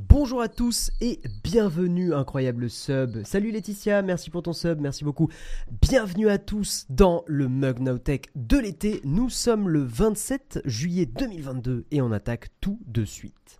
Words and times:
Bonjour 0.00 0.40
à 0.40 0.48
tous 0.48 0.92
et 1.00 1.20
bienvenue, 1.42 2.14
incroyable 2.14 2.70
sub. 2.70 3.24
Salut 3.24 3.50
Laetitia, 3.50 4.00
merci 4.00 4.30
pour 4.30 4.44
ton 4.44 4.52
sub, 4.52 4.78
merci 4.78 5.02
beaucoup. 5.02 5.28
Bienvenue 5.82 6.28
à 6.28 6.38
tous 6.38 6.86
dans 6.88 7.24
le 7.26 7.48
Mug 7.48 7.80
Now 7.80 7.98
de 8.36 8.58
l'été. 8.58 9.00
Nous 9.02 9.28
sommes 9.28 9.68
le 9.68 9.82
27 9.82 10.60
juillet 10.64 11.04
2022 11.04 11.86
et 11.90 12.00
on 12.00 12.12
attaque 12.12 12.50
tout 12.60 12.78
de 12.86 13.04
suite. 13.04 13.58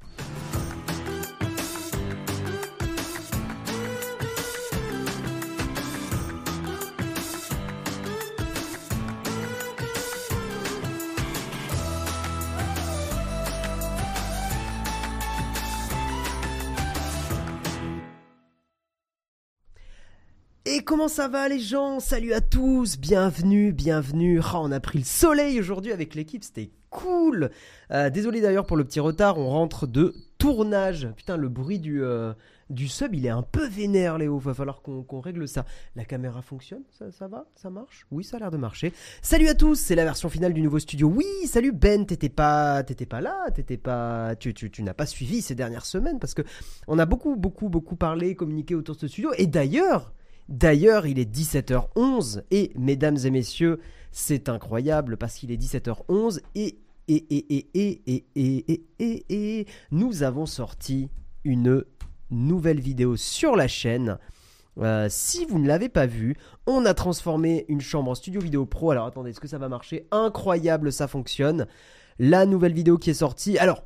Et 20.78 20.82
comment 20.82 21.08
ça 21.08 21.26
va 21.26 21.48
les 21.48 21.58
gens? 21.58 21.98
Salut 21.98 22.32
à 22.32 22.40
tous, 22.40 22.98
bienvenue, 22.98 23.72
bienvenue. 23.72 24.40
Ah, 24.44 24.60
on 24.60 24.70
a 24.70 24.78
pris 24.78 25.00
le 25.00 25.04
soleil 25.04 25.58
aujourd'hui 25.58 25.90
avec 25.90 26.14
l'équipe, 26.14 26.44
c'était 26.44 26.70
cool. 26.88 27.50
Euh, 27.90 28.10
désolé 28.10 28.40
d'ailleurs 28.40 28.64
pour 28.64 28.76
le 28.76 28.84
petit 28.84 29.00
retard, 29.00 29.38
on 29.38 29.48
rentre 29.48 29.88
de 29.88 30.14
tournage. 30.38 31.08
Putain, 31.16 31.36
le 31.36 31.48
bruit 31.48 31.80
du, 31.80 32.04
euh, 32.04 32.32
du 32.70 32.86
sub, 32.86 33.12
il 33.16 33.26
est 33.26 33.30
un 33.30 33.42
peu 33.42 33.66
vénère 33.66 34.18
Léo, 34.18 34.38
va 34.38 34.54
falloir 34.54 34.80
qu'on 34.82 35.20
règle 35.20 35.48
ça. 35.48 35.64
La 35.96 36.04
caméra 36.04 36.42
fonctionne? 36.42 36.84
Ça, 37.10 37.26
va? 37.26 37.46
Ça 37.56 37.70
marche? 37.70 38.06
Oui, 38.12 38.22
ça 38.22 38.36
a 38.36 38.38
l'air 38.38 38.52
de 38.52 38.56
marcher. 38.56 38.92
Salut 39.20 39.48
à 39.48 39.56
tous, 39.56 39.74
c'est 39.74 39.96
la 39.96 40.04
version 40.04 40.28
finale 40.28 40.54
du 40.54 40.62
nouveau 40.62 40.78
studio. 40.78 41.08
Oui, 41.08 41.26
salut 41.46 41.72
Ben, 41.72 42.06
t'étais 42.06 42.28
pas, 42.28 42.84
pas 42.84 43.20
là, 43.20 43.50
t'étais 43.50 43.78
pas, 43.78 44.36
tu, 44.36 44.54
tu, 44.54 44.70
tu 44.70 44.84
n'as 44.84 44.94
pas 44.94 45.06
suivi 45.06 45.42
ces 45.42 45.56
dernières 45.56 45.86
semaines 45.86 46.20
parce 46.20 46.34
que 46.34 46.42
on 46.86 47.00
a 47.00 47.04
beaucoup, 47.04 47.34
beaucoup, 47.34 47.68
beaucoup 47.68 47.96
parlé, 47.96 48.36
communiqué 48.36 48.76
autour 48.76 48.94
de 48.94 49.00
ce 49.00 49.08
studio. 49.08 49.32
Et 49.38 49.48
d'ailleurs... 49.48 50.12
D'ailleurs, 50.48 51.06
il 51.06 51.18
est 51.18 51.30
17h11 51.30 52.42
et 52.50 52.72
mesdames 52.76 53.18
et 53.24 53.30
messieurs, 53.30 53.80
c'est 54.12 54.48
incroyable 54.48 55.16
parce 55.16 55.34
qu'il 55.34 55.50
est 55.50 55.56
17h11 55.56 56.40
et 56.54 56.78
et 57.08 57.26
et 57.30 57.56
et 57.58 58.02
et 58.06 58.24
et 58.34 58.72
et 58.72 58.86
et 58.98 59.24
et 59.28 59.66
nous 59.90 60.22
avons 60.22 60.46
sorti 60.46 61.10
une 61.44 61.84
nouvelle 62.30 62.80
vidéo 62.80 63.16
sur 63.16 63.56
la 63.56 63.68
chaîne. 63.68 64.18
Euh, 64.78 65.08
si 65.10 65.44
vous 65.44 65.58
ne 65.58 65.66
l'avez 65.66 65.88
pas 65.88 66.06
vu, 66.06 66.36
on 66.66 66.84
a 66.86 66.94
transformé 66.94 67.64
une 67.68 67.80
chambre 67.80 68.10
en 68.10 68.14
studio 68.14 68.40
vidéo 68.40 68.64
pro. 68.64 68.90
Alors 68.90 69.06
attendez, 69.06 69.30
est-ce 69.30 69.40
que 69.40 69.48
ça 69.48 69.58
va 69.58 69.68
marcher 69.68 70.06
Incroyable, 70.12 70.92
ça 70.92 71.08
fonctionne. 71.08 71.66
La 72.18 72.46
nouvelle 72.46 72.72
vidéo 72.72 72.96
qui 72.96 73.10
est 73.10 73.14
sortie. 73.14 73.58
Alors, 73.58 73.84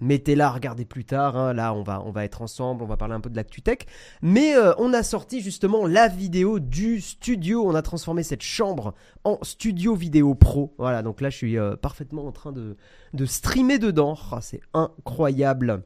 mettez-la, 0.00 0.50
regardez 0.50 0.84
plus 0.84 1.04
tard. 1.04 1.36
hein. 1.36 1.52
Là, 1.52 1.72
on 1.74 1.82
va, 1.82 2.02
on 2.04 2.10
va 2.10 2.24
être 2.24 2.42
ensemble, 2.42 2.82
on 2.82 2.86
va 2.86 2.96
parler 2.96 3.14
un 3.14 3.20
peu 3.20 3.30
de 3.30 3.36
l'ActuTech. 3.36 3.86
Mais 4.22 4.56
euh, 4.56 4.72
on 4.78 4.92
a 4.92 5.02
sorti 5.02 5.40
justement 5.40 5.86
la 5.86 6.08
vidéo 6.08 6.58
du 6.58 7.00
studio. 7.00 7.64
On 7.66 7.74
a 7.74 7.82
transformé 7.82 8.22
cette 8.22 8.42
chambre 8.42 8.94
en 9.24 9.38
studio 9.42 9.94
vidéo 9.94 10.34
pro. 10.34 10.74
Voilà, 10.78 11.02
donc 11.02 11.20
là, 11.20 11.30
je 11.30 11.36
suis 11.36 11.58
euh, 11.58 11.76
parfaitement 11.76 12.26
en 12.26 12.32
train 12.32 12.52
de, 12.52 12.76
de 13.12 13.26
streamer 13.26 13.78
dedans. 13.78 14.16
Ah, 14.32 14.40
c'est 14.40 14.60
incroyable. 14.74 15.82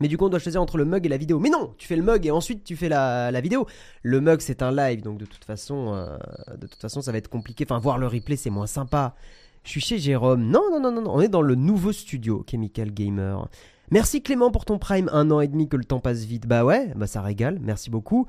Mais 0.00 0.08
du 0.08 0.16
coup, 0.16 0.24
on 0.24 0.30
doit 0.30 0.38
choisir 0.38 0.60
entre 0.62 0.78
le 0.78 0.86
mug 0.86 1.04
et 1.04 1.08
la 1.10 1.18
vidéo. 1.18 1.38
Mais 1.38 1.50
non, 1.50 1.74
tu 1.76 1.86
fais 1.86 1.96
le 1.96 2.02
mug 2.02 2.24
et 2.26 2.30
ensuite 2.30 2.64
tu 2.64 2.76
fais 2.76 2.88
la, 2.88 3.30
la 3.30 3.40
vidéo. 3.42 3.66
Le 4.02 4.22
mug, 4.22 4.40
c'est 4.40 4.62
un 4.62 4.72
live, 4.72 5.02
donc 5.02 5.18
de 5.18 5.26
toute 5.26 5.44
façon, 5.44 5.92
euh, 5.94 6.16
de 6.56 6.66
toute 6.66 6.80
façon, 6.80 7.02
ça 7.02 7.12
va 7.12 7.18
être 7.18 7.28
compliqué. 7.28 7.64
Enfin, 7.68 7.78
voir 7.78 7.98
le 7.98 8.06
replay, 8.06 8.36
c'est 8.36 8.50
moins 8.50 8.66
sympa. 8.66 9.14
Je 9.64 9.70
suis 9.70 9.80
chez 9.80 9.98
Jérôme. 9.98 10.42
Non, 10.44 10.62
non, 10.70 10.80
non, 10.80 11.00
non. 11.00 11.10
On 11.14 11.20
est 11.20 11.28
dans 11.28 11.42
le 11.42 11.54
nouveau 11.54 11.92
studio, 11.92 12.44
Chemical 12.50 12.90
Gamer. 12.92 13.48
Merci 13.90 14.22
Clément 14.22 14.50
pour 14.50 14.64
ton 14.64 14.78
prime. 14.78 15.08
Un 15.12 15.30
an 15.30 15.40
et 15.40 15.48
demi 15.48 15.68
que 15.68 15.76
le 15.76 15.84
temps 15.84 16.00
passe 16.00 16.24
vite. 16.24 16.46
Bah 16.46 16.64
ouais, 16.64 16.92
bah 16.96 17.06
ça 17.06 17.20
régale. 17.22 17.58
Merci 17.60 17.90
beaucoup. 17.90 18.26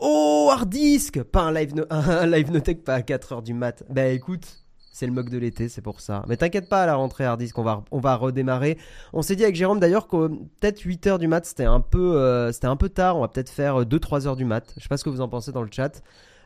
Oh, 0.00 0.48
hard 0.52 0.68
disk 0.68 1.22
Pas 1.22 1.42
un 1.42 1.52
live, 1.52 1.74
no- 1.74 1.84
un 1.90 2.26
live 2.26 2.52
notech, 2.52 2.84
pas 2.84 2.94
à 2.94 3.00
4h 3.00 3.42
du 3.42 3.54
mat. 3.54 3.82
Bah 3.88 4.06
écoute, 4.08 4.44
c'est 4.92 5.06
le 5.06 5.12
mug 5.12 5.28
de 5.30 5.38
l'été, 5.38 5.68
c'est 5.68 5.80
pour 5.82 6.00
ça. 6.00 6.22
Mais 6.28 6.36
t'inquiète 6.36 6.68
pas 6.68 6.82
à 6.82 6.86
la 6.86 6.94
rentrée 6.96 7.24
hard 7.24 7.40
disk, 7.40 7.58
on 7.58 7.62
va, 7.62 7.82
on 7.90 7.98
va 7.98 8.14
redémarrer. 8.14 8.78
On 9.12 9.22
s'est 9.22 9.36
dit 9.36 9.42
avec 9.44 9.56
Jérôme 9.56 9.80
d'ailleurs 9.80 10.06
que 10.06 10.28
peut-être 10.28 10.80
8h 10.82 11.18
du 11.18 11.26
mat, 11.28 11.44
c'était 11.46 11.64
un, 11.64 11.80
peu, 11.80 12.12
euh, 12.16 12.52
un 12.62 12.76
peu 12.76 12.90
tard. 12.90 13.16
On 13.16 13.22
va 13.22 13.28
peut-être 13.28 13.50
faire 13.50 13.84
2-3 13.86 14.26
heures 14.26 14.36
du 14.36 14.44
mat. 14.44 14.72
Je 14.76 14.82
sais 14.82 14.88
pas 14.88 14.98
ce 14.98 15.04
que 15.04 15.10
vous 15.10 15.20
en 15.22 15.28
pensez 15.28 15.50
dans 15.50 15.62
le 15.62 15.70
chat. 15.72 16.02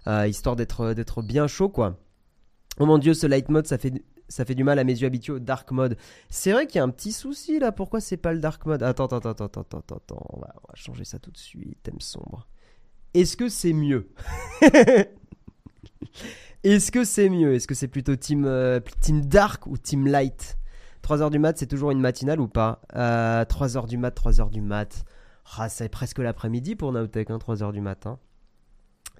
euh, 0.06 0.26
histoire 0.28 0.54
d'être 0.56 1.22
bien 1.22 1.46
chaud, 1.48 1.68
quoi. 1.68 1.96
Oh 2.78 2.86
mon 2.86 2.98
dieu, 2.98 3.12
ce 3.14 3.26
light 3.26 3.48
mode, 3.50 3.66
ça 3.66 3.76
fait, 3.78 3.92
ça 4.30 4.44
fait 4.44 4.54
du 4.54 4.64
mal 4.64 4.78
à 4.78 4.84
mes 4.84 4.92
yeux 4.92 5.06
habitués 5.06 5.34
au 5.34 5.38
dark 5.38 5.70
mode. 5.72 5.98
C'est 6.30 6.52
vrai 6.52 6.66
qu'il 6.66 6.76
y 6.76 6.80
a 6.80 6.84
un 6.84 6.88
petit 6.88 7.12
souci 7.12 7.58
là. 7.58 7.72
Pourquoi 7.72 8.00
c'est 8.00 8.16
pas 8.16 8.32
le 8.32 8.38
dark 8.38 8.64
mode? 8.64 8.82
Attends, 8.82 9.06
attends, 9.06 9.30
attends, 9.30 9.44
attends, 9.46 9.60
attends, 9.60 9.96
attends. 9.96 10.26
On 10.30 10.40
va, 10.40 10.54
on 10.56 10.68
va 10.68 10.74
changer 10.74 11.04
ça 11.04 11.18
tout 11.18 11.30
de 11.30 11.36
suite. 11.36 11.82
Thème 11.82 12.00
sombre. 12.00 12.48
Est-ce 13.12 13.36
que 13.36 13.48
c'est 13.48 13.72
mieux? 13.72 14.08
Est-ce 16.62 16.92
que 16.92 17.04
c'est 17.04 17.28
mieux? 17.28 17.54
Est-ce 17.54 17.66
que 17.66 17.74
c'est 17.74 17.88
plutôt 17.88 18.14
team, 18.16 18.44
euh, 18.44 18.80
team 19.00 19.24
dark 19.24 19.66
ou 19.66 19.76
team 19.76 20.06
light? 20.06 20.58
3h 21.02 21.30
du 21.30 21.38
mat, 21.38 21.56
c'est 21.58 21.66
toujours 21.66 21.90
une 21.90 22.00
matinale 22.00 22.40
ou 22.40 22.48
pas? 22.48 22.82
Euh, 22.94 23.44
3h 23.44 23.88
du 23.88 23.96
mat, 23.96 24.10
3h 24.10 24.50
du 24.50 24.60
mat. 24.60 25.04
Ah, 25.56 25.68
c'est 25.68 25.88
presque 25.88 26.18
l'après-midi 26.18 26.76
pour 26.76 26.92
Nowtech, 26.92 27.30
hein, 27.30 27.38
3h 27.38 27.72
du 27.72 27.80
matin. 27.80 28.18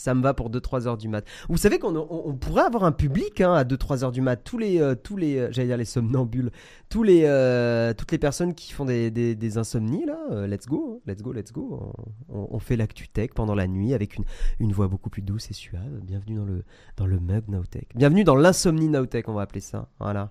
Ça 0.01 0.15
me 0.15 0.23
va 0.23 0.33
pour 0.33 0.51
2-3 0.51 0.87
heures 0.87 0.97
du 0.97 1.09
mat. 1.09 1.25
Vous 1.49 1.59
savez 1.59 1.79
qu'on 1.79 1.95
on, 1.95 2.23
on 2.25 2.35
pourrait 2.35 2.63
avoir 2.63 2.85
un 2.85 2.93
public 2.93 3.41
hein, 3.43 3.53
à 3.53 3.65
2-3 3.65 4.03
heures 4.03 4.13
du 4.13 4.23
mat. 4.23 4.37
Tous 4.37 4.57
les, 4.57 4.81
euh, 4.81 4.95
tous 4.95 5.17
les, 5.17 5.37
euh, 5.39 5.49
j'allais 5.51 5.69
dire 5.69 5.77
les 5.77 5.85
somnambules, 5.85 6.51
tous 6.89 7.03
les, 7.03 7.25
euh, 7.25 7.93
toutes 7.93 8.11
les 8.11 8.19
personnes 8.19 8.55
qui 8.55 8.73
font 8.73 8.87
des, 8.87 9.59
insomnies 9.59 10.07
là. 10.07 10.19
euh, 10.31 10.47
let's 10.47 10.67
go, 10.67 10.97
hein, 10.97 11.01
let's 11.07 11.23
go, 11.23 11.33
let's 11.33 11.53
go. 11.53 11.93
On, 12.31 12.59
fait 12.59 12.77
l'actu 12.77 13.09
tech 13.09 13.31
pendant 13.35 13.55
la 13.55 13.67
nuit 13.67 13.93
avec 13.95 14.17
une, 14.59 14.73
voix 14.73 14.89
beaucoup 14.89 15.11
plus 15.11 15.23
douce 15.23 15.51
et 15.51 15.55
suave. 15.55 16.01
Bienvenue 16.03 16.37
dans 16.37 16.45
le, 16.45 16.65
dans 16.97 17.07
le 17.07 17.21
mug 17.21 17.49
Nowtech. 17.49 17.89
Bienvenue 17.95 18.25
dans 18.25 18.37
l'insomnie 18.37 18.89
Nowtech, 18.89 19.29
on 19.29 19.35
va 19.35 19.43
appeler 19.43 19.61
ça. 19.61 19.89
Voilà. 19.99 20.31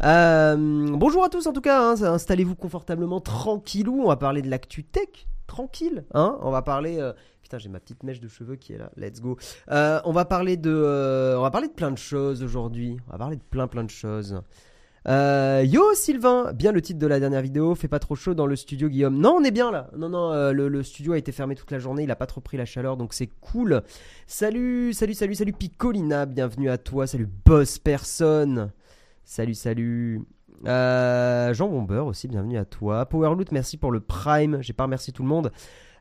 Bonjour 0.00 1.22
à 1.22 1.28
tous 1.28 1.46
en 1.46 1.52
tout 1.52 1.60
cas. 1.60 1.90
hein, 1.90 2.02
Installez-vous 2.02 2.56
confortablement, 2.56 3.20
tranquillou. 3.20 4.02
On 4.02 4.08
va 4.08 4.16
parler 4.16 4.40
de 4.40 4.48
l'actu 4.48 4.84
tech, 4.84 5.26
tranquille. 5.46 6.04
Hein 6.14 6.38
on 6.40 6.50
va 6.50 6.62
parler. 6.62 7.12
J'ai 7.58 7.68
ma 7.68 7.80
petite 7.80 8.02
mèche 8.02 8.20
de 8.20 8.28
cheveux 8.28 8.56
qui 8.56 8.72
est 8.72 8.78
là. 8.78 8.90
Let's 8.96 9.20
go. 9.20 9.36
Euh, 9.70 10.00
on 10.04 10.12
va 10.12 10.24
parler 10.24 10.56
de, 10.56 10.70
euh, 10.70 11.38
on 11.38 11.42
va 11.42 11.50
parler 11.50 11.68
de 11.68 11.72
plein 11.72 11.90
de 11.90 11.98
choses 11.98 12.42
aujourd'hui. 12.42 12.96
On 13.08 13.12
va 13.12 13.18
parler 13.18 13.36
de 13.36 13.42
plein 13.42 13.66
plein 13.66 13.84
de 13.84 13.90
choses. 13.90 14.40
Euh, 15.08 15.64
yo 15.66 15.82
Sylvain, 15.94 16.52
bien 16.52 16.70
le 16.70 16.80
titre 16.80 16.98
de 16.98 17.06
la 17.06 17.18
dernière 17.18 17.42
vidéo. 17.42 17.74
Fait 17.74 17.88
pas 17.88 17.98
trop 17.98 18.14
chaud 18.14 18.34
dans 18.34 18.46
le 18.46 18.56
studio, 18.56 18.88
Guillaume. 18.88 19.18
Non, 19.18 19.36
on 19.38 19.44
est 19.44 19.50
bien 19.50 19.70
là. 19.70 19.90
Non, 19.96 20.08
non, 20.08 20.52
le, 20.52 20.82
studio 20.82 21.12
a 21.12 21.18
été 21.18 21.32
fermé 21.32 21.54
toute 21.54 21.70
la 21.70 21.78
journée. 21.78 22.04
Il 22.04 22.10
a 22.10 22.16
pas 22.16 22.26
trop 22.26 22.40
pris 22.40 22.56
la 22.56 22.64
chaleur, 22.64 22.96
donc 22.96 23.14
c'est 23.14 23.28
cool. 23.40 23.82
Salut, 24.26 24.92
salut, 24.92 25.14
salut, 25.14 25.34
salut 25.34 25.52
Picolina. 25.52 26.26
Bienvenue 26.26 26.70
à 26.70 26.78
toi. 26.78 27.06
Salut 27.06 27.28
Boss 27.44 27.78
Personne. 27.78 28.70
Salut, 29.24 29.54
salut. 29.54 30.22
Jean 30.64 31.68
Bomber 31.68 32.04
aussi, 32.06 32.28
bienvenue 32.28 32.56
à 32.56 32.64
toi. 32.64 33.04
Powerloot, 33.06 33.50
merci 33.50 33.76
pour 33.76 33.90
le 33.90 34.00
Prime. 34.00 34.58
J'ai 34.62 34.72
pas 34.72 34.84
remercié 34.84 35.12
tout 35.12 35.22
le 35.22 35.28
monde. 35.28 35.50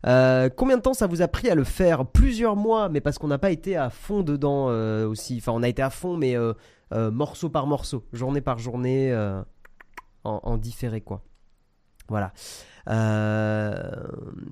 Euh, 0.08 0.50
combien 0.50 0.78
de 0.78 0.82
temps 0.82 0.94
ça 0.94 1.08
vous 1.08 1.22
a 1.22 1.28
pris 1.28 1.50
à 1.50 1.56
le 1.56 1.64
faire 1.64 2.06
Plusieurs 2.06 2.56
mois, 2.56 2.90
mais 2.90 3.02
parce 3.02 3.18
qu'on 3.18 3.28
n'a 3.28 3.38
pas 3.38 3.52
été 3.52 3.76
à 3.76 3.90
fond 3.90 4.24
dedans 4.24 4.68
euh, 4.70 5.08
aussi. 5.08 5.38
Enfin, 5.38 5.52
on 5.54 5.64
a 5.64 5.70
été 5.70 5.82
à 5.82 5.90
fond, 5.90 6.18
mais 6.18 6.36
euh, 6.36 6.54
morceau 7.12 7.50
par 7.50 7.68
morceau, 7.68 8.04
journée 8.14 8.42
par 8.42 8.60
journée, 8.60 9.16
en, 10.24 10.58
différé 10.58 11.02
quoi. 11.02 11.24
Voilà. 12.10 12.34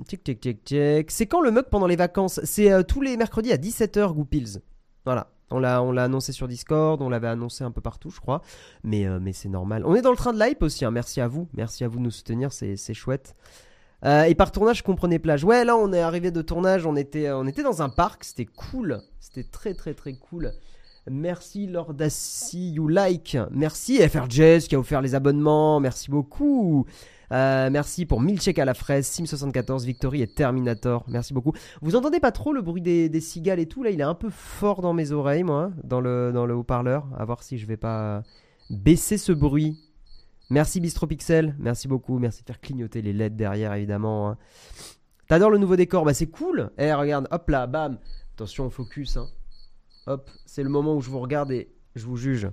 Tic 0.08 0.24
tic 0.24 0.40
tic 0.40 0.64
tic. 0.64 1.12
C'est 1.12 1.26
quand 1.26 1.42
le 1.42 1.52
mug 1.52 1.66
pendant 1.70 1.88
les 1.88 1.96
vacances? 1.96 2.40
C'est 2.44 2.84
tous 2.86 3.02
les 3.02 3.18
mercredis 3.18 3.52
à 3.52 3.58
17h, 3.58 4.14
Goupils. 4.14 4.62
Voilà. 5.06 5.32
On 5.52 5.58
l'a, 5.58 5.82
on 5.82 5.92
l'a 5.92 6.04
annoncé 6.04 6.32
sur 6.32 6.48
Discord, 6.48 7.02
on 7.02 7.10
l'avait 7.10 7.28
annoncé 7.28 7.64
un 7.64 7.72
peu 7.72 7.82
partout, 7.82 8.12
je 8.12 8.20
crois. 8.20 8.44
Mais, 8.84 9.08
mais 9.20 9.34
c'est 9.34 9.50
normal. 9.50 9.82
On 9.84 9.96
est 9.96 10.04
dans 10.04 10.12
le 10.12 10.18
train 10.18 10.32
de 10.32 10.40
l'hype 10.40 10.62
aussi. 10.62 10.86
hein. 10.86 10.92
Merci 10.92 11.22
à 11.22 11.28
vous. 11.28 11.50
Merci 11.56 11.84
à 11.84 11.88
vous 11.88 11.98
de 11.98 12.04
nous 12.04 12.12
soutenir. 12.12 12.54
C'est, 12.54 12.78
c'est 12.78 12.94
chouette. 12.94 13.36
Euh, 14.06 14.24
et 14.24 14.36
par 14.36 14.52
tournage, 14.52 14.78
je 14.78 14.84
comprenais 14.84 15.20
plage. 15.20 15.44
Ouais, 15.44 15.66
là, 15.66 15.76
on 15.76 15.92
est 15.92 16.00
arrivé 16.00 16.32
de 16.32 16.42
tournage. 16.42 16.86
On 16.86 16.96
était, 16.96 17.32
on 17.32 17.48
était 17.48 17.64
dans 17.64 17.82
un 17.82 17.90
parc. 17.90 18.24
C'était 18.24 18.46
cool. 18.46 19.02
C'était 19.20 19.44
très, 19.44 19.74
très, 19.74 19.94
très 19.94 20.14
cool. 20.14 20.54
Merci 21.10 21.66
Lordassi, 21.68 22.72
you 22.72 22.88
like. 22.88 23.38
Merci 23.52 23.98
FR 24.08 24.30
Jazz 24.30 24.68
qui 24.68 24.76
a 24.76 24.80
offert 24.80 25.02
les 25.02 25.16
abonnements. 25.16 25.80
Merci 25.80 26.12
beaucoup. 26.12 26.86
Euh, 27.32 27.70
merci 27.70 28.06
pour 28.06 28.22
1000 28.22 28.42
chèques 28.42 28.60
à 28.60 28.66
la 28.66 28.74
fraise, 28.74 29.08
Sim74, 29.08 29.86
Victory 29.86 30.22
et 30.22 30.28
Terminator. 30.28 31.06
Merci 31.08 31.34
beaucoup. 31.34 31.54
Vous 31.82 31.96
entendez 31.96 32.20
pas 32.20 32.32
trop 32.32 32.54
le 32.54 32.62
bruit 32.62 32.82
des, 32.82 33.10
des 33.10 33.22
cigales 33.22 33.60
et 33.60 33.68
tout? 33.68 33.84
Là 33.84 33.92
Il 33.92 34.00
est 34.00 34.04
un 34.04 34.16
peu 34.16 34.30
fort 34.30 34.82
dans 34.82 34.94
mes 34.94 35.12
oreilles, 35.12 35.44
moi, 35.44 35.72
dans 35.84 36.02
le, 36.02 36.32
dans 36.34 36.46
le 36.46 36.56
haut-parleur. 36.56 37.08
À 37.18 37.26
voir 37.26 37.44
si 37.44 37.58
je 37.58 37.66
vais 37.66 37.78
pas 37.78 38.24
baisser 38.70 39.18
ce 39.18 39.32
bruit. 39.32 39.78
Merci 40.50 40.80
Bistropixel, 40.80 41.56
merci 41.60 41.88
beaucoup. 41.88 42.18
Merci 42.18 42.42
de 42.42 42.48
faire 42.48 42.60
clignoter 42.60 43.02
les 43.02 43.14
LED 43.14 43.36
derrière, 43.36 43.74
évidemment. 43.74 44.30
hein. 44.30 44.38
T'adores 45.28 45.52
le 45.52 45.60
nouveau 45.60 45.76
décor 45.76 46.06
Bah 46.06 46.14
c'est 46.14 46.28
cool. 46.28 46.72
Eh, 46.78 46.92
regarde, 46.94 47.28
hop 47.30 47.50
là, 47.50 47.68
bam. 47.68 48.00
Attention, 48.34 48.70
focus. 48.70 49.18
Hein. 49.18 49.28
Hop, 50.08 50.30
c'est 50.46 50.64
le 50.64 50.70
moment 50.70 50.96
où 50.96 51.02
je 51.02 51.10
vous 51.10 51.20
regarde 51.20 51.52
et 51.52 51.70
je 51.96 52.06
vous 52.06 52.18
juge. 52.18 52.50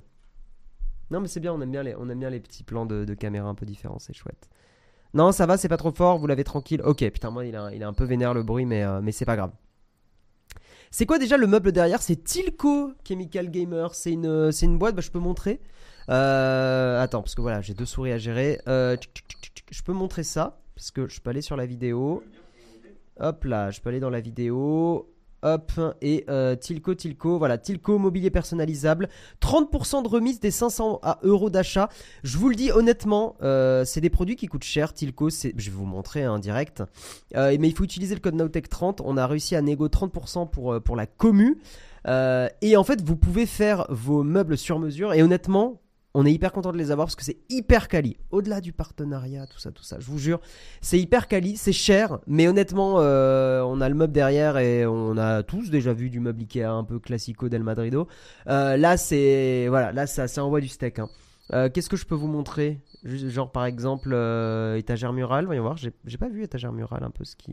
Non, 1.10 1.20
mais 1.20 1.28
c'est 1.28 1.40
bien, 1.40 1.52
on 1.54 1.60
aime 1.62 1.70
bien 1.70 1.82
les, 1.82 1.94
on 1.94 2.08
aime 2.10 2.18
bien 2.18 2.30
les 2.30 2.40
petits 2.40 2.64
plans 2.64 2.84
de, 2.84 3.14
caméra 3.14 3.48
un 3.48 3.54
peu 3.54 3.64
différents, 3.64 3.98
c'est 3.98 4.12
chouette. 4.12 4.50
Non, 5.14 5.32
ça 5.32 5.46
va, 5.46 5.56
c'est 5.56 5.68
pas 5.68 5.76
trop 5.76 5.92
fort, 5.92 6.18
vous 6.18 6.26
l'avez 6.26 6.44
tranquille. 6.44 6.82
Ok, 6.82 6.98
putain, 7.10 7.30
moi, 7.30 7.46
il 7.46 7.54
un, 7.56 7.70
il 7.70 7.82
un 7.82 7.92
peu 7.92 8.04
vénère 8.04 8.34
le 8.34 8.42
bruit, 8.42 8.66
mais, 8.66 8.82
euh, 8.82 9.00
mais 9.00 9.12
c'est 9.12 9.24
pas 9.24 9.36
grave. 9.36 9.52
C'est 10.90 11.06
quoi 11.06 11.18
déjà 11.18 11.36
le 11.36 11.46
meuble 11.46 11.72
derrière? 11.72 12.02
C'est 12.02 12.16
Tilco 12.24 12.92
Chemical 13.06 13.50
Gamer. 13.50 13.94
C'est 13.94 14.12
une, 14.12 14.52
c'est 14.52 14.66
une 14.66 14.78
boîte, 14.78 14.94
bah, 14.96 15.02
je 15.02 15.10
peux 15.10 15.18
montrer. 15.18 15.60
Euh, 16.08 17.02
attends, 17.02 17.22
parce 17.22 17.34
que 17.34 17.40
voilà, 17.40 17.60
j'ai 17.60 17.74
deux 17.74 17.84
souris 17.84 18.12
à 18.12 18.18
gérer. 18.18 18.60
Euh, 18.68 18.96
je 19.70 19.82
peux 19.82 19.92
montrer 19.92 20.22
ça, 20.22 20.60
parce 20.74 20.90
que 20.90 21.08
je 21.08 21.20
peux 21.20 21.30
aller 21.30 21.42
sur 21.42 21.56
la 21.56 21.66
vidéo. 21.66 22.22
Hop 23.18 23.44
là, 23.44 23.70
je 23.70 23.80
peux 23.80 23.88
aller 23.88 24.00
dans 24.00 24.10
la 24.10 24.20
vidéo. 24.20 25.12
Hop, 25.42 25.72
et 26.00 26.24
euh, 26.28 26.56
Tilco, 26.56 26.94
Tilco, 26.94 27.38
voilà, 27.38 27.56
Tilco, 27.56 27.98
mobilier 27.98 28.30
personnalisable, 28.30 29.08
30% 29.40 30.02
de 30.02 30.08
remise 30.08 30.40
des 30.40 30.50
500 30.50 31.00
euros 31.22 31.50
d'achat. 31.50 31.88
Je 32.24 32.36
vous 32.36 32.48
le 32.48 32.56
dis 32.56 32.72
honnêtement, 32.72 33.36
c'est 33.84 34.00
des 34.00 34.10
produits 34.10 34.36
qui 34.36 34.46
coûtent 34.46 34.64
cher. 34.64 34.92
Tilco, 34.92 35.28
je 35.30 35.48
vais 35.50 35.70
vous 35.70 35.84
montrer 35.84 36.26
en 36.26 36.38
direct, 36.38 36.82
euh, 37.36 37.56
mais 37.60 37.68
il 37.68 37.74
faut 37.74 37.84
utiliser 37.84 38.14
le 38.14 38.20
code 38.20 38.34
Nowtech30. 38.34 39.02
On 39.04 39.16
a 39.16 39.26
réussi 39.26 39.54
à 39.56 39.62
négo 39.62 39.88
30% 39.88 40.50
pour, 40.50 40.80
pour 40.82 40.96
la 40.96 41.06
commu. 41.06 41.58
et 42.06 42.76
en 42.76 42.84
fait, 42.84 43.02
vous 43.02 43.16
pouvez 43.16 43.46
faire 43.46 43.86
vos 43.88 44.22
meubles 44.22 44.56
sur 44.56 44.78
mesure. 44.78 45.12
Et 45.12 45.22
honnêtement, 45.22 45.80
on 46.18 46.24
est 46.24 46.32
hyper 46.32 46.50
content 46.50 46.72
de 46.72 46.78
les 46.78 46.90
avoir 46.90 47.06
parce 47.06 47.14
que 47.14 47.22
c'est 47.22 47.36
hyper 47.50 47.88
quali. 47.88 48.16
Au-delà 48.30 48.62
du 48.62 48.72
partenariat, 48.72 49.46
tout 49.46 49.58
ça, 49.58 49.70
tout 49.70 49.82
ça, 49.82 49.98
je 50.00 50.06
vous 50.06 50.16
jure, 50.16 50.40
c'est 50.80 50.98
hyper 50.98 51.28
quali, 51.28 51.58
c'est 51.58 51.74
cher, 51.74 52.20
mais 52.26 52.48
honnêtement, 52.48 53.00
euh, 53.00 53.60
on 53.60 53.82
a 53.82 53.88
le 53.90 53.94
meuble 53.94 54.14
derrière 54.14 54.56
et 54.56 54.86
on 54.86 55.18
a 55.18 55.42
tous 55.42 55.68
déjà 55.68 55.92
vu 55.92 56.08
du 56.08 56.20
meuble 56.20 56.40
Ikea 56.40 56.64
un 56.64 56.84
peu 56.84 56.98
classico 56.98 57.50
del 57.50 57.62
Madrido. 57.62 58.08
Euh, 58.46 58.78
là, 58.78 58.96
c'est 58.96 59.66
voilà, 59.68 59.92
là 59.92 60.06
ça, 60.06 60.26
ça 60.26 60.42
envoie 60.42 60.62
du 60.62 60.68
steak. 60.68 61.00
Hein. 61.00 61.10
Euh, 61.52 61.68
qu'est-ce 61.68 61.90
que 61.90 61.98
je 61.98 62.06
peux 62.06 62.14
vous 62.14 62.28
montrer? 62.28 62.80
Genre 63.04 63.52
par 63.52 63.66
exemple 63.66 64.14
étagère 64.78 65.12
murale, 65.12 65.44
voyons 65.44 65.62
voir. 65.64 65.76
J'ai 65.76 66.18
pas 66.18 66.30
vu 66.30 66.42
étagère 66.42 66.72
murale 66.72 67.04
un 67.04 67.10
peu 67.10 67.24
ce 67.24 67.36
qui. 67.36 67.52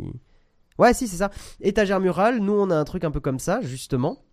Ouais, 0.79 0.93
si 0.93 1.09
c'est 1.09 1.17
ça. 1.17 1.31
Étagère 1.59 1.99
murale. 1.99 2.39
Nous, 2.39 2.53
on 2.53 2.69
a 2.69 2.75
un 2.77 2.85
truc 2.85 3.03
un 3.03 3.11
peu 3.11 3.19
comme 3.19 3.39
ça, 3.39 3.59
justement. 3.61 4.23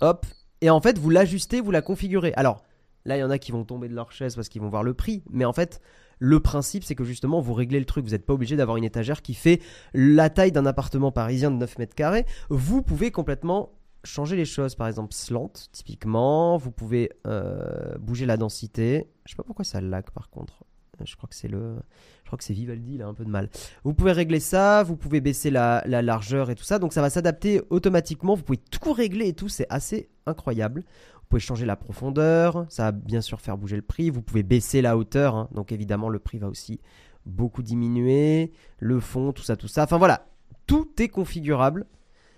Hop. 0.00 0.24
Et 0.62 0.70
en 0.70 0.80
fait, 0.80 0.98
vous 0.98 1.10
l'ajustez, 1.10 1.60
vous 1.60 1.70
la 1.70 1.82
configurez. 1.82 2.32
Alors. 2.36 2.64
Là, 3.04 3.16
il 3.16 3.20
y 3.20 3.22
en 3.22 3.30
a 3.30 3.38
qui 3.38 3.52
vont 3.52 3.64
tomber 3.64 3.88
de 3.88 3.94
leur 3.94 4.12
chaise 4.12 4.34
parce 4.34 4.48
qu'ils 4.48 4.62
vont 4.62 4.68
voir 4.68 4.82
le 4.82 4.94
prix. 4.94 5.22
Mais 5.30 5.44
en 5.44 5.52
fait, 5.52 5.80
le 6.18 6.40
principe, 6.40 6.84
c'est 6.84 6.94
que 6.94 7.04
justement, 7.04 7.40
vous 7.40 7.52
réglez 7.52 7.78
le 7.78 7.84
truc. 7.84 8.04
Vous 8.04 8.12
n'êtes 8.12 8.24
pas 8.24 8.32
obligé 8.32 8.56
d'avoir 8.56 8.76
une 8.76 8.84
étagère 8.84 9.20
qui 9.20 9.34
fait 9.34 9.60
la 9.92 10.30
taille 10.30 10.52
d'un 10.52 10.66
appartement 10.66 11.12
parisien 11.12 11.50
de 11.50 11.56
9 11.56 11.78
mètres 11.78 11.94
carrés. 11.94 12.24
Vous 12.48 12.82
pouvez 12.82 13.10
complètement 13.10 13.72
changer 14.04 14.36
les 14.36 14.46
choses. 14.46 14.74
Par 14.74 14.86
exemple, 14.88 15.12
slant, 15.12 15.52
typiquement. 15.72 16.56
Vous 16.56 16.70
pouvez 16.70 17.10
euh, 17.26 17.96
bouger 17.98 18.26
la 18.26 18.36
densité. 18.36 19.10
Je 19.26 19.32
sais 19.32 19.36
pas 19.36 19.42
pourquoi 19.42 19.64
ça 19.64 19.80
lag 19.80 20.04
par 20.10 20.30
contre. 20.30 20.64
Je 21.04 21.16
crois 21.16 21.28
que 21.28 21.34
c'est 21.34 21.48
le, 21.48 21.76
je 22.22 22.28
crois 22.28 22.38
que 22.38 22.44
c'est 22.44 22.54
Vivaldi, 22.54 22.94
il 22.94 23.02
a 23.02 23.06
un 23.06 23.14
peu 23.14 23.24
de 23.24 23.30
mal. 23.30 23.48
Vous 23.82 23.94
pouvez 23.94 24.12
régler 24.12 24.40
ça, 24.40 24.82
vous 24.82 24.96
pouvez 24.96 25.20
baisser 25.20 25.50
la, 25.50 25.82
la 25.86 26.02
largeur 26.02 26.50
et 26.50 26.54
tout 26.54 26.64
ça, 26.64 26.78
donc 26.78 26.92
ça 26.92 27.00
va 27.00 27.10
s'adapter 27.10 27.62
automatiquement. 27.70 28.34
Vous 28.34 28.44
pouvez 28.44 28.58
tout 28.58 28.92
régler 28.92 29.28
et 29.28 29.32
tout, 29.32 29.48
c'est 29.48 29.66
assez 29.70 30.08
incroyable. 30.26 30.84
Vous 31.24 31.28
pouvez 31.30 31.40
changer 31.40 31.64
la 31.64 31.74
profondeur, 31.74 32.66
ça 32.68 32.84
va 32.84 32.92
bien 32.92 33.22
sûr 33.22 33.40
faire 33.40 33.56
bouger 33.56 33.76
le 33.76 33.82
prix. 33.82 34.10
Vous 34.10 34.20
pouvez 34.20 34.42
baisser 34.42 34.82
la 34.82 34.96
hauteur, 34.96 35.34
hein. 35.34 35.48
donc 35.52 35.72
évidemment 35.72 36.10
le 36.10 36.18
prix 36.18 36.38
va 36.38 36.48
aussi 36.48 36.80
beaucoup 37.24 37.62
diminuer. 37.62 38.52
Le 38.78 39.00
fond, 39.00 39.32
tout 39.32 39.42
ça, 39.42 39.56
tout 39.56 39.66
ça. 39.66 39.84
Enfin 39.84 39.96
voilà, 39.96 40.26
tout 40.66 40.90
est 40.98 41.08
configurable. 41.08 41.86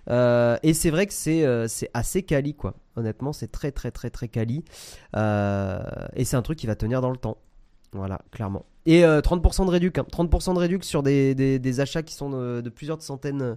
Euh, 0.09 0.56
et 0.62 0.73
c'est 0.73 0.91
vrai 0.91 1.06
que 1.06 1.12
c'est 1.12 1.44
euh, 1.44 1.67
assez 1.93 2.23
quali 2.23 2.55
quoi. 2.55 2.75
Honnêtement, 2.94 3.33
c'est 3.33 3.50
très 3.50 3.73
très 3.73 3.91
très 3.91 4.09
très 4.09 4.29
quali. 4.29 4.65
Euh, 5.17 5.81
et 6.15 6.25
c'est 6.25 6.37
un 6.37 6.43
truc 6.43 6.56
qui 6.56 6.69
va 6.69 6.77
tenir 6.77 7.00
dans 7.00 7.11
le 7.11 7.17
temps. 7.17 7.39
Voilà, 7.93 8.21
clairement. 8.31 8.67
Et 8.85 9.03
30% 9.03 9.67
de 9.67 9.71
réduc. 9.71 9.97
30% 9.97 10.55
de 10.55 10.59
réduc 10.61 10.85
sur 10.85 11.03
des, 11.03 11.81
achats 11.81 12.05
qui 12.05 12.15
sont 12.15 12.31
de 12.31 12.69
plusieurs 12.69 13.03
centaines 13.03 13.56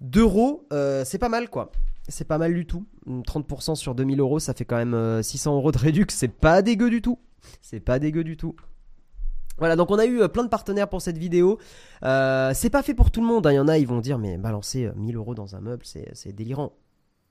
d'euros. 0.00 0.64
c'est 0.70 1.18
pas 1.18 1.28
mal 1.28 1.50
quoi 1.50 1.72
c'est 2.08 2.26
pas 2.26 2.38
mal 2.38 2.54
du 2.54 2.66
tout. 2.66 2.86
30% 3.06 3.74
sur 3.74 3.94
2000 3.94 4.20
euros, 4.20 4.38
ça 4.38 4.54
fait 4.54 4.64
quand 4.64 4.76
même 4.76 5.22
600 5.22 5.52
euh, 5.52 5.56
euros 5.56 5.72
de 5.72 5.78
réduction. 5.78 6.16
C'est 6.18 6.28
pas 6.28 6.62
dégueu 6.62 6.90
du 6.90 7.02
tout. 7.02 7.18
C'est 7.60 7.80
pas 7.80 7.98
dégueu 7.98 8.24
du 8.24 8.36
tout. 8.36 8.54
Voilà, 9.58 9.76
donc 9.76 9.90
on 9.90 9.98
a 9.98 10.06
eu 10.06 10.22
euh, 10.22 10.28
plein 10.28 10.44
de 10.44 10.48
partenaires 10.48 10.88
pour 10.88 11.02
cette 11.02 11.18
vidéo. 11.18 11.58
Euh, 12.02 12.52
c'est 12.54 12.70
pas 12.70 12.82
fait 12.82 12.94
pour 12.94 13.10
tout 13.10 13.20
le 13.20 13.26
monde. 13.26 13.46
Hein. 13.46 13.52
Il 13.52 13.56
y 13.56 13.60
en 13.60 13.68
a, 13.68 13.78
ils 13.78 13.86
vont 13.86 14.00
dire, 14.00 14.18
mais 14.18 14.38
balancer 14.38 14.90
1000 14.96 15.16
euros 15.16 15.34
dans 15.34 15.56
un 15.56 15.60
meuble, 15.60 15.84
c'est 15.84 16.32
délirant. 16.32 16.72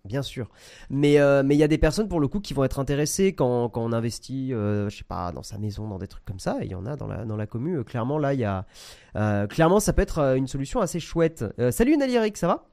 Bien 0.06 0.21
sûr. 0.21 0.50
Mais 0.89 1.16
il 1.16 1.54
y 1.57 1.63
a 1.63 1.68
des 1.68 1.77
personnes 1.77 2.07
pour 2.07 2.21
le 2.21 2.30
coup 2.30 2.39
qui 2.39 2.54
vont 2.54 2.63
être 2.63 2.80
intéressées 2.80 3.33
quand, 3.33 3.75
on 3.75 3.92
investit, 3.92 4.51
je 4.51 4.88
sais 4.89 5.04
pas, 5.04 5.33
dans 5.33 5.44
sa 5.44 5.57
maison, 5.57 5.89
dans 5.89 6.00
des 6.00 6.07
trucs 6.07 6.24
comme 6.24 6.39
ça. 6.39 6.57
Il 6.62 6.71
y 6.71 6.75
en 6.75 6.86
a 6.86 6.95
dans 6.95 7.07
la, 7.07 7.25
dans 7.25 7.36
la 7.36 7.45
commune. 7.45 7.83
clairement, 7.83 8.18
là, 8.18 8.33
il 8.33 8.39
y 8.39 8.45
a. 8.45 8.66
clairement, 9.48 9.81
ça 9.81 9.92
peut 9.92 10.01
être 10.01 10.19
une 10.38 10.48
solution 10.48 10.80
assez 10.80 11.01
chouette. 11.01 11.44
salut 11.71 11.98
Naliric, 11.98 12.38
ça 12.38 12.48
va? 12.48 12.69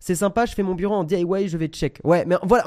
C'est 0.00 0.14
sympa, 0.14 0.46
je 0.46 0.54
fais 0.54 0.62
mon 0.62 0.74
bureau 0.74 0.94
en 0.94 1.04
DIY, 1.04 1.48
je 1.48 1.56
vais 1.56 1.68
check. 1.68 2.00
Ouais, 2.04 2.24
mais 2.26 2.36
voilà. 2.42 2.64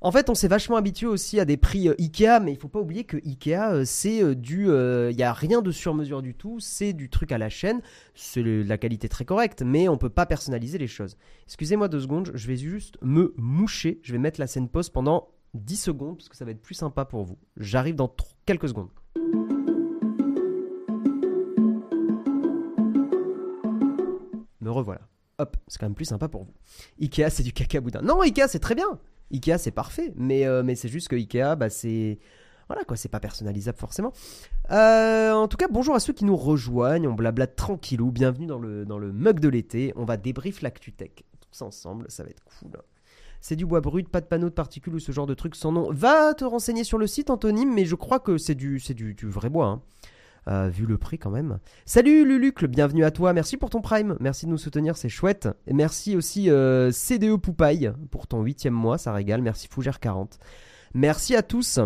En, 0.00 0.12
fait, 0.12 0.30
on 0.30 0.34
s'est 0.34 0.48
vachement 0.48 0.76
habitué 0.76 1.06
aussi 1.06 1.40
à 1.40 1.44
des 1.44 1.56
prix 1.56 1.88
euh, 1.88 1.94
Ikea, 1.98 2.40
mais 2.42 2.52
il 2.52 2.58
faut 2.58 2.68
pas 2.68 2.80
oublier 2.80 3.04
que 3.04 3.16
Ikea, 3.16 3.72
euh, 3.72 3.82
c'est 3.84 4.22
euh, 4.22 4.34
du. 4.34 4.66
Il 4.66 5.16
n'y 5.16 5.22
a 5.22 5.32
rien 5.32 5.62
de 5.62 5.70
sur 5.70 5.94
mesure 5.94 6.22
du 6.22 6.34
tout, 6.34 6.60
c'est 6.60 6.92
du 6.92 7.10
truc 7.10 7.32
à 7.32 7.38
la 7.38 7.48
chaîne, 7.48 7.80
c'est 8.14 8.42
la 8.42 8.78
qualité 8.78 9.08
très 9.08 9.24
correcte, 9.24 9.62
mais 9.62 9.88
on 9.88 9.96
peut 9.96 10.10
pas 10.10 10.26
personnaliser 10.26 10.78
les 10.78 10.86
choses. 10.86 11.16
Excusez-moi 11.46 11.88
deux 11.88 12.00
secondes, 12.00 12.30
je 12.34 12.46
vais 12.46 12.56
juste 12.56 12.98
me 13.02 13.34
moucher, 13.36 14.00
je 14.02 14.12
vais 14.12 14.18
mettre 14.18 14.40
la 14.40 14.46
scène 14.46 14.68
pause 14.68 14.90
pendant 14.90 15.28
10 15.54 15.76
secondes, 15.76 16.16
parce 16.16 16.28
que 16.28 16.36
ça 16.36 16.44
va 16.44 16.50
être 16.50 16.62
plus 16.62 16.74
sympa 16.74 17.04
pour 17.04 17.24
vous. 17.24 17.38
J'arrive 17.56 17.94
dans 17.94 18.14
quelques 18.44 18.68
secondes. 18.68 18.90
Me 24.60 24.70
revoilà 24.70 25.00
hop, 25.38 25.56
c'est 25.68 25.78
quand 25.78 25.86
même 25.86 25.94
plus 25.94 26.04
sympa 26.04 26.28
pour 26.28 26.44
vous. 26.44 26.52
Ikea, 27.00 27.30
c'est 27.30 27.42
du 27.42 27.52
caca 27.52 27.80
boudin. 27.80 28.02
Non, 28.02 28.20
Ikea, 28.20 28.48
c'est 28.48 28.58
très 28.58 28.74
bien. 28.74 28.98
Ikea, 29.32 29.58
c'est 29.58 29.70
parfait. 29.70 30.12
Mais, 30.16 30.46
euh, 30.46 30.62
mais 30.62 30.74
c'est 30.74 30.88
juste 30.88 31.08
que 31.08 31.16
Ikea, 31.16 31.56
bah, 31.56 31.70
c'est. 31.70 32.18
Voilà 32.68 32.84
quoi, 32.84 32.98
c'est 32.98 33.08
pas 33.08 33.20
personnalisable 33.20 33.78
forcément. 33.78 34.12
Euh, 34.70 35.32
en 35.32 35.48
tout 35.48 35.56
cas, 35.56 35.68
bonjour 35.70 35.94
à 35.94 36.00
ceux 36.00 36.12
qui 36.12 36.26
nous 36.26 36.36
rejoignent. 36.36 37.08
On 37.08 37.14
blablate 37.14 37.56
tranquillou. 37.56 38.10
Bienvenue 38.10 38.46
dans 38.46 38.58
le, 38.58 38.84
dans 38.84 38.98
le 38.98 39.10
mug 39.10 39.40
de 39.40 39.48
l'été. 39.48 39.94
On 39.96 40.04
va 40.04 40.18
débrief 40.18 40.60
l'ActuTech. 40.60 41.24
Tous 41.40 41.62
ensemble, 41.62 42.04
ça 42.10 42.24
va 42.24 42.28
être 42.28 42.44
cool. 42.44 42.72
C'est 43.40 43.56
du 43.56 43.64
bois 43.64 43.80
brut, 43.80 44.08
pas 44.08 44.20
de 44.20 44.26
panneaux 44.26 44.50
de 44.50 44.54
particules 44.54 44.94
ou 44.94 44.98
ce 44.98 45.12
genre 45.12 45.26
de 45.26 45.32
trucs 45.32 45.54
sans 45.54 45.72
nom. 45.72 45.90
Va 45.92 46.34
te 46.34 46.44
renseigner 46.44 46.84
sur 46.84 46.98
le 46.98 47.06
site, 47.06 47.30
Anthony, 47.30 47.64
mais 47.64 47.86
je 47.86 47.94
crois 47.94 48.18
que 48.18 48.36
c'est 48.36 48.56
du, 48.56 48.82
du, 48.94 49.14
du 49.14 49.26
vrai 49.30 49.48
bois. 49.48 49.66
Hein. 49.66 49.82
Euh, 50.48 50.68
vu 50.68 50.86
le 50.86 50.96
prix 50.96 51.18
quand 51.18 51.30
même. 51.30 51.58
Salut 51.84 52.24
Lulucle, 52.24 52.68
bienvenue 52.68 53.04
à 53.04 53.10
toi, 53.10 53.34
merci 53.34 53.58
pour 53.58 53.68
ton 53.68 53.82
prime, 53.82 54.16
merci 54.18 54.46
de 54.46 54.50
nous 54.50 54.56
soutenir, 54.56 54.96
c'est 54.96 55.10
chouette. 55.10 55.46
Et 55.66 55.74
merci 55.74 56.16
aussi 56.16 56.50
euh, 56.50 56.90
CDE 56.90 57.36
Poupaille 57.36 57.92
pour 58.10 58.26
ton 58.26 58.40
huitième 58.42 58.72
mois, 58.72 58.96
ça 58.96 59.12
régale, 59.12 59.42
merci 59.42 59.68
Fougère40. 59.68 60.38
Merci 60.94 61.36
à 61.36 61.42
tous. 61.42 61.80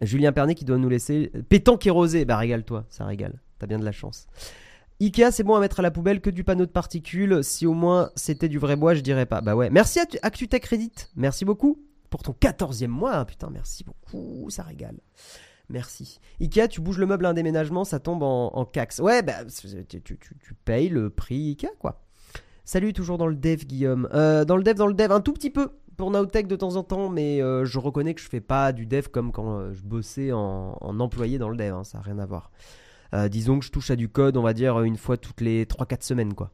Julien 0.00 0.32
Pernet 0.32 0.56
qui 0.56 0.64
doit 0.64 0.78
nous 0.78 0.88
laisser. 0.88 1.30
Pétanque 1.48 1.86
et 1.86 1.90
rosé, 1.90 2.24
bah 2.24 2.36
régale-toi, 2.36 2.84
ça 2.88 3.04
régale, 3.04 3.40
t'as 3.60 3.68
bien 3.68 3.78
de 3.78 3.84
la 3.84 3.92
chance. 3.92 4.26
Ikea, 5.00 5.30
c'est 5.30 5.44
bon 5.44 5.54
à 5.54 5.60
mettre 5.60 5.78
à 5.78 5.82
la 5.84 5.92
poubelle 5.92 6.20
que 6.20 6.30
du 6.30 6.42
panneau 6.42 6.66
de 6.66 6.70
particules. 6.70 7.44
Si 7.44 7.64
au 7.64 7.74
moins 7.74 8.10
c'était 8.16 8.48
du 8.48 8.58
vrai 8.58 8.74
bois, 8.74 8.94
je 8.94 9.02
dirais 9.02 9.26
pas. 9.26 9.40
Bah 9.40 9.54
ouais. 9.54 9.70
Merci 9.70 10.00
à 10.00 10.06
ActuTech 10.22 10.64
Reddit. 10.64 10.92
Merci 11.14 11.44
beaucoup 11.44 11.80
pour 12.10 12.24
ton 12.24 12.32
14e 12.32 12.88
mois. 12.88 13.24
Putain, 13.24 13.50
merci 13.50 13.84
beaucoup. 13.84 14.50
Ça 14.50 14.64
régale. 14.64 14.98
Merci. 15.72 16.20
Ikea, 16.40 16.68
tu 16.68 16.82
bouges 16.82 16.98
le 16.98 17.06
meuble 17.06 17.24
à 17.24 17.30
un 17.30 17.34
déménagement, 17.34 17.84
ça 17.84 17.98
tombe 17.98 18.22
en, 18.22 18.64
cax. 18.66 18.98
Ouais, 19.00 19.22
bah, 19.22 19.44
tu, 20.04 20.54
payes 20.64 20.90
le 20.90 21.08
prix 21.08 21.48
Ikea, 21.48 21.70
quoi. 21.78 22.02
Salut, 22.64 22.92
toujours 22.92 23.16
dans 23.16 23.26
le 23.26 23.34
dev, 23.34 23.64
Guillaume. 23.64 24.06
Euh, 24.12 24.44
dans 24.44 24.56
le 24.56 24.62
dev, 24.62 24.74
dans 24.74 24.86
le 24.86 24.94
dev, 24.94 25.10
un 25.10 25.22
tout 25.22 25.32
petit 25.32 25.50
peu 25.50 25.70
pour 25.96 26.10
Nowtech 26.10 26.46
de 26.46 26.56
temps 26.56 26.76
en 26.76 26.82
temps, 26.82 27.08
mais 27.08 27.42
euh, 27.42 27.64
je 27.64 27.78
reconnais 27.78 28.14
que 28.14 28.20
je 28.20 28.28
fais 28.28 28.40
pas 28.40 28.72
du 28.72 28.86
dev 28.86 29.08
comme 29.08 29.32
quand 29.32 29.58
euh, 29.58 29.72
je 29.72 29.82
bossais 29.82 30.30
en, 30.32 30.76
employé 30.80 31.38
dans 31.38 31.48
le 31.48 31.56
dev, 31.56 31.72
hein, 31.72 31.84
ça 31.84 31.98
n'a 31.98 32.04
rien 32.04 32.18
à 32.18 32.26
voir. 32.26 32.50
disons 33.30 33.58
que 33.58 33.64
je 33.64 33.70
touche 33.70 33.90
à 33.90 33.96
du 33.96 34.08
code, 34.08 34.36
on 34.36 34.42
va 34.42 34.52
dire, 34.52 34.80
une 34.82 34.96
fois 34.96 35.16
toutes 35.16 35.40
les 35.40 35.64
3-4 35.64 36.02
semaines, 36.02 36.34
quoi. 36.34 36.50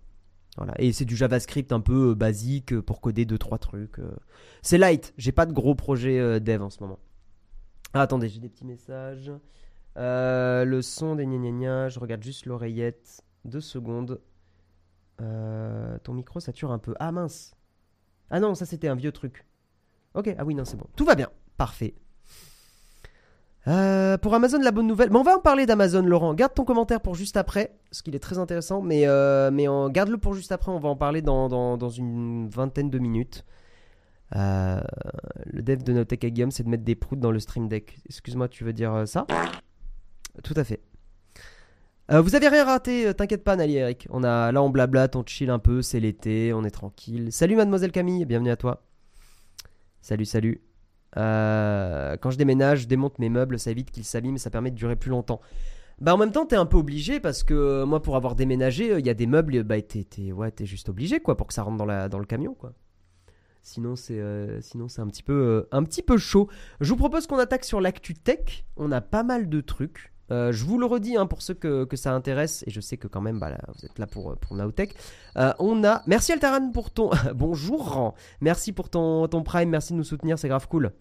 Voilà. 0.57 0.75
Et 0.79 0.93
c'est 0.93 1.05
du 1.05 1.17
JavaScript 1.17 1.73
un 1.73 1.81
peu 1.81 2.15
basique 2.15 2.81
pour 2.81 3.01
coder 3.01 3.25
2-3 3.25 3.59
trucs. 3.59 3.97
C'est 4.63 4.79
light, 4.79 5.13
j'ai 5.19 5.33
pas 5.33 5.47
de 5.47 5.53
gros 5.53 5.75
projet 5.75 6.41
dev 6.41 6.63
en 6.63 6.71
ce 6.71 6.81
moment. 6.81 6.99
Ah, 7.95 8.03
attendez, 8.03 8.29
j'ai 8.29 8.41
des 8.41 8.49
petits 8.49 8.67
messages. 8.67 9.33
Euh, 9.97 10.65
le 10.65 10.83
son 10.83 11.17
des 11.17 11.27
gna, 11.27 11.89
je 11.89 11.99
regarde 11.99 12.23
juste 12.23 12.47
l'oreillette. 12.47 13.23
Deux 13.45 13.61
secondes. 13.61 14.21
Euh, 15.21 15.99
ton 16.05 16.13
micro 16.13 16.39
sature 16.39 16.71
un 16.71 16.79
peu. 16.79 16.95
Ah 17.01 17.11
mince. 17.13 17.55
Ah 18.31 18.41
non, 18.41 18.55
ça 18.55 18.67
c'était 18.67 18.89
un 18.89 18.95
vieux 18.95 19.13
truc. 19.13 19.47
Ok, 20.15 20.35
ah 20.39 20.45
oui, 20.45 20.55
non, 20.55 20.65
c'est 20.65 20.77
bon. 20.77 20.87
Tout 20.97 21.05
va 21.05 21.15
bien. 21.15 21.29
Parfait. 21.57 21.95
Euh, 23.67 24.17
pour 24.19 24.35
Amazon, 24.35 24.61
la 24.61 24.71
bonne 24.71 24.87
nouvelle. 24.87 25.11
Mais 25.11 25.19
on 25.19 25.23
va 25.23 25.37
en 25.37 25.41
parler 25.41 25.67
d'Amazon, 25.67 26.03
Laurent. 26.03 26.35
Garde 26.35 26.55
ton 26.55 26.65
commentaire 26.65 27.01
pour 27.01 27.15
juste 27.15 27.37
après, 27.37 27.77
parce 27.91 28.03
qu'il 28.03 28.15
est 28.15 28.21
très 28.21 28.39
intéressant. 28.39 28.81
Mais, 28.81 29.07
mais 29.51 29.67
garde-le 29.91 30.19
pour 30.19 30.35
juste 30.35 30.53
après. 30.53 30.71
On 30.71 30.79
va 30.79 30.89
en 30.89 30.97
parler 30.97 31.23
dans, 31.23 31.49
dans 31.49 31.91
une 31.91 32.49
vingtaine 32.49 32.91
de 32.91 32.99
minutes. 32.99 33.45
Euh, 34.37 34.81
le 35.47 35.63
dev 35.63 35.83
de 35.83 35.93
Notech 35.93 36.21
Guillaume, 36.21 36.51
c'est 36.51 36.63
de 36.63 36.69
mettre 36.69 36.85
des 36.85 36.95
proutes 36.95 37.21
dans 37.21 37.31
le 37.31 37.41
Stream 37.41 37.69
Deck. 37.69 37.99
Excuse-moi, 38.07 38.49
tu 38.49 38.65
veux 38.65 38.73
dire 38.73 38.93
euh, 38.93 39.07
ça? 39.07 39.27
Tout 40.43 40.55
à 40.57 40.65
fait. 40.65 40.81
Euh, 42.11 42.21
vous 42.21 42.35
avez 42.35 42.49
rien 42.49 42.65
raté, 42.65 43.13
t'inquiète 43.15 43.45
pas, 43.45 43.57
Nali 43.57 43.77
Eric. 43.77 44.07
On 44.11 44.25
a, 44.25 44.51
là, 44.53 44.63
on 44.63 44.71
blablate, 44.71 45.17
on 45.17 45.25
chill 45.25 45.51
un 45.51 45.59
peu, 45.59 45.83
c'est 45.83 46.01
l'été, 46.01 46.53
on 46.55 46.65
est 46.65 46.71
tranquille. 46.71 47.33
Salut, 47.33 47.57
mademoiselle 47.57 47.93
Camille, 47.93 48.25
bienvenue 48.25 48.51
à 48.51 48.57
toi. 48.57 48.83
Salut, 50.01 50.25
salut. 50.25 50.63
Quand 51.15 52.31
je 52.31 52.37
déménage, 52.37 52.81
je 52.81 52.87
démonte 52.87 53.19
mes 53.19 53.29
meubles, 53.29 53.59
ça 53.59 53.71
évite 53.71 53.91
qu'ils 53.91 54.05
s'abîment, 54.05 54.39
ça 54.39 54.51
permet 54.51 54.71
de 54.71 54.77
durer 54.77 54.97
plus 54.97 55.11
longtemps. 55.11 55.41
Bah 56.01 56.15
en 56.15 56.17
même 56.17 56.31
temps, 56.31 56.47
t'es 56.47 56.57
un 56.57 56.65
peu 56.65 56.77
obligé 56.77 57.19
parce 57.19 57.43
que 57.43 57.83
moi, 57.85 58.01
pour 58.01 58.15
avoir 58.15 58.37
déménagé, 58.37 58.99
il 58.99 59.05
y 59.05 59.11
a 59.11 59.15
des 59.15 59.27
meubles, 59.27 59.65
bah 59.65 59.83
t'es, 59.83 60.33
ouais, 60.33 60.53
juste 60.61 60.89
obligé 60.89 61.21
quoi 61.21 61.37
pour 61.37 61.47
que 61.47 61.55
ça 61.55 61.63
rentre 61.63 61.77
dans, 61.77 61.85
la, 61.85 62.09
dans 62.09 62.21
le 62.21 62.25
camion 62.25 62.55
quoi. 62.55 62.73
Sinon 63.63 63.97
c'est, 63.97 64.19
euh, 64.19 64.61
sinon 64.61 64.89
c'est 64.89 65.03
un 65.03 65.07
petit 65.07 65.23
peu, 65.23 65.33
euh, 65.33 65.69
un 65.73 65.83
petit 65.85 66.03
peu 66.03 66.17
chaud. 66.19 66.49
Je 66.81 66.91
vous 66.91 66.97
propose 66.97 67.27
qu'on 67.27 67.39
attaque 67.39 67.65
sur 67.65 67.81
l'actu 67.81 68.15
tech. 68.15 68.65
On 68.77 68.93
a 68.93 69.01
pas 69.01 69.23
mal 69.23 69.49
de 69.49 69.61
trucs. 69.61 70.13
Euh, 70.31 70.53
je 70.53 70.65
vous 70.65 70.79
le 70.79 70.87
redis 70.87 71.17
hein, 71.17 71.27
pour 71.27 71.41
ceux 71.41 71.55
que, 71.55 71.85
que 71.85 71.97
ça 71.97 72.13
intéresse 72.13 72.63
et 72.67 72.71
je 72.71 72.81
sais 72.81 72.99
que 72.99 73.09
quand 73.09 73.23
même 73.23 73.39
bah, 73.39 73.51
là, 73.51 73.59
vous 73.75 73.87
êtes 73.87 73.99
là 73.99 74.07
pour 74.07 74.37
pour 74.37 74.57
Nowtech. 74.57 74.95
Euh, 75.37 75.53
on 75.59 75.85
a 75.85 76.03
merci 76.07 76.33
Altaran 76.33 76.71
pour 76.71 76.91
ton 76.91 77.11
bonjour. 77.35 78.15
Merci 78.41 78.73
pour 78.73 78.91
ton 78.91 79.27
ton 79.29 79.43
prime. 79.43 79.71
Merci 79.71 79.93
de 79.93 79.99
nous 79.99 80.05
soutenir, 80.05 80.39
c'est 80.39 80.49
grave 80.49 80.69
cool. 80.69 80.93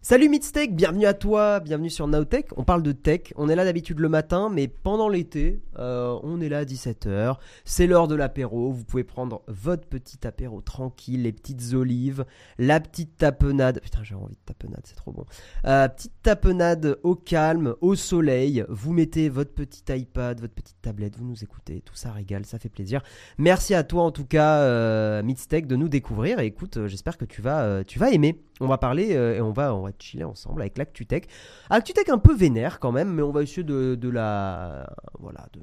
Salut 0.00 0.28
Midsteak, 0.28 0.76
bienvenue 0.76 1.06
à 1.06 1.12
toi, 1.12 1.58
bienvenue 1.58 1.90
sur 1.90 2.06
Nowtech. 2.06 2.50
On 2.56 2.62
parle 2.62 2.84
de 2.84 2.92
tech, 2.92 3.32
on 3.34 3.48
est 3.48 3.56
là 3.56 3.64
d'habitude 3.64 3.98
le 3.98 4.08
matin, 4.08 4.48
mais 4.48 4.68
pendant 4.68 5.08
l'été, 5.08 5.60
euh, 5.76 6.16
on 6.22 6.40
est 6.40 6.48
là 6.48 6.58
à 6.58 6.64
17h. 6.64 7.36
C'est 7.64 7.88
l'heure 7.88 8.06
de 8.06 8.14
l'apéro, 8.14 8.70
vous 8.70 8.84
pouvez 8.84 9.02
prendre 9.02 9.42
votre 9.48 9.88
petit 9.88 10.24
apéro 10.24 10.60
tranquille, 10.60 11.24
les 11.24 11.32
petites 11.32 11.74
olives, 11.74 12.24
la 12.58 12.78
petite 12.78 13.16
tapenade. 13.16 13.80
Putain, 13.80 14.04
j'ai 14.04 14.14
envie 14.14 14.36
de 14.36 14.40
tapenade, 14.46 14.82
c'est 14.84 14.94
trop 14.94 15.10
bon. 15.10 15.26
Euh, 15.66 15.88
petite 15.88 16.12
tapenade 16.22 16.96
au 17.02 17.16
calme, 17.16 17.74
au 17.80 17.96
soleil. 17.96 18.64
Vous 18.68 18.92
mettez 18.92 19.28
votre 19.28 19.52
petit 19.52 19.82
iPad, 19.92 20.40
votre 20.40 20.54
petite 20.54 20.80
tablette, 20.80 21.18
vous 21.18 21.24
nous 21.24 21.42
écoutez, 21.42 21.82
tout 21.84 21.96
ça 21.96 22.12
régale, 22.12 22.46
ça 22.46 22.60
fait 22.60 22.68
plaisir. 22.68 23.02
Merci 23.36 23.74
à 23.74 23.82
toi 23.82 24.04
en 24.04 24.12
tout 24.12 24.26
cas, 24.26 24.58
euh, 24.60 25.24
Midsteak, 25.24 25.66
de 25.66 25.74
nous 25.74 25.88
découvrir. 25.88 26.38
Et 26.38 26.46
écoute, 26.46 26.76
euh, 26.76 26.86
j'espère 26.86 27.18
que 27.18 27.24
tu 27.24 27.42
vas, 27.42 27.82
tu 27.82 27.98
vas 27.98 28.12
aimer. 28.12 28.40
On 28.60 28.66
va 28.66 28.78
parler 28.78 29.10
et 29.10 29.40
on 29.40 29.52
va 29.52 29.72
chiller 29.98 30.24
ensemble 30.24 30.60
avec 30.62 30.78
l'ActuTech. 30.78 31.28
ActuTech 31.70 32.08
un 32.08 32.18
peu 32.18 32.34
vénère 32.34 32.80
quand 32.80 32.92
même, 32.92 33.12
mais 33.12 33.22
on 33.22 33.30
va 33.30 33.42
essayer 33.42 33.64
de, 33.64 33.94
de 33.94 34.08
la. 34.08 34.92
Voilà, 35.18 35.46
de- 35.52 35.60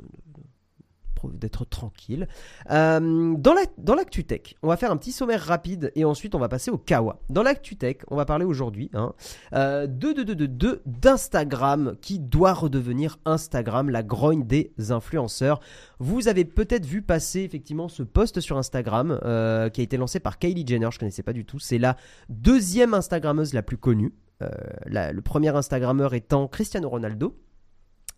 d'être 1.33 1.65
tranquille. 1.65 2.27
Euh, 2.71 3.33
dans 3.37 3.53
la, 3.53 3.61
dans 3.77 3.95
l'ActuTech, 3.95 4.55
on 4.63 4.67
va 4.67 4.77
faire 4.77 4.91
un 4.91 4.97
petit 4.97 5.11
sommaire 5.11 5.41
rapide 5.41 5.91
et 5.95 6.05
ensuite 6.05 6.35
on 6.35 6.39
va 6.39 6.49
passer 6.49 6.71
au 6.71 6.77
Kawa. 6.77 7.19
Dans 7.29 7.43
l'ActuTech, 7.43 8.01
on 8.09 8.15
va 8.15 8.25
parler 8.25 8.45
aujourd'hui 8.45 8.89
hein, 8.93 9.13
euh, 9.53 9.87
de, 9.87 10.11
de, 10.13 10.23
de, 10.23 10.33
de, 10.33 10.45
de- 10.45 10.81
d'Instagram 10.85 11.95
qui 12.01 12.19
doit 12.19 12.53
redevenir 12.53 13.17
Instagram, 13.25 13.89
la 13.89 14.03
grogne 14.03 14.45
des 14.45 14.73
influenceurs. 14.89 15.59
Vous 15.99 16.27
avez 16.27 16.45
peut-être 16.45 16.85
vu 16.85 17.01
passer 17.01 17.41
effectivement 17.41 17.87
ce 17.87 18.03
post 18.03 18.39
sur 18.41 18.57
Instagram 18.57 19.19
euh, 19.23 19.69
qui 19.69 19.81
a 19.81 19.83
été 19.83 19.97
lancé 19.97 20.19
par 20.19 20.39
Kylie 20.39 20.65
Jenner, 20.67 20.89
je 20.91 20.99
connaissais 20.99 21.23
pas 21.23 21.33
du 21.33 21.45
tout. 21.45 21.59
C'est 21.59 21.77
la 21.77 21.95
deuxième 22.29 22.93
Instagrammeuse 22.93 23.53
la 23.53 23.61
plus 23.63 23.77
connue. 23.77 24.13
Euh, 24.41 24.49
la- 24.85 25.13
le 25.13 25.21
premier 25.21 25.55
Instagrammeur 25.55 26.13
étant 26.13 26.47
Cristiano 26.47 26.89
Ronaldo. 26.89 27.35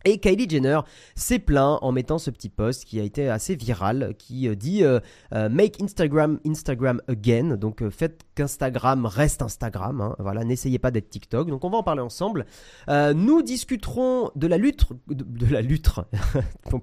Et 0.04 0.18
Kylie 0.18 0.48
Jenner 0.48 0.80
s'est 1.16 1.40
plaint 1.40 1.78
en 1.82 1.90
mettant 1.90 2.18
ce 2.18 2.30
petit 2.30 2.48
post 2.48 2.84
qui 2.84 3.00
a 3.00 3.02
été 3.02 3.28
assez 3.28 3.56
viral, 3.56 4.14
qui 4.16 4.48
euh, 4.48 4.54
dit 4.54 4.84
euh, 4.84 5.00
euh, 5.34 5.48
Make 5.48 5.82
Instagram 5.82 6.38
Instagram 6.46 7.02
again. 7.08 7.56
Donc 7.56 7.86
faites 7.90 8.22
qu'Instagram 8.36 9.06
reste 9.06 9.42
Instagram. 9.42 10.00
hein. 10.00 10.16
Voilà, 10.20 10.44
n'essayez 10.44 10.78
pas 10.78 10.92
d'être 10.92 11.10
TikTok. 11.10 11.48
Donc 11.48 11.64
on 11.64 11.70
va 11.70 11.78
en 11.78 11.82
parler 11.82 12.02
ensemble. 12.02 12.46
Nous 12.88 13.42
discuterons 13.42 14.30
de 14.36 14.46
la 14.46 14.56
lutte, 14.56 14.86
de, 15.08 15.46
la 15.52 15.62
lutte, 15.62 15.90
oh 16.72 16.80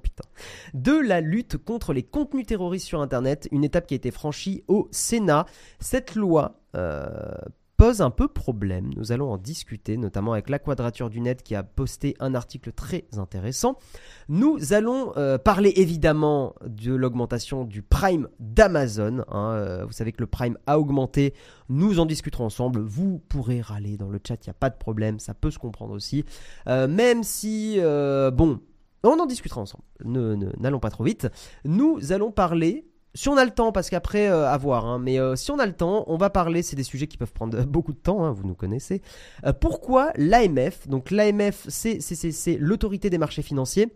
de 0.74 1.00
la 1.00 1.22
lutte 1.22 1.58
contre 1.58 1.94
les 1.94 2.04
contenus 2.04 2.46
terroristes 2.46 2.88
sur 2.88 3.02
Internet. 3.02 3.48
Une 3.52 3.64
étape 3.64 3.88
qui 3.88 3.94
a 3.94 3.98
été 3.98 4.12
franchie 4.12 4.64
au 4.68 4.88
Sénat. 4.92 5.46
Cette 5.80 6.16
loi. 6.16 6.60
Un 7.86 8.10
peu 8.10 8.27
problème. 8.27 8.92
Nous 8.96 9.12
allons 9.12 9.32
en 9.32 9.38
discuter, 9.38 9.98
notamment 9.98 10.34
avec 10.34 10.50
la 10.50 10.60
Quadrature 10.60 11.10
du 11.10 11.22
Net 11.22 11.44
qui 11.44 11.56
a 11.56 11.63
posté 11.63 12.15
un 12.20 12.36
article 12.36 12.72
très 12.72 13.06
intéressant. 13.18 13.77
Nous 14.30 14.74
allons 14.74 15.13
euh, 15.18 15.38
parler 15.38 15.74
évidemment 15.75 16.56
de 16.65 16.94
l'augmentation 16.94 17.63
du 17.63 17.82
Prime 17.82 18.27
d'Amazon. 18.39 19.24
hein. 19.30 19.51
Euh, 19.54 19.86
vous 19.86 19.92
savez 19.92 20.12
que 20.12 20.22
le 20.22 20.27
Prime 20.27 20.58
a 20.68 20.80
augmenté. 20.80 21.34
Nous 21.70 22.00
en 22.00 22.06
discuterons 22.06 22.46
ensemble. 22.46 22.82
Vous 22.82 23.20
pourrez 23.30 23.62
râler 23.62 23.98
dans 23.98 24.10
le 24.10 24.20
chat, 24.25 24.36
il 24.46 24.50
n'y 24.50 24.51
a 24.51 24.56
pas 24.60 24.70
de 24.70 24.77
problème. 24.77 25.20
Ça 25.20 25.34
peut 25.34 25.51
se 25.51 25.60
comprendre 25.60 25.94
aussi. 25.94 26.25
Euh, 26.68 26.88
même 26.88 27.24
si, 27.24 27.77
bon, 27.80 28.60
on 29.04 29.20
en 29.20 29.25
discutera 29.25 29.62
ensemble. 29.62 29.84
Ne- 30.04 30.36
N'allons 30.60 30.80
pas 30.80 30.89
trop 30.89 31.04
vite. 31.04 31.27
Nous 31.63 32.12
allons 32.12 32.32
parler 32.32 32.88
si 33.16 33.30
on 33.30 33.38
a 33.38 33.46
le 33.46 33.52
temps, 33.52 33.72
parce 33.72 33.90
qu'après, 33.90 34.28
euh, 34.28 34.48
à 34.48 34.58
voir, 34.58 34.86
hein, 34.86 35.00
mais 35.00 35.20
euh, 35.20 35.38
si 35.38 35.50
on 35.50 35.58
a 35.58 35.66
le 35.66 35.74
temps, 35.74 36.04
on 36.08 36.18
va 36.18 36.30
parler, 36.30 36.62
c'est 36.62 36.76
des 36.76 36.84
sujets 36.84 37.08
qui 37.08 37.18
peuvent 37.18 37.32
prendre 37.32 37.64
beaucoup 37.64 37.94
de 37.94 37.98
temps, 37.98 38.26
hein, 38.26 38.32
vous 38.32 38.46
nous 38.46 38.56
connaissez. 38.56 39.02
Euh, 39.46 39.54
pourquoi 39.54 40.12
l'AMF, 40.18 40.88
donc 40.88 41.12
l'AMF, 41.12 41.66
c'est 41.70 42.58
l'autorité 42.60 43.10
des 43.10 43.18
marchés 43.18 43.42
financiers, 43.42 43.88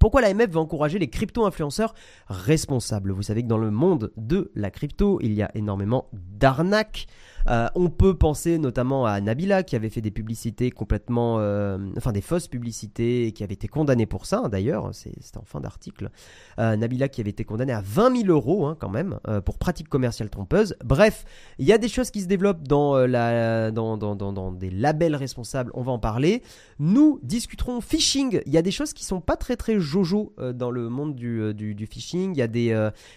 pourquoi 0.00 0.20
l'AMF 0.20 0.50
va 0.50 0.60
encourager 0.60 0.98
les 0.98 1.08
crypto-influenceurs 1.08 1.94
responsables? 2.26 3.12
Vous 3.12 3.22
savez 3.22 3.44
que 3.44 3.48
dans 3.48 3.58
le 3.58 3.70
monde 3.70 4.12
de 4.16 4.50
la 4.56 4.72
crypto, 4.72 5.20
il 5.22 5.32
y 5.32 5.42
a 5.42 5.50
énormément 5.54 6.08
d'arnaques. 6.12 7.06
Euh, 7.48 7.68
on 7.74 7.90
peut 7.90 8.14
penser 8.14 8.58
notamment 8.58 9.04
à 9.06 9.20
Nabila 9.20 9.62
qui 9.62 9.76
avait 9.76 9.90
fait 9.90 10.00
des 10.00 10.10
publicités 10.10 10.70
complètement, 10.70 11.36
euh, 11.40 11.78
enfin 11.96 12.12
des 12.12 12.20
fausses 12.20 12.48
publicités 12.48 13.26
et 13.26 13.32
qui 13.32 13.44
avait 13.44 13.54
été 13.54 13.68
condamnée 13.68 14.06
pour 14.06 14.26
ça. 14.26 14.42
hein, 14.44 14.48
D'ailleurs, 14.48 14.94
c'est- 14.94 15.12
c'était 15.20 15.38
en 15.38 15.44
fin 15.44 15.60
d'article. 15.60 16.10
Euh, 16.58 16.76
Nabila 16.76 17.08
qui 17.08 17.20
avait 17.20 17.30
été 17.30 17.44
condamnée 17.44 17.72
à 17.72 17.82
20 17.82 18.16
000 18.16 18.28
euros 18.32 18.66
hein, 18.66 18.76
quand 18.78 18.88
même 18.88 19.18
pour 19.44 19.58
pratique 19.58 19.88
commerciale 19.88 20.30
trompeuse. 20.30 20.74
Bref, 20.84 21.24
il 21.58 21.66
y 21.66 21.72
a 21.72 21.78
des 21.78 21.88
choses 21.88 22.10
qui 22.10 22.20
se 22.22 22.26
développent 22.26 22.66
dans, 22.66 22.96
la, 23.06 23.70
dans, 23.70 23.96
dans, 23.96 24.14
dans, 24.16 24.52
des 24.52 24.70
labels 24.70 25.16
responsables. 25.16 25.70
On 25.74 25.82
va 25.82 25.92
en 25.92 25.98
parler. 25.98 26.42
Nous 26.78 27.20
discuterons 27.22 27.80
phishing. 27.80 28.40
Il 28.46 28.52
y 28.52 28.58
a 28.58 28.62
des 28.62 28.70
choses 28.70 28.92
qui 28.92 29.04
sont 29.04 29.20
pas 29.20 29.36
très 29.36 29.56
très 29.56 29.78
jojo 29.78 30.34
dans 30.54 30.70
le 30.70 30.88
monde 30.88 31.14
du, 31.14 31.54
du, 31.54 31.86
phishing. 31.86 32.32
Il 32.34 32.38
y, 32.38 32.42
a 32.42 32.48
des, 32.48 32.66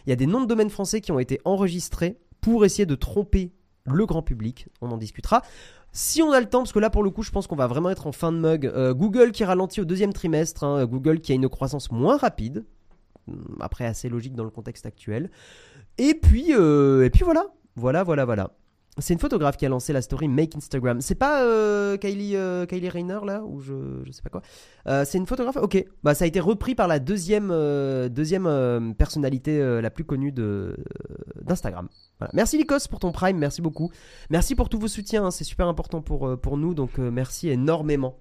il 0.06 0.10
y 0.10 0.14
a 0.14 0.16
des 0.16 0.28
noms 0.28 0.42
de 0.42 0.48
domaines 0.48 0.70
français 0.70 1.02
qui 1.02 1.12
ont 1.12 1.20
été 1.20 1.40
enregistrés 1.46 2.18
pour 2.42 2.66
essayer 2.66 2.86
de 2.86 2.96
tromper 2.96 3.52
le 3.96 4.06
grand 4.06 4.22
public. 4.22 4.68
On 4.82 4.92
en 4.92 4.98
discutera. 4.98 5.42
Si 5.92 6.22
on 6.22 6.32
a 6.32 6.40
le 6.40 6.46
temps, 6.48 6.60
parce 6.60 6.74
que 6.74 6.80
là 6.80 6.90
pour 6.90 7.04
le 7.04 7.10
coup, 7.10 7.24
je 7.24 7.32
pense 7.32 7.48
qu'on 7.48 7.56
va 7.56 7.68
vraiment 7.68 7.90
être 7.90 8.08
en 8.08 8.12
fin 8.12 8.32
de 8.32 8.38
mug. 8.38 8.66
Euh, 8.68 8.94
Google 8.94 9.32
qui 9.32 9.44
ralentit 9.44 9.82
au 9.82 9.86
deuxième 9.86 10.14
trimestre. 10.14 10.64
hein. 10.64 10.86
Google 10.86 11.20
qui 11.22 11.32
a 11.32 11.36
une 11.36 11.50
croissance 11.50 11.92
moins 11.92 12.18
rapide. 12.18 12.66
Hum, 13.28 13.58
Après, 13.60 13.86
assez 13.86 14.10
logique 14.10 14.36
dans 14.36 14.44
le 14.44 14.50
contexte 14.50 14.86
actuel. 14.86 15.32
Et 15.98 16.14
puis, 16.14 16.54
euh, 16.54 17.04
et 17.06 17.10
puis 17.10 17.24
voilà. 17.24 17.46
Voilà, 17.76 18.04
voilà, 18.04 18.26
voilà. 18.26 18.52
C'est 19.00 19.14
une 19.14 19.20
photographe 19.20 19.58
qui 19.58 19.66
a 19.66 19.70
lancé 19.70 19.94
la 19.94 20.02
story 20.02 20.28
Make 20.28 20.56
Instagram. 20.56 21.02
C'est 21.02 21.16
pas 21.16 21.44
euh, 21.44 21.98
Kylie, 21.98 22.36
euh, 22.36 22.66
Kylie 22.66 22.90
là 23.26 23.44
ou 23.44 23.60
je, 23.60 24.02
je 24.04 24.12
sais 24.12 24.22
pas 24.22 24.30
quoi. 24.30 24.42
Euh, 24.88 25.06
c'est 25.06 25.18
une 25.18 25.28
photographe. 25.28 25.58
Ok. 25.58 25.84
Bah 26.04 26.16
ça 26.16 26.26
a 26.26 26.28
été 26.28 26.40
repris 26.40 26.76
par 26.76 26.88
la 26.88 27.00
deuxième 27.00 27.50
euh, 27.52 28.10
deuxième 28.10 28.94
personnalité 28.98 29.82
la 29.82 29.90
plus 29.90 30.04
connue 30.04 30.32
de 30.32 30.78
d'Instagram. 31.42 31.90
Merci 32.34 32.58
Lycos 32.58 32.88
pour 32.90 33.00
ton 33.00 33.12
prime. 33.12 33.38
Merci 33.38 33.62
beaucoup. 33.62 33.92
Merci 34.30 34.56
pour 34.56 34.70
tous 34.70 34.80
vos 34.80 34.88
soutiens. 34.88 35.26
hein, 35.26 35.32
C'est 35.32 35.44
super 35.44 35.68
important 35.68 36.02
pour 36.02 36.38
pour 36.40 36.58
nous. 36.58 36.74
Donc 36.74 36.98
merci 36.98 37.50
énormément. 37.50 38.18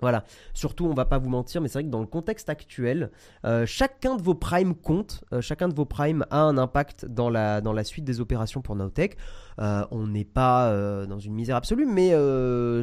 Voilà. 0.00 0.24
Surtout, 0.54 0.86
on 0.86 0.94
va 0.94 1.04
pas 1.04 1.18
vous 1.18 1.28
mentir, 1.30 1.60
mais 1.60 1.68
c'est 1.68 1.74
vrai 1.74 1.84
que 1.84 1.90
dans 1.90 2.00
le 2.00 2.06
contexte 2.06 2.48
actuel, 2.48 3.10
euh, 3.44 3.64
chacun 3.64 4.16
de 4.16 4.22
vos 4.22 4.34
primes 4.34 4.74
compte. 4.74 5.22
euh, 5.32 5.40
chacun 5.40 5.68
de 5.68 5.74
vos 5.74 5.84
primes 5.84 6.26
a 6.30 6.40
un 6.40 6.58
impact 6.58 7.06
dans 7.06 7.30
la, 7.30 7.60
dans 7.60 7.72
la 7.72 7.84
suite 7.84 8.04
des 8.04 8.20
opérations 8.20 8.60
pour 8.60 8.74
Nowtech. 8.76 9.16
Euh, 9.60 9.84
on 9.92 10.08
n'est 10.08 10.24
pas 10.24 10.74
dans 11.06 11.20
une 11.20 11.32
misère 11.34 11.56
absolue, 11.56 11.86
mais 11.86 12.10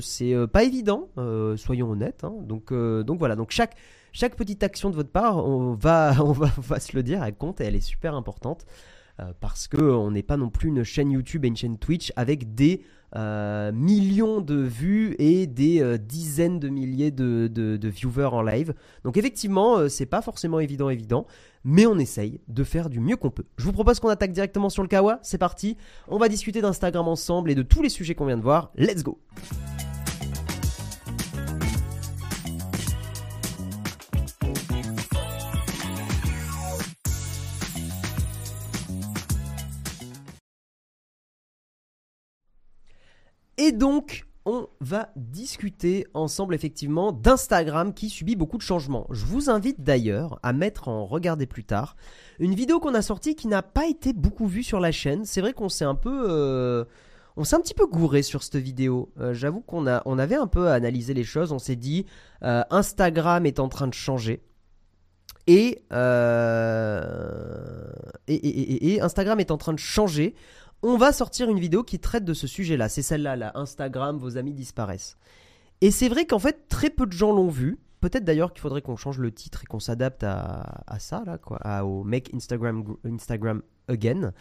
c'est 0.01 0.35
pas 0.47 0.63
évident, 0.63 1.09
soyons 1.57 1.89
honnêtes. 1.91 2.23
hein. 2.23 2.33
Donc, 2.43 2.73
donc 2.73 3.19
voilà, 3.19 3.35
donc 3.35 3.51
chaque, 3.51 3.75
chaque 4.13 4.35
petite 4.35 4.63
action 4.63 4.89
de 4.89 4.95
votre 4.95 5.11
part, 5.11 5.45
on 5.45 5.73
va, 5.73 6.13
on 6.19 6.31
va, 6.31 6.47
on 6.57 6.61
va 6.61 6.79
se 6.79 6.95
le 6.95 7.03
dire, 7.03 7.23
elle 7.23 7.35
compte 7.35 7.59
et 7.61 7.65
elle 7.65 7.75
est 7.75 7.81
super 7.81 8.15
importante. 8.15 8.65
parce 9.41 9.67
que 9.67 9.81
on 9.81 10.11
n'est 10.11 10.23
pas 10.23 10.37
non 10.37 10.49
plus 10.49 10.69
une 10.69 10.83
chaîne 10.83 11.11
YouTube 11.11 11.43
et 11.45 11.49
une 11.49 11.57
chaîne 11.57 11.77
Twitch 11.77 12.11
avec 12.15 12.55
des 12.55 12.81
euh, 13.15 13.71
millions 13.73 14.39
de 14.41 14.55
vues 14.55 15.15
et 15.19 15.47
des 15.47 15.81
euh, 15.81 15.97
dizaines 15.97 16.59
de 16.59 16.69
milliers 16.69 17.11
de, 17.11 17.47
de- 17.51 17.87
viewers 17.89 18.33
en 18.33 18.41
live. 18.41 18.73
Donc 19.03 19.17
effectivement, 19.17 19.77
euh, 19.77 19.89
c'est 19.89 20.05
pas 20.05 20.21
forcément 20.21 20.59
évident, 20.59 20.89
évident, 20.89 21.25
mais 21.65 21.85
on 21.85 21.97
essaye 21.99 22.39
de 22.47 22.63
faire 22.63 22.89
du 22.89 22.99
mieux 22.99 23.17
qu'on 23.17 23.29
peut. 23.31 23.45
Je 23.57 23.65
vous 23.65 23.73
propose 23.73 23.99
qu'on 23.99 24.09
attaque 24.09 24.31
directement 24.31 24.69
sur 24.69 24.81
le 24.81 24.87
Kawa. 24.87 25.19
C'est 25.23 25.37
parti. 25.37 25.77
On 26.07 26.17
va 26.17 26.29
discuter 26.29 26.61
d'Instagram 26.61 27.07
ensemble 27.07 27.51
et 27.51 27.55
de 27.55 27.63
tous 27.63 27.81
les 27.81 27.89
sujets 27.89 28.15
qu'on 28.15 28.25
vient 28.25 28.37
de 28.37 28.43
voir. 28.43 28.71
Let's 28.77 29.03
go. 29.03 29.19
Et 43.61 43.71
donc, 43.71 44.25
on 44.45 44.67
va 44.79 45.09
discuter 45.15 46.07
ensemble 46.15 46.55
effectivement 46.55 47.11
d'Instagram 47.11 47.93
qui 47.93 48.09
subit 48.09 48.35
beaucoup 48.35 48.57
de 48.57 48.63
changements. 48.63 49.05
Je 49.11 49.23
vous 49.23 49.51
invite 49.51 49.83
d'ailleurs 49.83 50.39
à 50.41 50.51
mettre 50.51 50.87
en 50.87 51.05
regarder 51.05 51.45
plus 51.45 51.63
tard 51.63 51.95
une 52.39 52.55
vidéo 52.55 52.79
qu'on 52.79 52.95
a 52.95 53.03
sortie 53.03 53.35
qui 53.35 53.47
n'a 53.47 53.61
pas 53.61 53.85
été 53.85 54.13
beaucoup 54.13 54.47
vue 54.47 54.63
sur 54.63 54.79
la 54.79 54.91
chaîne. 54.91 55.25
C'est 55.25 55.41
vrai 55.41 55.53
qu'on 55.53 55.69
s'est 55.69 55.85
un 55.85 55.93
peu... 55.93 56.25
euh, 56.27 56.85
on 57.37 57.43
s'est 57.43 57.55
un 57.55 57.59
petit 57.59 57.75
peu 57.75 57.85
gouré 57.85 58.23
sur 58.23 58.41
cette 58.41 58.55
vidéo. 58.55 59.11
Euh, 59.19 59.35
J'avoue 59.35 59.61
qu'on 59.61 59.85
avait 59.85 60.37
un 60.37 60.47
peu 60.47 60.69
analysé 60.69 61.13
les 61.13 61.23
choses. 61.23 61.51
On 61.51 61.59
s'est 61.59 61.75
dit, 61.75 62.07
euh, 62.41 62.63
Instagram 62.71 63.45
est 63.45 63.59
en 63.59 63.69
train 63.69 63.85
de 63.85 63.93
changer. 63.93 64.41
Et 65.45 65.83
Instagram 69.01 69.39
est 69.39 69.51
en 69.51 69.57
train 69.57 69.73
de 69.73 69.79
changer. 69.79 70.33
On 70.83 70.97
va 70.97 71.11
sortir 71.11 71.49
une 71.49 71.59
vidéo 71.59 71.83
qui 71.83 71.99
traite 71.99 72.25
de 72.25 72.33
ce 72.33 72.47
sujet-là. 72.47 72.89
C'est 72.89 73.01
celle-là, 73.03 73.35
là. 73.35 73.51
Instagram, 73.55 74.17
vos 74.17 74.37
amis 74.37 74.53
disparaissent. 74.53 75.17
Et 75.81 75.91
c'est 75.91 76.09
vrai 76.09 76.25
qu'en 76.25 76.39
fait, 76.39 76.67
très 76.69 76.89
peu 76.89 77.05
de 77.05 77.11
gens 77.13 77.31
l'ont 77.33 77.49
vu. 77.49 77.79
Peut-être 78.01 78.23
d'ailleurs 78.23 78.51
qu'il 78.51 78.61
faudrait 78.61 78.81
qu'on 78.81 78.95
change 78.95 79.19
le 79.19 79.31
titre 79.31 79.61
et 79.63 79.67
qu'on 79.67 79.79
s'adapte 79.79 80.23
à, 80.23 80.83
ça, 80.99 81.23
là, 81.25 81.37
quoi, 81.37 81.57
à- 81.61 81.85
au 81.85 82.03
Make 82.03 82.33
Instagram, 82.33 82.81
gr- 82.83 82.97
Instagram 83.13 83.61
Again. 83.87 84.31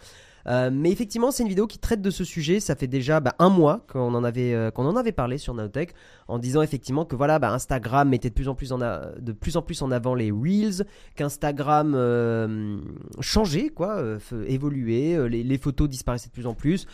Euh, 0.47 0.69
mais 0.71 0.91
effectivement, 0.91 1.31
c'est 1.31 1.43
une 1.43 1.49
vidéo 1.49 1.67
qui 1.67 1.79
traite 1.79 2.01
de 2.01 2.09
ce 2.09 2.23
sujet. 2.23 2.59
Ça 2.59 2.75
fait 2.75 2.87
déjà 2.87 3.19
bah, 3.19 3.35
un 3.39 3.49
mois 3.49 3.85
qu'on 3.87 4.13
en 4.13 4.23
avait 4.23 4.53
euh, 4.53 4.71
qu'on 4.71 4.85
en 4.85 4.95
avait 4.95 5.11
parlé 5.11 5.37
sur 5.37 5.53
Nowtech 5.53 5.93
en 6.27 6.39
disant 6.39 6.61
effectivement 6.61 7.05
que 7.05 7.15
voilà, 7.15 7.39
bah, 7.39 7.51
Instagram 7.51 8.09
mettait 8.09 8.29
de 8.29 8.33
plus 8.33 8.47
en 8.47 8.55
plus 8.55 8.71
en 8.71 8.77
de 8.77 9.31
plus 9.31 9.57
en 9.57 9.61
plus 9.61 9.81
en 9.81 9.91
avant 9.91 10.15
les 10.15 10.31
reels, 10.31 10.85
qu'Instagram 11.15 11.93
euh, 11.95 12.77
changeait 13.19 13.69
quoi, 13.69 14.01
évoluait, 14.47 15.29
les, 15.29 15.57
photos 15.57 15.89
disparaissaient 15.89 16.29
de 16.29 16.33
plus 16.33 16.47
en 16.47 16.53
plus. 16.53 16.87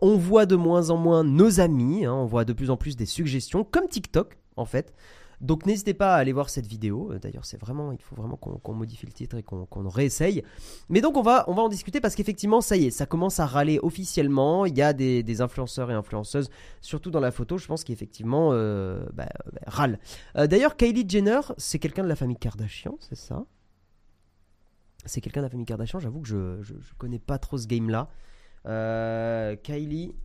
On 0.00 0.16
voit 0.16 0.46
de 0.46 0.56
moins 0.56 0.90
en 0.90 0.96
moins 0.96 1.24
nos 1.24 1.60
amis, 1.60 2.04
hein, 2.04 2.14
on 2.14 2.24
voit 2.24 2.44
de 2.44 2.52
plus 2.52 2.70
en 2.70 2.76
plus 2.76 2.96
des 2.96 3.06
suggestions 3.06 3.64
comme 3.64 3.88
TikTok 3.88 4.36
en 4.56 4.64
fait. 4.64 4.92
Donc 5.40 5.66
n'hésitez 5.66 5.94
pas 5.94 6.16
à 6.16 6.18
aller 6.18 6.32
voir 6.32 6.50
cette 6.50 6.66
vidéo. 6.66 7.12
Euh, 7.12 7.18
D'ailleurs, 7.18 7.44
c'est 7.44 7.60
vraiment, 7.60 7.92
il 7.92 8.02
faut 8.02 8.16
vraiment 8.16 8.36
qu'on 8.36 8.74
modifie 8.74 9.06
le 9.06 9.12
titre 9.12 9.36
et 9.36 9.42
qu'on 9.42 9.66
réessaye. 9.88 10.42
Mais 10.88 11.00
donc 11.00 11.16
on 11.16 11.22
va, 11.22 11.44
on 11.48 11.54
va 11.54 11.62
en 11.62 11.68
discuter 11.68 12.00
parce 12.00 12.14
qu'effectivement, 12.14 12.60
ça 12.60 12.76
y 12.76 12.86
est, 12.86 12.90
ça 12.90 13.06
commence 13.06 13.38
à 13.38 13.46
râler 13.46 13.78
officiellement. 13.82 14.66
Il 14.66 14.76
y 14.76 14.82
a 14.82 14.92
des, 14.92 15.40
influenceurs 15.40 15.90
et 15.90 15.94
influenceuses, 15.94 16.50
surtout 16.80 17.10
dans 17.10 17.20
la 17.20 17.30
photo, 17.30 17.58
je 17.58 17.66
pense 17.66 17.84
qu'effectivement 17.84 18.50
euh, 18.52 19.06
bah, 19.12 19.28
bah, 19.52 19.60
râlent. 19.66 20.00
Euh, 20.36 20.48
D'ailleurs, 20.48 20.76
Kylie 20.76 21.08
Jenner, 21.08 21.40
c'est 21.56 21.78
quelqu'un 21.78 22.02
de 22.02 22.08
la 22.08 22.16
famille 22.16 22.36
Kardashian, 22.36 22.96
c'est 22.98 23.16
ça? 23.16 23.44
C'est 25.04 25.20
quelqu'un 25.20 25.40
de 25.40 25.46
la 25.46 25.50
famille 25.50 25.66
Kardashian. 25.66 26.00
J'avoue 26.00 26.20
que 26.20 26.28
je, 26.28 26.62
je, 26.62 26.74
connais 26.98 27.20
pas 27.20 27.38
trop 27.38 27.56
ce 27.56 27.68
game-là. 27.68 28.08
Euh, 28.66 29.54
Kylie, 29.56 30.16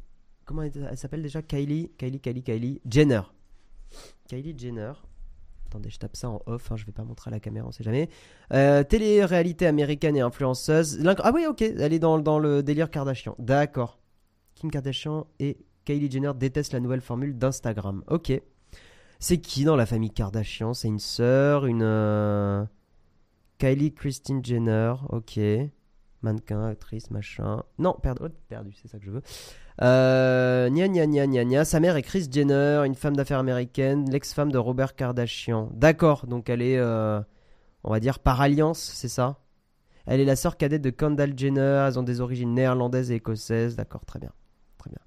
comment 0.46 0.64
elle, 0.64 0.88
elle 0.90 0.98
s'appelle 0.98 1.22
déjà? 1.22 1.44
Kylie, 1.44 1.92
Kylie, 1.98 2.20
Kylie, 2.20 2.44
Kylie 2.44 2.82
Jenner. 2.90 3.22
Kylie 4.28 4.58
Jenner. 4.58 4.94
Attendez, 5.68 5.90
je 5.90 5.98
tape 5.98 6.16
ça 6.16 6.30
en 6.30 6.42
off, 6.46 6.72
hein, 6.72 6.76
je 6.76 6.86
vais 6.86 6.92
pas 6.92 7.04
montrer 7.04 7.30
à 7.30 7.32
la 7.32 7.40
caméra, 7.40 7.68
on 7.68 7.72
sait 7.72 7.84
jamais. 7.84 8.08
Euh, 8.54 8.84
Télé-réalité 8.84 9.66
américaine 9.66 10.16
et 10.16 10.22
influenceuse. 10.22 11.04
Ah 11.06 11.32
oui, 11.34 11.46
ok, 11.48 11.62
elle 11.62 11.94
est 11.94 12.00
dans, 12.00 12.20
dans 12.20 12.38
le 12.38 12.62
délire 12.62 12.92
Kardashian. 12.92 13.36
D'accord. 13.40 14.00
Kim 14.54 14.70
Kardashian 14.70 15.26
et 15.40 15.58
Kylie 15.86 16.12
Jenner 16.12 16.32
détestent 16.36 16.74
la 16.74 16.80
nouvelle 16.80 17.02
formule 17.02 17.38
d'Instagram. 17.38 18.04
Ok. 18.08 18.32
C'est 19.20 19.40
qui 19.40 19.64
dans 19.64 19.76
la 19.76 19.86
famille 19.86 20.12
Kardashian? 20.12 20.74
C'est 20.74 20.90
une 20.90 21.00
sœur, 21.00 21.66
une... 21.66 21.82
euh, 21.82 22.66
Kylie 23.58 23.94
Christine 23.94 24.44
Jenner, 24.46 24.94
ok. 25.10 25.40
Mannequin, 26.24 26.66
actrice, 26.68 27.12
machin. 27.12 27.64
Non, 27.78 27.94
perdu, 28.02 28.22
oh, 28.26 28.30
perdu 28.50 28.72
c'est 28.82 28.88
ça 28.88 28.98
que 28.98 29.06
je 29.06 29.12
veux. 29.12 29.22
Euh, 29.82 30.70
gna 30.70 30.88
gna 30.88 31.06
gna 31.06 31.28
gna 31.28 31.44
gna. 31.44 31.66
Sa 31.66 31.80
mère 31.80 31.96
est 31.98 32.02
Kris 32.04 32.28
Jenner, 32.32 32.84
une 32.86 32.96
femme 32.96 33.16
d'affaires 33.16 33.40
américaine, 33.40 34.10
l'ex-femme 34.10 34.52
de 34.52 34.58
Robert 34.58 34.96
Kardashian. 34.96 35.70
D'accord, 35.74 36.26
donc 36.28 36.50
elle 36.50 36.62
est, 36.62 36.78
euh, 36.78 37.20
on 37.84 37.92
va 37.92 38.00
dire, 38.00 38.20
par 38.20 38.40
alliance, 38.42 38.80
c'est 38.80 39.10
ça? 39.10 39.40
Elle 40.06 40.20
est 40.20 40.26
la 40.26 40.36
sœur 40.36 40.58
cadette 40.58 40.82
de 40.82 40.90
Kendall 40.90 41.34
Jenner, 41.38 41.86
elles 41.88 41.98
ont 42.00 42.04
des 42.04 42.20
origines 42.22 42.54
néerlandaises 42.54 43.10
et 43.12 43.16
écossaises. 43.16 43.76
D'accord, 43.76 44.06
très 44.06 44.20
bien. 44.20 44.32
Très 44.78 44.90
bien. 44.90 45.00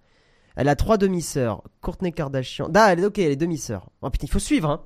Elle 0.57 0.69
a 0.69 0.75
trois 0.77 0.97
demi-sœurs. 0.97 1.63
Courtney 1.83 2.13
Kardashian. 2.13 2.71
Ah, 2.75 2.93
elle 2.93 3.01
est 3.01 3.05
ok, 3.05 3.19
elle 3.19 3.31
est 3.33 3.37
demi-sœur. 3.37 3.91
Oh 4.03 4.09
putain, 4.11 4.27
il 4.27 4.31
faut 4.31 4.39
suivre, 4.39 4.71
hein. 4.71 4.83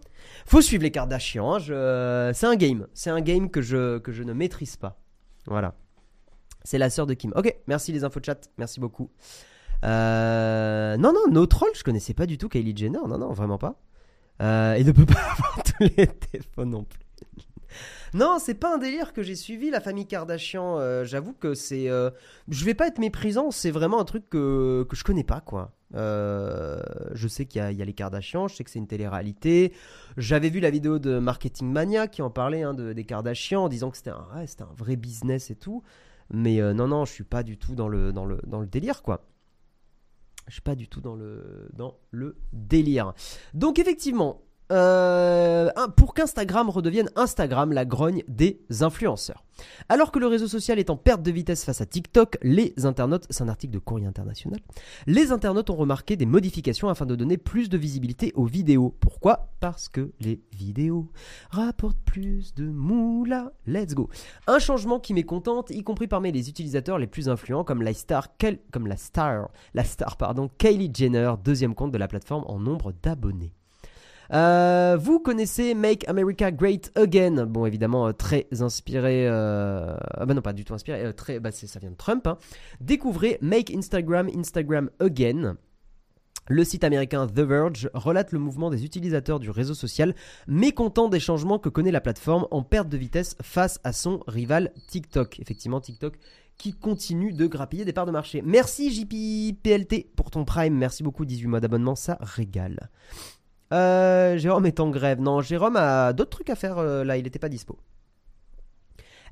Faut 0.47 0.61
suivre 0.63 0.83
les 0.83 0.91
Kardashian. 0.91 1.55
hein, 1.55 1.59
je- 1.61 2.33
C'est 2.35 2.47
un 2.47 2.57
game. 2.57 2.87
C'est 2.93 3.11
un 3.11 3.21
game 3.21 3.51
que 3.51 3.63
je, 3.63 3.99
que 3.99 4.11
je 4.13 4.23
ne 4.25 4.33
maîtrise 4.33 4.77
pas. 4.77 5.01
Voilà. 5.47 5.75
C'est 6.65 6.79
la 6.79 6.91
sœur 6.91 7.07
de 7.07 7.15
Kim. 7.15 7.33
Ok, 7.37 7.55
merci 7.67 7.93
les 7.93 8.05
infos 8.05 8.21
chat. 8.25 8.49
Merci 8.59 8.81
beaucoup. 8.81 9.11
Euh, 9.85 10.97
non, 10.97 11.13
non, 11.13 11.31
no 11.31 11.47
troll, 11.47 11.71
je 11.75 11.83
connaissais 11.83 12.15
pas 12.15 12.27
du 12.27 12.39
tout 12.39 12.49
Kylie 12.49 12.77
Jenner. 12.77 12.99
Non, 13.09 13.19
non, 13.19 13.33
vraiment 13.33 13.59
pas. 13.59 13.81
Euh, 14.43 14.77
il 14.79 14.87
ne 14.87 14.93
peut 14.93 15.07
pas 15.07 15.21
avoir 15.33 15.63
tous 15.65 15.85
les 15.97 16.07
téléphones 16.07 16.71
non 16.71 16.85
plus. 16.85 17.01
Non, 18.13 18.39
c'est 18.41 18.55
pas 18.55 18.75
un 18.75 18.79
délire 18.79 19.13
que 19.13 19.23
j'ai 19.23 19.37
suivi, 19.37 19.71
la 19.71 19.81
famille 19.81 20.07
Kardashian. 20.07 20.79
euh, 20.79 21.05
J'avoue 21.05 21.33
que 21.33 21.55
c'est. 21.55 21.89
euh, 21.89 22.11
je 22.49 22.65
vais 22.65 22.75
pas 22.75 22.89
être 22.89 22.99
méprisant, 22.99 23.53
c'est 23.53 23.71
vraiment 23.71 24.01
un 24.01 24.05
truc 24.05 24.29
que, 24.29 24.85
que 24.89 24.97
je 24.97 25.05
connais 25.05 25.23
pas, 25.25 25.41
quoi. 25.41 25.73
Euh, 25.95 26.81
je 27.15 27.29
sais 27.29 27.47
qu'il 27.47 27.61
y, 27.63 27.65
a- 27.65 27.85
les 27.85 27.93
Kardashians, 27.93 28.49
je 28.49 28.57
sais 28.57 28.65
que 28.65 28.71
c'est 28.71 28.79
une 28.81 28.89
télé-réalité. 28.89 29.73
J'avais 30.17 30.49
vu 30.51 30.59
la 30.61 30.71
vidéo 30.71 30.99
de 30.99 31.19
Marketing 31.21 31.71
Mania 31.71 32.09
qui 32.09 32.23
en 32.23 32.31
parlait 32.31 32.63
hein, 32.63 32.75
de, 32.75 32.93
des 32.93 33.05
Kardashians 33.05 33.65
en 33.65 33.69
disant 33.69 33.91
que 33.91 33.97
c'était 33.97 34.11
un, 34.11 34.27
ouais, 34.37 34.47
un 34.61 34.75
vrai 34.77 34.97
business 34.97 35.51
et 35.51 35.57
tout. 35.57 35.83
Mais 36.33 36.61
euh, 36.61 36.73
non, 36.73 36.89
non, 36.89 37.05
je 37.05 37.13
suis 37.13 37.25
pas 37.25 37.43
du 37.43 37.59
tout 37.59 37.75
dans 37.75 37.89
le, 37.89 38.13
délire, 38.67 39.03
quoi. 39.03 39.27
Je 40.47 40.55
suis 40.55 40.63
pas 40.63 40.75
du 40.75 40.89
tout 40.89 41.01
dans 41.01 41.15
le, 41.15 41.69
dans 41.73 41.99
le 42.11 42.37
délire. 42.53 43.13
Donc 43.55 43.79
effectivement, 43.79 44.43
euh, 44.71 45.71
pour 45.97 46.15
qu'Instagram 46.15 46.71
redevienne 46.71 47.11
Instagram, 47.17 47.73
la 47.73 47.85
grogne 47.85 48.23
des 48.29 48.61
influenceurs. 48.81 49.45
Alors 49.89 50.13
que 50.13 50.19
le 50.19 50.27
réseau 50.27 50.49
social 50.49 50.79
est 50.79 50.91
en 50.91 50.97
perte 50.97 51.23
de 51.23 51.31
vitesse 51.31 51.65
face 51.65 51.81
à 51.81 51.87
TikTok, 51.87 52.39
les 52.43 52.73
internautes, 52.85 53.27
c'est 53.31 53.43
un 53.43 53.49
article 53.49 53.75
de 53.75 53.79
Courrier 53.79 54.07
International, 54.07 54.59
les 55.07 55.33
internautes 55.33 55.71
ont 55.71 55.77
remarqué 55.77 56.17
des 56.17 56.27
modifications 56.27 56.89
afin 56.89 57.07
de 57.07 57.15
donner 57.15 57.37
plus 57.37 57.69
de 57.69 57.77
visibilité 57.77 58.33
aux 58.35 58.47
vidéos. 58.47 58.95
Pourquoi? 59.01 59.53
Parce 59.61 59.89
que 59.89 60.13
les 60.21 60.41
vidéos 60.53 61.11
rapportent 61.51 62.01
plus 62.05 62.55
de 62.55 62.65
moula. 62.65 63.53
Let's 63.67 63.95
go. 63.95 64.09
Un 64.47 64.59
changement 64.59 64.99
qui 64.99 65.15
mécontente, 65.15 65.71
y 65.71 65.83
compris 65.83 66.09
parmi 66.09 66.33
les 66.33 66.49
utilisateurs 66.49 66.99
les 66.99 67.07
plus 67.07 67.29
influents, 67.29 67.65
comme 67.65 67.83
la 67.83 67.93
star, 67.93 68.29
la 68.39 68.97
star, 68.97 69.51
star 69.85 70.17
pardon, 70.17 70.51
Kylie 70.59 70.91
Jenner, 70.95 71.35
deuxième 71.45 71.75
compte 71.75 71.93
de 71.93 71.99
la 71.99 72.09
plateforme 72.09 72.45
en 72.47 72.59
nombre 72.59 72.93
d'abonnés. 73.03 73.53
Euh, 74.33 74.97
vous 75.01 75.19
connaissez 75.19 75.75
Make 75.75 76.09
America 76.09 76.53
Great 76.53 76.93
Again, 76.95 77.47
bon 77.47 77.67
évidemment 77.67 78.07
euh, 78.09 78.13
très 78.13 78.47
inspiré, 78.61 79.27
euh... 79.27 79.97
ah 80.15 80.25
bah 80.25 80.35
non 80.35 80.41
pas 80.43 80.53
du 80.53 80.65
tout 80.65 80.73
inspiré, 80.73 81.05
euh, 81.05 81.13
très, 81.13 81.41
bah 81.41 81.51
ça 81.51 81.81
vient 81.81 81.91
de 81.91 81.97
Trump. 81.97 82.27
hein. 82.29 82.39
Découvrez 82.81 83.39
Make 83.41 83.71
Instagram 83.75 84.29
Instagram 84.35 84.91
Again. 85.01 85.57
Le 86.49 86.65
site 86.65 86.85
américain 86.85 87.27
The 87.27 87.41
Verge 87.41 87.91
relate 87.95 88.33
le 88.33 88.39
mouvement 88.41 88.71
des 88.71 88.85
utilisateurs 88.85 89.39
du 89.41 89.51
réseau 89.51 89.75
social 89.75 90.15
mécontents 90.49 91.09
des 91.09 91.21
changements 91.21 91.59
que 91.59 91.69
connaît 91.69 91.93
la 91.93 92.01
plateforme 92.01 92.47
en 92.51 92.63
perte 92.63 92.89
de 92.89 92.97
vitesse 92.97 93.37
face 93.43 93.79
à 93.85 93.93
son 93.93 94.21
rival 94.27 94.73
TikTok. 94.89 95.39
Effectivement, 95.39 95.81
TikTok 95.81 96.15
qui 96.57 96.73
continue 96.73 97.33
de 97.33 97.47
grappiller 97.47 97.85
des 97.85 97.93
parts 97.93 98.07
de 98.07 98.11
marché. 98.11 98.43
Merci 98.45 98.91
JPPLT 98.91 100.11
pour 100.15 100.31
ton 100.31 100.45
prime. 100.45 100.75
Merci 100.75 101.03
beaucoup, 101.03 101.25
18 101.25 101.47
mois 101.47 101.61
d'abonnement, 101.61 101.95
ça 101.95 102.19
régale. 102.21 102.91
Euh, 103.73 104.37
Jérôme 104.37 104.67
est 104.67 104.81
en 104.81 104.91
grève. 104.91 105.21
Non, 105.21 105.41
Jérôme 105.41 105.77
a 105.77 106.13
d'autres 106.13 106.31
trucs 106.31 106.51
à 106.51 106.57
faire 106.57 106.79
euh, 106.79 107.05
là, 107.05 107.17
il 107.17 107.25
n'était 107.25 107.39
pas 107.39 107.49
dispo. 107.49 107.79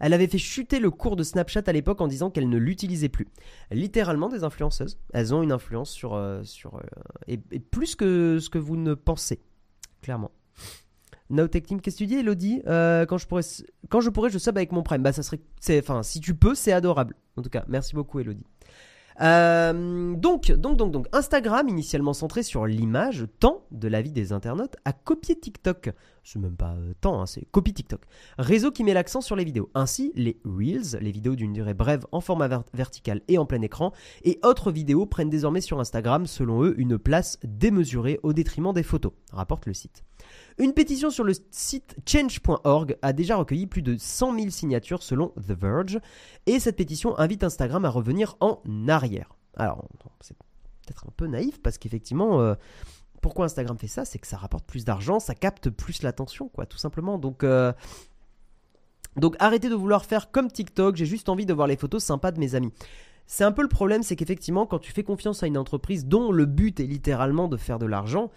Elle 0.01 0.12
avait 0.12 0.29
fait 0.29 0.38
chuter 0.38 0.79
le 0.79 0.92
cours 0.92 1.16
de 1.16 1.24
Snapchat 1.24 1.62
à 1.66 1.72
l'époque 1.72 2.01
en 2.01 2.07
disant 2.07 2.31
qu'elle 2.31 2.48
ne 2.48 2.57
l'utilisait 2.57 3.09
plus. 3.09 3.27
Littéralement 3.72 4.29
des 4.29 4.44
influenceuses. 4.44 4.96
Elles 5.12 5.35
ont 5.35 5.42
une 5.42 5.51
influence 5.51 5.90
sur, 5.90 6.14
euh, 6.14 6.44
sur 6.44 6.81
et, 7.27 7.37
plus 7.37 7.96
que 7.96 8.38
ce 8.40 8.48
que 8.48 8.59
vous 8.59 8.77
ne 8.77 8.94
pensez, 8.94 9.40
clairement. 10.01 10.31
Nowtech 11.31 11.66
Team, 11.66 11.81
qu'est-ce 11.81 11.96
que 11.96 12.05
tu 12.05 12.07
dis, 12.07 12.14
Elodie? 12.14 12.62
Quand, 12.64 13.18
je 13.18 13.27
pourrais, 13.27 13.42
quand 13.88 14.01
je 14.01 14.11
pourrais, 14.11 14.31
je 14.31 14.38
sub 14.38 14.57
avec 14.57 14.70
mon 14.70 14.85
Prime. 14.85 15.03
Bah, 15.03 15.12
ça 15.12 15.24
serait, 15.24 15.40
enfin, 15.81 16.05
si 16.05 16.20
tu 16.20 16.35
peux, 16.35 16.55
c'est 16.55 16.72
adorable. 16.72 17.16
En 17.37 17.42
tout 17.42 17.51
cas, 17.51 17.64
merci 17.68 17.94
beaucoup, 17.96 18.20
Elodie. 18.20 18.46
Euh, 19.21 20.15
donc, 20.15 20.53
donc, 20.53 20.77
donc, 20.77 20.93
donc, 20.93 21.07
Instagram, 21.13 21.69
initialement 21.69 22.13
centré 22.13 22.43
sur 22.43 22.67
l'image, 22.67 23.27
tend, 23.41 23.65
de 23.71 23.89
l'avis 23.89 24.13
des 24.13 24.33
internautes, 24.33 24.77
à 24.85 24.93
copier 24.93 25.39
TikTok. 25.39 25.91
C'est 26.31 26.38
même 26.38 26.57
pas 26.57 26.75
euh, 26.75 26.93
tant, 27.01 27.23
hein, 27.23 27.25
c'est 27.25 27.47
copie 27.53 27.73
TikTok. 27.73 28.03
Réseau 28.37 28.71
qui 28.71 28.85
met 28.85 28.93
l'accent 28.93 29.23
sur 29.23 29.35
les 29.35 29.45
vidéos. 29.45 29.71
Ainsi, 29.73 30.12
les 30.14 30.38
Reels, 30.45 30.99
les 31.01 31.11
vidéos 31.11 31.37
d'une 31.37 31.55
durée 31.55 31.73
brève 31.73 32.05
en 32.12 32.21
format 32.21 32.49
ver- 32.49 32.64
vertical 32.75 33.23
et 33.29 33.38
en 33.38 33.47
plein 33.47 33.62
écran, 33.62 33.95
et 34.25 34.38
autres 34.43 34.71
vidéos 34.71 35.07
prennent 35.07 35.31
désormais 35.31 35.62
sur 35.62 35.81
Instagram, 35.81 36.27
selon 36.27 36.64
eux, 36.64 36.75
une 36.79 36.99
place 36.99 37.38
démesurée 37.45 38.21
au 38.23 38.35
détriment 38.35 38.75
des 38.75 38.83
photos, 38.83 39.12
rapporte 39.33 39.64
le 39.64 39.73
site. 39.73 40.05
Une 40.59 40.75
pétition 40.75 41.09
sur 41.09 41.25
le 41.25 41.33
site 41.51 41.97
change.org 42.07 42.99
a 43.01 43.14
déjà 43.14 43.37
recueilli 43.37 43.67
plus 43.67 43.81
de 43.81 43.97
100 43.99 44.38
000 44.38 44.51
signatures 44.51 45.03
selon 45.03 45.29
The 45.29 45.59
Verge, 45.59 45.99
et 46.45 46.61
cette 46.61 46.77
pétition 46.77 47.19
invite 47.19 47.43
Instagram 47.43 47.87
à 47.87 47.91
revenir 47.91 48.37
en 48.41 48.61
arrière. 48.87 49.35
Alors, 49.57 49.88
c'est 50.21 50.37
peut-être 50.87 51.07
un 51.07 51.12
peu 51.17 51.27
naïf 51.27 51.62
parce 51.62 51.79
qu'effectivement, 51.79 52.43
euh, 52.43 52.55
pourquoi 53.21 53.47
Instagram 53.47 53.79
fait 53.79 53.89
ça 53.89 54.05
C'est 54.05 54.19
que 54.19 54.27
ça 54.27 54.37
rapporte 54.37 54.65
plus 54.65 54.85
d'argent, 54.85 55.21
ça 55.21 55.35
capte 55.35 55.71
plus 55.71 56.03
l'attention, 56.03 56.49
quoi, 56.49 56.67
tout 56.67 56.79
simplement. 56.79 57.19
Donc, 57.19 57.45
euh, 57.45 57.73
donc 59.17 59.37
arrêtez 59.39 59.69
de 59.69 59.75
vouloir 59.75 60.05
faire 60.05 60.31
comme 60.31 60.51
TikTok, 60.51 60.97
j'ai 60.97 61.07
juste 61.07 61.29
envie 61.29 61.47
de 61.47 61.55
voir 61.55 61.67
les 61.67 61.77
photos 61.77 62.03
sympas 62.03 62.31
de 62.33 62.39
mes 62.39 62.55
amis. 62.55 62.73
C'est 63.27 63.45
un 63.45 63.53
peu 63.53 63.63
le 63.63 63.69
problème, 63.69 64.03
c'est 64.03 64.17
qu'effectivement, 64.17 64.67
quand 64.67 64.79
tu 64.79 64.93
fais 64.93 65.03
confiance 65.03 65.43
à 65.43 65.47
une 65.47 65.59
entreprise 65.59 66.07
dont 66.07 66.33
le 66.33 66.47
but 66.47 66.81
est 66.81 66.87
littéralement 66.87 67.49
de 67.49 67.59
faire 67.59 67.79
de 67.79 67.85
l'argent, 67.85 68.31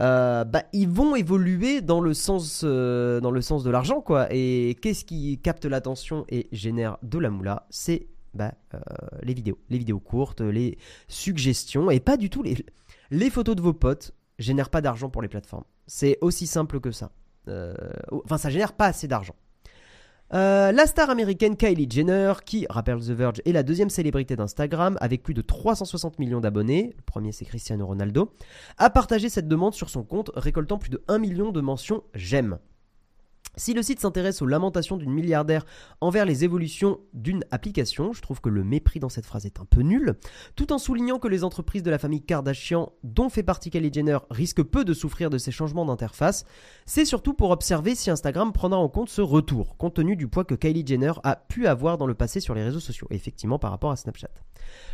euh, 0.00 0.44
bah, 0.44 0.62
ils 0.72 0.88
vont 0.88 1.16
évoluer 1.16 1.82
dans 1.82 2.00
le 2.00 2.14
sens, 2.14 2.62
euh, 2.64 3.20
dans 3.20 3.30
le 3.30 3.42
sens 3.42 3.62
de 3.62 3.70
l'argent, 3.70 4.00
quoi. 4.00 4.28
Et 4.30 4.76
qu'est-ce 4.80 5.04
qui 5.04 5.38
capte 5.38 5.66
l'attention 5.66 6.24
et 6.30 6.48
génère 6.52 6.96
de 7.02 7.18
la 7.18 7.30
moula? 7.30 7.66
C'est 7.68 8.06
bah, 8.32 8.54
les 9.22 9.34
vidéos, 9.34 9.58
les 9.68 9.78
vidéos 9.78 10.00
courtes, 10.00 10.40
les 10.40 10.78
suggestions, 11.08 11.90
et 11.90 12.00
pas 12.00 12.16
du 12.16 12.30
tout 12.30 12.44
les 13.10 13.30
photos 13.30 13.56
de 13.56 13.62
vos 13.62 13.72
potes 13.72 14.12
génèrent 14.38 14.70
pas 14.70 14.80
d'argent 14.80 15.10
pour 15.10 15.22
les 15.22 15.28
plateformes. 15.28 15.64
C'est 15.86 16.18
aussi 16.20 16.46
simple 16.46 16.80
que 16.80 16.90
ça. 16.90 17.10
enfin, 18.10 18.38
ça 18.38 18.50
génère 18.50 18.72
pas 18.74 18.86
assez 18.86 19.08
d'argent. 19.08 19.34
Euh, 20.34 20.72
la 20.72 20.86
star 20.86 21.08
américaine 21.08 21.56
Kylie 21.56 21.88
Jenner, 21.90 22.34
qui, 22.44 22.66
rappelle 22.68 22.98
The 22.98 23.10
Verge, 23.10 23.40
est 23.46 23.52
la 23.52 23.62
deuxième 23.62 23.88
célébrité 23.88 24.36
d'Instagram 24.36 24.98
avec 25.00 25.22
plus 25.22 25.34
de 25.34 25.40
360 25.40 26.18
millions 26.18 26.40
d'abonnés, 26.40 26.92
le 26.96 27.02
premier 27.02 27.32
c'est 27.32 27.46
Cristiano 27.46 27.86
Ronaldo, 27.86 28.30
a 28.76 28.90
partagé 28.90 29.30
cette 29.30 29.48
demande 29.48 29.72
sur 29.72 29.88
son 29.88 30.02
compte, 30.02 30.30
récoltant 30.34 30.78
plus 30.78 30.90
de 30.90 31.02
1 31.08 31.18
million 31.18 31.50
de 31.50 31.60
mentions 31.60 32.02
j'aime. 32.14 32.58
Si 33.58 33.74
le 33.74 33.82
site 33.82 33.98
s'intéresse 33.98 34.40
aux 34.40 34.46
lamentations 34.46 34.96
d'une 34.96 35.10
milliardaire 35.10 35.66
envers 36.00 36.24
les 36.24 36.44
évolutions 36.44 37.00
d'une 37.12 37.44
application, 37.50 38.12
je 38.12 38.22
trouve 38.22 38.40
que 38.40 38.48
le 38.48 38.62
mépris 38.62 39.00
dans 39.00 39.08
cette 39.08 39.26
phrase 39.26 39.46
est 39.46 39.58
un 39.58 39.64
peu 39.64 39.80
nul, 39.80 40.14
tout 40.54 40.72
en 40.72 40.78
soulignant 40.78 41.18
que 41.18 41.26
les 41.26 41.42
entreprises 41.42 41.82
de 41.82 41.90
la 41.90 41.98
famille 41.98 42.22
Kardashian, 42.22 42.92
dont 43.02 43.28
fait 43.28 43.42
partie 43.42 43.70
Kylie 43.70 43.92
Jenner, 43.92 44.18
risquent 44.30 44.62
peu 44.62 44.84
de 44.84 44.94
souffrir 44.94 45.28
de 45.28 45.38
ces 45.38 45.50
changements 45.50 45.84
d'interface, 45.84 46.44
c'est 46.86 47.04
surtout 47.04 47.34
pour 47.34 47.50
observer 47.50 47.96
si 47.96 48.10
Instagram 48.10 48.52
prendra 48.52 48.78
en 48.78 48.88
compte 48.88 49.08
ce 49.08 49.22
retour, 49.22 49.76
compte 49.76 49.94
tenu 49.94 50.14
du 50.14 50.28
poids 50.28 50.44
que 50.44 50.54
Kylie 50.54 50.86
Jenner 50.86 51.14
a 51.24 51.34
pu 51.34 51.66
avoir 51.66 51.98
dans 51.98 52.06
le 52.06 52.14
passé 52.14 52.38
sur 52.38 52.54
les 52.54 52.62
réseaux 52.62 52.78
sociaux, 52.78 53.08
effectivement 53.10 53.58
par 53.58 53.72
rapport 53.72 53.90
à 53.90 53.96
Snapchat. 53.96 54.30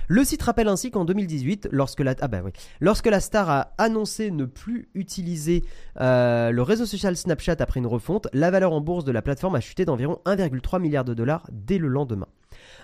Le 0.07 0.25
site 0.25 0.43
rappelle 0.43 0.69
ainsi 0.69 0.91
qu'en 0.91 1.05
2018, 1.05 1.69
lorsque 1.71 2.01
la, 2.01 2.15
ah 2.21 2.29
bah 2.29 2.41
oui, 2.45 2.53
lorsque 2.81 3.07
la 3.07 3.21
star 3.21 3.49
a 3.49 3.75
annoncé 3.79 4.31
ne 4.31 4.45
plus 4.45 4.89
utiliser 4.95 5.65
euh, 6.01 6.51
le 6.51 6.63
réseau 6.63 6.87
social 6.87 7.17
Snapchat 7.17 7.57
après 7.59 7.81
une 7.81 7.87
refonte, 7.87 8.29
la 8.33 8.51
valeur 8.55 8.73
en 8.73 8.81
bourse 8.81 9.05
de 9.05 9.11
la 9.11 9.21
plateforme 9.21 9.57
a 9.57 9.61
chuté 9.61 9.85
d'environ 9.85 10.21
1,3 10.27 10.81
milliard 10.81 11.05
de 11.05 11.13
dollars 11.13 11.45
dès 11.51 11.79
le 11.79 11.89
lendemain. 11.89 12.29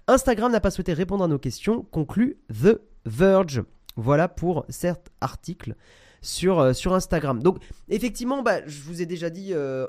Instagram 0.08 0.50
n'a 0.50 0.58
pas 0.58 0.72
souhaité 0.72 0.92
répondre 0.92 1.22
à 1.22 1.28
nos 1.28 1.38
questions, 1.38 1.86
conclut 1.92 2.38
The 2.48 2.80
Verge. 3.06 3.62
Voilà 3.94 4.26
pour 4.26 4.64
cet 4.68 5.12
article 5.20 5.76
sur, 6.22 6.58
euh, 6.58 6.72
sur 6.72 6.92
Instagram. 6.92 7.40
Donc 7.40 7.58
effectivement, 7.88 8.42
bah, 8.42 8.66
je 8.66 8.82
vous 8.82 9.00
ai 9.00 9.06
déjà 9.06 9.30
dit, 9.30 9.54
euh, 9.54 9.86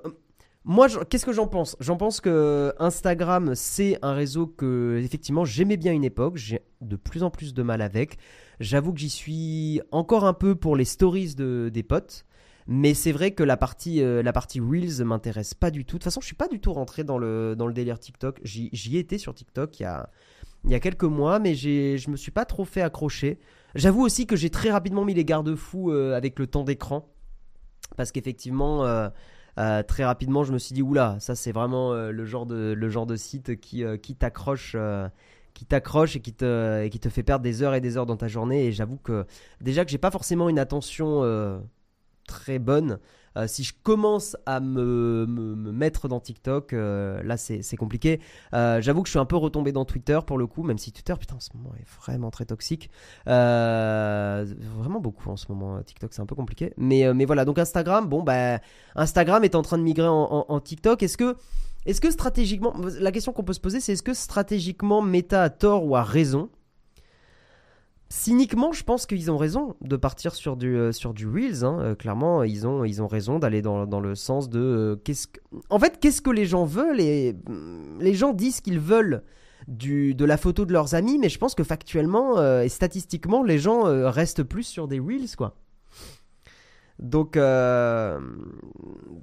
moi, 0.66 0.88
qu'est-ce 1.10 1.26
que 1.26 1.34
j'en 1.34 1.48
pense? 1.48 1.76
J'en 1.80 1.98
pense 1.98 2.22
que 2.22 2.72
Instagram, 2.78 3.56
c'est 3.56 3.98
un 4.04 4.14
réseau 4.14 4.46
que, 4.46 5.02
effectivement, 5.04 5.46
j'aimais 5.46 5.78
bien 5.78 5.94
une 5.94 6.04
époque. 6.04 6.38
J'ai 6.38 6.62
de 6.82 6.96
plus 6.96 7.24
en 7.24 7.32
plus 7.32 7.56
de 7.56 7.64
mal 7.64 7.82
avec. 7.82 8.20
J'avoue 8.60 8.94
que 8.94 9.00
j'y 9.00 9.10
suis 9.10 9.82
encore 9.90 10.26
un 10.26 10.36
peu 10.36 10.54
pour 10.54 10.76
les 10.76 10.86
stories 10.86 11.34
de, 11.34 11.72
des 11.74 11.82
potes. 11.82 12.26
Mais 12.68 12.94
c'est 12.94 13.12
vrai 13.12 13.32
que 13.32 13.44
la 13.44 13.58
partie, 13.58 14.02
euh, 14.02 14.22
la 14.24 14.34
partie 14.34 14.60
Reels 14.60 15.04
m'intéresse 15.04 15.54
pas 15.54 15.72
du 15.72 15.86
tout. 15.86 15.98
De 15.98 16.00
toute 16.00 16.04
façon, 16.04 16.22
je 16.22 16.26
suis 16.26 16.36
pas 16.36 16.48
du 16.48 16.60
tout 16.60 16.74
rentré 16.74 17.04
dans 17.04 17.18
le, 17.18 17.56
dans 17.56 17.68
le 17.68 17.74
délire 17.74 18.00
TikTok. 18.00 18.40
J'y 18.44 18.98
étais 18.98 19.18
sur 19.18 19.34
TikTok 19.34 19.80
il 19.80 19.84
y 19.84 19.86
a, 19.86 20.10
il 20.66 20.72
y 20.72 20.76
a 20.76 20.80
quelques 20.80 21.04
mois, 21.04 21.40
mais 21.40 21.56
je 21.56 22.10
me 22.10 22.16
suis 22.16 22.32
pas 22.32 22.46
trop 22.46 22.66
fait 22.66 22.82
accrocher. 22.82 23.40
J'avoue 23.76 24.04
aussi 24.04 24.28
que 24.28 24.36
j'ai 24.36 24.50
très 24.50 24.70
rapidement 24.70 25.06
mis 25.06 25.14
les 25.14 25.26
garde-fous 25.26 25.92
euh, 25.92 26.16
avec 26.16 26.38
le 26.40 26.48
temps 26.48 26.64
d'écran. 26.64 27.10
Parce 27.98 28.12
qu'effectivement. 28.12 28.86
Euh, 28.86 29.10
euh, 29.60 29.84
très 29.84 30.06
rapidement, 30.06 30.46
je 30.46 30.54
me 30.54 30.58
suis 30.58 30.74
dit 30.74 30.82
oula, 30.82 31.18
ça 31.20 31.36
c'est 31.36 31.52
vraiment 31.52 31.94
le 31.94 32.26
genre 32.26 32.46
de 32.46 32.72
le 32.72 32.90
genre 32.90 33.06
de 33.06 33.18
site 33.18 33.60
qui 33.60 33.84
qui 34.02 34.16
t'accroche 34.16 34.78
qui 35.54 35.66
t'accroche 35.66 36.16
et 36.16 36.22
qui 36.22 36.32
te 36.32 36.88
qui 36.88 37.00
te 37.02 37.10
fait 37.10 37.22
perdre 37.22 37.44
des 37.44 37.62
heures 37.62 37.74
et 37.74 37.82
des 37.82 37.98
heures 37.98 38.06
dans 38.06 38.16
ta 38.16 38.30
journée 38.30 38.68
et 38.68 38.72
j'avoue 38.72 38.96
que 38.96 39.26
déjà 39.60 39.84
que 39.84 39.92
j'ai 39.92 39.98
pas 39.98 40.10
forcément 40.10 40.48
une 40.48 40.58
attention 40.58 41.22
très 42.32 42.60
bonne 42.60 42.98
euh, 43.38 43.48
si 43.48 43.64
je 43.64 43.74
commence 43.84 44.36
à 44.46 44.60
me, 44.60 45.26
mettre 45.26 46.08
dans 46.08 46.20
TikTok, 46.20 46.74
euh, 46.74 47.24
là 47.24 47.38
c'est 47.38 47.78
compliqué. 47.78 48.20
Euh, 48.54 48.82
j'avoue 48.82 49.04
que 49.04 49.08
je 49.08 49.12
suis 49.12 49.20
un 49.20 49.26
peu 49.26 49.38
retombé 49.38 49.72
dans 49.72 49.86
Twitter 49.86 50.20
pour 50.26 50.38
le 50.38 50.48
coup, 50.48 50.64
même 50.64 50.78
si 50.78 50.92
Twitter, 50.92 51.14
putain, 51.20 51.36
en 51.36 51.40
ce 51.40 51.50
moment 51.56 51.74
est 51.80 51.88
vraiment 52.02 52.32
très 52.32 52.46
toxique. 52.46 52.90
vraiment 53.26 55.00
beaucoup 55.00 55.30
en 55.30 55.38
ce 55.38 55.46
moment. 55.50 55.82
TikTok, 55.82 56.14
c'est 56.14 56.22
un 56.22 56.26
peu 56.26 56.36
compliqué. 56.36 56.74
Mais, 56.78 57.14
mais 57.14 57.26
voilà, 57.26 57.46
donc 57.46 57.60
Instagram, 57.60 58.08
bon, 58.08 58.24
bah, 58.24 58.60
Instagram 58.96 59.44
est 59.44 59.56
en 59.56 59.62
train 59.62 59.78
de 59.78 59.84
migrer 59.84 60.08
en, 60.08 60.60
TikTok. 60.60 61.04
Est-ce 61.04 61.18
que. 61.18 61.36
Est-ce 61.88 62.00
que 62.00 62.12
stratégiquement, 62.12 62.76
la 63.00 63.12
question 63.12 63.34
qu'on 63.34 63.44
peut 63.44 63.54
se 63.54 63.60
poser, 63.60 63.80
c'est 63.80 63.94
est-ce 63.94 64.04
que 64.04 64.14
stratégiquement 64.14 65.02
Meta 65.02 65.42
a 65.42 65.50
tort 65.50 65.84
ou 65.84 65.96
a 65.96 66.04
raison 66.04 66.52
cyniquement, 68.12 68.74
je 68.74 68.84
pense 68.84 69.06
qu'ils 69.06 69.32
ont 69.32 69.38
raison 69.38 69.76
de 69.80 69.96
partir 69.96 70.36
sur 70.36 70.58
du, 70.58 70.76
euh, 70.76 70.92
sur 70.92 71.14
du 71.14 71.28
Reels. 71.28 71.64
Hein. 71.64 71.80
Euh, 71.80 71.96
clairement, 71.96 72.44
ils 72.44 72.68
ont, 72.68 72.84
ils 72.84 73.02
ont 73.02 73.08
raison 73.08 73.40
d'aller 73.40 73.62
dans, 73.62 73.88
dans, 73.88 74.02
le 74.02 74.16
sens 74.16 74.50
de. 74.50 74.60
Euh, 74.60 74.96
qu'est-ce 74.98 75.28
que... 75.28 75.40
En 75.70 75.80
fait, 75.80 75.98
qu'est-ce 76.00 76.22
que 76.22 76.30
les 76.30 76.46
gens 76.46 76.66
veulent 76.66 77.00
et, 77.00 77.34
mm, 77.34 78.00
Les 78.02 78.14
gens 78.14 78.34
disent 78.34 78.60
qu'ils 78.60 78.80
veulent 78.80 79.24
du, 79.68 80.14
de 80.14 80.26
la 80.26 80.36
photo 80.36 80.66
de 80.66 80.74
leurs 80.74 80.94
amis, 80.94 81.20
mais 81.20 81.30
je 81.30 81.40
pense 81.40 81.56
que 81.56 81.64
factuellement 81.64 82.42
et 82.62 82.68
statistiquement, 82.68 83.44
les 83.44 83.60
gens 83.60 83.84
restent 84.10 84.44
plus 84.44 84.64
sur 84.64 84.88
des 84.88 85.00
Reels, 85.00 85.36
quoi. 85.38 85.56
Donc, 87.00 87.36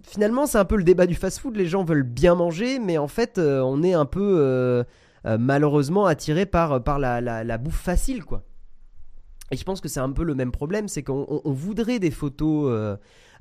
finalement, 0.04 0.46
c'est 0.46 0.58
un 0.58 0.64
peu 0.64 0.76
le 0.76 0.84
débat 0.84 1.06
du 1.06 1.16
fast-food. 1.16 1.56
Les 1.56 1.66
gens 1.66 1.82
veulent 1.84 2.04
bien 2.04 2.36
manger, 2.36 2.78
mais 2.78 2.98
en 2.98 3.08
fait, 3.08 3.38
on 3.38 3.82
est 3.82 3.94
un 3.94 4.06
peu 4.06 4.84
malheureusement 5.24 6.06
attiré 6.06 6.46
par, 6.46 6.84
par 6.84 7.00
la, 7.00 7.20
la, 7.20 7.42
la 7.42 7.58
bouffe 7.58 7.80
facile, 7.80 8.24
quoi. 8.24 8.44
Et 9.50 9.56
je 9.56 9.64
pense 9.64 9.80
que 9.80 9.88
c'est 9.88 10.00
un 10.00 10.10
peu 10.10 10.24
le 10.24 10.34
même 10.34 10.52
problème, 10.52 10.88
c'est 10.88 11.02
qu'on 11.02 11.40
voudrait 11.44 11.98
des 11.98 12.10
photos 12.10 12.70
euh, 12.70 12.96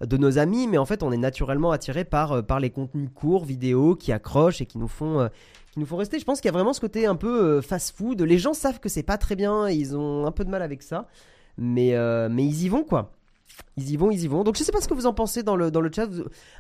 de 0.06 0.18
nos 0.18 0.38
amis, 0.38 0.68
mais 0.68 0.78
en 0.78 0.86
fait 0.86 1.04
on 1.04 1.12
est 1.12 1.18
naturellement 1.18 1.72
attiré 1.72 2.06
par, 2.06 2.32
euh, 2.32 2.42
par 2.42 2.60
les 2.60 2.70
contenus 2.70 3.10
courts, 3.14 3.46
vidéos, 3.46 3.96
qui 3.96 4.12
accrochent 4.12 4.62
et 4.62 4.66
qui 4.66 4.78
nous 4.78 4.88
font, 4.88 5.20
euh, 5.20 5.28
qui 5.72 5.80
nous 5.80 5.86
font 5.86 5.98
rester. 5.98 6.20
Je 6.20 6.26
pense 6.26 6.40
qu'il 6.40 6.48
y 6.48 6.54
a 6.54 6.58
vraiment 6.58 6.74
ce 6.74 6.80
côté 6.80 7.06
un 7.06 7.16
peu 7.16 7.62
fast-food. 7.62 8.22
Les 8.22 8.38
gens 8.38 8.54
savent 8.54 8.80
que 8.80 8.90
c'est 8.90 9.04
pas 9.04 9.18
très 9.18 9.36
bien, 9.36 9.70
ils 9.70 9.98
ont 9.98 10.26
un 10.26 10.32
peu 10.32 10.46
de 10.46 10.50
mal 10.50 10.62
avec 10.62 10.82
ça, 10.82 11.08
mais, 11.58 11.94
mais 12.30 12.46
ils 12.46 12.64
y 12.64 12.70
vont 12.70 12.84
quoi. 12.84 13.17
Ils 13.76 13.92
y 13.92 13.98
vont, 13.98 14.10
ils 14.10 14.24
y 14.24 14.28
vont. 14.28 14.44
Donc 14.44 14.58
je 14.58 14.64
sais 14.64 14.72
pas 14.72 14.82
ce 14.82 14.88
que 14.88 14.94
vous 14.94 15.06
en 15.06 15.14
pensez 15.14 15.44
dans 15.44 15.56
le, 15.56 15.70
dans 15.70 15.82
le 15.82 15.92
chat. 15.94 16.08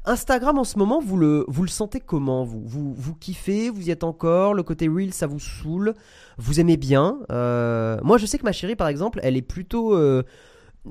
Instagram 0.06 0.58
en 0.60 0.64
ce 0.64 0.78
moment, 0.78 1.00
vous 1.00 1.18
le, 1.18 1.46
vous 1.48 1.64
le 1.64 1.68
sentez 1.68 2.00
comment? 2.00 2.44
Vous, 2.44 2.62
vous, 2.64 2.94
vous 2.94 3.16
kiffez? 3.16 3.70
Vous 3.70 3.88
y 3.88 3.92
êtes 3.92 4.04
encore? 4.04 4.54
Le 4.54 4.64
côté 4.64 4.88
real, 4.88 5.14
ça 5.14 5.26
vous 5.26 5.40
saoule? 5.40 5.96
Vous 6.38 6.60
aimez 6.60 6.78
bien? 6.78 7.20
Euh, 7.32 8.00
Moi 8.04 8.18
je 8.18 8.26
sais 8.26 8.38
que 8.38 8.44
ma 8.44 8.52
chérie 8.52 8.76
par 8.76 8.88
exemple, 8.88 9.20
elle 9.24 9.36
est 9.36 9.42
plutôt... 9.42 9.96
Euh, 9.96 10.24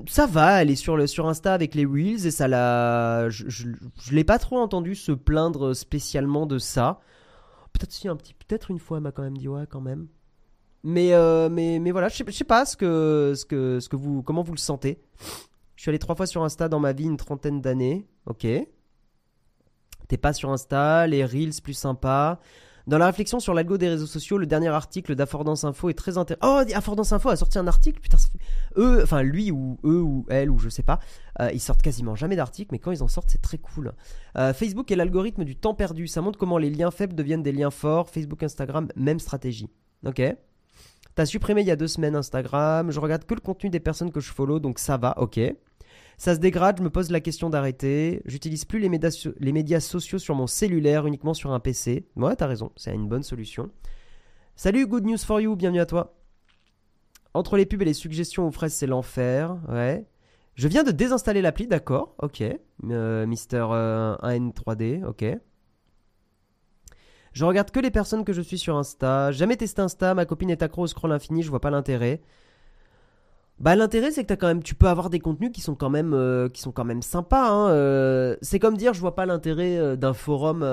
ça 0.07 0.27
va, 0.27 0.61
elle 0.61 0.69
est 0.69 0.75
sur, 0.75 0.95
le, 0.95 1.07
sur 1.07 1.27
Insta 1.27 1.53
avec 1.53 1.73
les 1.73 1.85
Reels 1.85 2.27
et 2.27 2.31
ça 2.31 2.47
l'a... 2.47 3.29
Je, 3.29 3.49
je, 3.49 4.13
l'ai 4.13 4.23
pas 4.23 4.37
trop 4.37 4.59
entendu 4.59 4.95
se 4.95 5.11
plaindre 5.11 5.73
spécialement 5.73 6.45
de 6.45 6.59
ça. 6.59 6.99
Peut-être 7.73 7.91
si 7.91 8.07
un 8.07 8.15
petit... 8.15 8.33
Peut-être 8.33 8.69
une 8.69 8.79
fois 8.79 8.97
elle 8.97 9.03
m'a 9.03 9.11
quand 9.11 9.23
même 9.23 9.37
dit 9.37 9.47
ouais 9.47 9.65
quand 9.69 9.81
même. 9.81 10.07
Mais, 10.83 11.13
euh, 11.13 11.49
mais, 11.49 11.79
mais 11.79 11.91
voilà, 11.91 12.09
je 12.09 12.17
sais, 12.17 12.23
je 12.27 12.31
sais 12.31 12.43
pas 12.43 12.65
ce 12.65 12.77
que, 12.77 13.33
ce 13.35 13.45
que, 13.45 13.79
ce 13.79 13.89
que 13.89 13.95
vous, 13.95 14.21
comment 14.21 14.43
vous 14.43 14.53
le 14.53 14.59
sentez. 14.59 14.99
Je 15.77 15.83
suis 15.83 15.89
allé 15.89 15.99
trois 15.99 16.15
fois 16.15 16.25
sur 16.25 16.43
Insta 16.43 16.67
dans 16.67 16.79
ma 16.79 16.91
vie 16.91 17.05
une 17.05 17.17
trentaine 17.17 17.61
d'années. 17.61 18.07
Ok. 18.25 18.47
T'es 20.07 20.17
pas 20.17 20.33
sur 20.33 20.51
Insta, 20.51 21.05
les 21.05 21.23
Reels 21.23 21.61
plus 21.63 21.73
sympas. 21.73 22.39
Dans 22.87 22.97
la 22.97 23.05
réflexion 23.05 23.39
sur 23.39 23.53
l'algo 23.53 23.77
des 23.77 23.89
réseaux 23.89 24.07
sociaux, 24.07 24.37
le 24.37 24.47
dernier 24.47 24.69
article 24.69 25.13
d'Affordance 25.13 25.65
Info 25.65 25.89
est 25.89 25.93
très 25.93 26.17
intéressant. 26.17 26.61
Oh, 26.61 26.73
Affordance 26.73 27.11
Info 27.11 27.29
a 27.29 27.35
sorti 27.35 27.59
un 27.59 27.67
article. 27.67 27.99
Putain, 27.99 28.17
eux, 28.77 29.01
enfin 29.03 29.21
lui 29.21 29.51
ou 29.51 29.77
eux 29.83 30.01
ou 30.01 30.25
elle 30.29 30.49
ou 30.49 30.57
je 30.57 30.69
sais 30.69 30.83
pas, 30.83 30.99
euh, 31.41 31.51
ils 31.53 31.59
sortent 31.59 31.81
quasiment 31.81 32.15
jamais 32.15 32.37
d'articles, 32.37 32.69
mais 32.71 32.79
quand 32.79 32.91
ils 32.91 33.03
en 33.03 33.07
sortent, 33.07 33.29
c'est 33.29 33.41
très 33.41 33.57
cool. 33.57 33.93
Euh, 34.37 34.53
Facebook 34.53 34.89
et 34.89 34.95
l'algorithme 34.95 35.43
du 35.43 35.57
temps 35.57 35.75
perdu. 35.75 36.07
Ça 36.07 36.21
montre 36.21 36.39
comment 36.39 36.57
les 36.57 36.71
liens 36.71 36.89
faibles 36.89 37.13
deviennent 37.13 37.43
des 37.43 37.51
liens 37.51 37.71
forts. 37.71 38.09
Facebook, 38.09 38.41
Instagram, 38.41 38.87
même 38.95 39.19
stratégie. 39.19 39.69
Ok. 40.05 40.21
T'as 41.17 41.25
supprimé 41.25 41.61
il 41.61 41.67
y 41.67 41.71
a 41.71 41.75
deux 41.75 41.87
semaines 41.87 42.15
Instagram. 42.15 42.91
Je 42.91 42.99
regarde 42.99 43.25
que 43.25 43.33
le 43.33 43.39
contenu 43.39 43.71
des 43.71 43.79
personnes 43.79 44.11
que 44.11 44.19
je 44.19 44.31
follow, 44.31 44.59
donc 44.59 44.77
ça 44.77 44.97
va. 44.97 45.17
Ok. 45.17 45.39
Ça 46.19 46.35
se 46.35 46.39
dégrade, 46.39 46.77
je 46.77 46.83
me 46.83 46.91
pose 46.91 47.09
la 47.09 47.21
question 47.21 47.49
d'arrêter. 47.49 48.21
J'utilise 48.25 48.65
plus 48.65 48.77
les 48.77 48.87
médias, 49.51 49.79
sociaux 49.79 50.19
sur 50.19 50.35
mon 50.35 50.45
cellulaire, 50.45 51.07
uniquement 51.07 51.33
sur 51.33 51.53
un 51.53 51.59
PC. 51.59 52.05
Ouais, 52.17 52.35
t'as 52.35 52.45
raison, 52.45 52.71
c'est 52.75 52.93
une 52.93 53.07
bonne 53.07 53.23
solution. 53.23 53.71
Salut, 54.55 54.85
good 54.85 55.05
news 55.05 55.17
for 55.17 55.41
you, 55.41 55.55
bienvenue 55.55 55.79
à 55.79 55.87
toi. 55.87 56.19
Entre 57.33 57.57
les 57.57 57.65
pubs 57.65 57.81
et 57.81 57.85
les 57.85 57.93
suggestions 57.93 58.47
aux 58.47 58.51
fraises, 58.51 58.75
c'est 58.75 58.85
l'enfer. 58.85 59.57
Ouais. 59.69 60.05
Je 60.53 60.67
viens 60.67 60.83
de 60.83 60.91
désinstaller 60.91 61.41
l'appli, 61.41 61.65
d'accord, 61.65 62.13
ok. 62.21 62.43
Euh, 62.91 63.25
Mister 63.25 63.65
1N3D, 64.21 65.01
euh, 65.01 65.09
ok. 65.09 65.25
Je 67.37 67.45
regarde 67.45 67.69
que 67.69 67.79
les 67.79 67.91
personnes 67.91 68.25
que 68.25 68.33
je 68.33 68.41
suis 68.41 68.57
sur 68.57 68.77
Insta. 68.77 69.31
Jamais 69.31 69.57
testé 69.57 69.79
Insta, 69.83 70.15
ma 70.15 70.25
copine 70.25 70.49
est 70.49 70.63
accro 70.63 70.81
au 70.81 70.87
scroll 70.87 71.11
infini, 71.11 71.43
je 71.43 71.51
vois 71.51 71.61
pas 71.61 71.69
l'intérêt. 71.69 72.19
Bah 73.59 73.75
l'intérêt 73.75 74.09
c'est 74.09 74.23
que 74.23 74.33
as 74.33 74.37
quand 74.37 74.47
même, 74.47 74.63
tu 74.63 74.73
peux 74.73 74.87
avoir 74.87 75.11
des 75.11 75.19
contenus 75.19 75.51
qui 75.53 75.61
sont 75.61 75.75
quand 75.75 75.91
même, 75.91 76.15
euh, 76.15 76.49
qui 76.49 76.61
sont 76.61 76.71
quand 76.71 76.83
même 76.83 77.03
sympas. 77.03 77.47
hein, 77.47 77.69
euh, 77.69 78.35
c'est 78.41 78.57
comme 78.57 78.75
dire, 78.75 78.95
je 78.95 79.01
vois 79.01 79.13
pas 79.13 79.27
l'intérêt 79.27 79.77
euh, 79.77 79.95
d'un 79.95 80.13
forum 80.13 80.65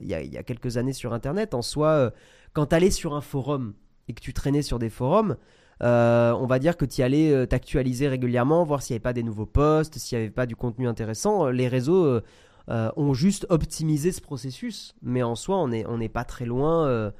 il 0.00 0.06
y, 0.06 0.14
a, 0.14 0.42
quelques 0.44 0.76
années 0.76 0.92
sur 0.92 1.12
Internet. 1.12 1.54
En 1.54 1.62
soi, 1.62 2.12
quand 2.52 2.66
t'allais 2.66 2.92
sur 2.92 3.16
un 3.16 3.20
forum 3.20 3.74
et 4.06 4.12
que 4.12 4.20
tu 4.20 4.32
traînais 4.32 4.62
sur 4.62 4.78
des 4.78 4.90
forums, 4.90 5.34
on 5.80 6.46
va 6.48 6.58
dire 6.60 6.76
que 6.76 6.84
tu 6.84 7.02
allais 7.02 7.48
t'actualiser 7.48 8.06
régulièrement, 8.06 8.62
voir 8.62 8.80
s'il 8.80 8.94
n'y 8.94 8.98
avait 8.98 9.02
pas 9.02 9.12
des 9.12 9.24
nouveaux 9.24 9.46
posts, 9.46 9.98
s'il 9.98 10.18
n'y 10.18 10.22
avait 10.22 10.32
pas 10.32 10.46
du 10.46 10.54
contenu 10.54 10.86
intéressant. 10.86 11.48
Les 11.48 11.66
réseaux 11.66 12.20
euh, 12.68 12.90
ont 12.96 13.14
juste 13.14 13.46
optimisé 13.48 14.12
ce 14.12 14.20
processus, 14.20 14.94
mais 15.02 15.22
en 15.22 15.34
soi, 15.34 15.56
on 15.58 15.68
n'est 15.68 16.08
pas 16.08 16.24
très 16.24 16.46
loin. 16.46 16.86
euh, 16.86 17.10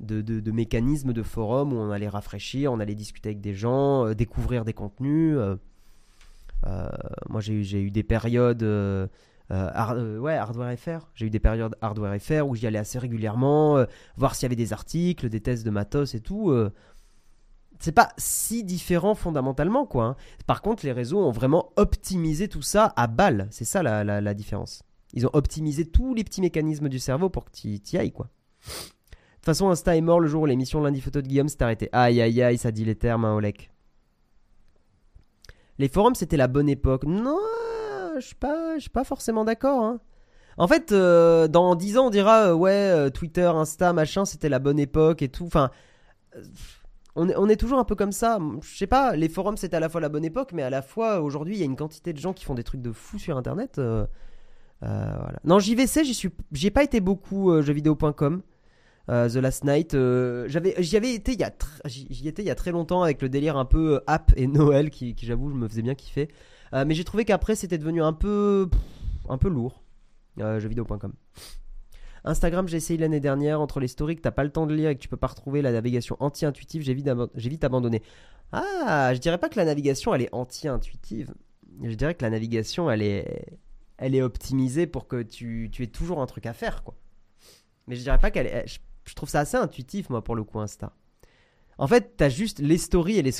de, 0.00 0.50
mécanismes 0.50 1.14
de 1.14 1.22
forum 1.22 1.72
où 1.72 1.76
on 1.76 1.90
allait 1.90 2.08
rafraîchir, 2.08 2.70
on 2.70 2.80
allait 2.80 2.94
discuter 2.94 3.30
avec 3.30 3.40
des 3.40 3.54
gens, 3.54 4.06
euh, 4.06 4.14
découvrir 4.14 4.64
des 4.64 4.74
contenus. 4.74 5.38
moi, 7.28 7.40
j'ai 7.40 7.54
eu, 7.54 7.90
des 7.90 8.02
périodes. 8.02 8.62
ouais, 8.62 10.34
Hardware 10.34 10.78
FR. 10.78 11.08
J'ai 11.14 11.26
eu 11.26 11.30
des 11.30 11.40
périodes 11.40 11.76
Hardware 11.80 12.20
FR 12.20 12.46
où 12.46 12.54
j'y 12.54 12.66
allais 12.66 12.78
assez 12.78 12.98
régulièrement, 12.98 13.84
voir 14.16 14.34
s'il 14.34 14.44
y 14.44 14.46
avait 14.46 14.56
des 14.56 14.72
articles, 14.72 15.28
des 15.28 15.40
tests 15.40 15.64
de 15.64 15.70
matos 15.70 16.14
et 16.14 16.20
tout. 16.20 16.52
C'est 17.78 17.92
pas 17.92 18.08
si 18.18 18.64
différent 18.64 19.14
fondamentalement, 19.14 19.86
quoi. 19.86 20.04
hein. 20.04 20.16
Par 20.46 20.62
contre, 20.62 20.84
les 20.86 20.92
réseaux 20.92 21.18
ont 21.18 21.30
vraiment 21.30 21.72
optimisé 21.76 22.48
tout 22.48 22.62
ça 22.62 22.92
à 22.96 23.06
balle. 23.06 23.48
C'est 23.50 23.64
ça 23.64 23.82
la, 23.82 24.02
la- 24.04 24.20
la 24.20 24.34
différence. 24.34 24.82
Ils 25.12 25.26
ont 25.26 25.30
optimisé 25.32 25.84
tous 25.84 26.14
les 26.14 26.24
petits 26.24 26.40
mécanismes 26.40 26.88
du 26.88 26.98
cerveau 26.98 27.30
pour 27.30 27.44
que 27.44 27.50
tu 27.52 27.68
y 27.68 27.96
ailles, 27.96 28.12
quoi. 28.12 28.28
De 28.66 28.70
toute 29.36 29.44
façon, 29.44 29.70
Insta 29.70 29.96
est 29.96 30.00
mort 30.00 30.18
le 30.20 30.26
jour 30.26 30.42
où 30.42 30.46
l'émission 30.46 30.80
Lundi 30.82 31.00
Photo 31.00 31.22
de 31.22 31.28
Guillaume 31.28 31.48
s'est 31.48 31.62
arrêtée. 31.62 31.88
Aïe 31.92 32.20
aïe 32.20 32.42
aïe, 32.42 32.58
ça 32.58 32.72
dit 32.72 32.84
les 32.84 32.96
termes, 32.96 33.24
hein, 33.24 33.34
Olek. 33.34 33.70
Les 35.78 35.88
forums, 35.88 36.14
c'était 36.14 36.36
la 36.36 36.48
bonne 36.48 36.68
époque. 36.68 37.04
Non, 37.04 37.38
je 38.16 38.20
suis 38.26 38.34
pas, 38.34 38.76
pas 38.92 39.04
forcément 39.04 39.44
d'accord. 39.44 39.84
hein. 39.84 40.00
En 40.58 40.66
fait, 40.68 40.90
euh, 40.92 41.48
dans 41.48 41.74
10 41.74 41.98
ans, 41.98 42.06
on 42.06 42.10
dira 42.10 42.46
euh, 42.48 42.54
ouais, 42.54 42.70
euh, 42.72 43.10
Twitter, 43.10 43.42
Insta, 43.44 43.92
machin, 43.92 44.24
c'était 44.24 44.48
la 44.48 44.58
bonne 44.58 44.78
époque 44.78 45.20
et 45.22 45.28
tout. 45.28 45.44
Enfin, 45.44 45.70
on 47.16 47.48
est, 47.48 47.56
toujours 47.56 47.78
un 47.78 47.84
peu 47.84 47.94
comme 47.94 48.12
ça. 48.12 48.38
Je 48.62 48.76
sais 48.76 48.86
pas, 48.86 49.16
les 49.16 49.28
forums, 49.28 49.56
c'était 49.56 49.76
à 49.76 49.80
la 49.80 49.88
fois 49.88 50.00
la 50.00 50.08
bonne 50.08 50.24
époque, 50.24 50.50
mais 50.52 50.62
à 50.62 50.70
la 50.70 50.82
fois, 50.82 51.20
aujourd'hui, 51.20 51.56
il 51.56 51.58
y 51.58 51.62
a 51.62 51.66
une 51.66 51.76
quantité 51.76 52.12
de 52.12 52.18
gens 52.18 52.32
qui 52.32 52.44
font 52.44 52.54
des 52.54 52.64
trucs 52.64 52.82
de 52.82 52.92
fous 52.92 53.18
sur 53.18 53.36
Internet. 53.36 53.78
euh, 53.78 54.06
euh, 54.82 55.14
voilà. 55.18 55.40
Non, 55.44 55.58
JVC, 55.58 56.04
j'y 56.04 56.14
suis, 56.14 56.30
j'y 56.52 56.66
ai 56.66 56.70
pas 56.70 56.84
été 56.84 57.00
beaucoup, 57.00 57.50
euh, 57.50 57.62
jeuxvideo.com. 57.62 58.42
Euh, 59.08 59.28
The 59.28 59.36
Last 59.36 59.64
Night, 59.64 59.94
euh, 59.94 60.48
j'y 60.48 60.96
avais 60.96 61.14
été 61.14 61.32
il 61.32 61.40
y 61.40 61.44
a, 61.44 61.52
j'y 61.84 62.26
étais 62.26 62.42
il 62.42 62.46
y 62.46 62.50
a 62.50 62.56
très 62.56 62.72
longtemps 62.72 63.04
avec 63.04 63.22
le 63.22 63.28
délire 63.28 63.56
un 63.56 63.64
peu 63.64 63.94
euh, 63.94 64.00
app 64.08 64.32
et 64.36 64.48
Noël 64.48 64.90
qui, 64.90 65.14
j'avoue, 65.22 65.50
je 65.50 65.54
me 65.54 65.68
faisais 65.68 65.82
bien 65.82 65.94
kiffer. 65.94 66.28
Mais 66.72 66.94
j'ai 66.94 67.04
trouvé 67.04 67.24
qu'après 67.24 67.54
c'était 67.54 67.78
devenu 67.78 68.02
un 68.02 68.12
peu, 68.12 68.68
un 69.30 69.38
peu 69.38 69.48
lourd. 69.48 69.82
Jeuxvideo.com. 70.36 71.14
Instagram, 72.26 72.68
j'ai 72.68 72.76
essayé 72.76 72.98
l'année 72.98 73.20
dernière 73.20 73.60
entre 73.60 73.80
les 73.80 73.88
stories 73.88 74.16
que 74.16 74.20
t'as 74.20 74.32
pas 74.32 74.44
le 74.44 74.50
temps 74.50 74.66
de 74.66 74.74
lire 74.74 74.90
et 74.90 74.96
que 74.96 75.00
tu 75.00 75.08
peux 75.08 75.16
pas 75.16 75.28
retrouver 75.28 75.62
la 75.62 75.72
navigation 75.72 76.16
anti-intuitive, 76.20 76.82
j'ai 76.82 76.94
vite, 76.94 77.64
abandonné. 77.64 78.02
Ah, 78.52 79.12
je 79.14 79.18
dirais 79.18 79.38
pas 79.38 79.48
que 79.48 79.56
la 79.56 79.64
navigation 79.64 80.14
elle 80.14 80.22
est 80.22 80.34
anti-intuitive. 80.34 81.34
Je 81.82 81.94
dirais 81.94 82.14
que 82.14 82.22
la 82.22 82.30
navigation 82.30 82.90
elle 82.90 83.02
est, 83.02 83.58
elle 83.96 84.14
est 84.14 84.22
optimisée 84.22 84.86
pour 84.86 85.08
que 85.08 85.22
tu, 85.22 85.68
tu 85.72 85.82
aies 85.82 85.88
toujours 85.88 86.20
un 86.20 86.26
truc 86.26 86.46
à 86.46 86.52
faire 86.52 86.82
quoi. 86.84 86.94
Mais 87.86 87.96
je 87.96 88.02
dirais 88.02 88.18
pas 88.18 88.30
qu'elle. 88.30 88.64
Je, 88.66 89.14
trouve 89.14 89.28
ça 89.28 89.40
assez 89.40 89.56
intuitif, 89.56 90.10
moi, 90.10 90.22
pour 90.22 90.34
le 90.34 90.44
coup, 90.44 90.58
Insta. 90.58 90.92
En 91.78 91.86
fait, 91.86 92.16
t'as 92.16 92.28
juste 92.28 92.58
les 92.58 92.78
stories 92.78 93.18
et 93.18 93.22
les. 93.22 93.32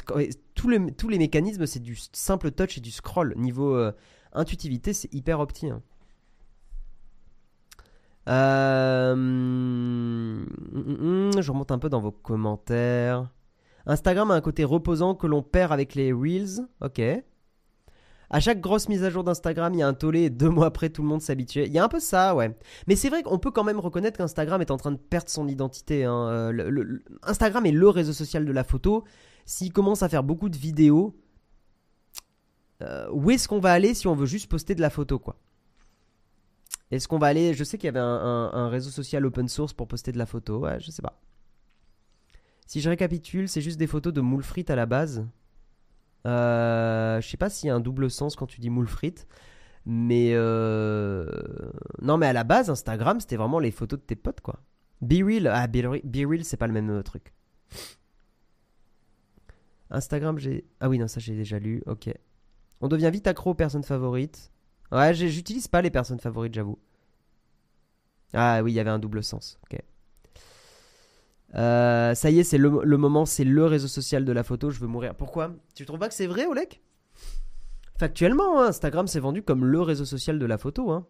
tous, 0.55 0.69
les, 0.69 0.93
tous 0.93 1.09
les 1.09 1.19
mécanismes, 1.19 1.67
c'est 1.67 1.81
du 1.81 1.97
simple 2.13 2.51
touch 2.53 2.79
et 2.79 2.81
du 2.81 2.91
scroll. 2.91 3.35
Niveau 3.37 3.75
euh, 3.75 3.93
intuitivité, 4.33 4.93
c'est 4.93 5.13
hyper 5.13 5.41
opti. 5.41 5.71
hein. 5.71 5.73
Euh, 5.73 5.83
hum, 7.73 7.79
hum, 7.79 7.83
hum, 7.83 8.16
je 11.43 11.51
remonte 11.51 11.71
un 11.71 11.79
peu 11.79 11.89
dans 11.89 12.01
vos 12.01 12.13
commentaires. 12.13 13.31
Instagram 13.87 14.31
a 14.31 14.35
un 14.35 14.41
côté 14.41 14.65
reposant 14.65 15.15
que 15.15 15.27
l'on 15.27 15.43
perd 15.43 15.73
avec 15.73 15.95
les 15.95 16.13
Reels. 16.13 16.67
Ok. 16.81 17.01
À 18.29 18.41
chaque 18.41 18.61
grosse 18.61 18.89
mise 18.89 19.05
à 19.05 19.11
jour 19.11 19.23
d'Instagram, 19.23 19.73
il 19.75 19.79
y 19.79 19.83
a 19.83 19.87
un 19.89 19.95
tollé 19.95 20.23
et 20.23 20.31
deux 20.31 20.49
mois 20.51 20.67
après, 20.67 20.91
tout 20.91 21.03
le 21.03 21.09
monde 21.09 21.23
s'habituait. 21.23 21.67
Il 21.67 21.73
y 21.73 21.79
a 21.79 21.85
un 21.85 21.89
peu 21.89 22.01
ça, 22.01 22.35
ouais. 22.35 22.57
Mais 22.89 22.97
c'est 22.97 23.09
vrai 23.09 23.23
qu'on 23.23 23.39
peut 23.39 23.53
quand 23.53 23.63
même 23.63 23.79
reconnaître 23.79 24.19
qu'Instagram 24.19 24.61
est 24.61 24.73
en 24.73 24.77
train 24.77 24.91
de 24.91 24.97
perdre 24.97 25.29
son 25.29 25.47
identité. 25.47 26.05
hein. 26.05 26.29
Euh, 26.29 26.99
Instagram 27.23 27.65
est 27.67 27.73
le 27.73 27.89
réseau 27.89 28.13
social 28.13 28.45
de 28.45 28.53
la 28.53 28.65
photo. 28.65 29.05
S'il 29.45 29.73
commence 29.73 30.03
à 30.03 30.09
faire 30.09 30.25
beaucoup 30.25 30.49
de 30.49 30.57
vidéos, 30.57 31.17
euh, 32.83 33.09
où 33.13 33.31
est-ce 33.31 33.47
qu'on 33.47 33.61
va 33.61 33.73
aller 33.73 33.95
si 33.95 34.09
on 34.09 34.17
veut 34.17 34.27
juste 34.27 34.51
poster 34.51 34.75
de 34.75 34.81
la 34.81 34.91
photo, 34.91 35.21
quoi? 35.21 35.37
Est-ce 36.91 37.09
qu'on 37.09 37.19
va 37.19 37.27
aller 37.27 37.55
Je 37.55 37.65
sais 37.65 37.79
qu'il 37.79 37.87
y 37.87 37.89
avait 37.89 37.99
un, 38.01 38.69
réseau 38.69 38.91
social 38.91 39.25
open 39.27 39.49
source 39.49 39.73
pour 39.73 39.89
poster 39.89 40.13
de 40.13 40.19
la 40.19 40.27
photo. 40.27 40.61
Ouais, 40.61 40.79
je 40.81 40.91
sais 40.91 41.03
pas. 41.03 41.21
Si 42.67 42.81
je 42.81 42.89
récapitule, 42.89 43.49
c'est 43.49 43.61
juste 43.61 43.79
des 43.79 43.87
photos 43.87 44.13
de 44.13 44.21
moules 44.21 44.43
frites 44.43 44.71
à 44.71 44.77
la 44.77 44.87
base. 44.87 45.27
Euh, 46.27 47.21
je 47.21 47.29
sais 47.29 47.37
pas 47.37 47.49
s'il 47.49 47.69
y 47.69 47.71
a 47.71 47.75
un 47.75 47.81
double 47.81 48.11
sens 48.11 48.35
quand 48.35 48.47
tu 48.47 48.61
dis 48.61 48.71
moule 48.71 48.89
frites. 48.89 49.27
Mais 49.85 50.33
euh... 50.35 51.31
non, 52.03 52.19
mais 52.19 52.27
à 52.27 52.33
la 52.33 52.43
base, 52.43 52.71
Instagram, 52.71 53.21
c'était 53.21 53.37
vraiment 53.37 53.61
les 53.61 53.71
photos 53.71 54.01
de 54.01 54.05
tes 54.05 54.17
potes, 54.17 54.41
quoi. 54.41 54.61
Be 55.01 55.23
Real, 55.25 55.47
ah, 55.47 55.69
Be 55.69 55.79
Be 56.05 56.29
Real, 56.29 56.45
c'est 56.45 56.57
pas 56.57 56.67
le 56.67 56.73
même 56.73 56.91
euh, 56.91 57.03
truc. 57.03 57.33
Instagram, 59.91 60.39
j'ai. 60.39 60.67
Ah 60.81 60.89
oui, 60.89 60.99
non, 60.99 61.07
ça 61.07 61.21
j'ai 61.21 61.37
déjà 61.37 61.61
lu, 61.61 61.83
ok. 61.87 62.13
On 62.81 62.89
devient 62.89 63.11
vite 63.13 63.29
accro 63.29 63.51
aux 63.51 63.55
personnes 63.55 63.85
favorites. 63.85 64.51
Ouais, 64.93 65.15
j'utilise 65.15 65.69
pas 65.69 65.83
les 65.83 65.91
personnes 65.91 66.21
favorites, 66.21 66.55
j'avoue. 66.55 66.79
Ah 68.33 68.61
oui, 68.63 68.73
il 68.73 68.75
y 68.75 68.81
avait 68.81 68.91
un 68.91 68.99
double 68.99 69.23
sens, 69.23 69.59
ok. 69.65 69.81
Euh, 71.55 72.15
ça 72.15 72.31
y 72.31 72.41
est, 72.41 72.45
c'est 72.45 72.59
le, 72.59 72.81
le 72.83 72.97
moment, 72.97 73.25
c'est 73.25 73.45
le 73.45 73.65
réseau 73.65 73.89
social 73.89 74.25
de 74.25 74.33
la 74.33 74.43
photo, 74.43 74.71
je 74.71 74.81
veux 74.81 74.89
mourir. 74.89 75.15
Pourquoi? 75.15 75.55
Tu 75.75 75.87
trouves 75.87 75.99
pas 75.99 76.09
que 76.09 76.15
c'est 76.15 76.27
vrai, 76.27 76.47
Olek 76.47 76.81
Factuellement, 77.99 78.61
hein, 78.61 78.67
Instagram 78.67 79.07
s'est 79.07 79.21
vendu 79.21 79.43
comme 79.43 79.65
le 79.65 79.81
réseau 79.81 80.05
social 80.05 80.39
de 80.39 80.47
la 80.47 80.59
photo. 80.59 80.91
Hein. 80.91 81.07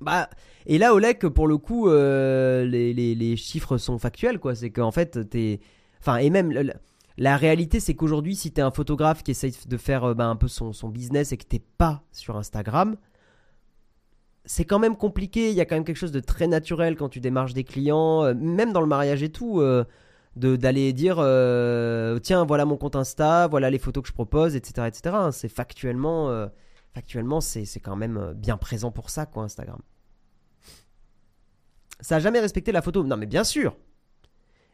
Bah, 0.00 0.28
et 0.66 0.78
là, 0.78 0.94
Olek, 0.94 1.26
pour 1.28 1.46
le 1.46 1.58
coup, 1.58 1.88
euh, 1.88 2.64
les, 2.64 2.92
les- 2.92 3.36
chiffres 3.36 3.78
sont 3.78 3.98
factuels, 3.98 4.38
quoi. 4.40 4.54
C'est 4.54 4.70
qu'en 4.70 4.90
fait, 4.90 5.28
t'es. 5.30 5.60
Enfin, 6.00 6.16
et 6.16 6.28
même, 6.28 6.50
la, 6.50 6.74
la 7.18 7.36
réalité, 7.36 7.80
c'est 7.80 7.94
qu'aujourd'hui, 7.94 8.36
si 8.36 8.52
t'es 8.52 8.60
un 8.60 8.70
photographe 8.70 9.22
qui 9.22 9.30
essaye 9.30 9.54
de 9.66 9.76
faire 9.76 10.04
euh, 10.04 10.14
bah, 10.14 10.26
un 10.26 10.36
peu 10.36 10.48
son, 10.48 10.72
son 10.72 10.88
business 10.88 11.32
et 11.32 11.36
que 11.36 11.44
t'es 11.44 11.62
pas 11.78 12.02
sur 12.12 12.36
Instagram, 12.36 12.96
c'est 14.44 14.64
quand 14.64 14.78
même 14.78 14.96
compliqué. 14.96 15.50
Il 15.50 15.56
y 15.56 15.60
a 15.60 15.64
quand 15.64 15.76
même 15.76 15.84
quelque 15.84 15.96
chose 15.96 16.12
de 16.12 16.20
très 16.20 16.46
naturel 16.46 16.96
quand 16.96 17.08
tu 17.08 17.20
démarches 17.20 17.54
des 17.54 17.64
clients, 17.64 18.22
euh, 18.24 18.34
même 18.34 18.72
dans 18.72 18.82
le 18.82 18.86
mariage 18.86 19.22
et 19.22 19.30
tout. 19.30 19.60
euh, 19.60 19.84
de 20.36 20.54
d'aller 20.54 20.92
dire 20.92 21.14
tiens 22.22 22.44
voilà 22.44 22.66
mon 22.66 22.76
compte 22.76 22.94
Insta 22.94 23.46
voilà 23.46 23.70
les 23.70 23.78
photos 23.78 24.02
que 24.02 24.08
je 24.10 24.12
propose 24.12 24.54
etc 24.54 24.86
etc 24.86 25.16
c'est 25.32 25.48
factuellement 25.48 26.46
factuellement 26.92 27.40
c'est 27.40 27.80
quand 27.80 27.96
même 27.96 28.34
bien 28.36 28.58
présent 28.58 28.90
pour 28.90 29.08
ça 29.08 29.24
quoi 29.24 29.44
Instagram 29.44 29.80
ça 32.00 32.16
a 32.16 32.18
jamais 32.18 32.38
respecté 32.38 32.70
la 32.70 32.82
photo 32.82 33.02
non 33.02 33.16
mais 33.16 33.24
bien 33.24 33.44
sûr 33.44 33.78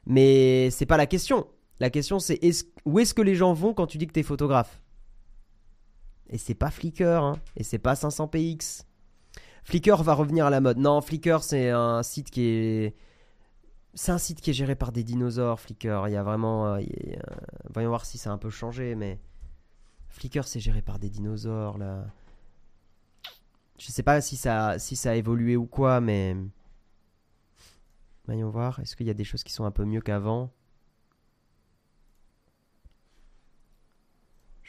mais 0.04 0.68
c'est 0.70 0.84
pas 0.84 0.96
la 0.96 1.06
question 1.06 1.46
la 1.80 1.90
question 1.90 2.18
c'est 2.18 2.42
est 2.42 2.66
où 2.84 2.98
est-ce 2.98 3.14
que 3.14 3.22
les 3.22 3.34
gens 3.34 3.52
vont 3.52 3.74
quand 3.74 3.86
tu 3.86 3.98
dis 3.98 4.06
que 4.06 4.12
t'es 4.12 4.22
photographe? 4.22 4.80
Et 6.30 6.38
c'est 6.38 6.54
pas 6.54 6.70
Flickr 6.70 7.02
hein, 7.02 7.38
et 7.56 7.62
c'est 7.62 7.78
pas 7.78 7.94
500px 7.94 8.84
Flickr 9.64 10.02
va 10.02 10.14
revenir 10.14 10.46
à 10.46 10.50
la 10.50 10.60
mode 10.60 10.78
non 10.78 11.00
Flickr 11.00 11.42
c'est 11.42 11.70
un 11.70 12.02
site 12.02 12.30
qui 12.30 12.42
est 12.46 12.94
c'est 13.94 14.12
un 14.12 14.18
site 14.18 14.40
qui 14.40 14.50
est 14.50 14.54
géré 14.54 14.74
par 14.74 14.92
des 14.92 15.04
dinosaures, 15.04 15.60
Flickr. 15.60 16.08
Il 16.08 16.12
y 16.12 16.16
a 16.16 16.22
vraiment. 16.22 16.74
euh, 16.74 16.78
euh, 16.78 17.16
voyons 17.72 17.90
voir 17.90 18.04
si 18.06 18.18
ça 18.18 18.30
a 18.30 18.32
un 18.32 18.38
peu 18.38 18.50
changé, 18.50 18.94
mais. 18.94 19.20
Flickr, 20.08 20.44
c'est 20.44 20.60
géré 20.60 20.82
par 20.82 20.98
des 20.98 21.10
dinosaures, 21.10 21.78
là. 21.78 22.06
Je 23.78 23.90
sais 23.90 24.02
pas 24.02 24.20
si 24.20 24.36
ça, 24.36 24.78
si 24.78 24.94
ça 24.96 25.10
a 25.12 25.14
évolué 25.14 25.56
ou 25.56 25.66
quoi, 25.66 26.00
mais. 26.00 26.36
Voyons 28.26 28.50
voir. 28.50 28.78
Est-ce 28.80 28.96
qu'il 28.96 29.06
y 29.06 29.10
a 29.10 29.14
des 29.14 29.24
choses 29.24 29.42
qui 29.42 29.52
sont 29.52 29.64
un 29.64 29.70
peu 29.70 29.84
mieux 29.84 30.00
qu'avant? 30.00 30.50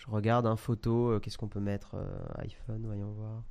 Je 0.05 0.11
regarde, 0.11 0.45
un 0.47 0.55
photo. 0.57 1.11
euh, 1.11 1.19
Qu'est-ce 1.19 1.37
qu'on 1.37 1.47
peut 1.47 1.59
mettre 1.61 1.95
euh, 1.95 2.05
iPhone, 2.39 2.83
voyons 2.85 3.11
voir. 3.11 3.41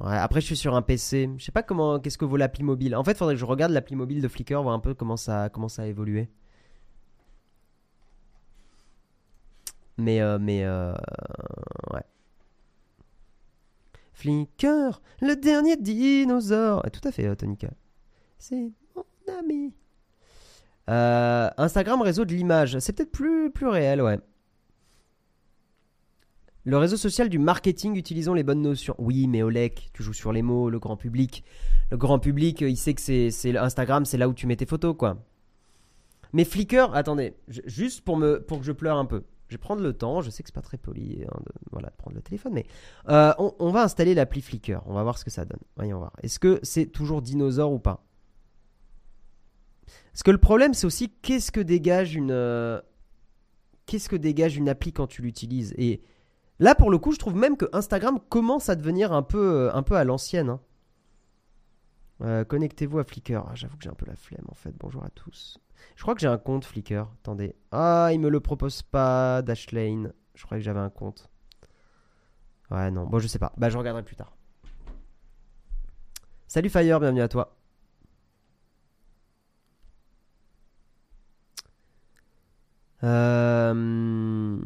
Après, 0.00 0.40
je 0.40 0.46
suis 0.46 0.56
sur 0.56 0.74
un 0.74 0.82
PC. 0.82 1.30
Je 1.36 1.44
sais 1.44 1.52
pas 1.52 1.62
comment, 1.62 1.98
qu'est-ce 2.00 2.18
que 2.18 2.24
vaut 2.24 2.36
l'appli 2.36 2.62
mobile. 2.62 2.96
En 2.96 3.04
fait, 3.04 3.16
faudrait 3.16 3.34
que 3.34 3.40
je 3.40 3.44
regarde 3.44 3.72
l'appli 3.72 3.94
mobile 3.96 4.20
de 4.22 4.28
Flickr, 4.28 4.62
voir 4.62 4.74
un 4.74 4.80
peu 4.80 4.94
comment 4.94 5.16
ça, 5.18 5.48
comment 5.50 5.68
ça 5.68 5.82
a 5.82 5.86
évolué. 5.86 6.28
Mais, 9.98 10.20
euh, 10.20 10.38
mais, 10.38 10.64
euh, 10.64 10.92
ouais. 11.92 12.02
Flickr, 14.14 15.00
le 15.20 15.34
dernier 15.36 15.76
dinosaure. 15.76 16.82
Tout 16.92 17.06
à 17.06 17.12
fait, 17.12 17.26
euh, 17.26 17.34
Tonika. 17.34 17.68
C'est 18.38 18.72
mon 18.96 19.04
ami. 19.38 19.72
Euh, 20.92 21.48
Instagram, 21.56 22.02
réseau 22.02 22.24
de 22.24 22.34
l'image. 22.34 22.78
C'est 22.78 22.92
peut-être 22.92 23.12
plus, 23.12 23.50
plus 23.50 23.66
réel, 23.66 24.02
ouais. 24.02 24.18
Le 26.64 26.76
réseau 26.76 26.96
social 26.96 27.28
du 27.28 27.38
marketing 27.38 27.96
utilisons 27.96 28.34
les 28.34 28.44
bonnes 28.44 28.62
notions. 28.62 28.94
Oui, 28.98 29.26
mais 29.26 29.42
Olek, 29.42 29.90
tu 29.94 30.02
joues 30.02 30.12
sur 30.12 30.32
les 30.32 30.42
mots, 30.42 30.70
le 30.70 30.78
grand 30.78 30.96
public. 30.96 31.44
Le 31.90 31.96
grand 31.96 32.18
public, 32.18 32.60
il 32.60 32.76
sait 32.76 32.94
que 32.94 33.00
c'est 33.00 33.56
Instagram, 33.56 34.04
c'est 34.04 34.18
là 34.18 34.28
où 34.28 34.34
tu 34.34 34.46
mets 34.46 34.56
tes 34.56 34.66
photos, 34.66 34.94
quoi. 34.96 35.16
Mais 36.32 36.44
Flickr, 36.44 36.94
attendez, 36.94 37.34
juste 37.48 38.02
pour, 38.02 38.16
me, 38.16 38.40
pour 38.40 38.60
que 38.60 38.64
je 38.64 38.72
pleure 38.72 38.96
un 38.96 39.04
peu. 39.04 39.24
Je 39.48 39.54
vais 39.54 39.60
prendre 39.60 39.82
le 39.82 39.92
temps, 39.92 40.22
je 40.22 40.30
sais 40.30 40.42
que 40.42 40.48
c'est 40.48 40.54
pas 40.54 40.62
très 40.62 40.78
poli 40.78 41.24
hein, 41.24 41.40
de, 41.44 41.52
voilà, 41.72 41.90
prendre 41.90 42.16
le 42.16 42.22
téléphone, 42.22 42.54
mais 42.54 42.64
euh, 43.10 43.34
on, 43.38 43.70
va 43.70 43.82
installer 43.82 44.14
l'appli 44.14 44.40
Flickr. 44.40 44.80
On 44.86 44.94
va 44.94 45.02
voir 45.02 45.18
ce 45.18 45.24
que 45.24 45.30
ça 45.30 45.44
donne. 45.44 45.60
Voyons 45.76 45.98
voir. 45.98 46.12
Est-ce 46.22 46.38
que 46.38 46.58
c'est 46.62 46.86
toujours 46.86 47.20
dinosaure 47.20 47.72
ou 47.72 47.78
pas? 47.78 48.02
Parce 50.12 50.22
que 50.22 50.30
le 50.30 50.38
problème, 50.38 50.74
c'est 50.74 50.86
aussi 50.86 51.10
qu'est-ce 51.22 51.50
que 51.50 51.60
dégage 51.60 52.14
une. 52.14 52.30
Euh, 52.30 52.80
qu'est-ce 53.86 54.08
que 54.08 54.16
dégage 54.16 54.56
une 54.56 54.68
appli 54.68 54.92
quand 54.92 55.06
tu 55.06 55.22
l'utilises? 55.22 55.74
Et 55.78 56.02
là, 56.58 56.74
pour 56.74 56.90
le 56.90 56.98
coup, 56.98 57.12
je 57.12 57.18
trouve 57.18 57.34
même 57.34 57.56
que 57.56 57.66
Instagram 57.72 58.20
commence 58.28 58.68
à 58.68 58.76
devenir 58.76 59.12
un 59.12 59.22
peu, 59.22 59.68
euh, 59.68 59.74
un 59.74 59.82
peu 59.82 59.96
à 59.96 60.04
l'ancienne. 60.04 60.50
Hein. 60.50 60.60
Connectez-vous 62.48 63.00
à 63.00 63.04
Flickr. 63.04 63.44
Ah, 63.48 63.54
j'avoue 63.54 63.76
que 63.76 63.82
j'ai 63.82 63.90
un 63.90 63.94
peu 63.94 64.06
la 64.06 64.14
flemme 64.14 64.44
en 64.48 64.54
fait. 64.54 64.72
Bonjour 64.78 65.02
à 65.02 65.10
tous. 65.10 65.58
Je 65.96 66.02
crois 66.02 66.14
que 66.14 66.20
j'ai 66.20 66.28
un 66.28 66.38
compte 66.38 66.64
Flickr. 66.64 67.08
Attendez. 67.20 67.56
Ah, 67.72 68.10
il 68.12 68.20
me 68.20 68.28
le 68.28 68.38
propose 68.38 68.82
pas, 68.82 69.42
Dashlane. 69.42 70.12
Je 70.36 70.44
croyais 70.44 70.60
que 70.60 70.64
j'avais 70.64 70.78
un 70.78 70.90
compte. 70.90 71.28
Ouais, 72.70 72.92
non. 72.92 73.06
Bon, 73.06 73.18
je 73.18 73.26
sais 73.26 73.40
pas. 73.40 73.52
Bah, 73.56 73.70
je 73.70 73.76
regarderai 73.76 74.04
plus 74.04 74.14
tard. 74.14 74.36
Salut 76.46 76.68
Fire, 76.68 77.00
bienvenue 77.00 77.22
à 77.22 77.28
toi. 77.28 77.56
Euh... 83.04 84.58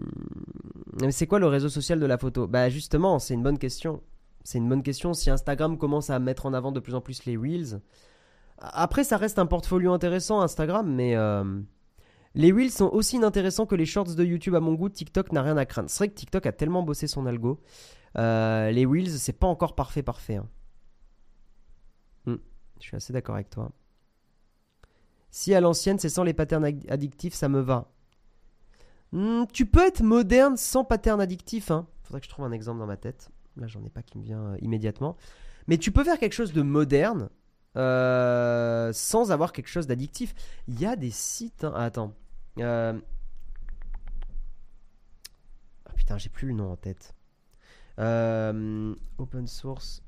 C'est 1.10 1.26
quoi 1.26 1.38
le 1.38 1.46
réseau 1.46 1.68
social 1.68 2.00
de 2.00 2.06
la 2.06 2.18
photo? 2.18 2.46
Bah 2.46 2.68
justement, 2.68 3.18
c'est 3.18 3.34
une 3.34 3.42
bonne 3.42 3.58
question. 3.58 4.02
C'est 4.44 4.58
une 4.58 4.68
bonne 4.68 4.82
question. 4.82 5.14
Si 5.14 5.30
Instagram 5.30 5.78
commence 5.78 6.10
à 6.10 6.18
mettre 6.18 6.46
en 6.46 6.54
avant 6.54 6.72
de 6.72 6.80
plus 6.80 6.94
en 6.94 7.00
plus 7.00 7.24
les 7.24 7.36
Reels, 7.36 7.80
après, 8.58 9.04
ça 9.04 9.16
reste 9.16 9.38
un 9.38 9.46
portfolio 9.46 9.92
intéressant 9.92 10.40
Instagram, 10.40 10.90
mais 10.90 11.14
euh, 11.14 11.60
les 12.34 12.52
Reels 12.52 12.70
sont 12.70 12.88
aussi 12.88 13.16
inintéressants 13.16 13.66
que 13.66 13.74
les 13.74 13.86
Shorts 13.86 14.14
de 14.14 14.24
YouTube 14.24 14.54
à 14.54 14.60
mon 14.60 14.74
goût. 14.74 14.88
TikTok 14.88 15.32
n'a 15.32 15.42
rien 15.42 15.56
à 15.56 15.66
craindre. 15.66 15.90
C'est 15.90 15.98
vrai 15.98 16.08
que 16.08 16.14
TikTok 16.14 16.46
a 16.46 16.52
tellement 16.52 16.82
bossé 16.82 17.06
son 17.06 17.26
algo. 17.26 17.60
Euh, 18.16 18.70
les 18.70 18.86
Reels, 18.86 19.18
c'est 19.18 19.34
pas 19.34 19.46
encore 19.46 19.74
parfait, 19.74 20.02
parfait. 20.02 20.36
Hein. 20.36 20.48
Hmm, 22.24 22.36
je 22.80 22.84
suis 22.84 22.96
assez 22.96 23.12
d'accord 23.12 23.34
avec 23.34 23.50
toi. 23.50 23.70
Si 25.30 25.54
à 25.54 25.60
l'ancienne, 25.60 25.98
c'est 25.98 26.08
sans 26.08 26.24
les 26.24 26.32
patterns 26.32 26.64
addictifs, 26.88 27.34
ça 27.34 27.50
me 27.50 27.60
va. 27.60 27.90
Hmm, 29.12 29.44
tu 29.52 29.66
peux 29.66 29.86
être 29.86 30.02
moderne 30.02 30.56
sans 30.56 30.84
pattern 30.84 31.20
addictif. 31.20 31.70
Hein. 31.70 31.86
Faudrait 32.02 32.20
que 32.20 32.26
je 32.26 32.30
trouve 32.30 32.44
un 32.44 32.52
exemple 32.52 32.78
dans 32.78 32.86
ma 32.86 32.96
tête. 32.96 33.30
Là, 33.56 33.66
j'en 33.66 33.82
ai 33.84 33.90
pas 33.90 34.02
qui 34.02 34.18
me 34.18 34.22
vient 34.22 34.52
euh, 34.52 34.56
immédiatement. 34.60 35.16
Mais 35.66 35.78
tu 35.78 35.90
peux 35.90 36.04
faire 36.04 36.18
quelque 36.18 36.34
chose 36.34 36.52
de 36.52 36.62
moderne 36.62 37.30
euh, 37.76 38.92
sans 38.92 39.32
avoir 39.32 39.52
quelque 39.52 39.68
chose 39.68 39.86
d'addictif. 39.86 40.34
Il 40.68 40.80
y 40.80 40.86
a 40.86 40.96
des 40.96 41.10
sites. 41.10 41.64
Hein. 41.64 41.72
attends. 41.74 42.14
Euh, 42.58 42.98
ah, 45.86 45.92
putain, 45.94 46.18
j'ai 46.18 46.28
plus 46.28 46.48
le 46.48 46.54
nom 46.54 46.70
en 46.72 46.76
tête. 46.76 47.14
Open 47.98 49.46
source 49.46 50.02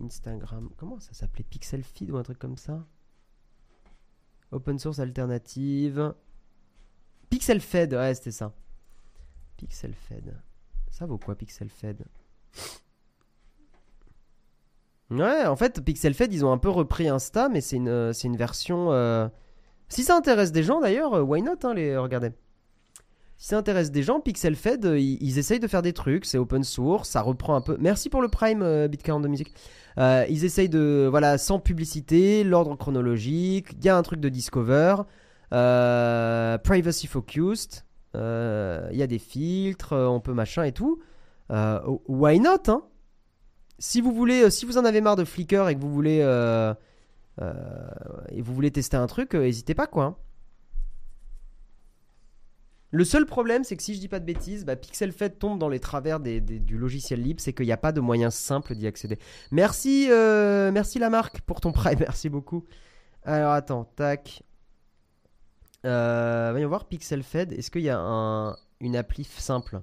Instagram. 0.00 0.70
Comment 0.76 1.00
ça 1.00 1.12
s'appelait? 1.12 1.44
Pixel 1.44 1.82
Feed 1.82 2.10
ou 2.10 2.16
un 2.16 2.22
truc 2.22 2.38
comme 2.38 2.56
ça? 2.56 2.86
Open 4.52 4.78
source 4.78 4.98
alternative. 4.98 6.14
Pixel 7.32 7.60
Fed, 7.62 7.94
ouais, 7.94 8.14
c'était 8.14 8.30
ça. 8.30 8.52
Pixel 9.56 9.94
Fed. 9.94 10.36
Ça 10.90 11.06
vaut 11.06 11.16
quoi 11.16 11.34
Pixel 11.34 11.70
Fed? 11.70 12.04
Ouais, 15.10 15.46
en 15.46 15.56
fait, 15.56 15.82
Pixel 15.82 16.12
Fed, 16.12 16.30
ils 16.34 16.44
ont 16.44 16.52
un 16.52 16.58
peu 16.58 16.68
repris 16.68 17.08
Insta, 17.08 17.48
mais 17.48 17.62
c'est 17.62 17.76
une, 17.76 17.88
euh, 17.88 18.12
une 18.12 18.36
version. 18.36 18.92
Euh, 18.92 19.28
si 19.88 20.02
ça 20.02 20.14
intéresse 20.14 20.52
des 20.52 20.62
gens 20.62 20.82
d'ailleurs, 20.82 21.14
euh, 21.14 21.22
why 21.22 21.40
not 21.40 21.52
hein, 21.62 21.72
les 21.72 21.96
regardez. 21.96 22.32
Si 23.38 23.48
ça 23.48 23.56
intéresse 23.56 23.90
des 23.90 24.02
gens, 24.02 24.20
Pixel 24.20 24.54
Fed, 24.54 24.84
ils, 24.84 25.38
essayent 25.38 25.58
de 25.58 25.68
faire 25.68 25.80
des 25.80 25.94
trucs, 25.94 26.26
c'est 26.26 26.36
open 26.36 26.64
source, 26.64 27.08
ça 27.08 27.22
reprend 27.22 27.54
un 27.54 27.62
peu. 27.62 27.78
Merci 27.80 28.10
pour 28.10 28.20
le 28.20 28.28
Prime 28.28 28.60
euh, 28.60 28.88
de 28.88 29.28
musique. 29.28 29.54
ils 29.96 30.44
essayent 30.44 30.68
de 30.68 31.08
voilà 31.10 31.38
sans 31.38 31.60
publicité, 31.60 32.44
l'ordre 32.44 32.76
chronologique. 32.76 33.68
Il 33.72 33.86
y 33.86 33.88
a 33.88 33.96
un 33.96 34.02
truc 34.02 34.20
de 34.20 34.28
Discover, 34.28 34.96
privacy 35.52 37.06
focused. 37.06 37.84
Il 38.14 38.96
y 38.96 39.02
a 39.02 39.06
des 39.06 39.18
filtres, 39.18 39.92
on 39.92 40.20
peut 40.20 40.34
machin 40.34 40.64
et 40.64 40.72
tout. 40.72 41.00
why 41.50 42.40
not 42.40 42.68
hein? 42.68 42.82
Si 43.82 44.00
vous 44.00 44.12
voulez, 44.12 44.44
euh, 44.44 44.50
si 44.50 44.64
vous 44.64 44.78
en 44.78 44.84
avez 44.84 45.00
marre 45.00 45.16
de 45.16 45.24
Flickr 45.24 45.68
et 45.68 45.74
que 45.74 45.80
vous 45.80 45.92
voulez 45.92 46.20
euh, 46.22 46.72
euh, 47.40 47.52
vous 48.38 48.54
voulez 48.54 48.70
tester 48.70 48.96
un 48.96 49.08
truc, 49.08 49.34
n'hésitez 49.34 49.74
pas 49.74 49.88
quoi. 49.88 50.04
Hein. 50.04 50.16
Le 52.92 53.04
seul 53.04 53.26
problème, 53.26 53.64
c'est 53.64 53.76
que 53.76 53.82
si 53.82 53.96
je 53.96 53.98
dis 53.98 54.06
pas 54.06 54.20
de 54.20 54.24
bêtises, 54.24 54.64
bah, 54.64 54.76
PixelFed 54.76 55.40
tombe 55.40 55.58
dans 55.58 55.68
les 55.68 55.80
travers 55.80 56.20
du 56.20 56.78
logiciel 56.78 57.22
libre, 57.22 57.40
c'est 57.40 57.54
qu'il 57.54 57.66
n'y 57.66 57.72
a 57.72 57.76
pas 57.76 57.90
de 57.90 58.00
moyen 58.00 58.30
simple 58.30 58.76
d'y 58.76 58.86
accéder. 58.86 59.18
Merci, 59.50 60.06
merci 60.10 61.00
la 61.00 61.10
marque 61.10 61.40
pour 61.40 61.60
ton 61.60 61.72
prime, 61.72 61.98
merci 62.00 62.28
beaucoup. 62.28 62.64
Alors 63.24 63.50
attends, 63.50 63.84
tac. 63.96 64.44
Voyons 65.84 66.68
voir 66.68 66.86
PixelFed. 66.86 67.52
Est-ce 67.52 67.70
qu'il 67.70 67.82
y 67.82 67.90
a 67.90 67.98
une 68.80 68.96
appli 68.96 69.24
simple? 69.24 69.82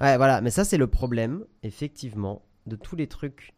Ouais, 0.00 0.16
voilà, 0.16 0.40
mais 0.40 0.50
ça 0.50 0.64
c'est 0.64 0.76
le 0.76 0.86
problème, 0.86 1.44
effectivement 1.62 2.42
de 2.66 2.76
tous 2.76 2.96
les 2.96 3.06
trucs 3.06 3.54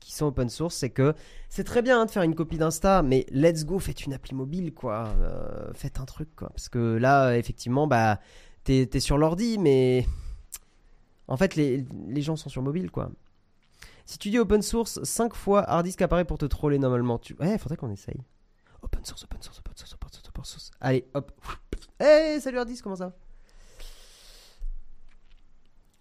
qui 0.00 0.12
sont 0.12 0.26
open 0.26 0.48
source, 0.48 0.74
c'est 0.74 0.90
que 0.90 1.14
c'est 1.48 1.64
très 1.64 1.80
bien 1.80 2.00
hein, 2.00 2.06
de 2.06 2.10
faire 2.10 2.22
une 2.22 2.34
copie 2.34 2.58
d'Insta, 2.58 3.02
mais 3.02 3.24
let's 3.30 3.64
go, 3.64 3.78
faites 3.78 4.04
une 4.04 4.12
appli 4.12 4.34
mobile, 4.34 4.74
quoi. 4.74 5.14
Euh, 5.20 5.72
faites 5.74 6.00
un 6.00 6.04
truc, 6.04 6.34
quoi. 6.34 6.48
Parce 6.48 6.68
que 6.68 6.96
là, 6.96 7.36
effectivement, 7.36 7.86
bah, 7.86 8.18
t'es 8.64 8.88
es 8.92 9.00
sur 9.00 9.16
l'ordi, 9.16 9.58
mais 9.58 10.06
en 11.28 11.36
fait, 11.36 11.54
les, 11.54 11.86
gens 12.16 12.36
sont 12.36 12.48
sur 12.48 12.62
mobile, 12.62 12.90
quoi. 12.90 13.10
Si 14.04 14.18
tu 14.18 14.30
dis 14.30 14.38
open 14.38 14.62
source 14.62 15.02
5 15.04 15.34
fois, 15.34 15.62
hard 15.70 15.84
disk 15.84 16.02
apparaît 16.02 16.24
pour 16.24 16.38
te 16.38 16.46
troller 16.46 16.78
normalement. 16.78 17.18
Tu... 17.18 17.34
Ouais, 17.34 17.56
faudrait 17.56 17.76
qu'on 17.76 17.90
essaye. 17.90 18.20
Open 18.82 19.04
source, 19.04 19.22
open 19.22 19.40
source, 19.40 19.60
open 19.60 19.74
source, 19.76 19.92
open 19.92 20.00
source. 20.00 20.01
Allez, 20.82 21.06
hop. 21.14 21.30
Hey, 22.00 22.40
salut 22.40 22.58
hard 22.58 22.68
disk, 22.68 22.82
comment 22.82 22.96
ça 22.96 23.12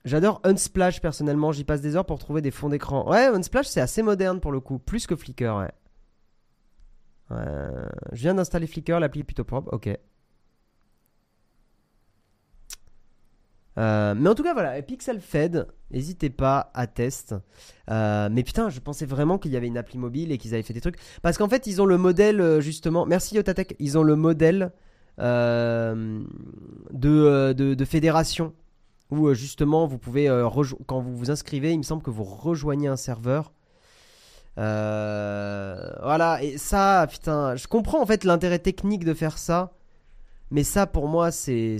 J'adore 0.04 0.42
Unsplash 0.44 1.00
personnellement, 1.00 1.52
j'y 1.52 1.64
passe 1.64 1.82
des 1.82 1.96
heures 1.96 2.08
pour 2.08 2.18
trouver 2.18 2.42
des 2.42 2.50
fonds 2.50 2.70
d'écran. 2.70 3.08
Ouais, 3.08 3.28
Unsplash 3.28 3.68
c'est 3.68 3.80
assez 3.80 4.02
moderne 4.02 4.40
pour 4.40 4.52
le 4.52 4.60
coup, 4.60 4.80
plus 4.80 5.06
que 5.06 5.16
Flickr, 5.16 5.56
ouais. 5.56 5.72
je 7.30 8.22
viens 8.22 8.34
d'installer 8.34 8.66
Flickr, 8.66 9.00
l'appli 9.00 9.22
est 9.22 9.24
plutôt 9.24 9.44
propre, 9.44 9.72
ok. 9.72 9.96
Euh, 13.78 14.14
mais 14.18 14.30
en 14.30 14.36
tout 14.36 14.44
cas, 14.44 14.54
voilà, 14.54 14.82
Pixel 14.82 15.20
Fed, 15.22 15.68
n'hésitez 15.92 16.30
pas 16.30 16.72
à 16.74 16.88
test. 16.88 17.36
Euh, 17.90 18.30
mais 18.32 18.44
putain, 18.44 18.70
je 18.70 18.80
pensais 18.80 19.06
vraiment 19.06 19.38
qu'il 19.38 19.52
y 19.52 19.58
avait 19.58 19.68
une 19.68 19.78
appli 19.78 19.98
mobile 19.98 20.32
et 20.32 20.38
qu'ils 20.38 20.54
avaient 20.54 20.64
fait 20.64 20.74
des 20.74 20.82
trucs. 20.82 20.98
Parce 21.22 21.38
qu'en 21.38 21.50
fait, 21.50 21.68
ils 21.68 21.82
ont 21.82 21.86
le 21.86 21.98
modèle, 21.98 22.42
euh, 22.42 22.62
justement. 22.62 23.06
Merci 23.06 23.36
Yotatech, 23.36 23.76
ils 23.80 23.98
ont 23.98 24.04
le 24.04 24.16
modèle 24.16 24.72
de, 25.18 26.24
de, 27.54 27.86
fédération 27.86 28.54
où 29.12 29.28
euh, 29.28 29.34
justement 29.34 29.86
vous 29.86 29.98
pouvez, 29.98 30.28
euh, 30.30 30.50
quand 30.88 31.02
vous 31.02 31.16
vous 31.16 31.30
inscrivez, 31.30 31.74
il 31.74 31.78
me 31.78 31.84
semble 31.84 32.02
que 32.02 32.10
vous 32.10 32.24
rejoignez 32.24 32.88
un 32.88 32.96
serveur. 32.96 33.52
Euh, 34.58 35.92
voilà, 36.02 36.42
et 36.44 36.58
ça, 36.58 37.06
putain, 37.10 37.56
je 37.56 37.68
comprends 37.68 38.02
en 38.02 38.06
fait 38.06 38.24
l'intérêt 38.24 38.60
technique 38.60 39.06
de 39.06 39.14
faire 39.14 39.38
ça, 39.38 39.74
mais 40.52 40.64
ça 40.64 40.86
pour 40.86 41.08
moi 41.08 41.32
c'est 41.32 41.78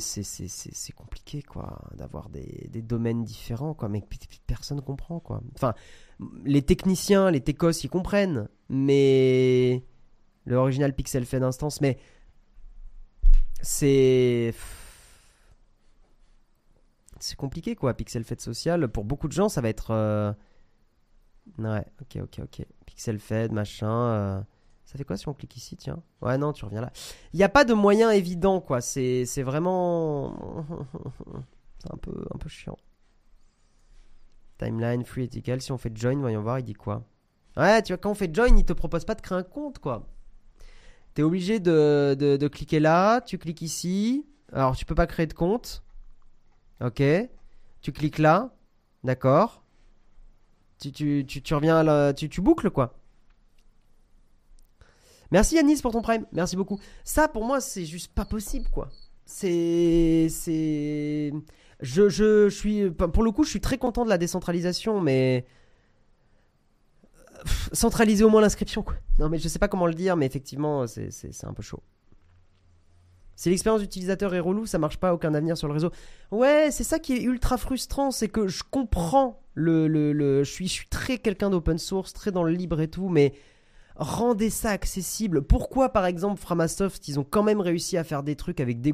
compliqué 0.96 1.44
quoi, 1.44 1.80
d'avoir 1.94 2.30
des, 2.30 2.70
des, 2.72 2.82
domaines 2.82 3.24
différents 3.24 3.74
quoi, 3.74 3.90
mais 3.90 4.04
personne 4.48 4.82
comprend 4.82 5.20
quoi. 5.20 5.42
Enfin, 5.56 5.74
les 6.44 6.62
techniciens, 6.62 7.30
les 7.30 7.42
techos 7.42 7.72
ils 7.72 7.90
comprennent, 7.90 8.48
mais 8.70 9.84
le 10.46 10.56
original 10.56 10.94
Pixel 10.96 11.26
fait 11.26 11.40
d'instance, 11.40 11.82
mais 11.82 11.98
c'est 13.62 14.54
c'est 17.20 17.36
compliqué 17.36 17.76
quoi. 17.76 17.94
Pixel 17.94 18.24
Fed 18.24 18.42
social, 18.42 18.88
pour 18.88 19.06
beaucoup 19.06 19.28
de 19.28 19.34
gens, 19.34 19.50
ça 19.50 19.62
va 19.62 19.70
être. 19.70 19.92
Euh, 19.92 20.34
ouais, 21.60 21.86
ok, 22.02 22.18
ok, 22.24 22.40
ok. 22.44 22.66
Pixel 22.86 23.20
Fed, 23.20 23.52
machin. 23.52 23.92
Euh, 23.92 24.42
ça 24.92 24.98
fait 24.98 25.06
quoi 25.06 25.16
si 25.16 25.30
on 25.30 25.34
clique 25.34 25.56
ici, 25.56 25.78
tiens? 25.78 26.04
Ouais, 26.22 26.38
non, 26.38 26.52
tu 26.52 26.66
reviens 26.66 26.82
là. 26.82 26.92
Il 27.32 27.38
n'y 27.38 27.46
a 27.46 27.50
pas 27.50 27.64
de 27.64 27.74
moyen 27.74 28.12
évident 28.12 28.60
quoi. 28.60 28.82
C'est 28.82 29.24
vraiment. 29.42 30.36
c'est 31.80 31.94
un 31.94 31.96
peu, 31.96 32.26
un 32.34 32.38
peu 32.38 32.50
chiant. 32.50 32.78
Timeline, 34.58 35.06
free 35.06 35.24
ethical. 35.24 35.62
Si 35.62 35.72
on 35.72 35.78
fait 35.78 35.96
join, 35.96 36.20
voyons 36.20 36.42
voir, 36.42 36.60
il 36.60 36.66
dit 36.66 36.74
quoi? 36.74 37.06
Ouais, 37.56 37.82
tu 37.84 37.94
vois, 37.94 38.00
quand 38.00 38.12
on 38.12 38.16
fait 38.16 38.36
join, 38.36 38.58
il 38.58 38.66
te 38.66 38.74
propose 38.74 39.06
pas 39.06 39.16
de 39.16 39.22
créer 39.22 39.38
un 39.38 39.44
compte 39.44 39.80
quoi. 39.80 40.10
T'es 41.14 41.24
obligé 41.24 41.62
de, 41.62 42.18
de, 42.20 42.48
cliquer 42.50 42.82
là, 42.82 43.22
tu 43.22 43.38
cliques 43.38 43.62
ici. 43.62 44.26
Alors, 44.52 44.76
tu 44.76 44.84
peux 44.84 44.96
pas 44.96 45.08
créer 45.08 45.26
de 45.26 45.34
compte. 45.34 45.84
Ok. 46.84 47.02
Tu 47.82 47.94
cliques 47.94 48.20
là. 48.20 48.54
D'accord. 49.06 49.64
Tu, 50.80 50.92
tu, 50.92 51.26
tu, 51.26 51.42
tu 51.42 51.54
reviens 51.54 51.78
à 51.78 51.84
la, 51.84 52.14
tu, 52.14 52.28
tu 52.28 52.42
boucles 52.42 52.72
quoi. 52.72 53.01
Merci 55.32 55.56
Yanis 55.56 55.82
pour 55.82 55.92
ton 55.92 56.02
prime. 56.02 56.26
Merci 56.32 56.56
beaucoup. 56.56 56.80
Ça, 57.04 57.28
pour 57.28 57.46
moi, 57.46 57.62
c'est 57.62 57.86
juste 57.86 58.14
pas 58.14 58.26
possible 58.26 58.68
quoi. 58.70 58.90
C'est. 59.26 60.28
C'est. 60.30 61.32
Je, 61.80 62.10
je, 62.10 62.50
je 62.50 62.56
suis. 62.56 62.92
Pour 62.92 63.24
le 63.24 63.32
coup, 63.32 63.44
je 63.44 63.50
suis 63.50 63.62
très 63.62 63.78
content 63.78 64.04
de 64.04 64.10
la 64.10 64.18
décentralisation, 64.18 65.00
mais. 65.02 65.46
Centraliser 67.74 68.24
au 68.24 68.30
moins 68.30 68.42
l'inscription 68.42 68.84
quoi. 68.84 68.96
Non, 69.18 69.28
mais 69.30 69.40
je 69.40 69.48
sais 69.48 69.58
pas 69.58 69.68
comment 69.68 69.88
le 69.88 69.96
dire, 69.96 70.16
mais 70.16 70.26
effectivement, 70.28 70.86
c'est- 70.86 71.10
c'est 71.12 71.46
un 71.48 71.54
peu 71.54 71.64
chaud. 71.64 71.82
Si 73.36 73.50
l'expérience 73.50 73.82
d'utilisateur 73.82 74.36
est 74.36 74.40
relou, 74.40 74.68
ça 74.68 74.78
marche 74.78 74.98
pas, 74.98 75.12
aucun 75.16 75.34
avenir 75.34 75.58
sur 75.58 75.68
le 75.68 75.74
réseau. 75.74 75.90
Ouais, 76.30 76.70
c'est 76.70 76.84
ça 76.84 77.00
qui 77.00 77.14
est 77.14 77.22
ultra 77.24 77.58
frustrant, 77.58 78.12
c'est 78.12 78.28
que 78.28 78.48
je 78.48 78.62
comprends 78.70 79.42
le, 79.56 79.88
le, 79.88 80.14
le- 80.14 80.44
je 80.44 80.52
suis, 80.52 80.68
je 80.68 80.74
suis 80.74 80.88
très 80.90 81.18
quelqu'un 81.18 81.50
d'open 81.50 81.80
source, 81.80 82.14
très 82.14 82.32
dans 82.32 82.44
le 82.44 82.52
libre 82.52 82.80
et 82.80 82.88
tout, 82.88 83.10
mais 83.10 83.34
rendez 84.02 84.50
ça 84.50 84.72
accessible. 84.72 85.44
Pourquoi, 85.44 85.90
par 85.90 86.06
exemple, 86.06 86.42
Framasoft, 86.42 87.08
ils 87.08 87.20
ont 87.20 87.24
quand 87.24 87.44
même 87.44 87.62
réussi 87.62 87.98
à 87.98 88.04
faire 88.04 88.24
des 88.24 88.36
trucs 88.36 88.60
avec 88.60 88.82
des 88.82 88.92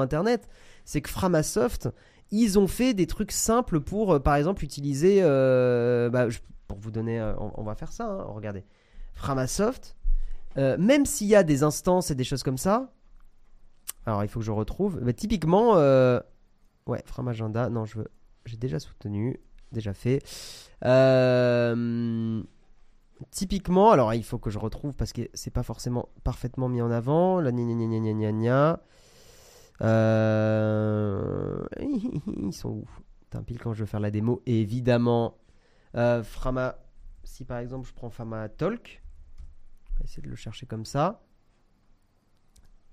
Internet? 0.00 0.48
C'est 0.84 1.00
que 1.00 1.08
Framasoft, 1.08 1.88
ils 2.30 2.58
ont 2.58 2.66
fait 2.66 2.92
des 2.92 3.06
trucs 3.06 3.32
simples 3.32 3.80
pour, 3.80 4.14
euh, 4.14 4.18
par 4.20 4.34
exemple, 4.36 4.62
utiliser. 4.62 5.20
euh, 5.22 6.10
bah, 6.10 6.28
pour 6.68 6.78
vous 6.78 6.90
donner, 6.90 7.18
euh, 7.18 7.34
on, 7.38 7.62
va 7.64 7.74
faire 7.74 7.90
ça. 7.90 8.04
hein, 8.04 8.24
regardez, 8.28 8.64
Framasoft, 9.14 9.96
même 10.56 11.06
s'il 11.06 11.26
y 11.26 11.34
a 11.34 11.42
des 11.42 11.62
instances 11.62 12.10
et 12.10 12.14
des 12.14 12.24
choses 12.24 12.42
comme 12.42 12.58
ça. 12.58 12.92
Alors, 14.04 14.22
il 14.24 14.28
faut 14.28 14.40
que 14.40 14.46
je 14.46 14.52
retrouve. 14.52 15.00
Typiquement, 15.14 15.74
ouais, 16.86 17.02
Framagenda. 17.06 17.70
Non, 17.70 17.86
je 17.86 17.98
veux. 17.98 18.08
J'ai 18.44 18.56
déjà 18.56 18.78
soutenu, 18.78 19.40
déjà 19.72 19.94
fait. 19.94 20.22
Typiquement, 23.30 23.90
alors 23.90 24.14
il 24.14 24.24
faut 24.24 24.38
que 24.38 24.50
je 24.50 24.58
retrouve 24.58 24.94
parce 24.94 25.12
que 25.12 25.22
c'est 25.34 25.50
pas 25.50 25.62
forcément 25.62 26.08
parfaitement 26.24 26.68
mis 26.68 26.82
en 26.82 26.90
avant. 26.90 27.40
La 27.40 27.52
gna 27.52 27.62
gna 27.62 27.86
gna 27.86 28.12
gna 28.12 28.32
gna. 28.32 28.80
Euh, 29.82 31.64
Ils 31.80 32.52
sont 32.52 32.68
où? 32.68 32.84
Putain, 33.22 33.42
pile 33.42 33.58
quand 33.58 33.74
je 33.74 33.80
veux 33.80 33.86
faire 33.86 34.00
la 34.00 34.10
démo. 34.10 34.42
Évidemment, 34.46 35.38
euh, 35.96 36.22
Frama. 36.22 36.78
Si 37.24 37.44
par 37.44 37.58
exemple 37.58 37.88
je 37.88 37.94
prends 37.94 38.10
Frama 38.10 38.48
Talk, 38.48 39.02
on 39.92 39.98
va 39.98 40.04
essayer 40.04 40.22
de 40.22 40.28
le 40.28 40.36
chercher 40.36 40.66
comme 40.66 40.84
ça. 40.84 41.22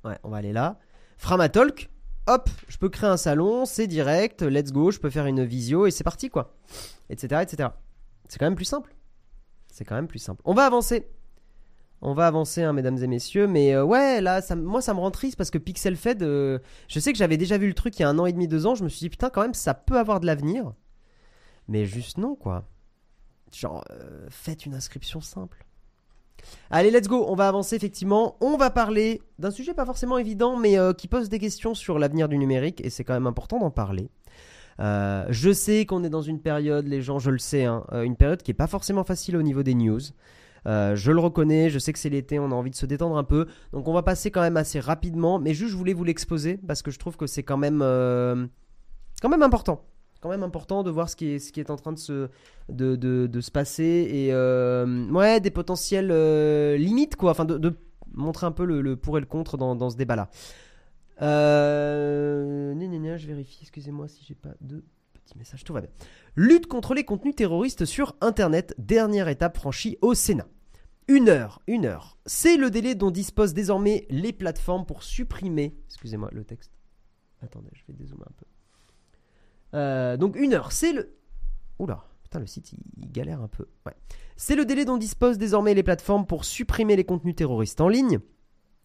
Ouais, 0.04 0.18
on 0.24 0.30
va 0.30 0.38
aller 0.38 0.54
là. 0.54 0.80
Framatalk, 1.18 1.90
hop, 2.28 2.50
je 2.68 2.78
peux 2.78 2.90
créer 2.90 3.10
un 3.10 3.18
salon, 3.18 3.66
c'est 3.66 3.88
direct, 3.88 4.42
let's 4.44 4.72
go, 4.72 4.92
je 4.92 5.00
peux 5.00 5.10
faire 5.10 5.26
une 5.26 5.44
visio 5.44 5.88
et 5.88 5.92
c'est 5.92 6.04
parti 6.04 6.30
quoi. 6.30 6.56
Etc. 7.10 7.42
etc. 7.42 7.70
C'est 8.28 8.38
quand 8.38 8.46
même 8.46 8.56
plus 8.56 8.66
simple. 8.66 8.94
C'est 9.70 9.86
quand 9.86 9.96
même 9.96 10.08
plus 10.08 10.20
simple. 10.20 10.42
On 10.46 10.54
va 10.54 10.66
avancer. 10.66 11.08
On 12.02 12.14
va 12.14 12.28
avancer, 12.28 12.62
hein, 12.62 12.74
mesdames 12.74 12.98
et 13.02 13.08
messieurs. 13.08 13.48
Mais 13.48 13.74
euh, 13.74 13.84
ouais, 13.84 14.22
là, 14.22 14.42
moi, 14.56 14.82
ça 14.82 14.94
me 14.94 15.00
rend 15.00 15.12
triste 15.12 15.36
parce 15.36 15.50
que 15.50 15.58
PixelFed, 15.58 16.22
euh, 16.22 16.60
je 16.88 17.00
sais 17.00 17.12
que 17.12 17.18
j'avais 17.18 17.38
déjà 17.38 17.58
vu 17.58 17.68
le 17.68 17.74
truc 17.74 17.98
il 17.98 18.04
y 18.04 18.06
a 18.06 18.10
un 18.10 18.20
an 18.20 18.26
et 18.26 18.34
demi, 18.34 18.48
deux 18.48 18.66
ans. 18.66 18.76
Je 18.76 18.84
me 18.84 18.90
suis 18.90 19.00
dit, 19.00 19.10
putain, 19.10 19.30
quand 19.30 19.42
même, 19.42 19.54
ça 19.54 19.74
peut 19.74 19.98
avoir 19.98 20.20
de 20.20 20.26
l'avenir. 20.26 20.74
Mais 21.68 21.86
juste 21.86 22.18
non, 22.18 22.36
quoi. 22.36 22.66
Genre, 23.52 23.84
euh, 23.92 24.28
faites 24.30 24.66
une 24.66 24.76
inscription 24.76 25.22
simple. 25.22 25.66
Allez, 26.70 26.92
let's 26.92 27.08
go. 27.08 27.26
On 27.28 27.36
va 27.36 27.48
avancer 27.48 27.76
effectivement. 27.76 28.38
On 28.42 28.58
va 28.58 28.70
parler 28.70 29.22
d'un 29.40 29.52
sujet 29.52 29.74
pas 29.74 29.86
forcément 29.86 30.18
évident, 30.18 30.56
mais 30.56 30.78
qui 30.98 31.08
pose 31.08 31.30
des 31.30 31.40
questions 31.40 31.74
sur 31.74 31.98
l'avenir 31.98 32.30
du 32.30 32.38
numérique, 32.38 32.80
et 32.86 32.92
c'est 32.92 33.04
quand 33.04 33.16
même 33.16 33.28
important 33.28 33.60
d'en 33.60 33.72
parler. 33.72 34.10
Euh, 34.80 35.26
je 35.30 35.52
sais 35.52 35.86
qu'on 35.86 36.04
est 36.04 36.10
dans 36.10 36.22
une 36.22 36.40
période, 36.40 36.88
les 36.88 37.02
gens, 37.02 37.20
je 37.20 37.32
le 37.32 37.40
sais, 37.40 37.66
hein, 37.66 37.84
euh, 37.94 38.04
une 38.04 38.16
période 38.16 38.42
qui 38.44 38.52
est 38.52 38.56
pas 38.56 38.68
forcément 38.68 39.04
facile 39.04 39.38
au 39.38 39.42
niveau 39.42 39.64
des 39.64 39.74
news. 39.74 40.00
Euh, 40.68 40.96
je 40.96 41.12
le 41.12 41.20
reconnais, 41.20 41.70
je 41.70 41.80
sais 41.80 41.94
que 41.94 42.00
c'est 42.00 42.10
l'été, 42.10 42.40
on 42.40 42.52
a 42.52 42.56
envie 42.56 42.72
de 42.72 42.76
se 42.76 42.86
détendre 42.86 43.18
un 43.18 43.24
peu, 43.24 43.48
donc 43.72 43.88
on 43.88 43.94
va 43.94 44.04
passer 44.04 44.32
quand 44.32 44.42
même 44.42 44.58
assez 44.58 44.80
rapidement. 44.80 45.40
Mais 45.40 45.54
juste, 45.54 45.72
je 45.72 45.78
voulais 45.78 45.94
vous 45.94 46.04
l'exposer 46.04 46.58
parce 46.68 46.82
que 46.82 46.92
je 46.92 47.00
trouve 47.00 47.18
que 47.18 47.28
c'est 47.28 47.44
quand 47.44 47.58
même, 47.58 47.80
quand 47.80 49.30
même 49.30 49.44
important 49.44 49.84
quand 50.20 50.30
même 50.30 50.42
important 50.42 50.82
de 50.82 50.90
voir 50.90 51.12
ce 51.12 51.16
qui 51.16 51.28
est, 51.28 51.70
en 51.70 51.76
train 51.76 51.94
de 51.94 52.00
se, 52.00 53.52
passer 53.52 54.08
et 54.12 54.34
ouais, 55.14 55.40
des 55.40 55.52
potentielles 55.52 56.12
limites, 56.76 57.16
quoi. 57.16 57.30
Enfin, 57.30 57.46
de, 57.46 57.78
montrer 58.14 58.48
un 58.48 58.52
peu 58.52 58.66
le, 58.66 58.96
pour 58.96 59.18
et 59.18 59.22
le 59.22 59.28
contre 59.28 59.58
dans, 59.58 59.76
dans 59.76 59.90
ce 59.90 59.98
débat-là. 59.98 60.30
Euh... 61.22 62.74
gna, 62.74 63.18
je 63.18 63.28
vérifie, 63.28 63.60
excusez-moi 63.62 64.08
si 64.08 64.24
j'ai 64.24 64.36
pas 64.36 64.54
de 64.62 64.84
petits 65.14 65.38
messages, 65.38 65.64
tout 65.64 65.74
va 65.74 65.82
bien. 65.82 65.90
Lutte 66.36 66.68
contre 66.68 66.94
les 66.94 67.04
contenus 67.04 67.36
terroristes 67.36 67.86
sur 67.86 68.16
Internet, 68.22 68.76
dernière 68.78 69.28
étape 69.28 69.58
franchie 69.58 69.98
au 70.02 70.14
Sénat. 70.14 70.48
Une 71.08 71.30
heure, 71.30 71.62
une 71.68 71.86
heure. 71.86 72.18
C'est 72.26 72.58
le 72.58 72.70
délai 72.70 72.94
dont 72.94 73.12
disposent 73.12 73.54
désormais 73.54 74.06
les 74.10 74.34
plateformes 74.34 74.86
pour 74.86 75.04
supprimer. 75.04 75.78
Excusez-moi, 75.88 76.30
le 76.34 76.44
texte. 76.44 76.72
Attendez, 77.42 77.70
je 77.74 77.84
vais 77.88 77.94
dézoomer 77.94 78.26
un 78.28 78.34
peu. 78.36 78.46
Euh, 79.74 80.18
donc 80.18 80.36
une 80.36 80.54
heure, 80.54 80.72
c'est 80.72 80.92
le. 80.92 81.16
Oula, 81.80 82.04
putain, 82.24 82.40
le 82.40 82.48
site 82.48 82.74
il 82.74 83.12
galère 83.12 83.42
un 83.42 83.48
peu. 83.48 83.68
Ouais. 83.86 83.96
C'est 84.36 84.56
le 84.56 84.66
délai 84.66 84.84
dont 84.84 84.98
disposent 84.98 85.38
désormais 85.38 85.74
les 85.74 85.84
plateformes 85.84 86.26
pour 86.26 86.44
supprimer 86.44 86.96
les 86.96 87.06
contenus 87.06 87.36
terroristes 87.36 87.80
en 87.80 87.88
ligne. 87.88 88.20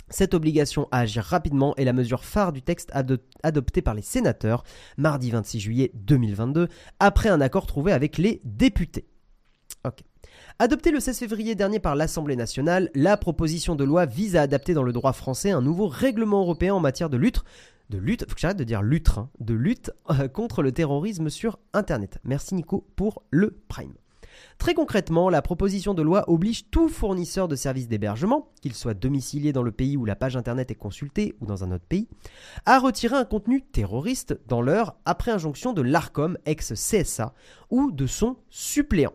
Cette 0.09 0.35
obligation 0.35 0.89
à 0.91 1.01
agir 1.01 1.25
rapidement 1.25 1.75
est 1.77 1.85
la 1.85 1.93
mesure 1.93 2.25
phare 2.25 2.53
du 2.53 2.63
texte 2.63 2.91
ado- 2.93 3.17
adopté 3.43 3.81
par 3.83 3.95
les 3.95 4.03
sénateurs 4.03 4.63
mardi 4.99 5.31
26 5.31 5.61
juillet 5.61 5.91
2022 5.95 6.69
après 7.01 7.29
un 7.31 7.41
accord 7.41 7.67
trouvé 7.67 7.93
avec 7.93 8.19
les 8.19 8.41
députés. 8.45 9.07
Ok. 9.85 10.01
Adoptée 10.59 10.91
le 10.93 11.01
16 11.01 11.19
février 11.19 11.55
dernier 11.55 11.79
par 11.79 11.97
l'Assemblée 11.97 12.37
nationale, 12.37 12.91
la 12.95 13.17
proposition 13.17 13.75
de 13.75 13.85
loi 13.85 14.07
vise 14.07 14.37
à 14.37 14.43
adapter 14.43 14.75
dans 14.75 14.83
le 14.83 14.93
droit 14.93 15.13
français 15.13 15.51
un 15.51 15.63
nouveau 15.63 15.89
règlement 15.89 16.41
européen 16.43 16.75
en 16.75 16.81
matière 16.81 17.11
de 17.11 17.17
lutte 17.17 17.43
de 17.91 17.99
lutte, 17.99 18.25
faut 18.27 18.35
que 18.35 18.41
j'arrête 18.41 18.57
de 18.57 18.65
dire 18.65 18.81
lutte, 18.81 19.11
hein, 19.19 19.29
de 19.39 19.53
lutte 19.53 19.91
euh, 20.09 20.27
contre 20.27 20.63
le 20.63 20.73
terrorisme 20.73 21.29
sur 21.29 21.59
Internet. 21.75 22.19
Merci 22.25 22.55
Nico 22.55 22.87
pour 22.97 23.23
le 23.31 23.61
Prime. 23.69 23.93
Très 24.59 24.75
concrètement, 24.75 25.29
la 25.29 25.43
proposition 25.43 25.95
de 25.95 26.03
loi 26.03 26.25
oblige 26.29 26.71
tout 26.71 26.89
fournisseur 26.89 27.49
de 27.49 27.57
services 27.57 27.89
d'hébergement, 27.89 28.51
qu'il 28.61 28.75
soit 28.75 28.95
domicilié 28.95 29.53
dans 29.53 29.63
le 29.63 29.73
pays 29.73 29.97
où 29.97 30.05
la 30.05 30.17
page 30.17 30.37
Internet 30.37 30.71
est 30.71 30.77
consultée 30.77 31.35
ou 31.41 31.47
dans 31.47 31.65
un 31.65 31.73
autre 31.73 31.87
pays, 31.87 32.09
à 32.67 32.79
retirer 32.79 33.17
un 33.17 33.25
contenu 33.25 33.63
terroriste 33.63 34.39
dans 34.47 34.63
l'heure 34.63 34.97
après 35.05 35.31
injonction 35.31 35.73
de 35.73 35.83
l'ARCOM 35.83 36.39
ex-CSA 36.47 37.35
ou 37.71 37.91
de 37.91 38.07
son 38.07 38.37
suppléant. 38.51 39.13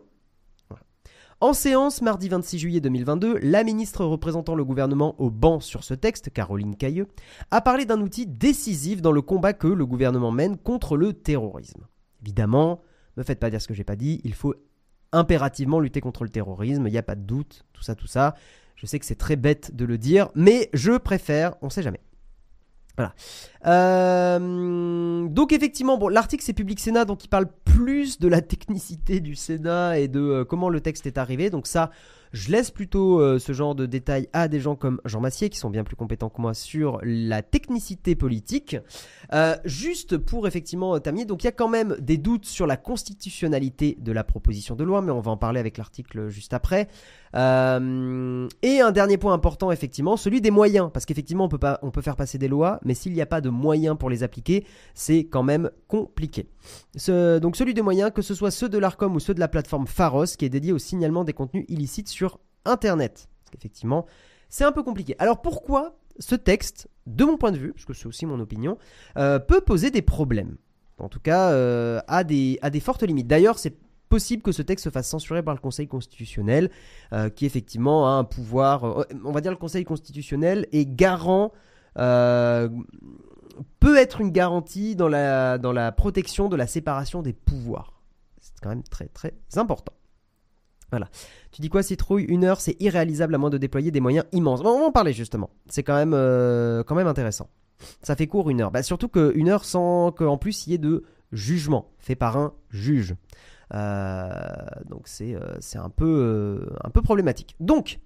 En 1.40 1.52
séance, 1.52 2.02
mardi 2.02 2.28
26 2.28 2.58
juillet 2.58 2.80
2022, 2.80 3.38
la 3.38 3.62
ministre 3.62 4.04
représentant 4.04 4.56
le 4.56 4.64
gouvernement 4.64 5.14
au 5.20 5.30
banc 5.30 5.60
sur 5.60 5.84
ce 5.84 5.94
texte, 5.94 6.30
Caroline 6.32 6.74
Cailleux, 6.74 7.06
a 7.52 7.60
parlé 7.60 7.84
d'un 7.84 8.00
outil 8.00 8.26
décisif 8.26 9.02
dans 9.02 9.12
le 9.12 9.22
combat 9.22 9.52
que 9.52 9.68
le 9.68 9.86
gouvernement 9.86 10.32
mène 10.32 10.56
contre 10.56 10.96
le 10.96 11.12
terrorisme. 11.12 11.86
Évidemment, 12.22 12.80
me 13.16 13.22
faites 13.22 13.38
pas 13.38 13.50
dire 13.50 13.62
ce 13.62 13.68
que 13.68 13.74
j'ai 13.74 13.84
pas 13.84 13.94
dit, 13.94 14.20
il 14.24 14.34
faut 14.34 14.54
impérativement 15.12 15.80
lutter 15.80 16.00
contre 16.00 16.24
le 16.24 16.30
terrorisme, 16.30 16.86
il 16.86 16.92
n'y 16.92 16.98
a 16.98 17.02
pas 17.02 17.14
de 17.14 17.22
doute, 17.22 17.64
tout 17.72 17.82
ça, 17.82 17.94
tout 17.94 18.06
ça. 18.06 18.34
Je 18.76 18.86
sais 18.86 18.98
que 18.98 19.06
c'est 19.06 19.16
très 19.16 19.36
bête 19.36 19.74
de 19.74 19.84
le 19.84 19.98
dire, 19.98 20.28
mais 20.34 20.70
je 20.72 20.96
préfère, 20.96 21.54
on 21.62 21.70
sait 21.70 21.82
jamais. 21.82 22.00
Voilà. 22.96 23.14
Euh, 23.66 25.28
donc 25.28 25.52
effectivement, 25.52 25.98
bon, 25.98 26.08
l'article 26.08 26.42
c'est 26.44 26.52
Public 26.52 26.80
Sénat, 26.80 27.04
donc 27.04 27.24
il 27.24 27.28
parle 27.28 27.46
plus 27.64 28.18
de 28.18 28.26
la 28.26 28.40
technicité 28.40 29.20
du 29.20 29.36
Sénat 29.36 30.00
et 30.00 30.08
de 30.08 30.20
euh, 30.20 30.44
comment 30.44 30.68
le 30.68 30.80
texte 30.80 31.06
est 31.06 31.16
arrivé. 31.16 31.48
Donc 31.48 31.66
ça, 31.68 31.90
je 32.32 32.50
laisse 32.50 32.70
plutôt 32.70 33.20
euh, 33.20 33.38
ce 33.38 33.52
genre 33.52 33.74
de 33.74 33.86
détails 33.86 34.28
à 34.32 34.48
des 34.48 34.60
gens 34.60 34.76
comme 34.76 35.00
Jean 35.04 35.20
Massier, 35.20 35.48
qui 35.48 35.58
sont 35.58 35.70
bien 35.70 35.84
plus 35.84 35.96
compétents 35.96 36.28
que 36.28 36.40
moi 36.40 36.54
sur 36.54 37.00
la 37.02 37.42
technicité 37.42 38.14
politique. 38.14 38.76
Euh, 39.32 39.56
juste 39.64 40.16
pour 40.16 40.46
effectivement 40.46 40.94
euh, 40.94 40.98
terminer, 40.98 41.24
donc 41.24 41.42
il 41.42 41.46
y 41.46 41.48
a 41.48 41.52
quand 41.52 41.68
même 41.68 41.96
des 42.00 42.16
doutes 42.16 42.46
sur 42.46 42.66
la 42.66 42.76
constitutionnalité 42.76 43.96
de 44.00 44.12
la 44.12 44.24
proposition 44.24 44.74
de 44.74 44.84
loi, 44.84 45.02
mais 45.02 45.12
on 45.12 45.20
va 45.20 45.30
en 45.30 45.36
parler 45.36 45.60
avec 45.60 45.78
l'article 45.78 46.28
juste 46.28 46.54
après. 46.54 46.88
Et 47.34 48.80
un 48.80 48.90
dernier 48.92 49.18
point 49.18 49.34
important, 49.34 49.70
effectivement, 49.70 50.16
celui 50.16 50.40
des 50.40 50.50
moyens, 50.50 50.90
parce 50.92 51.04
qu'effectivement 51.04 51.44
on 51.44 51.48
peut 51.48 51.58
on 51.82 51.90
peut 51.90 52.00
faire 52.00 52.16
passer 52.16 52.38
des 52.38 52.48
lois, 52.48 52.80
mais 52.84 52.94
s'il 52.94 53.12
n'y 53.12 53.20
a 53.20 53.26
pas 53.26 53.42
de 53.42 53.50
moyens 53.50 53.98
pour 53.98 54.08
les 54.08 54.22
appliquer, 54.22 54.64
c'est 54.94 55.24
quand 55.24 55.42
même 55.42 55.70
compliqué. 55.88 56.46
Donc 57.06 57.56
celui 57.56 57.74
des 57.74 57.82
moyens, 57.82 58.10
que 58.14 58.22
ce 58.22 58.34
soit 58.34 58.50
ceux 58.50 58.68
de 58.68 58.78
l'Arcom 58.78 59.14
ou 59.14 59.20
ceux 59.20 59.34
de 59.34 59.40
la 59.40 59.48
plateforme 59.48 59.86
Pharos, 59.86 60.24
qui 60.38 60.44
est 60.46 60.48
dédiée 60.48 60.72
au 60.72 60.78
signalement 60.78 61.24
des 61.24 61.34
contenus 61.34 61.64
illicites 61.68 62.08
sur 62.08 62.27
Internet. 62.64 63.28
Parce 63.40 63.50
qu'effectivement, 63.50 64.06
c'est 64.48 64.64
un 64.64 64.72
peu 64.72 64.82
compliqué. 64.82 65.14
Alors 65.18 65.42
pourquoi 65.42 65.98
ce 66.18 66.34
texte, 66.34 66.88
de 67.06 67.24
mon 67.24 67.36
point 67.36 67.52
de 67.52 67.58
vue, 67.58 67.72
parce 67.72 67.84
que 67.84 67.94
c'est 67.94 68.06
aussi 68.06 68.26
mon 68.26 68.40
opinion, 68.40 68.78
euh, 69.16 69.38
peut 69.38 69.60
poser 69.60 69.90
des 69.90 70.02
problèmes? 70.02 70.56
En 70.98 71.08
tout 71.08 71.20
cas, 71.20 71.52
euh, 71.52 72.00
à, 72.08 72.24
des, 72.24 72.58
fortes 72.80 73.04
limites. 73.04 73.28
D'ailleurs, 73.28 73.58
c'est 73.58 73.76
possible 74.08 74.42
que 74.42 74.52
ce 74.52 74.62
texte 74.62 74.84
se 74.84 74.90
fasse 74.90 75.08
censurer 75.08 75.42
par 75.42 75.54
le 75.54 75.60
Conseil 75.60 75.86
constitutionnel, 75.86 76.70
euh, 77.12 77.28
qui 77.28 77.46
effectivement 77.46 78.08
a 78.08 78.12
un 78.12 78.24
pouvoir, 78.24 79.04
on 79.24 79.30
va 79.30 79.40
dire 79.40 79.52
le 79.52 79.58
Conseil 79.58 79.84
constitutionnel 79.84 80.66
est 80.72 80.86
garant, 80.86 81.52
peut 81.94 83.96
être 83.96 84.20
une 84.20 84.30
garantie 84.30 84.96
dans 84.96 85.08
la, 85.08 85.58
dans 85.58 85.72
la 85.72 85.92
protection 85.92 86.48
de 86.48 86.56
la 86.56 86.66
séparation 86.66 87.22
des 87.22 87.32
pouvoirs. 87.32 88.02
C'est 88.40 88.54
quand 88.60 88.70
même 88.70 88.82
très 88.82 89.06
très 89.06 89.34
important. 89.56 89.92
Voilà. 90.90 91.08
Tu 91.52 91.60
dis 91.60 91.68
quoi, 91.68 91.82
Citrouille 91.82 92.24
Une 92.24 92.44
heure, 92.44 92.60
c'est 92.60 92.76
irréalisable 92.80 93.34
à 93.34 93.38
moins 93.38 93.50
de 93.50 93.58
déployer 93.58 93.90
des 93.90 94.00
moyens 94.00 94.26
immenses. 94.32 94.60
On 94.60 94.80
va 94.80 94.86
en 94.86 94.92
parler 94.92 95.12
justement. 95.12 95.50
C'est 95.68 95.82
quand 95.82 95.94
même, 95.94 96.12
quand 96.84 96.94
même 96.94 97.06
intéressant. 97.06 97.48
Ça 98.02 98.16
fait 98.16 98.26
court 98.26 98.50
une 98.50 98.60
heure. 98.60 98.70
Bah, 98.70 98.82
surtout 98.82 99.08
qu'une 99.08 99.48
heure 99.48 99.64
sans 99.64 100.12
qu'en 100.12 100.36
plus 100.36 100.66
il 100.66 100.70
y 100.70 100.74
ait 100.74 100.78
de 100.78 101.04
jugement 101.32 101.90
fait 101.98 102.16
par 102.16 102.36
un 102.36 102.54
juge. 102.70 103.14
Euh, 103.74 104.30
donc 104.88 105.02
c'est 105.04 105.34
euh, 105.34 105.56
c'est 105.60 105.78
un, 105.78 105.90
peu, 105.90 106.06
euh, 106.06 106.76
un 106.82 106.90
peu 106.90 107.02
problématique. 107.02 107.54
Donc, 107.60 108.00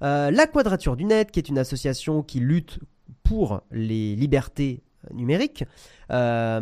la 0.00 0.46
Quadrature 0.46 0.96
du 0.96 1.04
Net, 1.04 1.30
qui 1.30 1.38
est 1.38 1.48
une 1.48 1.58
association 1.58 2.22
qui 2.22 2.40
lutte 2.40 2.80
pour 3.22 3.62
les 3.70 4.14
libertés 4.14 4.82
numériques, 5.12 5.64
a 6.10 6.60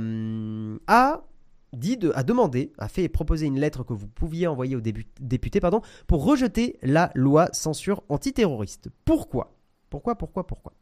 a 2.14 2.22
demandé, 2.22 2.72
a 2.78 2.88
fait 2.88 3.08
proposer 3.08 3.46
une 3.46 3.58
lettre 3.58 3.84
que 3.84 3.92
vous 3.92 4.08
pouviez 4.08 4.46
envoyer 4.46 4.76
aux 4.76 4.80
députés 4.80 5.60
pour 6.06 6.24
rejeter 6.24 6.78
la 6.82 7.10
loi 7.14 7.48
censure 7.52 8.02
antiterroriste. 8.08 8.88
Pourquoi? 9.04 9.56
Pourquoi 9.90 10.16
Pourquoi 10.16 10.46
Pourquoi? 10.46 10.72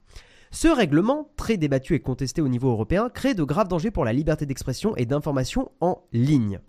Ce 0.50 0.68
règlement, 0.68 1.30
très 1.36 1.56
débattu 1.56 1.94
et 1.94 2.00
contesté 2.00 2.42
au 2.42 2.48
niveau 2.48 2.70
européen, 2.70 3.08
crée 3.08 3.34
de 3.34 3.42
graves 3.42 3.68
dangers 3.68 3.90
pour 3.90 4.04
la 4.04 4.12
liberté 4.12 4.44
d'expression 4.44 4.94
et 4.96 5.06
d'information 5.06 5.70
en 5.80 6.02
ligne. 6.12 6.60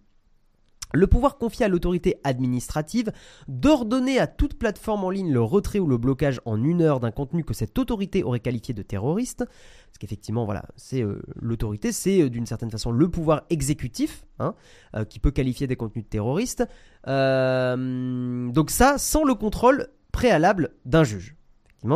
Le 0.93 1.07
pouvoir 1.07 1.37
confié 1.37 1.65
à 1.65 1.69
l'autorité 1.69 2.19
administrative 2.23 3.11
d'ordonner 3.47 4.19
à 4.19 4.27
toute 4.27 4.53
plateforme 4.53 5.03
en 5.03 5.09
ligne 5.09 5.31
le 5.31 5.41
retrait 5.41 5.79
ou 5.79 5.87
le 5.87 5.97
blocage 5.97 6.39
en 6.45 6.63
une 6.63 6.81
heure 6.81 6.99
d'un 6.99 7.11
contenu 7.11 7.43
que 7.43 7.53
cette 7.53 7.77
autorité 7.77 8.23
aurait 8.23 8.39
qualifié 8.39 8.73
de 8.73 8.83
terroriste, 8.83 9.39
parce 9.39 9.97
qu'effectivement, 9.99 10.45
voilà, 10.45 10.65
c'est 10.75 11.01
euh, 11.01 11.21
l'autorité, 11.35 11.91
c'est 11.91 12.21
euh, 12.21 12.29
d'une 12.29 12.45
certaine 12.45 12.71
façon 12.71 12.91
le 12.91 13.09
pouvoir 13.09 13.43
exécutif 13.49 14.25
hein, 14.39 14.55
euh, 14.95 15.03
qui 15.03 15.19
peut 15.19 15.31
qualifier 15.31 15.67
des 15.67 15.75
contenus 15.75 16.05
de 16.05 16.09
terroristes. 16.09 16.63
donc 17.05 18.69
ça, 18.69 18.97
sans 18.97 19.23
le 19.23 19.33
contrôle 19.33 19.87
préalable 20.11 20.75
d'un 20.85 21.03
juge 21.03 21.35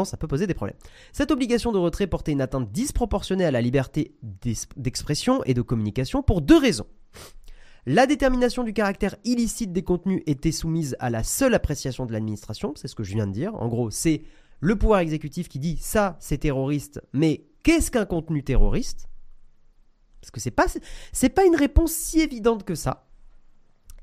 ça 0.06 0.18
peut 0.18 0.28
poser 0.28 0.48
des 0.48 0.54
problèmes. 0.54 0.78
Cette 1.14 1.32
obligation 1.32 1.72
de 1.72 1.78
retrait 1.78 2.08
portait 2.08 2.32
une 2.32 2.42
atteinte 2.42 2.72
disproportionnée 2.72 3.46
à 3.46 3.52
la 3.52 3.62
liberté 3.62 4.16
d'expression 4.76 5.44
et 5.46 5.54
de 5.54 5.62
communication 5.62 6.22
pour 6.22 6.42
deux 6.42 6.58
raisons. 6.58 6.88
La 7.90 8.06
détermination 8.06 8.66
du 8.66 8.74
caractère 8.74 9.16
illicite 9.24 9.72
des 9.72 9.82
contenus 9.82 10.22
était 10.26 10.52
soumise 10.52 10.98
à 11.00 11.10
la 11.10 11.24
seule 11.24 11.54
appréciation 11.54 12.06
de 12.06 12.12
l'administration, 12.12 12.74
c'est 12.76 12.90
ce 12.90 12.96
que 12.96 13.04
je 13.04 13.14
viens 13.14 13.28
de 13.28 13.32
dire. 13.32 13.56
En 13.56 13.70
gros, 13.70 13.92
c'est 13.92 14.24
le 14.60 14.76
pouvoir 14.76 15.00
exécutif 15.00 15.48
qui 15.48 15.58
dit 15.58 15.78
ça 15.80 16.18
c'est 16.20 16.40
terroriste, 16.40 17.02
mais 17.14 17.46
qu'est-ce 17.64 17.90
qu'un 17.90 18.06
contenu 18.06 18.44
terroriste? 18.44 19.08
Parce 20.20 20.32
que 20.32 20.42
c'est 20.42 20.52
pas 20.52 20.66
pas 21.34 21.46
une 21.46 21.56
réponse 21.56 21.94
si 21.94 22.20
évidente 22.20 22.66
que 22.66 22.76
ça. 22.76 23.08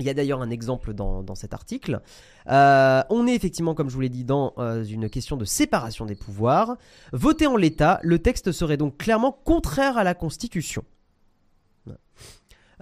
Il 0.01 0.07
y 0.07 0.09
a 0.09 0.15
d'ailleurs 0.15 0.41
un 0.41 0.49
exemple 0.49 0.95
dans, 0.95 1.35
cet 1.35 1.53
article. 1.53 2.01
Euh, 2.49 3.03
on 3.11 3.27
est 3.27 3.35
effectivement, 3.35 3.75
comme 3.75 3.91
je 3.91 3.95
vous 3.95 4.01
l'ai 4.01 4.09
dit, 4.09 4.25
dans 4.25 4.55
euh, 4.57 4.83
une 4.83 5.11
question 5.11 5.37
de 5.37 5.45
séparation 5.45 6.07
des 6.07 6.15
pouvoirs. 6.15 6.79
Voté 7.13 7.47
en 7.47 7.59
l'état, 7.59 8.01
le 8.03 8.19
texte 8.19 8.51
serait 8.51 8.79
donc 8.79 8.97
clairement 8.97 9.31
contraire 9.31 9.99
à 9.99 10.05
la 10.05 10.15
Constitution. 10.15 10.85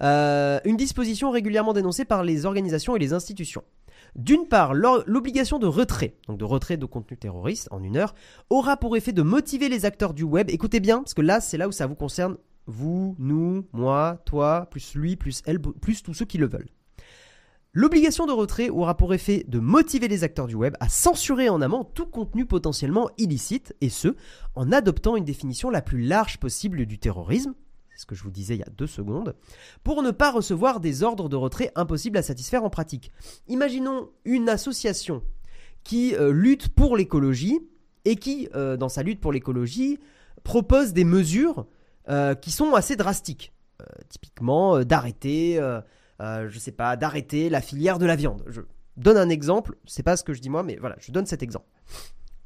Euh, 0.01 0.59
une 0.65 0.77
disposition 0.77 1.31
régulièrement 1.31 1.73
dénoncée 1.73 2.05
par 2.05 2.23
les 2.23 2.45
organisations 2.45 2.95
et 2.95 2.99
les 2.99 3.13
institutions. 3.13 3.63
D'une 4.15 4.47
part, 4.47 4.73
l'obligation 4.73 5.59
de 5.59 5.65
retrait, 5.65 6.15
donc 6.27 6.37
de 6.37 6.45
retrait 6.45 6.77
de 6.77 6.85
contenu 6.85 7.17
terroriste 7.17 7.67
en 7.71 7.83
une 7.83 7.97
heure, 7.97 8.13
aura 8.49 8.77
pour 8.77 8.95
effet 8.95 9.11
de 9.11 9.23
motiver 9.23 9.69
les 9.69 9.85
acteurs 9.85 10.13
du 10.13 10.23
web. 10.23 10.49
Écoutez 10.49 10.79
bien, 10.79 10.99
parce 10.99 11.13
que 11.13 11.21
là, 11.21 11.41
c'est 11.41 11.57
là 11.57 11.67
où 11.67 11.71
ça 11.71 11.87
vous 11.87 11.95
concerne, 11.95 12.37
vous, 12.67 13.15
nous, 13.17 13.65
moi, 13.73 14.21
toi, 14.25 14.67
plus 14.69 14.95
lui, 14.95 15.15
plus 15.15 15.41
elle, 15.45 15.59
plus 15.59 16.03
tous 16.03 16.13
ceux 16.13 16.25
qui 16.25 16.37
le 16.37 16.47
veulent. 16.47 16.69
L'obligation 17.75 18.27
de 18.27 18.31
retrait 18.31 18.69
aura 18.69 18.95
pour 18.95 19.15
effet 19.15 19.45
de 19.47 19.57
motiver 19.57 20.07
les 20.07 20.23
acteurs 20.23 20.45
du 20.45 20.53
web 20.53 20.75
à 20.79 20.89
censurer 20.89 21.49
en 21.49 21.59
amont 21.59 21.83
tout 21.83 22.05
contenu 22.05 22.45
potentiellement 22.45 23.09
illicite, 23.17 23.75
et 23.81 23.89
ce, 23.89 24.09
en 24.53 24.71
adoptant 24.71 25.15
une 25.15 25.25
définition 25.25 25.71
la 25.71 25.81
plus 25.81 26.03
large 26.03 26.37
possible 26.37 26.85
du 26.85 26.99
terrorisme, 26.99 27.55
c'est 27.93 28.01
ce 28.01 28.05
que 28.05 28.15
je 28.15 28.23
vous 28.23 28.31
disais 28.31 28.55
il 28.55 28.59
y 28.59 28.63
a 28.63 28.69
deux 28.75 28.87
secondes, 28.87 29.35
pour 29.83 30.01
ne 30.01 30.11
pas 30.11 30.31
recevoir 30.31 30.79
des 30.79 31.03
ordres 31.03 31.29
de 31.29 31.35
retrait 31.35 31.71
impossibles 31.75 32.17
à 32.17 32.23
satisfaire 32.23 32.63
en 32.63 32.69
pratique. 32.69 33.11
Imaginons 33.47 34.09
une 34.25 34.49
association 34.49 35.23
qui 35.83 36.15
euh, 36.15 36.31
lutte 36.31 36.69
pour 36.69 36.97
l'écologie 36.97 37.59
et 38.05 38.15
qui, 38.15 38.49
euh, 38.55 38.77
dans 38.77 38.89
sa 38.89 39.03
lutte 39.03 39.21
pour 39.21 39.31
l'écologie, 39.31 39.99
propose 40.43 40.93
des 40.93 41.03
mesures 41.03 41.67
euh, 42.09 42.35
qui 42.35 42.51
sont 42.51 42.73
assez 42.73 42.95
drastiques. 42.95 43.53
typiquement, 44.09 44.83
d'arrêter 44.83 45.59
je 46.19 46.57
sais 46.57 46.71
pas, 46.71 46.95
d'arrêter 46.95 47.49
la 47.49 47.59
filière 47.59 47.99
de 47.99 48.05
la 48.05 48.15
viande. 48.15 48.43
Je 48.47 48.61
donne 48.95 49.17
un 49.17 49.27
exemple, 49.27 49.75
c'est 49.85 50.03
pas 50.03 50.15
ce 50.15 50.23
que 50.23 50.33
je 50.33 50.39
dis 50.39 50.49
moi, 50.49 50.63
mais 50.63 50.77
voilà, 50.77 50.95
je 50.99 51.11
donne 51.11 51.25
cet 51.25 51.43
exemple. 51.43 51.67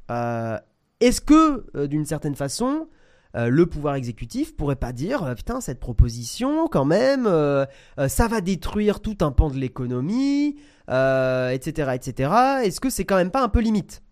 Est-ce 0.08 1.20
que, 1.20 1.86
d'une 1.86 2.04
certaine 2.04 2.34
façon, 2.34 2.88
le 3.34 3.66
pouvoir 3.66 3.94
exécutif 3.94 4.56
pourrait 4.56 4.76
pas 4.76 4.92
dire 4.92 5.34
putain 5.36 5.60
cette 5.60 5.80
proposition 5.80 6.66
quand 6.66 6.84
même 6.84 7.24
ça 8.08 8.28
va 8.28 8.40
détruire 8.40 9.00
tout 9.00 9.18
un 9.20 9.30
pan 9.30 9.50
de 9.50 9.56
l'économie 9.56 10.56
etc 10.88 11.90
etc 11.94 12.32
est-ce 12.64 12.80
que 12.80 12.90
c'est 12.90 13.04
quand 13.04 13.16
même 13.16 13.30
pas 13.30 13.42
un 13.42 13.48
peu 13.48 13.60
limite? 13.60 14.02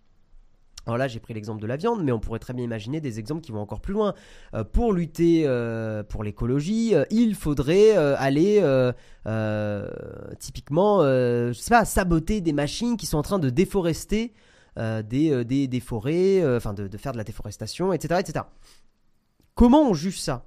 Alors 0.86 0.98
là, 0.98 1.08
j'ai 1.08 1.18
pris 1.18 1.34
l'exemple 1.34 1.60
de 1.60 1.66
la 1.66 1.76
viande, 1.76 2.04
mais 2.04 2.12
on 2.12 2.20
pourrait 2.20 2.38
très 2.38 2.52
bien 2.52 2.64
imaginer 2.64 3.00
des 3.00 3.18
exemples 3.18 3.40
qui 3.40 3.50
vont 3.50 3.60
encore 3.60 3.80
plus 3.80 3.92
loin. 3.92 4.14
Euh, 4.54 4.62
pour 4.62 4.92
lutter 4.92 5.42
euh, 5.44 6.04
pour 6.04 6.22
l'écologie, 6.22 6.94
euh, 6.94 7.04
il 7.10 7.34
faudrait 7.34 7.96
aller 7.96 8.62
typiquement, 10.38 11.02
je 11.02 11.52
sais 11.54 11.70
pas, 11.70 11.84
saboter 11.84 12.40
des 12.40 12.52
machines 12.52 12.96
qui 12.96 13.06
sont 13.06 13.18
en 13.18 13.22
train 13.22 13.40
de 13.40 13.50
déforester 13.50 14.32
des, 14.76 15.44
des, 15.44 15.80
forêts, 15.80 16.56
enfin 16.56 16.72
de, 16.72 16.86
de, 16.86 16.98
faire 16.98 17.12
de 17.12 17.18
la 17.18 17.24
déforestation, 17.24 17.92
etc., 17.92 18.20
etc. 18.20 18.44
Comment 19.56 19.88
on 19.88 19.94
juge 19.94 20.20
ça? 20.20 20.44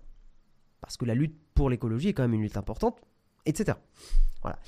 Parce 0.81 0.95
que 0.95 1.03
la 1.03 1.15
lutte 1.15 1.35
pour 1.55 1.69
l'écologie 1.69 2.09
est 2.09 2.13
quand 2.13 2.21
même 2.21 2.35
une 2.35 2.43
lutte 2.43 2.57
importante, 2.57 3.01
etc. 3.47 3.77
Voilà. 4.43 4.59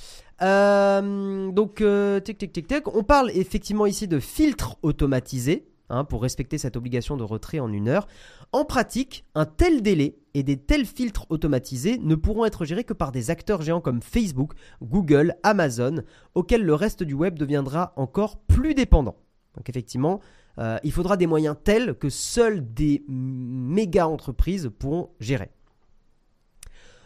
Euh, 0.42 1.52
donc, 1.52 1.80
euh, 1.80 2.20
tic, 2.20 2.52
tic. 2.52 2.74
On 2.88 3.04
parle 3.04 3.30
effectivement 3.32 3.86
ici 3.86 4.08
de 4.08 4.20
filtres 4.20 4.78
automatisés 4.82 5.68
hein, 5.90 6.06
pour 6.06 6.24
respecter 6.24 6.58
cette 6.58 6.76
obligation 6.76 7.18
de 7.18 7.24
retrait 7.24 7.60
en 7.60 7.72
une 7.72 7.88
heure. 7.88 8.08
En 8.52 8.66
pratique, 8.66 9.26
un 9.36 9.46
tel 9.46 9.84
délai 9.84 10.18
et 10.34 10.42
des 10.42 10.58
tels 10.58 10.88
filtres 10.88 11.28
automatisés 11.30 12.00
ne 12.00 12.16
pourront 12.16 12.46
être 12.46 12.66
gérés 12.66 12.84
que 12.84 12.94
par 12.94 13.12
des 13.12 13.30
acteurs 13.30 13.62
géants 13.62 13.80
comme 13.80 14.02
Facebook, 14.02 14.54
Google, 14.82 15.36
Amazon, 15.44 16.02
auxquels 16.34 16.64
le 16.64 16.74
reste 16.74 17.04
du 17.04 17.14
web 17.14 17.38
deviendra 17.38 17.94
encore 17.96 18.40
plus 18.40 18.74
dépendant. 18.74 19.18
Donc 19.56 19.70
effectivement, 19.70 20.20
euh, 20.62 20.78
il 20.84 20.92
faudra 20.92 21.18
des 21.18 21.28
moyens 21.28 21.56
tels 21.64 21.96
que 21.96 22.10
seules 22.10 22.74
des 22.74 23.04
méga 23.08 24.08
entreprises 24.08 24.70
pourront 24.78 25.10
gérer. 25.20 25.52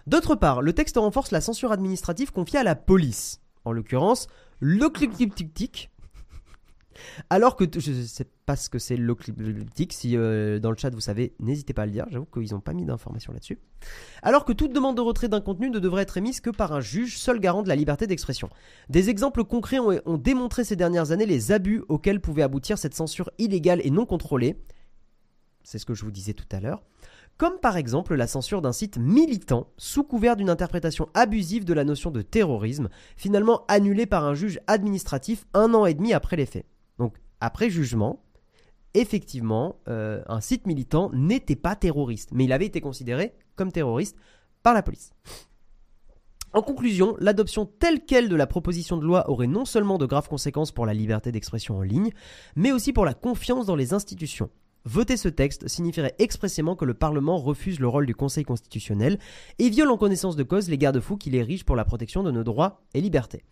D'autre 0.07 0.35
part, 0.35 0.61
le 0.61 0.73
texte 0.73 0.97
renforce 0.97 1.31
la 1.31 1.41
censure 1.41 1.71
administrative 1.71 2.31
confiée 2.31 2.59
à 2.59 2.63
la 2.63 2.75
police, 2.75 3.41
en 3.63 3.71
l'occurrence 3.71 4.27
l'ocliptic. 4.59 5.89
Alors 7.29 7.55
que 7.55 7.65
je 7.73 7.91
sais 8.03 8.27
pas 8.45 8.55
ce 8.55 8.69
que 8.69 8.79
c'est 8.79 8.97
l'ocliptic, 8.97 9.93
si 9.93 10.15
euh, 10.15 10.59
dans 10.59 10.71
le 10.71 10.77
chat 10.77 10.89
vous 10.89 11.01
savez, 11.01 11.33
n'hésitez 11.39 11.73
pas 11.73 11.83
à 11.83 11.85
le 11.85 11.91
dire, 11.91 12.05
j'avoue 12.09 12.25
qu'ils 12.25 12.53
n'ont 12.53 12.59
pas 12.59 12.73
mis 12.73 12.85
d'informations 12.85 13.33
là-dessus. 13.33 13.59
Alors 14.21 14.45
que 14.45 14.53
toute 14.53 14.73
demande 14.73 14.95
de 14.95 15.01
retrait 15.01 15.27
d'un 15.27 15.41
contenu 15.41 15.69
ne 15.69 15.79
devrait 15.79 16.03
être 16.03 16.17
émise 16.17 16.41
que 16.41 16.49
par 16.49 16.73
un 16.73 16.81
juge, 16.81 17.17
seul 17.17 17.39
garant 17.39 17.63
de 17.63 17.69
la 17.69 17.75
liberté 17.75 18.07
d'expression. 18.07 18.49
Des 18.89 19.09
exemples 19.09 19.43
concrets 19.43 19.79
ont 19.79 20.17
démontré 20.17 20.63
ces 20.63 20.75
dernières 20.75 21.11
années 21.11 21.25
les 21.25 21.51
abus 21.51 21.83
auxquels 21.89 22.21
pouvait 22.21 22.43
aboutir 22.43 22.77
cette 22.77 22.95
censure 22.95 23.31
illégale 23.37 23.81
et 23.83 23.91
non 23.91 24.05
contrôlée. 24.05 24.57
C'est 25.63 25.79
ce 25.79 25.85
que 25.85 25.95
je 25.95 26.05
vous 26.05 26.11
disais 26.11 26.33
tout 26.33 26.45
à 26.51 26.59
l'heure 26.59 26.83
comme 27.37 27.59
par 27.59 27.77
exemple 27.77 28.15
la 28.15 28.27
censure 28.27 28.61
d'un 28.61 28.71
site 28.71 28.97
militant 28.97 29.67
sous 29.77 30.03
couvert 30.03 30.35
d'une 30.35 30.49
interprétation 30.49 31.09
abusive 31.13 31.65
de 31.65 31.73
la 31.73 31.83
notion 31.83 32.11
de 32.11 32.21
terrorisme, 32.21 32.89
finalement 33.17 33.65
annulée 33.67 34.05
par 34.05 34.23
un 34.23 34.35
juge 34.35 34.59
administratif 34.67 35.45
un 35.53 35.73
an 35.73 35.85
et 35.85 35.93
demi 35.93 36.13
après 36.13 36.37
les 36.37 36.45
faits. 36.45 36.65
Après 37.45 37.69
jugement, 37.69 38.23
effectivement, 38.95 39.75
euh, 39.87 40.23
un 40.27 40.41
site 40.41 40.65
militant 40.65 41.11
n'était 41.13 41.55
pas 41.55 41.75
terroriste, 41.75 42.31
mais 42.33 42.45
il 42.45 42.51
avait 42.51 42.65
été 42.65 42.81
considéré 42.81 43.35
comme 43.55 43.71
terroriste 43.71 44.17
par 44.63 44.73
la 44.73 44.81
police. 44.81 45.11
En 46.53 46.63
conclusion, 46.63 47.15
l'adoption 47.19 47.67
telle 47.67 48.03
quelle 48.03 48.29
de 48.29 48.35
la 48.35 48.47
proposition 48.47 48.97
de 48.97 49.05
loi 49.05 49.29
aurait 49.29 49.45
non 49.45 49.63
seulement 49.63 49.99
de 49.99 50.07
graves 50.07 50.27
conséquences 50.27 50.71
pour 50.71 50.87
la 50.87 50.95
liberté 50.95 51.31
d'expression 51.31 51.77
en 51.77 51.83
ligne, 51.83 52.09
mais 52.55 52.71
aussi 52.71 52.93
pour 52.93 53.05
la 53.05 53.13
confiance 53.13 53.67
dans 53.67 53.75
les 53.75 53.93
institutions. 53.93 54.49
Voter 54.83 55.15
ce 55.15 55.29
texte 55.29 55.67
signifierait 55.67 56.15
expressément 56.17 56.75
que 56.75 56.85
le 56.85 56.95
Parlement 56.95 57.37
refuse 57.37 57.79
le 57.79 57.87
rôle 57.87 58.07
du 58.07 58.15
Conseil 58.15 58.43
constitutionnel 58.43 59.19
et 59.59 59.69
viole 59.69 59.91
en 59.91 59.97
connaissance 59.97 60.35
de 60.35 60.41
cause 60.41 60.67
les 60.67 60.79
garde-fous 60.79 61.17
qu'il 61.17 61.35
érige 61.35 61.63
pour 61.63 61.75
la 61.75 61.85
protection 61.85 62.23
de 62.23 62.31
nos 62.31 62.43
droits 62.43 62.81
et 62.95 63.01
libertés. 63.01 63.43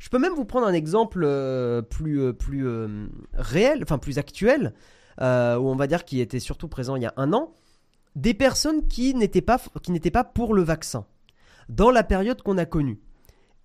Je 0.00 0.08
peux 0.08 0.18
même 0.18 0.32
vous 0.32 0.46
prendre 0.46 0.66
un 0.66 0.72
exemple 0.72 1.22
euh, 1.24 1.82
plus, 1.82 2.22
euh, 2.22 2.32
plus 2.32 2.66
euh, 2.66 3.06
réel, 3.34 3.80
enfin 3.82 3.98
plus 3.98 4.18
actuel, 4.18 4.72
où 5.20 5.22
on 5.22 5.76
va 5.76 5.86
dire 5.86 6.06
qui 6.06 6.20
était 6.20 6.40
surtout 6.40 6.66
présent 6.66 6.96
il 6.96 7.02
y 7.02 7.06
a 7.06 7.12
un 7.18 7.34
an, 7.34 7.52
des 8.16 8.32
personnes 8.32 8.88
qui 8.88 9.14
n'étaient 9.14 9.42
pas, 9.42 9.60
qui 9.82 9.92
n'étaient 9.92 10.10
pas 10.10 10.24
pour 10.24 10.54
le 10.54 10.62
vaccin 10.62 11.04
dans 11.68 11.90
la 11.90 12.02
période 12.02 12.40
qu'on 12.40 12.56
a 12.56 12.64
connue. 12.64 12.98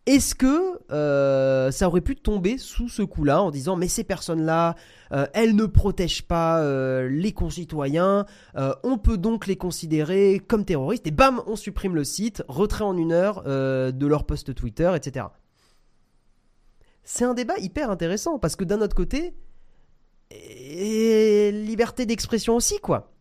Est-ce 0.06 0.36
que 0.36 1.72
ça 1.72 1.88
aurait 1.88 2.02
pu 2.02 2.18
tomber 2.18 2.58
sous 2.58 2.90
ce 2.90 3.04
coup-là 3.04 3.42
en 3.42 3.52
disant 3.52 3.78
mais 3.78 3.88
ces 3.88 4.04
personnes-là, 4.04 4.76
elles 5.34 5.56
ne 5.56 5.66
protègent 5.66 6.28
pas 6.28 6.62
les 7.08 7.32
concitoyens, 7.32 8.26
on 8.84 8.98
peut 8.98 9.18
donc 9.18 9.48
les 9.48 9.56
considérer 9.56 10.42
comme 10.46 10.66
terroristes 10.66 11.08
et 11.08 11.12
bam, 11.12 11.42
on 11.48 11.56
supprime 11.56 11.96
le 11.96 12.04
site, 12.04 12.44
retrait 12.50 12.84
en 12.84 12.98
une 12.98 13.14
heure 13.14 13.44
de 13.44 14.06
leur 14.06 14.26
post 14.26 14.54
Twitter, 14.54 14.92
etc. 14.94 15.28
C'est 17.06 17.24
un 17.24 17.34
débat 17.34 17.58
hyper 17.60 17.90
intéressant 17.90 18.40
parce 18.40 18.56
que 18.56 18.64
d'un 18.64 18.82
autre 18.82 18.96
côté, 18.96 19.34
liberté 20.32 22.06
d'expression 22.06 22.56
aussi 22.56 22.80
quoi. 22.80 23.14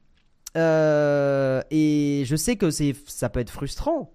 et 0.57 2.25
je 2.27 2.37
sais 2.37 2.57
que 2.57 2.71
c'est, 2.71 2.97
ça 3.07 3.29
peut 3.29 3.41
être 3.41 3.51
frustrant 3.51 4.15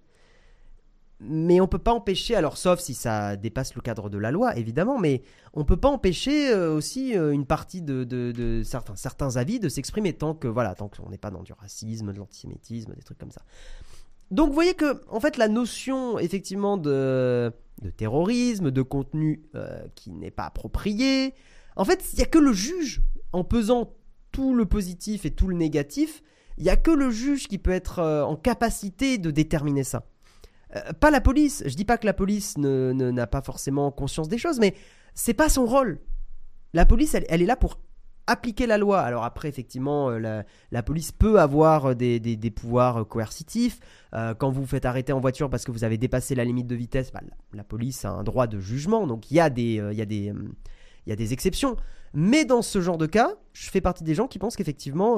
mais 1.20 1.60
on 1.60 1.68
peut 1.68 1.78
pas 1.78 1.92
empêcher, 1.92 2.34
alors 2.34 2.56
sauf 2.56 2.80
si 2.80 2.94
ça 2.94 3.36
dépasse 3.36 3.74
le 3.74 3.82
cadre 3.82 4.08
de 4.08 4.16
la 4.16 4.30
loi, 4.30 4.56
évidemment, 4.56 4.98
mais 4.98 5.22
on 5.52 5.64
peut 5.64 5.76
pas 5.76 5.88
empêcher 5.88 6.50
euh, 6.50 6.74
aussi 6.74 7.16
euh, 7.16 7.32
une 7.32 7.44
partie 7.44 7.82
de, 7.82 8.62
certains, 8.64 8.96
certains 8.96 9.36
avis 9.36 9.60
de 9.60 9.68
s'exprimer 9.68 10.14
tant 10.14 10.34
que 10.34 10.48
voilà, 10.48 10.74
tant 10.74 10.88
qu'on 10.88 11.10
n'est 11.10 11.18
pas 11.18 11.30
dans 11.30 11.42
du 11.42 11.52
racisme, 11.52 12.12
de 12.12 12.18
l'antisémitisme, 12.18 12.94
des 12.94 13.02
trucs 13.02 13.18
comme 13.18 13.30
ça. 13.30 13.42
Donc 14.30 14.48
vous 14.48 14.54
voyez 14.54 14.74
que 14.74 15.02
en 15.08 15.20
fait 15.20 15.36
la 15.36 15.48
notion 15.48 16.18
effectivement 16.18 16.76
de, 16.78 17.52
de 17.80 17.90
terrorisme, 17.90 18.70
de 18.70 18.82
contenu 18.82 19.42
euh, 19.54 19.82
qui 19.94 20.10
n'est 20.12 20.30
pas 20.30 20.44
approprié, 20.44 21.34
en 21.76 21.84
fait 21.84 22.04
il 22.12 22.18
y 22.18 22.22
a 22.22 22.26
que 22.26 22.38
le 22.38 22.52
juge 22.52 23.02
en 23.32 23.44
pesant 23.44 23.94
tout 24.32 24.54
le 24.54 24.66
positif 24.66 25.24
et 25.24 25.30
tout 25.30 25.48
le 25.48 25.56
négatif, 25.56 26.22
il 26.58 26.64
y 26.64 26.70
a 26.70 26.76
que 26.76 26.90
le 26.90 27.10
juge 27.10 27.48
qui 27.48 27.58
peut 27.58 27.70
être 27.70 28.00
en 28.00 28.36
capacité 28.36 29.18
de 29.18 29.30
déterminer 29.30 29.84
ça. 29.84 30.04
Euh, 30.76 30.92
pas 30.92 31.10
la 31.10 31.20
police. 31.20 31.62
Je 31.66 31.74
dis 31.74 31.84
pas 31.84 31.98
que 31.98 32.06
la 32.06 32.12
police 32.12 32.56
n'a 32.58 32.92
ne, 32.92 33.24
pas 33.24 33.42
forcément 33.42 33.90
conscience 33.90 34.28
des 34.28 34.38
choses, 34.38 34.58
mais 34.58 34.74
c'est 35.14 35.34
pas 35.34 35.48
son 35.48 35.66
rôle. 35.66 36.00
La 36.72 36.86
police, 36.86 37.14
elle, 37.14 37.42
est 37.42 37.46
là 37.46 37.56
pour 37.56 37.80
appliquer 38.30 38.66
la 38.66 38.78
loi. 38.78 39.00
Alors 39.00 39.24
après, 39.24 39.48
effectivement, 39.48 40.10
euh, 40.10 40.42
la, 40.70 40.82
police 40.82 41.12
peut 41.12 41.40
avoir 41.40 41.96
des, 41.96 42.52
pouvoirs 42.54 43.06
coercitifs. 43.08 43.80
Euh, 44.14 44.34
quand 44.34 44.50
vous 44.50 44.62
vous 44.62 44.66
faites 44.66 44.86
arrêter 44.86 45.12
en 45.12 45.20
voiture 45.20 45.50
parce 45.50 45.64
que 45.64 45.72
vous 45.72 45.84
avez 45.84 45.98
dépassé 45.98 46.34
la 46.34 46.44
limite 46.44 46.66
de 46.66 46.74
vitesse, 46.74 47.12
bah, 47.12 47.20
la, 47.52 47.64
police 47.64 48.04
a 48.04 48.10
un 48.10 48.22
droit 48.22 48.46
de 48.46 48.60
jugement. 48.60 49.06
Donc 49.06 49.30
il 49.30 49.34
y, 49.34 49.40
a 49.40 49.50
des, 49.50 49.82
il 49.92 49.98
y, 49.98 50.02
a 50.02 50.06
des, 50.06 50.32
il 51.06 51.10
y 51.10 51.12
a 51.12 51.16
des 51.16 51.32
exceptions. 51.32 51.76
Mais 52.12 52.44
dans 52.44 52.62
ce 52.62 52.80
genre 52.80 52.98
de 52.98 53.06
cas, 53.06 53.34
je 53.52 53.70
fais 53.70 53.80
partie 53.80 54.04
des 54.04 54.14
gens 54.14 54.28
qui 54.28 54.38
pensent 54.38 54.56
qu'effectivement, 54.56 55.16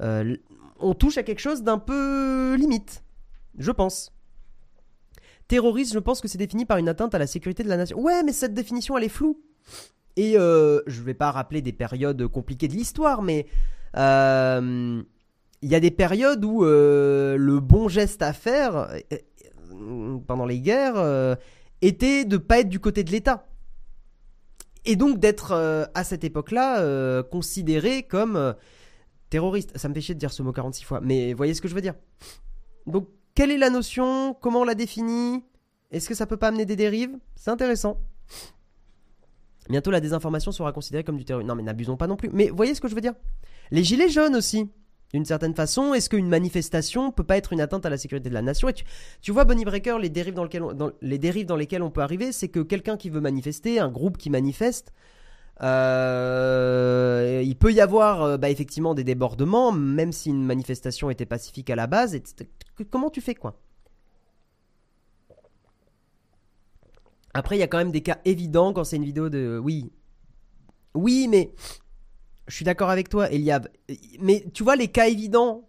on 0.00 0.94
touche 0.94 1.18
à 1.18 1.22
quelque 1.22 1.40
chose 1.40 1.62
d'un 1.62 1.78
peu 1.78 2.54
limite. 2.54 3.04
Je 3.58 3.70
pense. 3.70 4.12
Terroriste, 5.48 5.94
je 5.94 5.98
pense 5.98 6.20
que 6.20 6.28
c'est 6.28 6.38
défini 6.38 6.66
par 6.66 6.76
une 6.76 6.88
atteinte 6.88 7.14
à 7.14 7.18
la 7.18 7.26
sécurité 7.26 7.62
de 7.62 7.68
la 7.68 7.76
nation. 7.76 7.98
Ouais, 7.98 8.22
mais 8.22 8.32
cette 8.32 8.54
définition, 8.54 8.96
elle 8.96 9.04
est 9.04 9.08
floue. 9.08 9.40
Et 10.18 10.36
euh, 10.36 10.80
je 10.88 10.98
ne 10.98 11.04
vais 11.04 11.14
pas 11.14 11.30
rappeler 11.30 11.62
des 11.62 11.72
périodes 11.72 12.26
compliquées 12.26 12.66
de 12.66 12.72
l'histoire, 12.72 13.22
mais 13.22 13.46
euh, 13.96 15.00
il 15.62 15.68
y 15.68 15.76
a 15.76 15.80
des 15.80 15.92
périodes 15.92 16.44
où 16.44 16.64
euh, 16.64 17.36
le 17.36 17.60
bon 17.60 17.86
geste 17.86 18.20
à 18.20 18.32
faire 18.32 18.88
pendant 20.26 20.44
les 20.44 20.58
guerres 20.58 21.36
était 21.82 22.24
de 22.24 22.34
ne 22.34 22.42
pas 22.42 22.58
être 22.58 22.68
du 22.68 22.80
côté 22.80 23.04
de 23.04 23.12
l'État. 23.12 23.46
Et 24.84 24.96
donc 24.96 25.20
d'être 25.20 25.52
à 25.94 26.02
cette 26.02 26.24
époque-là 26.24 27.22
considéré 27.22 28.02
comme 28.02 28.56
terroriste. 29.30 29.78
Ça 29.78 29.88
me 29.88 29.94
fait 29.94 30.00
chier 30.00 30.16
de 30.16 30.20
dire 30.20 30.32
ce 30.32 30.42
mot 30.42 30.50
46 30.50 30.82
fois, 30.82 31.00
mais 31.00 31.32
voyez 31.32 31.54
ce 31.54 31.60
que 31.60 31.68
je 31.68 31.76
veux 31.76 31.80
dire. 31.80 31.94
Donc 32.86 33.08
quelle 33.36 33.52
est 33.52 33.56
la 33.56 33.70
notion? 33.70 34.34
Comment 34.34 34.62
on 34.62 34.64
la 34.64 34.74
définit? 34.74 35.44
Est-ce 35.92 36.08
que 36.08 36.16
ça 36.16 36.26
peut 36.26 36.36
pas 36.36 36.48
amener 36.48 36.66
des 36.66 36.74
dérives? 36.74 37.16
C'est 37.36 37.52
intéressant. 37.52 38.00
Bientôt, 39.68 39.90
la 39.90 40.00
désinformation 40.00 40.52
sera 40.52 40.72
considérée 40.72 41.04
comme 41.04 41.16
du 41.16 41.24
terrorisme. 41.24 41.48
Non, 41.48 41.54
mais 41.54 41.62
n'abusons 41.62 41.96
pas 41.96 42.06
non 42.06 42.16
plus. 42.16 42.30
Mais 42.32 42.50
voyez 42.50 42.74
ce 42.74 42.80
que 42.80 42.88
je 42.88 42.94
veux 42.94 43.00
dire 43.00 43.14
Les 43.70 43.84
gilets 43.84 44.08
jaunes 44.08 44.36
aussi. 44.36 44.70
D'une 45.12 45.24
certaine 45.24 45.54
façon, 45.54 45.94
est-ce 45.94 46.10
qu'une 46.10 46.28
manifestation 46.28 47.12
peut 47.12 47.24
pas 47.24 47.38
être 47.38 47.54
une 47.54 47.62
atteinte 47.62 47.86
à 47.86 47.90
la 47.90 47.96
sécurité 47.96 48.28
de 48.28 48.34
la 48.34 48.42
nation? 48.42 48.68
Et 48.68 48.74
tu, 49.22 49.32
vois, 49.32 49.44
Bonnie 49.44 49.64
Breaker, 49.64 49.96
les 50.00 50.10
dérives 50.10 50.34
dans, 50.34 50.44
lesquelles 51.56 51.82
on 51.82 51.90
peut 51.90 52.02
arriver, 52.02 52.30
c'est 52.32 52.48
que 52.48 52.60
quelqu'un 52.60 52.98
qui 52.98 53.08
veut 53.08 53.20
manifester, 53.20 53.78
un 53.78 53.88
groupe 53.88 54.18
qui 54.18 54.28
manifeste, 54.28 54.92
euh, 55.62 57.42
il 57.42 57.56
peut 57.56 57.72
y 57.72 57.80
avoir 57.80 58.22
euh, 58.22 58.36
bah, 58.36 58.50
effectivement 58.50 58.94
des 58.94 59.02
débordements, 59.02 59.72
même 59.72 60.12
si 60.12 60.28
une 60.28 60.44
manifestation 60.44 61.08
était 61.08 61.26
pacifique 61.26 61.70
à 61.70 61.76
la 61.76 61.86
base. 61.86 62.18
comment 62.90 63.08
tu 63.08 63.22
fais 63.22 63.34
quoi? 63.34 63.58
Après, 67.34 67.56
il 67.56 67.60
y 67.60 67.62
a 67.62 67.66
quand 67.66 67.78
même 67.78 67.92
des 67.92 68.02
cas 68.02 68.18
évidents 68.24 68.72
quand 68.72 68.84
c'est 68.84 68.96
une 68.96 69.04
vidéo 69.04 69.28
de. 69.28 69.60
Oui. 69.62 69.90
Oui, 70.94 71.28
mais. 71.28 71.52
Je 72.46 72.54
suis 72.54 72.64
d'accord 72.64 72.88
avec 72.88 73.08
toi, 73.10 73.30
Eliab. 73.30 73.68
Mais 74.20 74.44
tu 74.54 74.62
vois, 74.62 74.76
les 74.76 74.88
cas 74.88 75.08
évidents. 75.08 75.68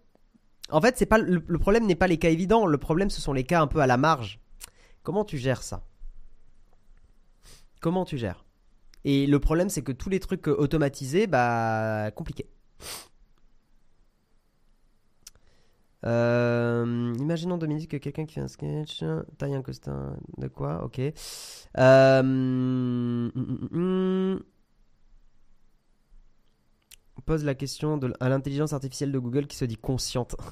En 0.71 0.81
fait, 0.81 0.97
c'est 0.97 1.05
pas 1.05 1.17
le 1.17 1.41
problème 1.57 1.85
n'est 1.85 1.95
pas 1.95 2.07
les 2.07 2.17
cas 2.17 2.29
évidents. 2.29 2.65
Le 2.65 2.77
problème, 2.77 3.09
ce 3.09 3.21
sont 3.21 3.33
les 3.33 3.43
cas 3.43 3.61
un 3.61 3.67
peu 3.67 3.79
à 3.79 3.87
la 3.87 3.97
marge. 3.97 4.39
Comment 5.03 5.25
tu 5.25 5.37
gères 5.37 5.63
ça? 5.63 5.83
Comment 7.81 8.05
tu 8.05 8.17
gères? 8.17 8.45
Et 9.05 9.27
le 9.27 9.39
problème, 9.39 9.69
c'est 9.69 9.81
que 9.81 9.91
tous 9.91 10.09
les 10.09 10.19
trucs 10.19 10.47
automatisés, 10.47 11.27
bah, 11.27 12.11
compliqué. 12.11 12.47
Euh, 16.05 17.13
imaginons 17.19 17.57
Dominique 17.57 17.91
que 17.91 17.97
quelqu'un 17.97 18.25
qui 18.25 18.35
fait 18.35 18.41
un 18.41 18.47
sketch, 18.47 19.03
taille 19.37 19.55
un 19.55 19.61
costin, 19.61 20.15
de 20.37 20.47
quoi? 20.47 20.83
Ok. 20.83 20.99
Euh, 21.77 22.23
mm, 22.23 23.31
mm, 23.71 24.39
pose 27.25 27.43
la 27.43 27.53
question 27.53 27.99
à 28.19 28.29
l'intelligence 28.29 28.73
artificielle 28.73 29.11
de 29.11 29.19
Google 29.19 29.45
qui 29.47 29.57
se 29.57 29.65
dit 29.65 29.77
consciente. 29.77 30.35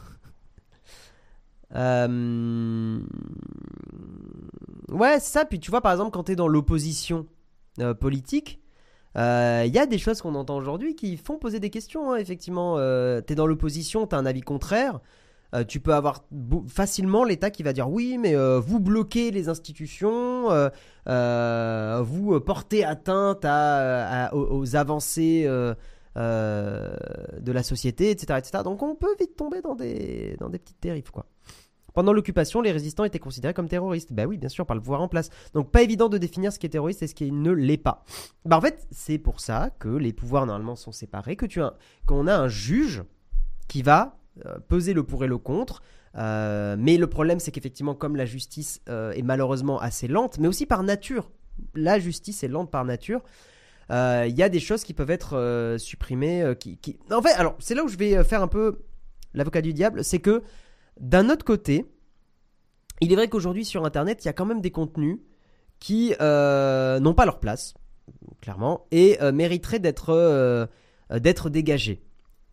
Ouais, 4.90 5.20
c'est 5.20 5.32
ça. 5.32 5.46
Puis 5.46 5.60
tu 5.60 5.70
vois, 5.70 5.82
par 5.82 5.92
exemple, 5.92 6.12
quand 6.12 6.24
tu 6.24 6.32
es 6.32 6.36
dans 6.36 6.48
l'opposition, 6.48 7.28
euh, 7.80 7.94
politique, 7.94 8.60
il 9.16 9.22
euh, 9.22 9.66
y 9.66 9.78
a 9.78 9.86
des 9.86 9.98
choses 9.98 10.22
qu'on 10.22 10.36
entend 10.36 10.58
aujourd'hui 10.58 10.96
qui 10.96 11.18
font 11.18 11.38
poser 11.38 11.60
des 11.60 11.70
questions. 11.70 12.12
Hein, 12.12 12.18
effectivement, 12.18 12.76
euh, 12.78 13.22
tu 13.26 13.34
es 13.34 13.36
dans 13.36 13.48
l'opposition, 13.48 14.08
tu 14.08 14.16
as 14.16 14.18
un 14.18 14.26
avis 14.26 14.42
contraire. 14.42 15.00
Tu 15.68 15.80
peux 15.80 15.94
avoir 15.94 16.24
facilement 16.68 17.24
l'État 17.24 17.50
qui 17.50 17.64
va 17.64 17.74
dire 17.74 17.90
oui, 17.90 18.18
mais 18.18 18.36
vous 18.60 18.80
bloquez 18.80 19.32
les 19.32 19.50
institutions, 19.50 20.50
vous 21.06 22.40
portez 22.42 22.84
atteinte 22.84 23.46
aux, 24.34 24.76
avancées 24.76 25.46
de 26.16 27.52
la 27.52 27.64
société, 27.64 28.12
etc., 28.12 28.40
etc. 28.40 28.64
Donc 28.64 28.84
on 28.84 28.96
peut 28.96 29.16
vite 29.20 29.36
tomber 29.36 29.62
dans 29.62 29.76
des, 29.76 30.36
dans 30.40 30.50
des 30.50 30.60
petites 30.60 30.82
dérives, 30.82 31.12
quoi. 31.12 31.26
Pendant 31.98 32.14
l'occupation, 32.14 32.62
les 32.62 32.72
résistants 32.72 33.06
étaient 33.06 33.18
considérés 33.18 33.56
comme 33.56 33.68
terroristes. 33.68 34.14
Ben 34.14 34.28
oui, 34.28 34.38
bien 34.38 34.50
sûr, 34.50 34.68
par 34.68 34.76
le 34.76 34.84
pouvoir 34.84 35.02
en 35.02 35.08
place. 35.08 35.32
Donc 35.56 35.72
pas 35.72 35.82
évident 35.82 36.10
de 36.10 36.20
définir 36.20 36.54
ce 36.54 36.60
qui 36.60 36.68
est 36.68 36.70
terroriste 36.70 37.02
et 37.02 37.08
ce 37.08 37.16
qui 37.16 37.32
ne 37.32 37.50
l'est 37.50 37.78
pas. 37.78 38.06
Bah 38.46 38.56
en 38.56 38.62
fait, 38.62 38.86
c'est 38.92 39.18
pour 39.18 39.40
ça 39.40 39.72
que 39.80 39.90
les 39.90 40.14
pouvoirs 40.14 40.46
normalement 40.46 40.76
sont 40.76 40.92
séparés, 40.92 41.36
que 41.36 41.48
qu'on 42.06 42.28
a 42.28 42.38
un 42.38 42.48
juge 42.48 43.04
qui 43.68 43.82
va 43.82 44.04
euh, 44.04 44.17
peser 44.68 44.94
le 44.94 45.04
pour 45.04 45.24
et 45.24 45.28
le 45.28 45.38
contre. 45.38 45.82
Euh, 46.16 46.76
mais 46.80 46.98
le 46.98 47.08
problème, 47.08 47.40
c'est 47.40 47.52
qu'effectivement, 47.52 47.94
comme 47.94 48.16
la 48.16 48.26
justice 48.26 48.82
euh, 48.90 49.12
est 49.12 49.22
malheureusement 49.22 49.80
assez 49.80 50.08
lente, 50.08 50.40
mais 50.40 50.48
aussi 50.48 50.66
par 50.66 50.84
nature, 50.84 51.30
la 51.76 52.00
justice 52.00 52.44
est 52.44 52.48
lente 52.48 52.72
par 52.72 52.86
nature. 52.86 53.22
Il 53.90 54.34
y 54.36 54.44
a 54.44 54.50
des 54.50 54.60
choses 54.60 54.84
qui 54.84 54.94
peuvent 54.94 55.12
être 55.12 55.78
supprimées. 55.80 56.54
qui. 56.60 57.00
En 57.10 57.22
fait, 57.22 57.32
alors 57.34 57.56
c'est 57.60 57.74
là 57.74 57.84
où 57.84 57.88
je 57.88 57.98
vais 57.98 58.22
faire 58.24 58.42
un 58.42 58.50
peu 58.50 58.80
l'avocat 59.34 59.62
du 59.62 59.74
diable, 59.74 60.04
c'est 60.04 60.20
que 60.20 60.44
d'un 61.00 61.30
autre 61.30 61.46
côté, 61.46 61.86
il 63.02 63.12
est 63.12 63.16
vrai 63.16 63.30
qu'aujourd'hui 63.30 63.66
sur 63.66 63.86
Internet, 63.86 64.24
il 64.24 64.28
y 64.28 64.30
a 64.30 64.34
quand 64.34 64.46
même 64.46 64.62
des 64.62 64.72
contenus 64.72 65.20
qui 65.80 66.16
euh, 66.20 67.00
n'ont 67.00 67.14
pas 67.14 67.26
leur 67.26 67.40
place, 67.40 67.76
clairement, 68.42 68.88
et 68.92 69.22
euh, 69.22 69.32
mériteraient 69.32 69.80
d'être 69.80 70.10
euh, 70.10 70.66
d'être 71.12 71.50
dégagés. 71.50 72.02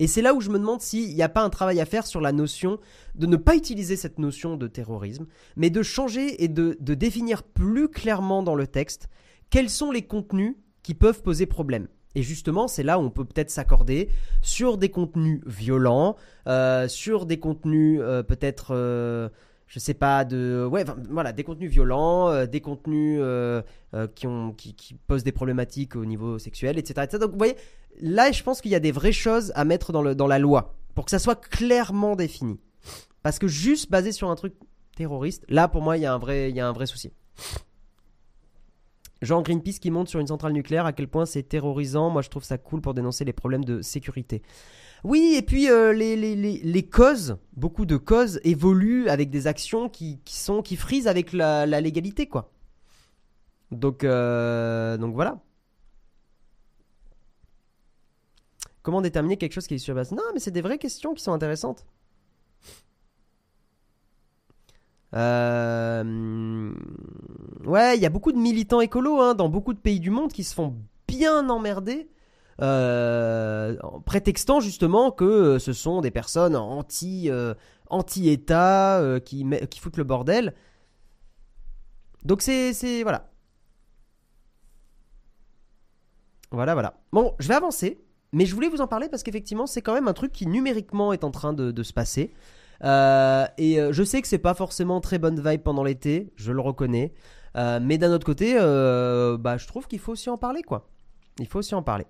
Et 0.01 0.07
c'est 0.07 0.22
là 0.22 0.34
où 0.34 0.40
je 0.40 0.51
me 0.51 0.59
demande 0.59 0.80
s'il 0.80 1.14
n'y 1.14 1.22
a 1.22 1.28
pas 1.28 1.42
un 1.42 1.51
travail 1.51 1.80
à 1.80 1.84
faire 1.84 2.07
sur 2.07 2.20
la 2.20 2.32
notion 2.32 2.78
de 3.14 3.26
ne 3.26 3.36
pas 3.36 3.55
utiliser 3.55 3.97
cette 3.97 4.18
notion 4.18 4.57
de 4.57 4.66
terrorisme, 4.66 5.26
mais 5.57 5.70
de 5.70 5.82
changer 5.82 6.42
et 6.42 6.49
de, 6.49 6.76
définir 6.80 7.42
plus 7.42 7.88
clairement 7.88 8.42
dans 8.42 8.55
le 8.55 8.66
texte 8.66 9.09
quels 9.51 9.70
sont 9.70 9.92
les 9.92 10.03
contenus 10.03 10.57
qui 10.82 10.95
peuvent 10.95 11.22
poser 11.22 11.47
problème. 11.47 11.86
Et 12.16 12.22
justement, 12.22 12.68
c'est 12.68 12.82
là 12.82 12.99
où 12.99 13.03
on 13.03 13.11
peut 13.11 13.24
peut-être 13.24 13.51
s'accorder 13.51 14.09
sur 14.40 14.78
des 14.78 14.88
contenus 14.88 15.40
violents, 15.47 16.16
euh, 16.47 16.86
sur 16.88 17.26
des 17.26 17.38
contenus 17.38 18.01
euh, 18.03 18.22
peut-être, 18.22 18.68
euh, 18.70 19.28
je 19.66 19.78
sais 19.80 19.95
pas, 19.95 20.24
de, 20.24 20.68
voilà, 21.11 21.32
des 21.32 21.42
contenus 21.42 21.70
violents, 21.70 22.47
des 22.47 22.61
contenus 22.61 23.20
qui 24.14 24.95
posent 25.07 25.24
des 25.24 25.32
problématiques 25.32 25.97
au 25.97 26.05
niveau 26.05 26.38
sexuel, 26.38 26.78
etc., 26.78 27.03
etc. 27.05 27.18
Donc, 27.18 27.32
vous 27.32 27.38
voyez, 27.38 27.57
là, 28.01 28.32
je 28.32 28.42
pense 28.42 28.61
qu'il 28.61 28.70
y 28.70 28.74
a 28.74 28.80
des 28.80 28.92
vraies 28.92 29.12
choses 29.12 29.53
à 29.55 29.64
mettre 29.64 29.92
dans, 29.92 30.03
le, 30.03 30.14
dans 30.14 30.26
la 30.26 30.38
loi 30.38 30.74
pour 30.95 31.05
que 31.05 31.11
ça 31.11 31.18
soit 31.18 31.40
clairement 31.40 32.16
défini. 32.16 32.61
Parce 33.22 33.38
que 33.38 33.49
juste 33.49 33.90
basé 33.90 34.12
sur 34.12 34.30
un 34.30 34.34
truc 34.36 34.55
terroriste, 34.97 35.45
là, 35.49 35.68
pour 35.68 35.82
moi, 35.82 35.97
il 35.97 36.03
y 36.03 36.07
a 36.07 36.14
un 36.14 36.18
vrai, 36.18 36.51
il 36.51 36.57
y 36.57 36.61
a 36.61 36.68
un 36.68 36.72
vrai 36.72 36.86
souci. 36.86 37.11
Jean 39.22 39.42
Greenpeace 39.42 39.78
qui 39.80 39.90
monte 39.90 40.09
sur 40.09 40.20
une 40.20 40.26
centrale 40.26 40.53
nucléaire, 40.53 40.86
à 40.86 40.92
quel 40.92 41.09
point 41.09 41.26
c'est 41.26 41.42
terrorisant. 41.42 42.11
Moi, 42.11 42.22
je 42.22 42.28
trouve 42.28 42.45
ça 42.45 42.59
cool 42.59 42.80
pour 42.80 42.95
dénoncer 42.95 43.24
les 43.24 43.32
problèmes 43.32 43.64
de 43.64 43.80
sécurité. 43.80 44.42
Oui, 45.03 45.34
et 45.36 45.42
puis 45.42 45.70
euh, 45.70 45.92
les, 45.92 46.16
les, 46.16 46.34
les, 46.34 46.82
causes, 46.82 47.36
beaucoup 47.57 47.84
de 47.84 47.97
causes 47.97 48.40
évoluent 48.42 49.09
avec 49.09 49.30
des 49.30 49.47
actions 49.47 49.88
qui, 49.88 50.20
qui 50.24 50.36
sont 50.36 50.62
qui 50.62 50.76
frisent 50.76 51.09
avec 51.09 51.32
la, 51.32 51.66
la 51.66 51.80
légalité, 51.80 52.26
quoi. 52.26 52.53
Donc, 53.70 54.05
euh, 54.05 54.97
donc 54.97 55.14
voilà. 55.14 55.42
Comment 58.85 59.01
déterminer 59.01 59.39
quelque 59.39 59.55
chose 59.55 59.66
qui 59.66 59.74
est 59.74 59.78
sur 59.78 59.95
base 59.95 60.12
Non, 60.12 60.22
mais 60.35 60.41
c'est 60.41 60.51
des 60.51 60.61
vraies 60.61 60.78
questions 60.78 61.14
qui 61.14 61.22
sont 61.22 61.32
intéressantes. 61.32 61.87
Euh, 65.14 66.74
ouais, 67.64 67.97
il 67.97 68.03
y 68.03 68.07
a 68.07 68.11
beaucoup 68.11 68.30
de 68.30 68.37
militants 68.37 68.82
écolos 68.82 69.20
hein, 69.20 69.35
dans 69.35 69.49
beaucoup 69.49 69.72
de 69.72 69.78
pays 69.78 70.01
du 70.01 70.11
monde 70.11 70.32
qui 70.32 70.45
se 70.45 70.55
font 70.55 70.76
bien 71.09 71.49
emmerder. 71.49 72.11
Euh, 72.61 73.76
en 73.82 74.01
prétextant 74.01 74.61
justement 74.61 75.11
que 75.11 75.59
ce 75.59 75.72
sont 75.72 76.03
des 76.03 76.11
personnes 76.11 76.55
anti, 76.55 77.30
euh, 77.30 77.55
anti-État 77.89 79.18
qui, 79.24 79.47
qui 79.70 79.80
foutent 79.80 79.97
le 79.97 80.05
bordel. 80.05 80.55
Donc 82.22 82.43
c'est 82.43 83.03
voilà. 83.03 83.30
Voilà, 86.51 86.74
voilà. 86.74 87.01
Bon, 87.12 87.35
je 87.39 87.49
vais 87.49 87.55
avancer, 87.55 88.03
mais 88.35 88.47
je 88.47 88.55
voulais 88.55 88.68
vous 88.68 88.80
en 88.80 88.89
parler 88.89 89.09
parce 89.09 89.22
qu'effectivement, 89.22 89.66
c'est 89.66 89.80
quand 89.80 89.95
même 89.95 90.09
un 90.09 90.12
truc 90.12 90.32
qui 90.32 90.47
numériquement 90.47 91.12
est 91.12 91.22
en 91.22 91.30
train 91.30 91.53
de, 91.53 91.82
se 91.82 91.93
passer. 91.93 92.32
Euh, 92.82 93.47
et 93.59 93.80
euh, 93.80 93.93
je 93.93 94.03
sais 94.03 94.20
que 94.20 94.26
c'est 94.26 94.39
pas 94.39 94.55
forcément 94.55 95.01
très 95.01 95.18
bonne 95.18 95.41
vibe 95.41 95.62
pendant 95.62 95.85
l'été, 95.85 96.32
je 96.35 96.51
le 96.51 96.61
reconnais. 96.61 97.14
Euh, 97.57 97.78
mais 97.80 97.97
d'un 97.97 98.12
autre 98.12 98.26
côté, 98.26 98.55
bah, 98.55 99.57
je 99.57 99.66
trouve 99.68 99.87
qu'il 99.87 100.01
faut 100.01 100.12
aussi 100.12 100.30
en 100.30 100.37
parler, 100.37 100.62
quoi. 100.62 100.89
Il 101.39 101.47
faut 101.47 101.61
aussi 101.61 101.76
en 101.76 101.82
parler. 101.82 102.07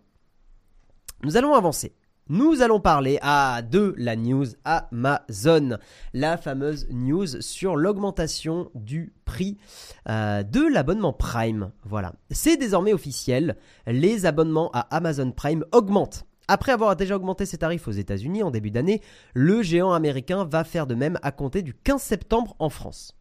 Nous 1.23 1.37
allons 1.37 1.53
avancer. 1.53 1.95
Nous 2.31 2.63
allons 2.63 2.81
parler 2.81 3.19
à 3.21 3.61
de 3.61 3.95
la 3.99 4.17
news 4.17 4.47
Amazon, 4.65 5.77
la 6.15 6.39
fameuse 6.39 6.87
news 6.91 7.43
sur 7.43 7.77
l'augmentation 7.77 8.71
du 8.75 9.13
prix 9.27 9.59
de 10.07 10.73
l'abonnement 10.73 11.13
Prime. 11.13 11.71
Voilà, 11.83 12.15
c'est 12.31 12.57
désormais 12.57 12.95
officiel. 12.95 13.57
Les 13.87 14.25
abonnements 14.25 14.71
à 14.73 14.81
Amazon 14.97 15.33
Prime 15.33 15.67
augmentent. 15.73 16.25
Après 16.49 16.73
avoir 16.73 16.97
déjà 16.97 17.17
augmenté 17.17 17.45
ses 17.45 17.59
tarifs 17.59 17.89
aux 17.89 17.93
États-Unis 17.93 18.43
en 18.43 18.51
début 18.51 18.71
d'année, 18.71 19.03
le 19.35 19.63
géant 19.63 19.93
américain 19.93 20.47
va 20.47 20.65
faire 20.65 20.87
de 20.87 20.95
même 20.95 21.19
à 21.23 21.31
compter 21.31 21.61
du 21.61 21.75
15 21.75 22.01
septembre 22.01 22.57
en 22.59 22.71
France. 22.71 23.19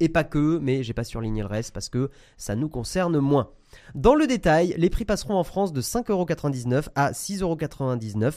Et 0.00 0.08
pas 0.08 0.24
que, 0.24 0.58
mais 0.58 0.82
j'ai 0.82 0.92
pas 0.92 1.04
surligné 1.04 1.42
le 1.42 1.46
reste 1.46 1.72
parce 1.72 1.88
que 1.88 2.10
ça 2.36 2.56
nous 2.56 2.68
concerne 2.68 3.18
moins. 3.18 3.50
Dans 3.94 4.14
le 4.14 4.26
détail, 4.26 4.74
les 4.76 4.90
prix 4.90 5.04
passeront 5.04 5.34
en 5.34 5.44
France 5.44 5.72
de 5.72 5.80
5,99€ 5.80 6.88
à 6.94 7.12
6,99€ 7.12 8.32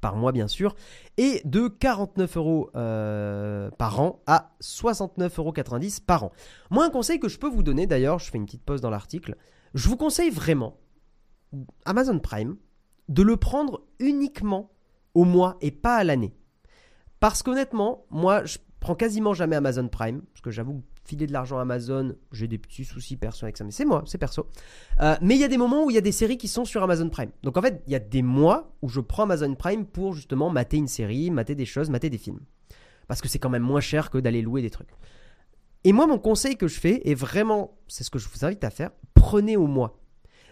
par 0.00 0.14
mois 0.14 0.32
bien 0.32 0.46
sûr, 0.46 0.76
et 1.16 1.40
de 1.44 1.68
49 1.68 2.36
euros 2.36 2.70
euh, 2.76 3.70
par 3.78 3.98
an 4.00 4.22
à 4.26 4.52
69,90€ 4.62 6.04
par 6.04 6.24
an. 6.24 6.32
Moi 6.70 6.84
un 6.84 6.90
conseil 6.90 7.18
que 7.18 7.28
je 7.28 7.38
peux 7.38 7.48
vous 7.48 7.62
donner 7.62 7.86
d'ailleurs, 7.86 8.18
je 8.18 8.30
fais 8.30 8.38
une 8.38 8.44
petite 8.44 8.62
pause 8.62 8.80
dans 8.80 8.90
l'article, 8.90 9.36
je 9.74 9.88
vous 9.88 9.96
conseille 9.96 10.30
vraiment 10.30 10.76
Amazon 11.84 12.18
Prime, 12.18 12.56
de 13.08 13.22
le 13.22 13.36
prendre 13.36 13.82
uniquement 13.98 14.70
au 15.14 15.24
mois 15.24 15.56
et 15.60 15.70
pas 15.70 15.96
à 15.96 16.04
l'année. 16.04 16.34
Parce 17.20 17.42
qu'honnêtement, 17.42 18.04
moi, 18.10 18.44
je 18.44 18.58
prends 18.86 18.94
quasiment 18.94 19.34
jamais 19.34 19.56
Amazon 19.56 19.88
Prime, 19.88 20.22
parce 20.32 20.42
que 20.42 20.52
j'avoue, 20.52 20.80
filer 21.04 21.26
de 21.26 21.32
l'argent 21.32 21.58
Amazon, 21.58 22.14
j'ai 22.30 22.46
des 22.46 22.56
petits 22.56 22.84
soucis 22.84 23.16
perso 23.16 23.44
avec 23.44 23.56
ça, 23.56 23.64
mais 23.64 23.72
c'est 23.72 23.84
moi, 23.84 24.04
c'est 24.06 24.16
perso. 24.16 24.46
Euh, 25.00 25.16
mais 25.20 25.34
il 25.34 25.40
y 25.40 25.44
a 25.44 25.48
des 25.48 25.56
moments 25.56 25.84
où 25.84 25.90
il 25.90 25.94
y 25.94 25.98
a 25.98 26.02
des 26.02 26.12
séries 26.12 26.38
qui 26.38 26.46
sont 26.46 26.64
sur 26.64 26.84
Amazon 26.84 27.08
Prime. 27.08 27.30
Donc 27.42 27.56
en 27.56 27.62
fait, 27.62 27.82
il 27.88 27.92
y 27.92 27.96
a 27.96 27.98
des 27.98 28.22
mois 28.22 28.76
où 28.82 28.88
je 28.88 29.00
prends 29.00 29.24
Amazon 29.24 29.56
Prime 29.56 29.86
pour 29.86 30.12
justement 30.12 30.50
mater 30.50 30.76
une 30.76 30.86
série, 30.86 31.32
mater 31.32 31.56
des 31.56 31.64
choses, 31.64 31.90
mater 31.90 32.10
des 32.10 32.18
films. 32.18 32.38
Parce 33.08 33.20
que 33.20 33.26
c'est 33.26 33.40
quand 33.40 33.50
même 33.50 33.64
moins 33.64 33.80
cher 33.80 34.08
que 34.08 34.18
d'aller 34.18 34.40
louer 34.40 34.62
des 34.62 34.70
trucs. 34.70 34.90
Et 35.82 35.92
moi, 35.92 36.06
mon 36.06 36.20
conseil 36.20 36.56
que 36.56 36.68
je 36.68 36.78
fais, 36.78 37.00
et 37.06 37.16
vraiment, 37.16 37.76
c'est 37.88 38.04
ce 38.04 38.10
que 38.10 38.20
je 38.20 38.28
vous 38.28 38.44
invite 38.44 38.62
à 38.62 38.70
faire, 38.70 38.90
prenez 39.14 39.56
au 39.56 39.66
mois. 39.66 39.98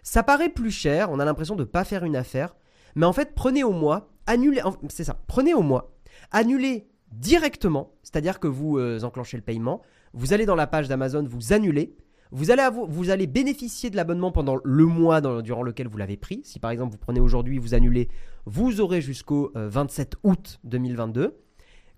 Ça 0.03 0.25
paraît 0.25 0.51
plus 0.51 0.73
cher, 0.73 1.09
on 1.13 1.21
a 1.21 1.25
l'impression 1.25 1.55
de 1.55 1.63
ne 1.63 1.69
pas 1.69 1.85
faire 1.85 2.03
une 2.03 2.17
affaire, 2.17 2.57
mais 2.97 3.07
en 3.07 3.13
fait, 3.13 3.33
prenez 3.37 3.63
au 3.63 3.71
mois, 3.71 4.11
annulez, 4.27 4.61
c'est 4.89 5.05
ça, 5.05 5.21
prenez 5.29 5.55
au 5.55 5.63
mois, 5.63 5.95
annulez 6.33 6.89
directement, 7.19 7.93
c'est-à-dire 8.03 8.41
que 8.41 8.49
vous 8.49 8.79
euh, 8.79 9.03
enclenchez 9.03 9.37
le 9.37 9.43
paiement, 9.43 9.83
vous 10.13 10.33
allez 10.33 10.47
dans 10.47 10.55
la 10.55 10.67
page 10.67 10.89
d'Amazon, 10.89 11.25
vous 11.29 11.53
annulez, 11.53 11.97
vous 12.31 12.51
allez, 12.51 13.27
bénéficier 13.27 13.91
de 13.91 13.97
l'abonnement 13.97 14.33
pendant 14.33 14.59
le 14.65 14.87
mois 14.87 15.21
durant 15.43 15.63
lequel 15.63 15.87
vous 15.87 15.99
l'avez 15.99 16.17
pris. 16.17 16.41
Si 16.45 16.59
par 16.59 16.73
exemple 16.73 16.93
vous 16.93 16.99
prenez 16.99 17.21
aujourd'hui, 17.21 17.59
vous 17.59 17.75
annulez, 17.75 18.09
vous 18.45 18.81
aurez 18.81 19.01
jusqu'au 19.01 19.53
27 19.55 20.15
euh, 20.15 20.31
août 20.31 20.59
2022. 20.65 21.37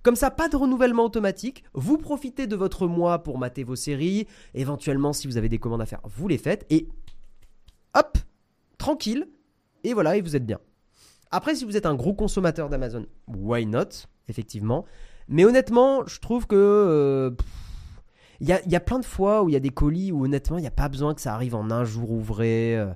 Comme 0.02 0.14
ça, 0.14 0.30
pas 0.30 0.48
de 0.48 0.56
renouvellement 0.56 1.04
automatique. 1.04 1.64
Vous 1.72 1.96
profitez 1.96 2.46
de 2.46 2.54
votre 2.54 2.86
mois 2.86 3.22
pour 3.22 3.38
mater 3.38 3.64
vos 3.64 3.76
séries. 3.76 4.26
Éventuellement, 4.54 5.12
si 5.12 5.26
vous 5.26 5.36
avez 5.36 5.48
des 5.48 5.58
commandes 5.58 5.80
à 5.80 5.86
faire, 5.86 6.00
vous 6.04 6.28
les 6.28 6.38
faites. 6.38 6.66
Et 6.70 6.86
hop, 7.94 8.18
tranquille, 8.78 9.26
et 9.84 9.94
voilà, 9.94 10.16
et 10.16 10.20
vous 10.20 10.36
êtes 10.36 10.46
bien. 10.46 10.60
Après, 11.30 11.54
si 11.54 11.64
vous 11.64 11.76
êtes 11.76 11.86
un 11.86 11.94
gros 11.94 12.14
consommateur 12.14 12.68
d'Amazon, 12.68 13.06
why 13.26 13.66
not, 13.66 14.06
effectivement. 14.28 14.84
Mais 15.28 15.44
honnêtement, 15.44 16.06
je 16.06 16.20
trouve 16.20 16.46
que... 16.46 17.34
il 18.40 18.52
euh, 18.52 18.58
y, 18.66 18.76
a, 18.76 18.80
plein 18.80 18.98
de 18.98 19.04
fois 19.04 19.42
où 19.42 19.48
il 19.48 19.52
y 19.52 19.56
a 19.56 19.60
des 19.60 19.70
colis 19.70 20.12
où 20.12 20.24
honnêtement, 20.24 20.58
il 20.58 20.62
n'y 20.62 20.66
a 20.66 20.72
pas 20.72 20.88
besoin 20.88 21.14
que 21.14 21.20
ça 21.20 21.34
arrive 21.34 21.54
en 21.54 21.70
un 21.70 21.84
jour 21.84 22.10
ouvré. 22.10 22.76
Euh, 22.76 22.92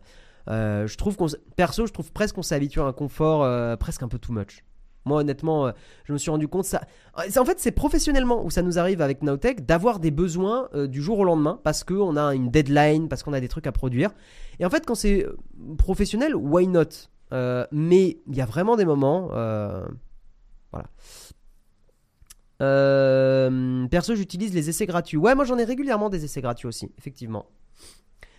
euh, 0.48 0.86
je 0.86 0.96
trouve 0.96 1.16
qu'on... 1.16 1.26
Perso, 1.56 1.86
je 1.86 1.92
trouve 1.92 2.12
presque 2.12 2.34
qu'on 2.34 2.42
s'est 2.42 2.54
habitué 2.54 2.80
à 2.80 2.84
un 2.84 2.92
confort 2.92 3.46
presque 3.78 4.02
un 4.02 4.08
peu 4.08 4.18
too 4.18 4.32
much. 4.32 4.64
Moi, 5.06 5.20
honnêtement, 5.20 5.66
euh, 5.66 5.72
je 6.04 6.12
me 6.12 6.18
suis 6.18 6.30
rendu 6.30 6.46
compte 6.48 6.64
ça. 6.64 6.82
En 7.14 7.44
fait, 7.44 7.58
c'est 7.58 7.72
professionnellement 7.72 8.44
où 8.44 8.50
ça 8.50 8.62
nous 8.62 8.78
arrive 8.78 9.00
avec 9.00 9.22
Nowtech 9.22 9.64
d'avoir 9.64 9.98
des 9.98 10.10
besoins 10.10 10.68
euh, 10.74 10.86
du 10.86 11.00
jour 11.00 11.18
au 11.18 11.24
lendemain 11.24 11.58
parce 11.62 11.84
qu'on 11.84 12.16
a 12.16 12.34
une 12.34 12.50
deadline, 12.50 13.08
parce 13.08 13.22
qu'on 13.22 13.32
a 13.32 13.40
des 13.40 13.48
trucs 13.48 13.66
à 13.66 13.72
produire. 13.72 14.10
Et 14.58 14.66
en 14.66 14.70
fait, 14.70 14.84
quand 14.84 14.94
c'est 14.94 15.24
euh, 15.24 15.36
professionnel, 15.78 16.34
why 16.34 16.66
not? 16.66 17.08
Mais 17.72 18.18
il 18.26 18.36
y 18.36 18.40
a 18.40 18.46
vraiment 18.46 18.76
des 18.76 18.84
moments. 18.84 19.28
voilà. 19.28 20.86
Perso, 22.60 24.14
j'utilise 24.14 24.54
les 24.54 24.68
essais 24.68 24.86
gratuits. 24.86 25.16
Ouais, 25.16 25.34
moi 25.34 25.44
j'en 25.44 25.58
ai 25.58 25.64
régulièrement 25.64 26.10
des 26.10 26.24
essais 26.24 26.40
gratuits 26.40 26.68
aussi, 26.68 26.90
effectivement. 26.98 27.46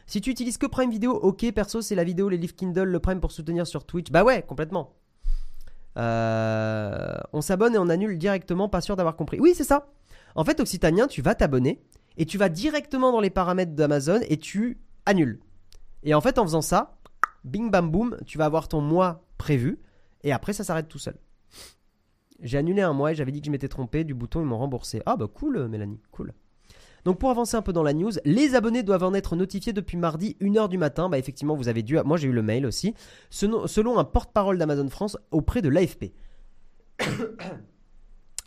Si 0.05 0.19
tu 0.19 0.29
utilises 0.29 0.57
que 0.57 0.65
Prime 0.65 0.89
Video, 0.89 1.13
ok, 1.13 1.51
perso, 1.53 1.81
c'est 1.81 1.95
la 1.95 2.03
vidéo, 2.03 2.27
les 2.27 2.37
livres 2.37 2.55
Kindle, 2.55 2.83
le 2.83 2.99
Prime 2.99 3.21
pour 3.21 3.31
soutenir 3.31 3.65
sur 3.65 3.85
Twitch. 3.85 4.11
Bah 4.11 4.23
ouais, 4.23 4.41
complètement. 4.41 4.95
Euh, 5.97 7.15
on 7.33 7.41
s'abonne 7.41 7.75
et 7.75 7.77
on 7.77 7.89
annule 7.89 8.17
directement, 8.17 8.69
pas 8.69 8.81
sûr 8.81 8.95
d'avoir 8.95 9.15
compris. 9.15 9.39
Oui, 9.39 9.53
c'est 9.55 9.63
ça. 9.63 9.87
En 10.35 10.43
fait, 10.43 10.59
Occitanien, 10.59 11.07
tu 11.07 11.21
vas 11.21 11.35
t'abonner 11.35 11.81
et 12.17 12.25
tu 12.25 12.37
vas 12.37 12.49
directement 12.49 13.11
dans 13.11 13.21
les 13.21 13.29
paramètres 13.29 13.73
d'Amazon 13.73 14.19
et 14.27 14.37
tu 14.37 14.81
annules. 15.05 15.39
Et 16.03 16.13
en 16.13 16.21
fait, 16.21 16.37
en 16.37 16.43
faisant 16.43 16.61
ça, 16.61 16.97
bing 17.43 17.71
bam 17.71 17.89
boum, 17.89 18.17
tu 18.25 18.37
vas 18.37 18.45
avoir 18.45 18.67
ton 18.67 18.81
mois 18.81 19.23
prévu 19.37 19.79
et 20.23 20.31
après, 20.31 20.53
ça 20.53 20.63
s'arrête 20.63 20.87
tout 20.87 20.99
seul. 20.99 21.15
J'ai 22.41 22.57
annulé 22.57 22.81
un 22.81 22.93
mois 22.93 23.11
et 23.11 23.15
j'avais 23.15 23.31
dit 23.31 23.39
que 23.39 23.45
je 23.45 23.51
m'étais 23.51 23.67
trompé. 23.67 24.03
Du 24.03 24.13
bouton, 24.13 24.41
ils 24.41 24.45
m'ont 24.45 24.57
remboursé. 24.57 25.01
Ah 25.05 25.15
bah 25.15 25.27
cool, 25.33 25.67
Mélanie, 25.67 25.99
cool. 26.11 26.33
Donc 27.03 27.17
pour 27.17 27.31
avancer 27.31 27.57
un 27.57 27.61
peu 27.61 27.73
dans 27.73 27.83
la 27.83 27.93
news, 27.93 28.11
les 28.25 28.53
abonnés 28.53 28.83
doivent 28.83 29.03
en 29.03 29.13
être 29.13 29.35
notifiés 29.35 29.73
depuis 29.73 29.97
mardi 29.97 30.37
1h 30.39 30.69
du 30.69 30.77
matin. 30.77 31.09
Bah 31.09 31.17
effectivement, 31.17 31.55
vous 31.55 31.67
avez 31.67 31.81
dû... 31.81 31.97
Moi 32.05 32.17
j'ai 32.17 32.27
eu 32.27 32.31
le 32.31 32.43
mail 32.43 32.65
aussi. 32.65 32.93
Selon 33.29 33.97
un 33.97 34.03
porte-parole 34.03 34.57
d'Amazon 34.57 34.87
France 34.89 35.17
auprès 35.31 35.61
de 35.61 35.69
l'AFP. 35.69 36.13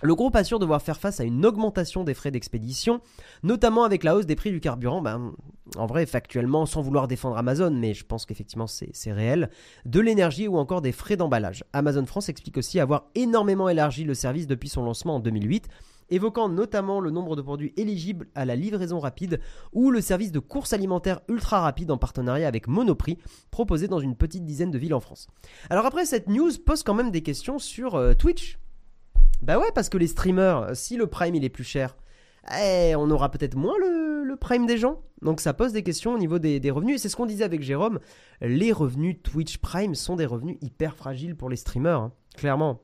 Le 0.04 0.14
groupe 0.14 0.36
assure 0.36 0.58
devoir 0.58 0.82
faire 0.82 0.98
face 0.98 1.18
à 1.20 1.24
une 1.24 1.46
augmentation 1.46 2.04
des 2.04 2.12
frais 2.12 2.30
d'expédition, 2.30 3.00
notamment 3.42 3.84
avec 3.84 4.04
la 4.04 4.14
hausse 4.14 4.26
des 4.26 4.36
prix 4.36 4.50
du 4.50 4.60
carburant. 4.60 5.00
Ben, 5.00 5.32
en 5.76 5.86
vrai, 5.86 6.04
factuellement, 6.04 6.66
sans 6.66 6.82
vouloir 6.82 7.08
défendre 7.08 7.38
Amazon, 7.38 7.70
mais 7.70 7.94
je 7.94 8.04
pense 8.04 8.26
qu'effectivement 8.26 8.66
c'est 8.66 9.12
réel, 9.12 9.48
de 9.86 10.00
l'énergie 10.00 10.46
ou 10.46 10.58
encore 10.58 10.82
des 10.82 10.92
frais 10.92 11.16
d'emballage. 11.16 11.64
Amazon 11.72 12.04
France 12.04 12.28
explique 12.28 12.58
aussi 12.58 12.80
avoir 12.80 13.06
énormément 13.14 13.66
élargi 13.70 14.04
le 14.04 14.12
service 14.12 14.46
depuis 14.46 14.68
son 14.68 14.84
lancement 14.84 15.14
en 15.14 15.20
2008 15.20 15.68
évoquant 16.10 16.50
notamment 16.50 17.00
le 17.00 17.10
nombre 17.10 17.34
de 17.34 17.40
produits 17.40 17.72
éligibles 17.78 18.28
à 18.34 18.44
la 18.44 18.56
livraison 18.56 18.98
rapide 18.98 19.40
ou 19.72 19.90
le 19.90 20.02
service 20.02 20.32
de 20.32 20.38
course 20.38 20.74
alimentaire 20.74 21.22
ultra 21.30 21.62
rapide 21.62 21.90
en 21.90 21.96
partenariat 21.96 22.46
avec 22.46 22.68
Monoprix, 22.68 23.16
proposé 23.50 23.88
dans 23.88 24.00
une 24.00 24.14
petite 24.14 24.44
dizaine 24.44 24.70
de 24.70 24.76
villes 24.76 24.92
en 24.92 25.00
France. 25.00 25.28
Alors 25.70 25.86
après, 25.86 26.04
cette 26.04 26.28
news 26.28 26.50
pose 26.66 26.82
quand 26.82 26.92
même 26.92 27.10
des 27.10 27.22
questions 27.22 27.58
sur 27.58 27.94
euh, 27.94 28.12
Twitch. 28.12 28.58
Bah 29.42 29.58
ouais, 29.58 29.70
parce 29.74 29.88
que 29.88 29.98
les 29.98 30.06
streamers, 30.06 30.74
si 30.74 30.96
le 30.96 31.06
Prime 31.06 31.34
il 31.34 31.44
est 31.44 31.50
plus 31.50 31.64
cher, 31.64 31.96
eh, 32.60 32.94
on 32.96 33.10
aura 33.10 33.30
peut-être 33.30 33.56
moins 33.56 33.76
le, 33.78 34.36
Prime 34.40 34.66
des 34.66 34.78
gens. 34.78 35.00
Donc 35.22 35.40
ça 35.40 35.54
pose 35.54 35.72
des 35.72 35.84
questions 35.84 36.12
au 36.12 36.18
niveau 36.18 36.40
des, 36.40 36.70
revenus. 36.70 36.96
Et 36.96 36.98
c'est 36.98 37.08
ce 37.08 37.14
qu'on 37.14 37.24
disait 37.24 37.44
avec 37.44 37.62
Jérôme, 37.62 38.00
les 38.40 38.72
revenus 38.72 39.16
Twitch 39.22 39.58
Prime 39.58 39.94
sont 39.94 40.16
des 40.16 40.26
revenus 40.26 40.58
hyper 40.60 40.96
fragiles 40.96 41.36
pour 41.36 41.48
les 41.48 41.56
streamers, 41.56 42.00
hein. 42.00 42.12
clairement. 42.36 42.82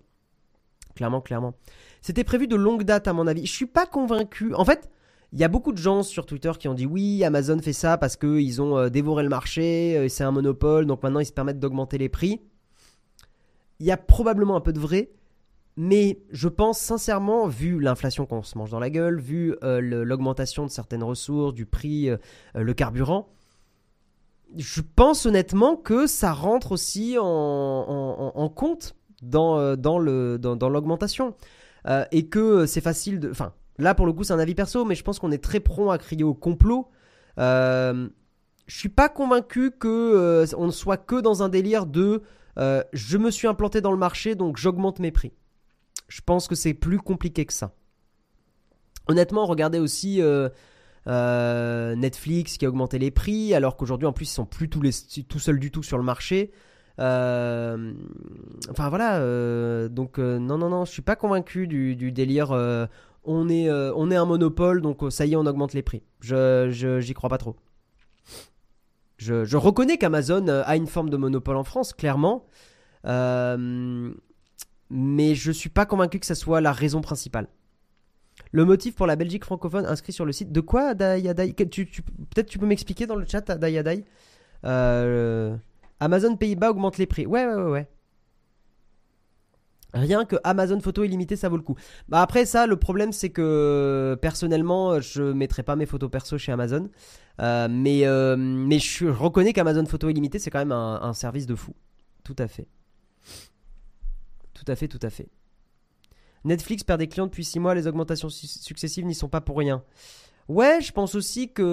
Clairement, 0.94 1.20
clairement. 1.20 1.54
C'était 2.02 2.24
prévu 2.24 2.46
de 2.46 2.56
longue 2.56 2.84
date 2.84 3.08
à 3.08 3.12
mon 3.12 3.26
avis. 3.26 3.46
Je 3.46 3.52
suis 3.52 3.66
pas 3.66 3.84
convaincu. 3.84 4.54
En 4.54 4.64
fait, 4.64 4.88
il 5.32 5.38
y 5.38 5.44
a 5.44 5.48
beaucoup 5.48 5.72
de 5.72 5.78
gens 5.78 6.02
sur 6.02 6.26
Twitter 6.26 6.52
qui 6.58 6.68
ont 6.68 6.74
dit 6.74 6.86
oui, 6.86 7.22
Amazon 7.24 7.58
fait 7.60 7.72
ça 7.72 7.98
parce 7.98 8.16
qu'ils 8.16 8.60
ont 8.60 8.76
euh, 8.76 8.88
dévoré 8.88 9.22
le 9.22 9.28
marché, 9.28 9.96
euh, 9.96 10.08
c'est 10.08 10.24
un 10.24 10.32
monopole, 10.32 10.86
donc 10.86 11.02
maintenant 11.02 11.20
ils 11.20 11.26
se 11.26 11.32
permettent 11.32 11.60
d'augmenter 11.60 11.98
les 11.98 12.08
prix. 12.08 12.40
Il 13.78 13.86
y 13.86 13.92
a 13.92 13.96
probablement 13.96 14.56
un 14.56 14.60
peu 14.60 14.72
de 14.72 14.80
vrai, 14.80 15.10
mais 15.80 16.20
je 16.30 16.48
pense 16.48 16.78
sincèrement, 16.78 17.46
vu 17.46 17.80
l'inflation 17.80 18.26
qu'on 18.26 18.42
se 18.42 18.58
mange 18.58 18.70
dans 18.70 18.78
la 18.78 18.90
gueule, 18.90 19.20
vu 19.20 19.54
euh, 19.62 19.80
l'augmentation 19.80 20.64
de 20.64 20.70
certaines 20.70 21.02
ressources, 21.02 21.54
du 21.54 21.66
prix, 21.66 22.10
le 22.54 22.74
carburant, 22.74 23.28
je 24.56 24.80
pense 24.80 25.26
honnêtement 25.26 25.76
que 25.76 26.06
ça 26.06 26.32
rentre 26.32 26.72
aussi 26.72 27.16
en, 27.18 28.52
compte 28.54 28.94
dans, 29.22 29.76
dans 29.76 29.98
l'augmentation. 29.98 31.34
Dans, 31.84 32.06
et 32.10 32.26
que 32.26 32.66
c'est 32.66 32.80
facile 32.80 33.20
de... 33.20 33.30
Enfin, 33.30 33.52
Là, 33.80 33.94
pour 33.94 34.06
le 34.06 34.12
coup, 34.12 34.24
c'est 34.24 34.34
un 34.34 34.38
avis 34.38 34.54
perso, 34.54 34.84
mais 34.84 34.94
je 34.94 35.02
pense 35.02 35.18
qu'on 35.18 35.32
est 35.32 35.42
très 35.42 35.58
prompt 35.58 35.90
à 35.90 35.96
crier 35.96 36.22
au 36.22 36.34
complot. 36.34 36.88
Euh, 37.38 38.08
je 38.66 38.76
suis 38.76 38.90
pas 38.90 39.08
convaincu 39.08 39.70
que 39.70 39.88
euh, 39.88 40.46
on 40.56 40.66
ne 40.66 40.70
soit 40.70 40.98
que 40.98 41.20
dans 41.20 41.42
un 41.42 41.48
délire 41.48 41.86
de 41.86 42.22
euh, 42.58 42.82
je 42.92 43.16
me 43.16 43.30
suis 43.30 43.48
implanté 43.48 43.80
dans 43.80 43.90
le 43.90 43.96
marché, 43.96 44.34
donc 44.34 44.58
j'augmente 44.58 44.98
mes 44.98 45.10
prix. 45.10 45.32
Je 46.10 46.20
pense 46.20 46.46
que 46.46 46.54
c'est 46.54 46.74
plus 46.74 46.98
compliqué 46.98 47.46
que 47.46 47.52
ça. 47.54 47.72
Honnêtement, 49.08 49.46
regardez 49.46 49.78
aussi 49.78 50.20
euh, 50.20 50.50
Netflix 51.96 52.58
qui 52.58 52.66
a 52.66 52.68
augmenté 52.68 52.98
les 52.98 53.10
prix, 53.10 53.54
alors 53.54 53.78
qu'aujourd'hui, 53.78 54.06
en 54.06 54.12
plus, 54.12 54.26
ils 54.26 54.34
sont 54.34 54.44
plus 54.44 54.68
tout 54.68 55.38
seuls 55.38 55.58
du 55.58 55.70
tout 55.70 55.82
sur 55.82 55.96
le 55.96 56.04
marché. 56.04 56.50
enfin 56.98 57.78
voilà, 58.88 59.18
donc 59.88 60.18
non, 60.18 60.58
non, 60.58 60.68
non, 60.68 60.84
je 60.84 60.90
suis 60.90 61.02
pas 61.02 61.16
convaincu 61.16 61.66
du, 61.66 62.12
délire 62.12 62.52
on 63.24 63.48
est, 63.48 63.68
euh, 63.68 63.92
on 63.96 64.10
est 64.10 64.16
un 64.16 64.24
monopole, 64.24 64.80
donc 64.80 65.02
euh, 65.02 65.10
ça 65.10 65.26
y 65.26 65.32
est, 65.32 65.36
on 65.36 65.46
augmente 65.46 65.74
les 65.74 65.82
prix. 65.82 66.02
Je, 66.20 66.98
j'y 67.00 67.14
crois 67.14 67.28
pas 67.28 67.38
trop. 67.38 67.56
Je, 69.18 69.56
reconnais 69.56 69.98
qu'Amazon 69.98 70.48
euh, 70.48 70.62
a 70.64 70.76
une 70.76 70.86
forme 70.86 71.10
de 71.10 71.16
monopole 71.16 71.56
en 71.56 71.64
France, 71.64 71.92
clairement. 71.92 72.46
Mais 74.90 75.34
je 75.34 75.52
suis 75.52 75.70
pas 75.70 75.86
convaincu 75.86 76.18
que 76.18 76.26
ça 76.26 76.34
soit 76.34 76.60
la 76.60 76.72
raison 76.72 77.00
principale. 77.00 77.48
Le 78.52 78.64
motif 78.64 78.94
pour 78.94 79.06
la 79.06 79.16
Belgique 79.16 79.44
francophone 79.44 79.86
inscrit 79.86 80.12
sur 80.12 80.24
le 80.24 80.32
site. 80.32 80.50
De 80.50 80.60
quoi, 80.60 80.94
Dayadai? 80.94 81.52
Peut-être 81.52 82.48
tu 82.48 82.58
peux 82.58 82.66
m'expliquer 82.66 83.06
dans 83.06 83.16
le 83.16 83.26
chat, 83.26 83.42
Dayadai? 83.42 84.04
Amazon 86.00 86.36
Pays-Bas 86.36 86.70
augmente 86.70 86.98
les 86.98 87.06
prix. 87.06 87.26
Ouais, 87.26 87.46
ouais, 87.46 87.54
ouais, 87.54 87.70
ouais. 87.70 87.88
Rien 89.92 90.24
que 90.24 90.36
Amazon 90.44 90.80
Photo 90.80 91.02
illimité, 91.04 91.36
ça 91.36 91.48
vaut 91.48 91.56
le 91.56 91.62
coup. 91.62 91.74
Bah 92.08 92.22
après 92.22 92.46
ça, 92.46 92.66
le 92.66 92.76
problème 92.76 93.12
c'est 93.12 93.30
que 93.30 94.16
personnellement, 94.22 95.00
je 95.00 95.22
mettrai 95.22 95.62
pas 95.62 95.76
mes 95.76 95.86
photos 95.86 96.10
perso 96.10 96.38
chez 96.38 96.52
Amazon, 96.52 96.88
euh, 97.40 97.66
mais 97.68 98.06
euh, 98.06 98.36
mais 98.38 98.78
je 98.78 99.08
reconnais 99.08 99.52
qu'Amazon 99.52 99.84
Photo 99.86 100.08
illimité 100.08 100.38
c'est 100.38 100.50
quand 100.50 100.60
même 100.60 100.72
un, 100.72 101.12
service 101.12 101.46
de 101.46 101.56
fou. 101.56 101.74
Tout 102.22 102.36
à 102.38 102.46
fait. 102.46 102.68
Tout 104.62 104.70
à 104.70 104.76
fait, 104.76 104.88
tout 104.88 104.98
à 105.02 105.08
fait. 105.08 105.28
Netflix 106.44 106.84
perd 106.84 107.00
des 107.00 107.08
clients 107.08 107.26
depuis 107.26 107.44
6 107.44 107.60
mois, 107.60 107.74
les 107.74 107.86
augmentations 107.86 108.28
successives 108.28 109.06
n'y 109.06 109.14
sont 109.14 109.28
pas 109.28 109.40
pour 109.40 109.58
rien. 109.58 109.82
Ouais, 110.48 110.80
je 110.80 110.92
pense 110.92 111.14
aussi 111.14 111.48
qu'il 111.52 111.64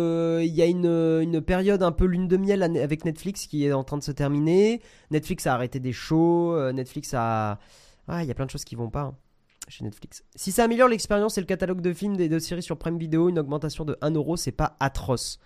y 0.45 0.61
a 0.61 0.65
une, 0.65 1.41
période 1.41 1.83
un 1.83 1.91
peu 1.91 2.05
lune 2.05 2.27
de 2.27 2.37
miel 2.37 2.63
avec 2.63 3.05
Netflix 3.05 3.47
qui 3.47 3.65
est 3.65 3.73
en 3.73 3.83
train 3.83 3.97
de 3.97 4.03
se 4.03 4.11
terminer. 4.11 4.81
Netflix 5.11 5.47
a 5.47 5.53
arrêté 5.53 5.79
des 5.79 5.93
shows, 5.93 6.53
euh, 6.53 6.71
Netflix 6.71 7.13
a, 7.13 7.59
ah, 8.07 8.23
il 8.23 8.27
y 8.27 8.31
a 8.31 8.35
plein 8.35 8.45
de 8.45 8.51
choses 8.51 8.65
qui 8.65 8.75
vont 8.75 8.89
pas 8.89 9.01
hein, 9.01 9.15
chez 9.67 9.83
Netflix. 9.83 10.23
Si 10.35 10.51
ça 10.51 10.63
améliore 10.63 10.87
l'expérience 10.87 11.37
et 11.37 11.41
le 11.41 11.47
catalogue 11.47 11.81
de 11.81 11.91
films 11.91 12.19
et 12.19 12.29
de 12.29 12.39
séries 12.39 12.61
sur 12.61 12.77
Prime 12.77 12.97
Video, 12.97 13.29
une 13.29 13.39
augmentation 13.39 13.83
de 13.83 13.97
1€, 14.01 14.37
c'est 14.37 14.51
pas 14.51 14.77
atroce. 14.79 15.39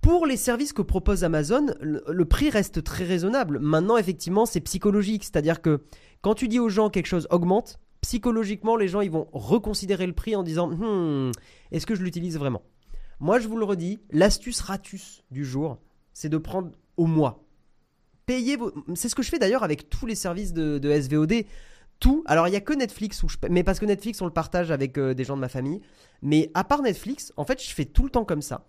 Pour 0.00 0.26
les 0.26 0.36
services 0.36 0.72
que 0.72 0.82
propose 0.82 1.24
Amazon, 1.24 1.66
le, 1.80 2.24
prix 2.24 2.48
reste 2.50 2.82
très 2.82 3.04
raisonnable. 3.04 3.58
Maintenant, 3.58 3.96
effectivement, 3.96 4.46
c'est 4.46 4.60
psychologique. 4.60 5.24
C'est-à-dire 5.24 5.60
que 5.60 5.82
quand 6.22 6.34
tu 6.34 6.48
dis 6.48 6.58
aux 6.58 6.70
gens 6.70 6.88
quelque 6.88 7.06
chose 7.06 7.26
augmente, 7.30 7.78
psychologiquement, 8.00 8.76
les 8.76 8.88
gens 8.88 9.02
ils 9.02 9.10
vont 9.10 9.28
reconsidérer 9.32 10.06
le 10.06 10.14
prix 10.14 10.34
en 10.34 10.42
disant 10.42 10.68
hmm, 10.68 11.32
est-ce 11.70 11.86
que 11.86 11.94
je 11.94 12.02
l'utilise 12.02 12.38
vraiment? 12.38 12.62
Moi, 13.18 13.38
je 13.38 13.48
vous 13.48 13.58
le 13.58 13.64
redis, 13.66 14.00
l'astuce 14.10 14.60
ratus 14.60 15.22
du 15.30 15.44
jour, 15.44 15.78
c'est 16.14 16.30
de 16.30 16.38
prendre 16.38 16.70
au 16.96 17.06
mois 17.06 17.44
c'est 18.94 19.08
ce 19.08 19.14
que 19.14 19.22
je 19.22 19.28
fais 19.28 19.38
d'ailleurs 19.38 19.62
avec 19.62 19.88
tous 19.88 20.06
les 20.06 20.14
services 20.14 20.52
de, 20.52 21.00
SVOD. 21.00 21.44
Tout. 21.98 22.24
Alors, 22.26 22.48
il 22.48 22.52
n'y 22.52 22.56
a 22.56 22.62
que 22.62 22.72
Netflix 22.72 23.22
où 23.22 23.28
je. 23.28 23.36
Mais 23.50 23.62
parce 23.62 23.78
que 23.78 23.84
Netflix, 23.84 24.22
on 24.22 24.24
le 24.24 24.32
partage 24.32 24.70
avec 24.70 24.96
euh, 24.96 25.12
des 25.12 25.24
gens 25.24 25.36
de 25.36 25.40
ma 25.40 25.50
famille. 25.50 25.82
Mais 26.22 26.50
à 26.54 26.64
part 26.64 26.80
Netflix, 26.80 27.30
en 27.36 27.44
fait, 27.44 27.62
je 27.62 27.74
fais 27.74 27.84
tout 27.84 28.04
le 28.04 28.10
temps 28.10 28.24
comme 28.24 28.40
ça. 28.40 28.66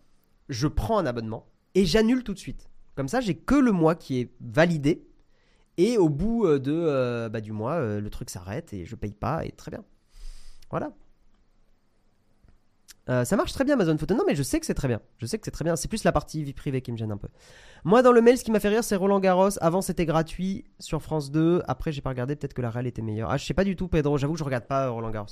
Je 0.50 0.68
prends 0.68 0.98
un 0.98 1.06
abonnement 1.06 1.48
et 1.76 1.86
j'annule 1.86 2.24
tout 2.24 2.34
de 2.34 2.40
suite. 2.40 2.70
Comme 2.96 3.08
ça, 3.08 3.22
j'ai 3.22 3.36
que 3.36 3.56
le 3.56 3.72
mois 3.72 3.96
qui 3.96 4.20
est 4.20 4.32
validé. 4.42 5.08
Et 5.78 5.98
au 5.98 6.10
bout 6.10 6.46
euh, 6.46 6.60
de, 6.60 6.74
euh, 6.74 7.30
bah, 7.30 7.40
du 7.42 7.54
mois, 7.54 7.80
le 7.80 8.10
truc 8.10 8.30
s'arrête 8.30 8.74
et 8.74 8.86
je 8.86 8.96
paye 8.96 9.14
pas 9.14 9.46
et 9.46 9.52
très 9.52 9.72
bien. 9.72 9.84
Voilà. 10.70 10.92
Euh, 13.10 13.26
ça 13.26 13.36
marche 13.36 13.52
très 13.52 13.64
bien 13.64 13.74
Amazon 13.74 13.98
Photo. 13.98 14.14
Non, 14.16 14.24
mais 14.28 14.36
je 14.36 14.44
sais 14.44 14.60
que 14.60 14.66
c'est 14.66 14.74
très 14.74 14.88
bien. 14.88 15.02
Je 15.18 15.26
sais 15.26 15.38
que 15.38 15.46
c'est 15.46 15.52
très 15.52 15.66
bien. 15.66 15.76
C'est 15.76 15.88
plus 15.88 16.04
la 16.04 16.12
partie 16.12 16.44
vie 16.44 16.54
privée 16.54 16.82
qui 16.82 16.92
me 16.92 16.98
gêne 16.98 17.12
un 17.12 17.18
peu. 17.18 17.28
Moi, 17.84 18.04
dans 18.04 18.12
le 18.12 18.22
mail, 18.22 18.38
ce 18.38 18.44
qui 18.44 18.52
m'a 18.52 18.60
fait 18.60 18.70
rire, 18.70 18.84
c'est 18.84 18.96
Roland 18.96 19.20
Garros. 19.20 19.50
Avant, 19.60 19.82
c'était 19.82 20.06
gratuit 20.06 20.66
sur 20.80 21.02
France 21.02 21.32
2. 21.32 21.64
Après, 21.68 21.92
j'ai 21.92 22.02
pas 22.02 22.12
regardé. 22.12 22.36
Peut-être 22.36 22.54
que 22.54 22.62
la 22.62 22.70
réelle 22.70 22.88
était 22.88 23.02
meilleure. 23.02 23.32
Ah, 23.32 23.38
je 23.38 23.46
sais 23.46 23.54
pas 23.54 23.64
du 23.64 23.76
tout, 23.76 23.88
Pedro. 23.88 24.18
J'avoue 24.18 24.34
que 24.34 24.40
je 24.40 24.44
regarde 24.44 24.66
pas 24.66 24.90
Roland 24.90 25.10
Garros. 25.10 25.28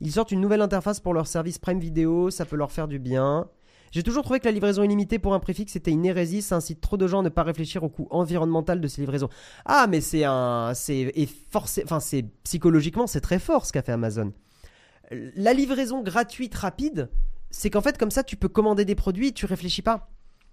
Ils 0.00 0.12
sortent 0.12 0.32
une 0.32 0.40
nouvelle 0.40 0.62
interface 0.62 0.98
pour 0.98 1.14
leur 1.14 1.26
service 1.26 1.58
Prime 1.58 1.78
Video. 1.78 2.30
Ça 2.30 2.46
peut 2.46 2.56
leur 2.56 2.72
faire 2.72 2.88
du 2.88 2.98
bien. 2.98 3.48
J'ai 3.92 4.02
toujours 4.02 4.24
trouvé 4.24 4.40
que 4.40 4.46
la 4.46 4.50
livraison 4.50 4.82
illimitée 4.82 5.20
pour 5.20 5.34
un 5.34 5.38
préfixe 5.38 5.76
était 5.76 5.92
une 5.92 6.04
hérésie. 6.04 6.42
Ça 6.42 6.56
incite 6.56 6.80
trop 6.80 6.96
de 6.96 7.06
gens 7.06 7.20
à 7.20 7.22
ne 7.22 7.28
pas 7.28 7.44
réfléchir 7.44 7.84
au 7.84 7.88
coût 7.88 8.08
environnemental 8.10 8.80
de 8.80 8.88
ces 8.88 9.00
livraisons. 9.02 9.28
Ah, 9.64 9.86
mais 9.88 10.00
c'est 10.00 10.24
un. 10.24 10.72
C'est. 10.74 11.12
Enfin, 11.54 12.00
c'est. 12.00 12.24
Psychologiquement, 12.42 13.06
c'est 13.06 13.20
très 13.20 13.38
fort 13.38 13.64
ce 13.66 13.72
qu'a 13.72 13.82
fait 13.82 13.92
Amazon 13.92 14.32
la 15.12 15.52
livraison 15.52 16.02
gratuite 16.02 16.54
rapide, 16.54 17.10
c'est 17.50 17.70
qu'en 17.70 17.80
fait, 17.80 17.98
comme 17.98 18.10
ça, 18.10 18.24
tu 18.24 18.36
peux 18.36 18.48
commander 18.48 18.84
des 18.84 18.94
produits 18.94 19.32
tu 19.32 19.46
réfléchis 19.46 19.82
pas. 19.82 20.10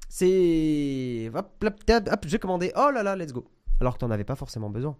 C'est. 0.09 1.31
Hop, 1.33 1.63
hop, 1.63 2.25
j'ai 2.25 2.39
commandé, 2.39 2.71
oh 2.75 2.91
là 2.91 3.03
là, 3.03 3.15
let's 3.15 3.31
go. 3.31 3.45
Alors 3.79 3.93
que 3.93 3.99
tu 3.99 4.05
n'en 4.05 4.11
avais 4.11 4.23
pas 4.23 4.35
forcément 4.35 4.69
besoin. 4.69 4.97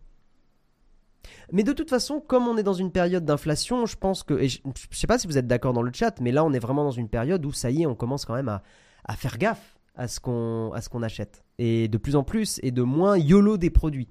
Mais 1.52 1.64
de 1.64 1.74
toute 1.74 1.90
façon, 1.90 2.20
comme 2.20 2.48
on 2.48 2.58
est 2.58 2.64
dans 2.64 2.74
une 2.74 2.92
période 2.92 3.26
d'inflation, 3.26 3.86
je 3.86 3.96
pense 3.96 4.24
que. 4.24 4.48
Je, 4.48 4.60
ne 4.66 4.72
sais 4.92 5.08
pas 5.08 5.18
si 5.18 5.28
vous 5.28 5.38
êtes 5.38 5.48
d'accord 5.48 5.74
dans 5.74 5.82
le 5.82 5.92
chat, 5.94 6.20
mais 6.22 6.32
là, 6.32 6.44
on 6.44 6.54
est 6.54 6.60
vraiment 6.60 6.84
dans 6.84 6.92
une 6.92 7.10
période 7.10 7.46
où 7.46 7.52
ça 7.52 7.72
y 7.72 7.84
est, 7.84 7.86
on 7.86 7.96
commence 7.96 8.26
quand 8.26 8.36
même 8.36 8.50
à, 8.50 9.16
faire 9.16 9.38
gaffe 9.38 9.78
à 9.96 10.08
ce 10.08 10.20
qu'on 10.20 11.04
achète. 11.04 11.44
Et 11.58 11.88
de 11.88 11.98
plus 11.98 12.16
en 12.16 12.24
plus, 12.24 12.60
et 12.64 12.72
de 12.72 12.84
moins 12.84 13.18
YOLO 13.18 13.58
des 13.58 13.70
produits. 13.70 14.08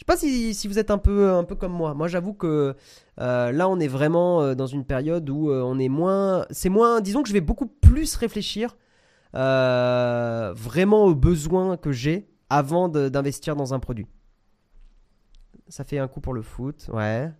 Je 0.00 0.06
sais 0.06 0.06
pas 0.06 0.16
si, 0.16 0.54
si, 0.54 0.66
vous 0.66 0.78
êtes 0.78 0.90
un 0.90 0.96
peu, 0.96 1.30
un 1.30 1.44
peu 1.44 1.54
comme 1.54 1.72
moi. 1.72 1.92
Moi, 1.92 2.08
j'avoue 2.08 2.32
que 2.32 2.74
euh, 3.20 3.52
là, 3.52 3.68
on 3.68 3.78
est 3.78 3.86
vraiment 3.86 4.40
euh, 4.40 4.54
dans 4.54 4.66
une 4.66 4.86
période 4.86 5.28
où 5.28 5.50
euh, 5.50 5.60
on 5.62 5.78
est 5.78 5.90
moins. 5.90 6.46
C'est 6.50 6.70
moins. 6.70 7.02
Disons 7.02 7.22
que 7.22 7.28
je 7.28 7.34
vais 7.34 7.42
beaucoup 7.42 7.66
plus 7.66 8.16
réfléchir 8.16 8.78
vraiment 9.34 11.04
aux 11.04 11.14
besoins 11.14 11.76
que 11.76 11.92
j'ai 11.92 12.30
avant 12.48 12.88
d'investir 12.88 13.56
dans 13.56 13.74
un 13.74 13.78
produit. 13.78 14.06
Ça 15.70 15.84
fait 15.84 15.98
un 15.98 16.08
coup 16.08 16.20
pour 16.20 16.34
le 16.34 16.42
foot, 16.42 16.90
ouais. 16.92 17.32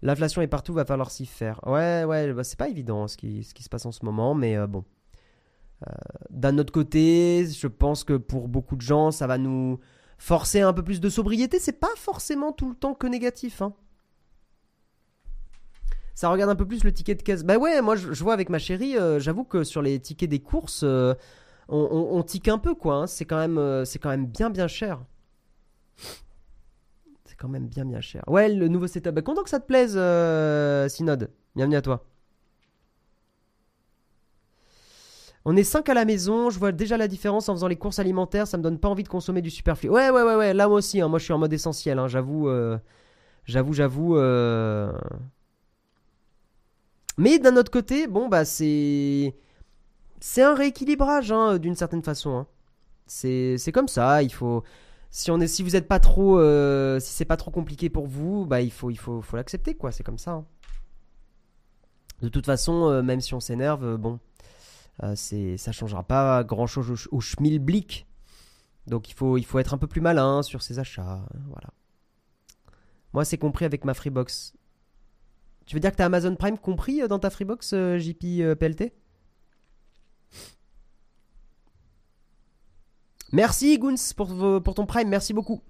L'inflation 0.00 0.40
est 0.40 0.46
partout, 0.46 0.72
va 0.72 0.86
falloir 0.86 1.10
s'y 1.10 1.26
faire. 1.26 1.60
Ouais, 1.66 2.04
ouais, 2.04 2.32
bah, 2.32 2.42
c'est 2.42 2.58
pas 2.58 2.68
évident 2.68 3.06
ce 3.06 3.18
qui, 3.18 3.42
se 3.44 3.68
passe 3.68 3.84
en 3.84 3.92
ce 3.92 4.04
moment, 4.06 4.34
mais 4.34 4.66
bon. 4.66 4.84
D'un 6.30 6.56
autre 6.56 6.72
côté, 6.72 7.46
je 7.46 7.66
pense 7.66 8.04
que 8.04 8.14
pour 8.14 8.48
beaucoup 8.48 8.76
de 8.76 8.80
gens, 8.80 9.10
ça 9.10 9.26
va 9.26 9.36
nous 9.36 9.78
forcer 10.20 10.60
un 10.60 10.74
peu 10.74 10.82
plus 10.82 11.00
de 11.00 11.08
sobriété, 11.08 11.58
c'est 11.58 11.80
pas 11.80 11.94
forcément 11.96 12.52
tout 12.52 12.68
le 12.68 12.74
temps 12.74 12.94
que 12.94 13.06
négatif. 13.06 13.62
Hein. 13.62 13.72
Ça 16.14 16.28
regarde 16.28 16.50
un 16.50 16.56
peu 16.56 16.66
plus 16.66 16.84
le 16.84 16.92
ticket 16.92 17.14
de 17.14 17.22
caisse. 17.22 17.42
Bah 17.42 17.56
ouais, 17.56 17.80
moi 17.80 17.96
je, 17.96 18.22
vois 18.22 18.34
avec 18.34 18.50
ma 18.50 18.58
chérie, 18.58 18.98
euh, 18.98 19.18
j'avoue 19.18 19.44
que 19.44 19.64
sur 19.64 19.80
les 19.80 19.98
tickets 19.98 20.28
des 20.28 20.38
courses, 20.38 20.82
euh, 20.84 21.14
on, 21.68 22.22
tique 22.22 22.48
un 22.48 22.58
peu 22.58 22.74
quoi. 22.74 22.96
Hein. 22.96 23.06
C'est 23.06 23.24
quand 23.24 23.38
même, 23.38 23.56
euh, 23.56 23.86
c'est 23.86 23.98
quand 23.98 24.10
même 24.10 24.26
bien 24.26 24.50
bien 24.50 24.68
cher. 24.68 25.02
Quand 27.40 27.48
même 27.48 27.68
bien 27.68 27.86
bien 27.86 28.02
cher. 28.02 28.22
Ouais, 28.26 28.50
le 28.50 28.68
nouveau 28.68 28.86
setup. 28.86 29.12
Bah, 29.14 29.22
content 29.22 29.42
que 29.42 29.48
ça 29.48 29.60
te 29.60 29.66
plaise, 29.66 29.94
euh, 29.96 30.88
Synode. 30.90 31.30
Bienvenue 31.56 31.76
à 31.76 31.80
toi. 31.82 32.04
On 35.46 35.56
est 35.56 35.64
5 35.64 35.88
à 35.88 35.94
la 35.94 36.04
maison, 36.04 36.50
je 36.50 36.58
vois 36.58 36.70
déjà 36.70 36.98
la 36.98 37.08
différence 37.08 37.48
en 37.48 37.54
faisant 37.54 37.66
les 37.68 37.76
courses 37.76 37.98
alimentaires, 37.98 38.46
ça 38.46 38.58
me 38.58 38.62
donne 38.62 38.78
pas 38.78 38.88
envie 38.88 39.04
de 39.04 39.08
consommer 39.08 39.40
du 39.40 39.48
superflu. 39.48 39.88
Ouais, 39.88 40.10
ouais, 40.10 40.22
ouais, 40.22 40.36
ouais, 40.36 40.52
là 40.52 40.68
moi 40.68 40.76
aussi, 40.76 41.00
hein. 41.00 41.08
moi 41.08 41.18
je 41.18 41.24
suis 41.24 41.32
en 41.32 41.38
mode 41.38 41.52
essentiel, 41.54 41.98
hein. 41.98 42.08
j'avoue, 42.08 42.48
euh, 42.50 42.76
j'avoue, 43.46 43.72
j'avoue. 43.72 44.16
euh. 44.18 44.92
Mais 47.16 47.38
d'un 47.38 47.56
autre 47.56 47.70
côté, 47.70 48.06
bon 48.06 48.28
bah 48.28 48.44
c'est, 48.44 49.34
c'est 50.20 50.42
un 50.42 50.54
rééquilibrage 50.54 51.32
hein, 51.32 51.58
d'une 51.58 51.74
certaine 51.74 52.02
façon. 52.02 52.30
hein. 52.38 52.46
C'est 53.06 53.72
comme 53.72 53.88
ça, 53.88 54.22
il 54.22 54.32
faut, 54.32 54.62
si 55.10 55.30
on 55.30 55.40
est, 55.40 55.48
si 55.48 55.62
vous 55.62 55.76
êtes 55.76 55.88
pas 55.88 56.00
trop, 56.00 56.38
euh, 56.38 57.00
si 57.00 57.12
c'est 57.12 57.24
pas 57.24 57.36
trop 57.36 57.50
compliqué 57.50 57.90
pour 57.90 58.06
vous, 58.06 58.46
bah 58.46 58.60
il 58.60 58.70
faut, 58.70 58.90
il 58.90 58.98
faut, 58.98 59.20
faut 59.22 59.36
l'accepter 59.36 59.74
quoi, 59.74 59.90
c'est 59.92 60.04
comme 60.04 60.18
ça. 60.18 60.32
hein. 60.32 60.46
De 62.22 62.28
toute 62.28 62.46
façon, 62.46 62.88
euh, 62.90 63.02
même 63.02 63.20
si 63.20 63.34
on 63.34 63.40
s'énerve, 63.40 63.84
euh, 63.84 63.96
bon. 63.96 64.20
Euh, 65.02 65.14
c'est, 65.16 65.56
ça 65.56 65.72
changera 65.72 66.02
pas 66.02 66.44
grand 66.44 66.66
chose 66.66 66.90
au, 66.90 67.16
au 67.16 67.20
schmilblick. 67.20 68.06
Donc 68.86 69.08
il 69.08 69.14
faut, 69.14 69.38
il 69.38 69.44
faut 69.44 69.58
être 69.58 69.72
un 69.72 69.78
peu 69.78 69.86
plus 69.86 70.00
malin 70.02 70.42
sur 70.42 70.62
ses 70.62 70.78
achats. 70.78 71.24
Voilà. 71.48 71.70
Moi, 73.12 73.24
c'est 73.24 73.38
compris 73.38 73.64
avec 73.64 73.84
ma 73.84 73.94
Freebox. 73.94 74.54
Tu 75.66 75.74
veux 75.74 75.80
dire 75.80 75.90
que 75.92 75.96
t'as 75.96 76.06
Amazon 76.06 76.36
Prime 76.36 76.58
compris 76.58 77.06
dans 77.08 77.18
ta 77.18 77.30
Freebox, 77.30 77.74
JP 77.98 78.54
PLT 78.58 78.92
Merci 83.32 83.78
Goons 83.78 83.94
pour, 84.16 84.74
ton 84.74 84.86
Prime, 84.86 85.08
merci 85.08 85.32
beaucoup. 85.32 85.60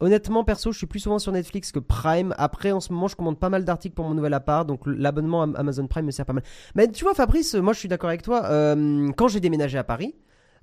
Honnêtement, 0.00 0.42
perso, 0.42 0.72
je 0.72 0.78
suis 0.78 0.86
plus 0.88 0.98
souvent 0.98 1.20
sur 1.20 1.30
Netflix 1.30 1.70
que 1.70 1.78
Prime. 1.78 2.34
Après, 2.36 2.72
en 2.72 2.80
ce 2.80 2.92
moment, 2.92 3.06
je 3.06 3.14
commande 3.14 3.38
pas 3.38 3.50
mal 3.50 3.64
d'articles 3.64 3.94
pour 3.94 4.04
mon 4.04 4.14
nouvel 4.14 4.34
appart, 4.34 4.66
donc 4.66 4.80
l'abonnement 4.84 5.42
Amazon 5.42 5.86
Prime 5.86 6.06
me 6.06 6.10
sert 6.10 6.26
pas 6.26 6.32
mal. 6.32 6.42
Mais 6.74 6.88
tu 6.88 7.04
vois, 7.04 7.14
Fabrice, 7.14 7.54
moi, 7.54 7.72
je 7.72 7.78
suis 7.78 7.88
d'accord 7.88 8.08
avec 8.08 8.22
toi. 8.22 8.44
euh, 8.46 9.12
quand 9.16 9.28
j'ai 9.28 9.38
déménagé 9.38 9.78
à 9.78 9.84
Paris, 9.84 10.16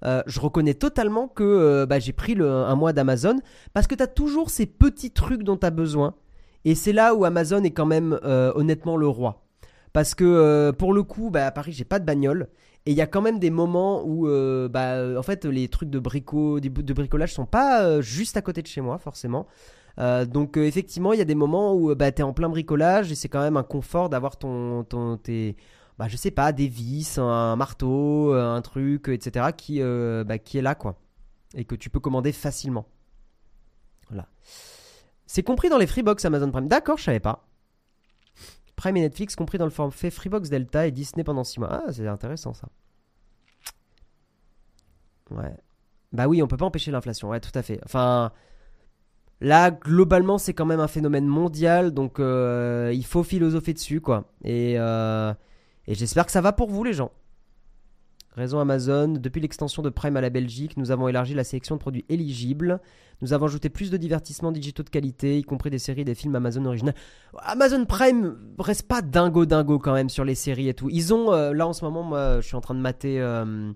euh, 0.03 0.21
je 0.27 0.41
reconnais 0.41 0.73
totalement 0.73 1.29
que 1.29 1.43
euh, 1.43 1.85
bah, 1.85 1.99
j'ai 1.99 2.11
pris 2.11 2.35
le- 2.35 2.49
un 2.51 2.75
mois 2.75 2.91
d'Amazon 2.91 3.37
parce 3.73 3.87
que 3.87 3.95
tu 3.95 4.03
as 4.03 4.07
toujours 4.07 4.49
ces 4.49 4.65
petits 4.65 5.11
trucs 5.11 5.43
dont 5.43 5.55
tu 5.55 5.65
as 5.65 5.71
besoin. 5.71 6.15
Et 6.65 6.75
c'est 6.75 6.91
là 6.93 7.15
où 7.15 7.23
Amazon 7.23 7.63
est 7.63 7.71
quand 7.71 7.85
même 7.85 8.19
honnêtement 8.23 8.97
le 8.97 9.07
roi. 9.07 9.45
Parce 9.93 10.15
que 10.15 10.71
pour 10.71 10.91
le 10.93 11.03
coup, 11.03 11.29
bah, 11.29 11.45
à 11.47 11.51
Paris, 11.51 11.71
j'ai 11.71 11.85
pas 11.85 11.99
de 11.99 12.05
bagnole. 12.05 12.49
Et 12.89 12.91
il 12.93 12.97
y 12.97 13.01
a 13.01 13.05
quand 13.05 13.21
même 13.21 13.37
des 13.37 13.51
moments 13.51 14.03
où, 14.03 14.27
euh, 14.27 14.67
bah, 14.67 15.15
en 15.15 15.21
fait, 15.21 15.45
les 15.45 15.67
trucs 15.67 15.91
de, 15.91 15.99
brico, 15.99 16.59
de 16.59 16.93
bricolage 16.93 17.35
sont 17.35 17.45
pas 17.45 17.83
euh, 17.83 18.01
juste 18.01 18.35
à 18.35 18.41
côté 18.41 18.63
de 18.63 18.67
chez 18.67 18.81
moi, 18.81 18.97
forcément. 18.97 19.45
Euh, 19.99 20.25
donc, 20.25 20.57
effectivement, 20.57 21.13
il 21.13 21.19
y 21.19 21.21
a 21.21 21.25
des 21.25 21.35
moments 21.35 21.75
où 21.75 21.93
bah, 21.93 22.11
tu 22.11 22.21
es 22.21 22.23
en 22.23 22.33
plein 22.33 22.49
bricolage 22.49 23.11
et 23.11 23.15
c'est 23.15 23.29
quand 23.29 23.41
même 23.41 23.57
un 23.57 23.63
confort 23.63 24.09
d'avoir 24.09 24.37
ton, 24.37 24.87
tes, 25.21 25.55
bah, 25.99 26.07
je 26.07 26.17
sais 26.17 26.31
pas, 26.31 26.51
des 26.51 26.67
vis, 26.67 27.19
un 27.19 27.55
marteau, 27.55 28.33
un 28.33 28.61
truc, 28.63 29.07
etc., 29.09 29.45
qui, 29.55 29.83
qui 30.43 30.57
est 30.57 30.63
là, 30.63 30.73
quoi. 30.73 30.95
Et 31.53 31.65
que 31.65 31.75
tu 31.75 31.91
peux 31.91 31.99
commander 31.99 32.31
facilement. 32.31 32.87
Voilà. 34.09 34.27
C'est 35.27 35.43
compris 35.43 35.69
dans 35.69 35.77
les 35.77 35.85
Freebox 35.85 36.25
Amazon 36.25 36.49
Prime. 36.49 36.67
D'accord, 36.67 36.97
je 36.97 37.03
savais 37.03 37.19
pas. 37.19 37.48
Prime 38.79 38.95
et 38.95 39.01
Netflix 39.01 39.35
compris 39.35 39.57
dans 39.57 39.65
le 39.65 39.71
forfait 39.71 40.09
Freebox 40.09 40.49
Delta 40.49 40.87
et 40.87 40.91
Disney 40.91 41.25
pendant 41.25 41.43
6 41.43 41.59
mois. 41.59 41.83
Ah, 41.85 41.91
c'est 41.91 42.07
intéressant 42.07 42.53
ça. 42.53 42.69
Ouais. 45.31 45.53
Bah 46.13 46.27
oui, 46.27 46.41
on 46.41 46.47
peut 46.47 46.55
pas 46.55 46.65
empêcher 46.65 46.89
l'inflation, 46.89 47.27
ouais, 47.27 47.41
tout 47.41 47.51
à 47.55 47.61
fait. 47.61 47.81
Enfin, 47.83 48.31
là, 49.41 49.69
globalement, 49.69 50.37
c'est 50.37 50.53
quand 50.53 50.65
même 50.65 50.79
un 50.79 50.87
phénomène 50.87 51.27
mondial, 51.27 51.91
donc 51.91 52.21
euh, 52.21 52.91
il 52.93 53.05
faut 53.05 53.21
philosopher 53.21 53.73
dessus, 53.73 53.99
quoi. 53.99 54.31
Euh, 54.45 55.33
et 55.85 55.93
j'espère 55.93 56.25
que 56.25 56.31
ça 56.31 56.39
va 56.39 56.53
pour 56.53 56.69
vous, 56.69 56.85
les 56.85 56.93
gens. 56.93 57.11
Raison 58.39 58.59
Amazon, 58.59 59.09
depuis 59.09 59.41
l'extension 59.41 59.83
de 59.83 59.89
Prime 59.89 60.15
à 60.15 60.21
la 60.21 60.29
Belgique, 60.29 60.77
nous 60.77 60.91
avons 60.91 61.09
élargi 61.09 61.33
la 61.33 61.43
sélection 61.43 61.75
de 61.75 61.79
produits 61.81 62.05
éligibles. 62.07 62.79
Nous 63.21 63.33
avons 63.33 63.47
ajouté 63.47 63.67
plus 63.67 63.91
de 63.91 63.97
divertissements 63.97 64.53
digitaux 64.53 64.81
de 64.81 64.89
qualité, 64.89 65.37
y 65.37 65.43
compris 65.43 65.69
des 65.69 65.77
séries 65.77 66.01
et 66.01 66.05
des 66.05 66.15
films 66.15 66.35
Amazon 66.35 66.65
originaux. 66.65 66.93
Amazon 67.39 67.83
Prime 67.85 68.37
reste 68.57 68.87
pas 68.87 69.01
dingo 69.01 69.45
dingo 69.45 69.77
quand 69.77 69.93
même 69.93 70.09
sur 70.09 70.23
les 70.23 70.35
séries 70.35 70.69
et 70.69 70.73
tout. 70.73 70.89
Ils 70.89 71.13
ont 71.13 71.33
euh, 71.33 71.53
là 71.53 71.67
en 71.67 71.73
ce 71.73 71.83
moment, 71.83 72.01
moi, 72.01 72.39
je 72.39 72.47
suis 72.47 72.55
en 72.55 72.61
train 72.61 72.75
de 72.75 72.79
mater, 72.79 73.19
euh, 73.19 73.73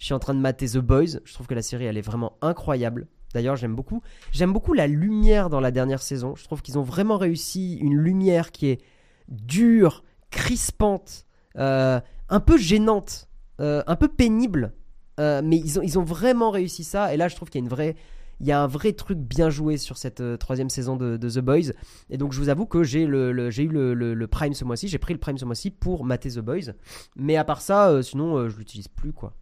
je 0.00 0.04
suis 0.04 0.14
en 0.14 0.18
train 0.18 0.34
de 0.34 0.40
mater 0.40 0.66
The 0.66 0.78
Boys. 0.78 1.20
Je 1.24 1.32
trouve 1.32 1.46
que 1.46 1.54
la 1.54 1.62
série 1.62 1.84
elle 1.84 1.96
est 1.96 2.02
vraiment 2.02 2.36
incroyable. 2.42 3.06
D'ailleurs, 3.32 3.54
j'aime 3.54 3.76
beaucoup. 3.76 4.02
J'aime 4.32 4.52
beaucoup 4.52 4.72
la 4.72 4.88
lumière 4.88 5.50
dans 5.50 5.60
la 5.60 5.70
dernière 5.70 6.02
saison. 6.02 6.34
Je 6.34 6.42
trouve 6.42 6.62
qu'ils 6.62 6.78
ont 6.78 6.82
vraiment 6.82 7.16
réussi 7.16 7.76
une 7.76 7.96
lumière 7.96 8.50
qui 8.50 8.66
est 8.66 8.80
dure, 9.28 10.02
crispante, 10.32 11.26
euh, 11.56 12.00
un 12.28 12.40
peu 12.40 12.58
gênante, 12.58 13.29
euh, 13.60 13.82
un 13.86 13.96
peu 13.96 14.08
pénible. 14.08 14.72
Euh, 15.18 15.42
mais 15.44 15.58
ils 15.58 15.98
ont, 15.98 16.04
vraiment 16.04 16.50
réussi 16.50 16.82
ça. 16.82 17.12
Et 17.12 17.16
là, 17.16 17.28
je 17.28 17.36
trouve 17.36 17.50
qu'il 17.50 17.60
y 17.60 17.62
a 17.62 17.66
une 17.66 17.70
vraie, 17.70 17.94
il 18.40 18.46
y 18.46 18.52
a 18.52 18.62
un 18.62 18.66
vrai 18.66 18.94
truc 18.94 19.18
bien 19.18 19.50
joué 19.50 19.76
sur 19.76 19.98
cette 19.98 20.20
euh, 20.20 20.38
troisième 20.38 20.70
saison 20.70 20.96
de, 20.96 21.16
The 21.18 21.40
Boys. 21.40 21.72
Et 22.08 22.16
donc, 22.16 22.32
je 22.32 22.40
vous 22.40 22.48
avoue 22.48 22.64
que 22.64 22.82
j'ai 22.82 23.02
eu 23.02 23.06
le, 23.06 24.26
Prime 24.26 24.54
ce 24.54 24.64
mois-ci. 24.64 24.88
J'ai 24.88 24.98
pris 24.98 25.12
le 25.12 25.20
Prime 25.20 25.36
ce 25.36 25.44
mois-ci 25.44 25.70
pour 25.70 26.04
mater 26.04 26.30
The 26.30 26.38
Boys. 26.38 26.72
Mais 27.16 27.36
à 27.36 27.44
part 27.44 27.60
ça, 27.60 28.02
sinon, 28.02 28.48
je 28.48 28.56
l'utilise 28.56 28.88
plus, 28.88 29.12
quoi. 29.12 29.34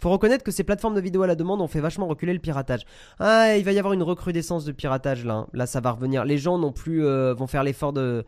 Faut 0.00 0.10
reconnaître 0.10 0.42
que 0.42 0.50
ces 0.50 0.64
plateformes 0.64 0.94
de 0.94 1.00
vidéo 1.02 1.22
à 1.22 1.26
la 1.26 1.34
demande 1.34 1.60
ont 1.60 1.68
fait 1.68 1.80
vachement 1.80 2.06
reculer 2.06 2.32
le 2.32 2.38
piratage. 2.38 2.84
Ah, 3.18 3.56
il 3.56 3.64
va 3.64 3.72
y 3.72 3.78
avoir 3.78 3.92
une 3.92 4.02
recrudescence 4.02 4.64
de 4.64 4.72
piratage 4.72 5.24
là. 5.24 5.46
Là, 5.52 5.66
ça 5.66 5.80
va 5.80 5.90
revenir. 5.92 6.24
Les 6.24 6.38
gens 6.38 6.58
non 6.58 6.72
plus 6.72 7.02
vont 7.02 7.46
faire 7.46 7.62
l'effort 7.62 7.92
de, 7.92 8.24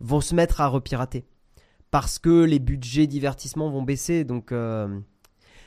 vont 0.00 0.20
se 0.20 0.34
mettre 0.34 0.60
à 0.60 0.68
repirater 0.68 1.24
parce 1.90 2.18
que 2.18 2.44
les 2.44 2.58
budgets 2.58 3.06
divertissement 3.06 3.70
vont 3.70 3.82
baisser. 3.82 4.24
Donc, 4.24 4.52
euh, 4.52 4.88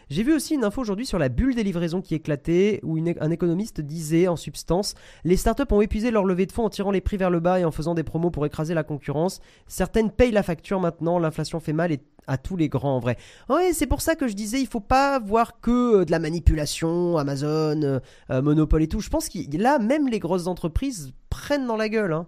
j'ai 0.10 0.24
vu 0.24 0.34
aussi 0.34 0.56
une 0.56 0.64
info 0.64 0.82
aujourd'hui 0.82 1.06
sur 1.06 1.20
la 1.20 1.30
bulle 1.30 1.54
des 1.54 1.64
livraisons 1.64 2.02
qui 2.02 2.16
éclatait, 2.16 2.80
où 2.84 2.98
un 2.98 3.32
économiste 3.32 3.80
disait 3.80 4.28
en 4.28 4.36
substance 4.36 4.96
les 5.24 5.38
startups 5.38 5.72
ont 5.72 5.82
épuisé 5.82 6.10
leur 6.10 6.26
levée 6.26 6.48
de 6.48 6.52
fonds 6.52 6.66
en 6.66 6.70
tirant 6.70 6.90
les 6.90 7.02
prix 7.02 7.18
vers 7.18 7.30
le 7.30 7.40
bas 7.40 7.60
et 7.60 7.66
en 7.66 7.72
faisant 7.72 7.94
des 7.94 8.04
promos 8.04 8.32
pour 8.32 8.46
écraser 8.46 8.74
la 8.74 8.84
concurrence. 8.84 9.40
Certaines 9.68 10.10
payent 10.10 10.32
la 10.32 10.42
facture 10.42 10.80
maintenant, 10.80 11.20
l'inflation 11.20 11.60
fait 11.60 11.74
mal 11.74 11.92
et 11.92 12.00
à 12.26 12.38
tous 12.38 12.58
les 12.58 12.70
grands 12.70 12.96
en 12.96 13.00
vrai. 13.00 13.18
Ouais, 13.50 13.72
c'est 13.74 13.88
pour 13.88 14.02
ça 14.02 14.16
que 14.16 14.28
je 14.28 14.34
disais 14.34 14.60
il 14.60 14.68
faut 14.68 14.80
pas 14.80 15.20
voir 15.20 15.60
que 15.60 16.02
euh, 16.02 16.06
de 16.06 16.12
la 16.12 16.20
manipulation, 16.20 17.18
Amazon, 17.18 17.82
euh, 17.84 18.00
euh, 18.32 18.42
Monopole 18.42 18.84
et 18.84 18.88
tout. 18.88 19.02
Je 19.02 19.10
pense 19.10 19.30
que 19.30 19.40
là, 19.58 19.78
même 19.78 20.08
les 20.08 20.20
grosses 20.20 20.48
entreprises 20.48 21.14
prennent 21.30 21.68
dans 21.68 21.78
la 21.78 21.90
gueule. 21.90 22.14
Hein. 22.14 22.28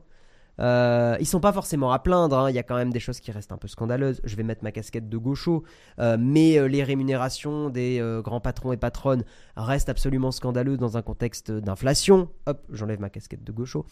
Euh, 0.62 1.18
ils 1.20 1.26
sont 1.26 1.40
pas 1.40 1.52
forcément 1.52 1.92
à 1.92 2.00
plaindre, 2.00 2.38
hein. 2.38 2.50
il 2.50 2.56
y 2.56 2.60
a 2.60 2.64
quand 2.64 2.76
même 2.76 2.92
des 2.92 3.00
choses 3.00 3.20
qui 3.20 3.32
restent 3.32 3.52
un 3.52 3.58
peu 3.58 3.68
scandaleuses. 3.68 4.22
Je 4.24 4.36
vais 4.36 4.44
mettre 4.44 4.64
ma 4.64 4.72
casquette 4.72 5.10
de 5.10 5.18
gaucho, 5.18 5.64
euh, 6.00 6.18
mais 6.20 6.58
euh, 6.58 6.68
les 6.68 6.84
rémunérations 6.84 7.70
des 7.70 8.00
euh, 8.00 8.22
grands 8.22 8.42
patrons 8.42 8.72
et 8.72 8.78
patronnes 8.78 9.24
restent 9.56 9.90
absolument 9.90 10.32
scandaleuses 10.32 10.78
dans 10.78 10.98
un 10.98 11.02
contexte 11.02 11.52
d'inflation. 11.52 12.30
Hop, 12.46 12.62
j'enlève 12.72 13.00
ma 13.00 13.10
casquette 13.10 13.44
de 13.44 13.52
gaucho. 13.52 13.86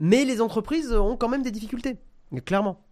Mais 0.00 0.24
les 0.24 0.40
entreprises 0.40 0.92
ont 0.92 1.16
quand 1.16 1.28
même 1.28 1.42
des 1.42 1.50
difficultés, 1.50 1.96
clairement. 2.44 2.84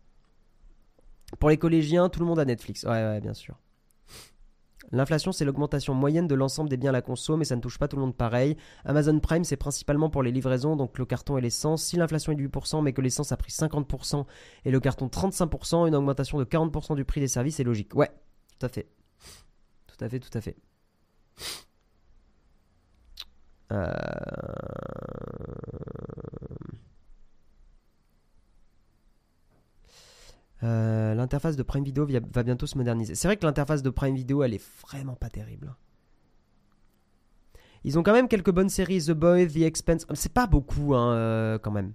Pour 1.39 1.51
les 1.51 1.57
collégiens, 1.57 2.09
tout 2.09 2.21
le 2.21 2.27
monde 2.27 2.41
a 2.41 2.45
Netflix. 2.45 2.83
Ouais, 2.85 2.91
ouais, 2.91 3.21
bien 3.21 3.35
sûr. 3.35 3.57
L'inflation, 4.93 5.33
c'est 5.33 5.45
l'augmentation 5.45 5.95
moyenne 5.95 6.27
de 6.27 6.35
l'ensemble 6.35 6.69
des 6.69 6.77
biens 6.77 6.91
à 6.91 6.93
la 6.93 7.03
conso, 7.03 7.37
mais 7.37 7.45
ça 7.45 7.57
ne 7.57 7.61
touche 7.61 7.79
pas 7.79 7.89
tout 7.89 7.97
le 7.97 8.03
monde 8.03 8.17
pareil. 8.17 8.57
Amazon 8.85 9.19
Prime, 9.19 9.45
c'est 9.45 9.57
principalement 9.57 10.11
pour 10.11 10.23
les 10.23 10.31
livraisons, 10.31 10.77
donc 10.77 10.99
le 10.99 11.05
carton 11.05 11.37
et 11.39 11.41
l'essence. 11.41 11.83
Si 11.83 11.97
l'inflation 11.97 12.33
est 12.33 12.37
de 12.37 12.47
8%, 12.47 12.83
mais 12.83 12.93
que 12.93 13.01
l'essence 13.01 13.33
a 13.33 13.37
pris 13.37 13.53
50% 13.53 14.25
et 14.65 14.71
le 14.71 14.81
carton 14.81 15.07
35%, 15.09 15.89
une 15.89 15.95
augmentation 15.95 16.39
de 16.39 16.45
40% 16.45 16.95
du 16.95 17.05
prix 17.05 17.21
des 17.21 17.29
services 17.29 17.61
est 17.61 17.65
logique. 17.65 17.95
Ouais, 17.95 18.11
tout 18.59 18.67
à 18.67 18.69
fait. 18.69 18.89
Tout 19.87 20.05
à 20.05 20.09
fait, 20.09 20.21
tout 20.21 20.37
à 20.37 20.41
fait. 20.41 20.57
Euh... 23.73 23.93
Euh, 30.63 31.15
l'interface 31.15 31.57
de 31.57 31.63
Prime 31.63 31.85
Video 31.85 32.07
va 32.33 32.43
bientôt 32.43 32.67
se 32.67 32.77
moderniser. 32.79 33.15
C'est 33.15 33.29
vrai 33.29 33.37
que 33.37 33.45
l'interface 33.45 33.83
de 33.83 33.91
Prime 33.91 34.15
Video, 34.15 34.43
elle 34.43 34.55
est 34.55 34.65
vraiment 34.83 35.15
pas 35.15 35.29
terrible. 35.29 35.75
Ils 37.85 37.99
ont 37.99 38.03
quand 38.03 38.13
même 38.13 38.29
quelques 38.29 38.51
bonnes 38.51 38.69
séries, 38.69 39.05
The 39.05 39.13
Boy, 39.13 39.47
The 39.47 39.59
Expense. 39.59 40.07
C'est 40.15 40.33
pas 40.33 40.47
beaucoup, 40.47 40.95
hein, 40.95 41.13
euh, 41.13 41.59
quand 41.59 41.71
même. 41.71 41.93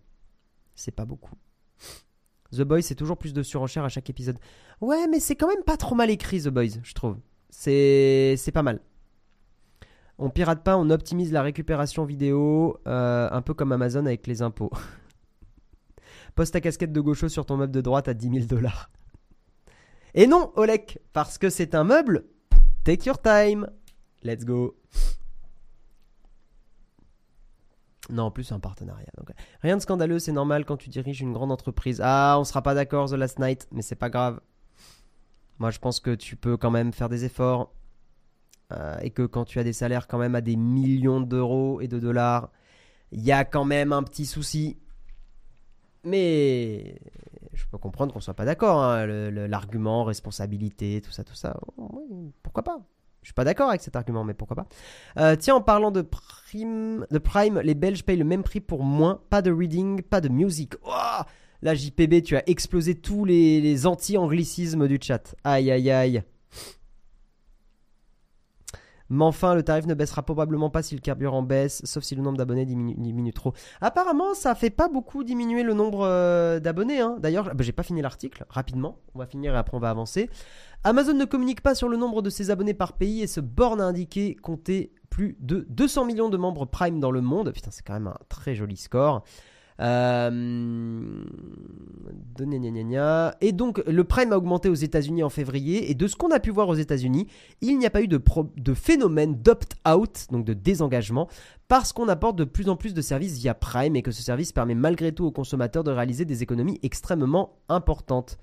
C'est 0.76 0.92
pas 0.92 1.06
beaucoup. 1.06 1.36
The 2.52 2.62
Boys, 2.62 2.82
c'est 2.82 2.96
toujours 2.96 3.18
plus 3.18 3.34
de 3.34 3.44
surenchère 3.44 3.84
à 3.84 3.90
chaque 3.90 4.10
épisode. 4.10 4.38
Ouais, 4.82 5.08
mais 5.08 5.20
c'est 5.20 5.36
quand 5.36 5.48
même 5.48 5.64
pas 5.64 5.78
trop 5.78 5.96
mal 5.96 6.10
écrit, 6.10 6.42
The 6.42 6.50
Boys, 6.50 6.80
je 6.84 6.94
trouve. 6.94 7.18
C'est 7.50 8.36
c'est 8.38 8.52
pas 8.52 8.64
mal. 8.64 8.80
On 10.18 10.30
pirate 10.30 10.64
pas, 10.64 10.78
on 10.78 10.90
optimise 10.90 11.32
la 11.32 11.42
récupération 11.42 12.06
vidéo, 12.06 12.80
euh, 12.88 13.28
un 13.32 13.42
peu 13.42 13.54
comme 13.54 13.72
Amazon 13.72 14.06
avec 14.06 14.28
les 14.28 14.42
impôts. 14.42 14.72
Poste 16.36 16.54
ta 16.54 16.62
casquette 16.62 16.92
de 16.92 17.02
gaucho 17.02 17.30
sur 17.30 17.46
ton 17.46 17.58
meuble 17.58 17.72
de 17.72 17.82
droite 17.82 18.08
à 18.08 18.14
10 18.14 18.30
000 18.30 18.46
dollars. 18.46 18.90
Et 20.14 20.28
non, 20.28 20.52
Olek, 20.56 21.00
parce 21.14 21.38
que 21.38 21.50
c'est 21.50 21.76
un 21.76 21.84
meuble. 21.84 22.26
Take 22.84 23.08
your 23.08 23.22
time. 23.22 23.68
Let's 24.24 24.46
go. 24.46 24.76
Non, 28.10 28.24
en 28.24 28.32
plus, 28.32 28.44
c'est 28.44 28.54
un 28.54 28.60
partenariat. 28.60 29.08
Rien 29.62 29.78
de 29.78 29.82
scandaleux, 29.82 30.20
c'est 30.20 30.32
normal 30.32 30.66
quand 30.66 30.78
tu 30.78 30.90
diriges 30.90 31.22
une 31.22 31.34
grande 31.34 31.52
entreprise. 31.52 32.02
Ah, 32.04 32.36
on 32.40 32.44
sera 32.44 32.62
pas 32.62 32.74
d'accord, 32.74 33.10
The 33.10 33.14
Last 33.14 33.40
Night, 33.40 33.68
mais 33.72 33.82
c'est 33.82 33.96
pas 33.96 34.10
grave. 34.10 34.42
Moi, 35.60 35.72
je 35.72 35.80
pense 35.80 36.00
que 36.00 36.14
tu 36.14 36.36
peux 36.36 36.58
quand 36.58 36.72
même 36.72 36.92
faire 36.92 37.08
des 37.08 37.24
efforts. 37.24 37.74
Euh, 38.74 38.98
et 39.02 39.12
que 39.12 39.24
quand 39.24 39.46
tu 39.46 39.60
as 39.60 39.64
des 39.64 39.74
salaires 39.74 40.08
quand 40.08 40.18
même 40.18 40.36
à 40.36 40.42
des 40.42 40.56
millions 40.56 41.22
d'euros 41.22 41.82
et 41.82 41.88
de 41.88 42.00
dollars, 42.00 42.50
il 43.12 43.22
y 43.22 43.32
a 43.32 43.44
quand 43.44 43.66
même 43.66 43.94
un 43.94 44.04
petit 44.04 44.26
souci. 44.26 44.78
Mais 46.04 47.00
je 47.54 47.66
peux 47.66 47.78
comprendre 47.78 48.14
qu'on 48.14 48.20
soit 48.22 48.34
pas 48.34 48.46
d'accord. 48.46 48.82
Hein. 48.82 49.06
L'argument, 49.08 50.04
responsabilité, 50.04 51.02
tout 51.02 51.12
ça, 51.12 51.24
tout 51.24 51.36
ça. 51.36 51.60
Pourquoi 52.44 52.64
pas? 52.64 52.80
Je 53.22 53.28
suis 53.28 53.34
pas 53.34 53.44
d'accord 53.44 53.70
avec 53.70 53.82
cet 53.82 53.96
argument, 53.96 54.24
mais 54.24 54.34
pourquoi 54.34 54.56
pas? 54.56 54.68
Euh, 55.18 55.36
Tiens, 55.36 55.56
en 55.56 55.62
parlant 55.62 55.92
de 55.92 56.02
prime, 56.02 57.06
de 57.12 57.20
Prime, 57.20 57.60
les 57.60 57.76
Belges 57.76 58.04
payent 58.04 58.18
le 58.18 58.26
même 58.26 58.42
prix 58.42 58.62
pour 58.62 58.84
moins. 58.84 59.22
Pas 59.30 59.44
de 59.44 59.52
reading, 59.52 60.02
pas 60.02 60.22
de 60.22 60.30
musique. 60.30 60.74
Oh 60.84 61.22
Là, 61.62 61.76
JPB, 61.76 62.24
tu 62.24 62.36
as 62.36 62.50
explosé 62.50 62.96
tous 62.96 63.24
les, 63.24 63.62
les 63.62 63.86
anti-anglicismes 63.86 64.88
du 64.88 64.98
chat. 65.00 65.36
Aïe, 65.44 65.70
aïe, 65.70 65.92
aïe. 65.92 66.24
Mais 69.12 69.26
enfin, 69.26 69.56
le 69.56 69.62
tarif 69.62 69.86
ne 69.88 69.94
baissera 69.94 70.24
probablement 70.24 70.70
pas 70.70 70.82
si 70.82 70.96
le 70.96 71.02
carburant 71.02 71.44
baisse, 71.44 71.82
sauf 71.84 72.02
si 72.02 72.16
le 72.16 72.22
nombre 72.22 72.38
d'abonnés 72.38 72.66
diminue, 72.66 73.34
trop. 73.34 73.52
Apparemment, 73.82 74.34
ça 74.34 74.56
fait 74.56 74.70
pas 74.70 74.88
beaucoup 74.88 75.26
diminuer 75.26 75.64
le 75.64 75.74
nombre 75.74 76.06
euh, 76.06 76.62
d'abonnés. 76.62 77.02
Hein. 77.02 77.18
D'ailleurs, 77.20 77.54
bah, 77.54 77.62
j'ai 77.62 77.74
pas 77.74 77.84
fini 77.84 78.02
l'article, 78.02 78.46
rapidement. 78.48 79.00
On 79.14 79.20
va 79.20 79.26
finir 79.26 79.54
et 79.54 79.58
après 79.58 79.76
on 79.76 79.82
va 79.82 79.90
avancer. 79.90 80.30
Amazon 80.86 81.14
ne 81.14 81.26
communique 81.26 81.60
pas 81.60 81.76
sur 81.76 81.90
le 81.90 81.98
nombre 81.98 82.22
de 82.22 82.30
ses 82.30 82.52
abonnés 82.52 82.74
par 82.74 82.94
pays 82.94 83.22
et 83.22 83.28
se 83.28 83.42
borne 83.42 83.82
à 83.82 83.84
indiquer 83.84 84.36
compter 84.36 84.94
plus 85.10 85.36
de 85.42 85.68
200 85.70 86.06
millions 86.06 86.30
de 86.30 86.38
membres 86.38 86.66
Prime 86.66 87.02
dans 87.02 87.12
le 87.12 87.20
monde. 87.20 87.52
Putain, 87.52 87.70
c'est 87.70 87.86
quand 87.86 87.94
même 87.94 88.08
un 88.08 88.18
très 88.30 88.56
joli 88.56 88.78
score. 88.78 89.26
Euh, 89.82 91.26
et 93.42 93.52
donc, 93.52 93.84
le 93.86 94.04
prime 94.04 94.32
a 94.32 94.38
augmenté 94.38 94.70
aux 94.70 94.76
États-Unis 94.76 95.24
en 95.24 95.30
février. 95.30 95.92
Et 95.92 95.96
de 95.96 96.08
ce 96.08 96.16
qu'on 96.16 96.32
a 96.32 96.40
pu 96.40 96.50
voir 96.50 96.70
aux 96.70 96.76
États-Unis, 96.76 97.28
il 97.62 97.78
n'y 97.78 97.86
a 97.86 97.90
pas 97.90 98.02
eu 98.02 98.08
de, 98.08 98.22
de 98.58 98.74
phénomène 98.74 99.36
d'opt-out, 99.36 100.28
donc 100.32 100.46
de 100.46 100.54
désengagement, 100.54 101.28
parce 101.68 101.94
qu'on 101.94 102.08
apporte 102.08 102.36
de 102.36 102.44
plus 102.44 102.70
en 102.70 102.76
plus 102.76 102.94
de 102.94 103.02
services 103.02 103.38
via 103.38 103.54
Prime 103.54 103.96
et 103.96 104.02
que 104.02 104.12
ce 104.12 104.22
service 104.22 104.52
permet 104.52 104.76
malgré 104.76 105.12
tout 105.12 105.26
aux 105.26 105.32
consommateurs 105.32 105.84
de 105.84 105.92
réaliser 105.92 106.26
des 106.26 106.44
économies 106.44 106.80
extrêmement 106.84 107.58
importantes. 107.70 108.38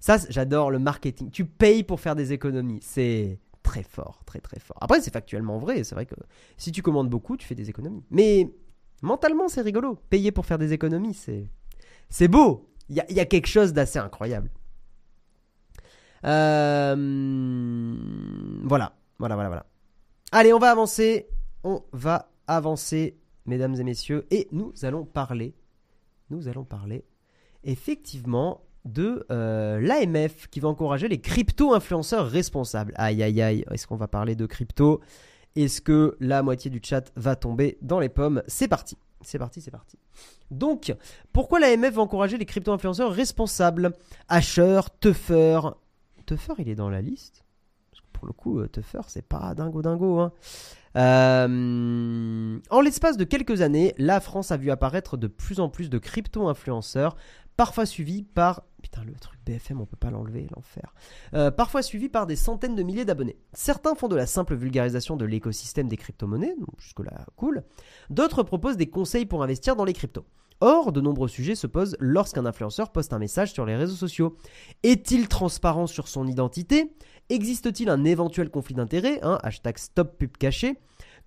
Ça, 0.00 0.16
j'adore 0.30 0.70
le 0.70 0.78
marketing. 0.78 1.30
Tu 1.30 1.44
payes 1.44 1.82
pour 1.82 2.00
faire 2.00 2.16
des 2.16 2.32
économies. 2.32 2.80
C'est 2.82 3.38
très 3.62 3.82
fort, 3.82 4.22
très 4.24 4.40
très 4.40 4.58
fort. 4.58 4.78
Après, 4.80 5.00
c'est 5.00 5.12
factuellement 5.12 5.58
vrai. 5.58 5.84
C'est 5.84 5.94
vrai 5.94 6.06
que 6.06 6.14
si 6.56 6.72
tu 6.72 6.82
commandes 6.82 7.10
beaucoup, 7.10 7.36
tu 7.36 7.46
fais 7.46 7.54
des 7.54 7.68
économies. 7.68 8.02
Mais 8.10 8.50
Mentalement, 9.02 9.48
c'est 9.48 9.62
rigolo. 9.62 9.98
Payer 10.10 10.32
pour 10.32 10.46
faire 10.46 10.58
des 10.58 10.72
économies, 10.72 11.14
c'est, 11.14 12.28
beau. 12.28 12.68
Il 12.88 12.96
y 12.96 13.20
a, 13.20 13.24
quelque 13.24 13.46
chose 13.46 13.72
d'assez 13.72 13.98
incroyable. 13.98 14.50
Euh, 16.24 16.94
voilà, 18.64 18.92
voilà, 19.18 19.34
voilà, 19.36 19.48
voilà. 19.48 19.66
Allez, 20.32 20.52
on 20.52 20.58
va 20.58 20.70
avancer. 20.70 21.28
On 21.62 21.82
va 21.92 22.30
avancer, 22.46 23.18
mesdames 23.46 23.74
et 23.76 23.84
messieurs, 23.84 24.26
et 24.30 24.48
nous 24.50 24.72
allons 24.82 25.04
parler. 25.04 25.54
Nous 26.30 26.48
allons 26.48 26.64
parler 26.64 27.04
effectivement 27.64 28.62
de 28.84 29.26
euh, 29.30 29.80
l'AMF 29.80 30.48
qui 30.48 30.60
va 30.60 30.68
encourager 30.68 31.08
les 31.08 31.20
crypto-influenceurs 31.20 32.28
responsables. 32.28 32.92
Aïe 32.96 33.22
aïe 33.22 33.42
aïe, 33.42 33.64
est-ce 33.70 33.86
qu'on 33.86 33.96
va 33.96 34.08
parler 34.08 34.34
de 34.34 34.46
crypto? 34.46 35.00
Est-ce 35.56 35.80
que 35.80 36.16
la 36.20 36.42
moitié 36.42 36.70
du 36.70 36.80
chat 36.82 37.12
va 37.16 37.36
tomber 37.36 37.78
dans 37.82 38.00
les 38.00 38.08
pommes? 38.08 38.42
C'est 38.46 38.68
parti. 38.68 38.96
C'est 39.22 39.38
parti, 39.38 39.60
c'est 39.60 39.70
parti. 39.70 39.98
Donc, 40.50 40.94
pourquoi 41.32 41.60
l'AMF 41.60 41.94
va 41.94 42.02
encourager 42.02 42.38
les 42.38 42.46
crypto-influenceurs 42.46 43.12
responsables? 43.12 43.92
Asher, 44.28 44.80
Tuffer. 45.00 45.60
Tuffer, 46.26 46.54
il 46.58 46.68
est 46.68 46.74
dans 46.74 46.88
la 46.88 47.02
liste? 47.02 47.44
Pour 48.20 48.26
le 48.26 48.34
coup, 48.34 48.60
euh, 48.60 48.68
Tuffer, 48.68 49.00
c'est 49.06 49.26
pas 49.26 49.54
dingo 49.54 49.80
dingo. 49.80 50.20
Hein. 50.20 50.32
Euh, 50.96 52.58
en 52.68 52.80
l'espace 52.82 53.16
de 53.16 53.24
quelques 53.24 53.62
années, 53.62 53.94
la 53.96 54.20
France 54.20 54.52
a 54.52 54.58
vu 54.58 54.70
apparaître 54.70 55.16
de 55.16 55.26
plus 55.26 55.58
en 55.58 55.70
plus 55.70 55.88
de 55.88 55.96
crypto-influenceurs, 55.96 57.16
parfois 57.56 57.86
suivis 57.86 58.22
par 58.22 58.64
Putain, 58.82 59.04
le 59.04 59.14
truc 59.14 59.38
BFM, 59.46 59.80
on 59.80 59.86
peut 59.86 59.96
pas 59.96 60.10
l'enlever, 60.10 60.46
l'enfer. 60.54 60.94
Euh, 61.32 61.50
parfois 61.50 61.80
suivi 61.80 62.10
par 62.10 62.26
des 62.26 62.36
centaines 62.36 62.74
de 62.74 62.82
milliers 62.82 63.06
d'abonnés. 63.06 63.38
Certains 63.54 63.94
font 63.94 64.08
de 64.08 64.16
la 64.16 64.26
simple 64.26 64.54
vulgarisation 64.54 65.16
de 65.16 65.24
l'écosystème 65.24 65.88
des 65.88 65.96
crypto-monnaies, 65.96 66.54
jusque-là 66.78 67.24
cool. 67.36 67.64
D'autres 68.10 68.42
proposent 68.42 68.76
des 68.76 68.88
conseils 68.88 69.24
pour 69.24 69.42
investir 69.42 69.76
dans 69.76 69.84
les 69.84 69.94
cryptos. 69.94 70.26
Or, 70.62 70.92
de 70.92 71.00
nombreux 71.00 71.28
sujets 71.28 71.54
se 71.54 71.66
posent 71.66 71.96
lorsqu'un 72.00 72.44
influenceur 72.44 72.92
poste 72.92 73.14
un 73.14 73.18
message 73.18 73.52
sur 73.52 73.64
les 73.64 73.76
réseaux 73.76 73.96
sociaux. 73.96 74.36
Est-il 74.82 75.26
transparent 75.26 75.86
sur 75.86 76.06
son 76.06 76.26
identité? 76.26 76.92
Existe-t-il 77.30 77.88
un 77.88 78.04
éventuel 78.04 78.50
conflit 78.50 78.74
d'intérêts 78.74 79.20
hein, 79.22 79.38
Hashtag 79.44 79.78
stop 79.78 80.18
pub 80.18 80.36
caché. 80.36 80.78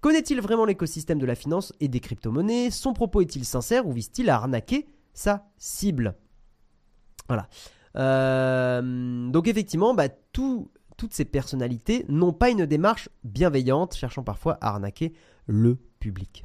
Connaît-il 0.01 0.41
vraiment 0.41 0.65
l'écosystème 0.65 1.17
de 1.17 1.25
la 1.25 1.33
finance 1.33 1.71
et 1.79 1.87
des 1.87 2.01
crypto-monnaies? 2.01 2.71
Son 2.71 2.91
propos 2.91 3.21
est-il 3.21 3.45
sincère 3.45 3.87
ou 3.87 3.93
vise-t-il 3.93 4.29
à 4.29 4.35
arnaquer 4.35 4.85
sa 5.13 5.45
cible? 5.57 6.15
Voilà. 7.29 7.47
Euh, 7.95 9.29
donc 9.29 9.47
effectivement, 9.47 9.93
bah, 9.93 10.09
toutes 10.33 11.13
ces 11.13 11.23
personnalités 11.23 12.05
n'ont 12.09 12.33
pas 12.33 12.49
une 12.49 12.65
démarche 12.65 13.07
bienveillante, 13.23 13.95
cherchant 13.95 14.23
parfois 14.23 14.57
à 14.59 14.71
arnaquer 14.71 15.13
le 15.47 15.77
public. 15.99 16.43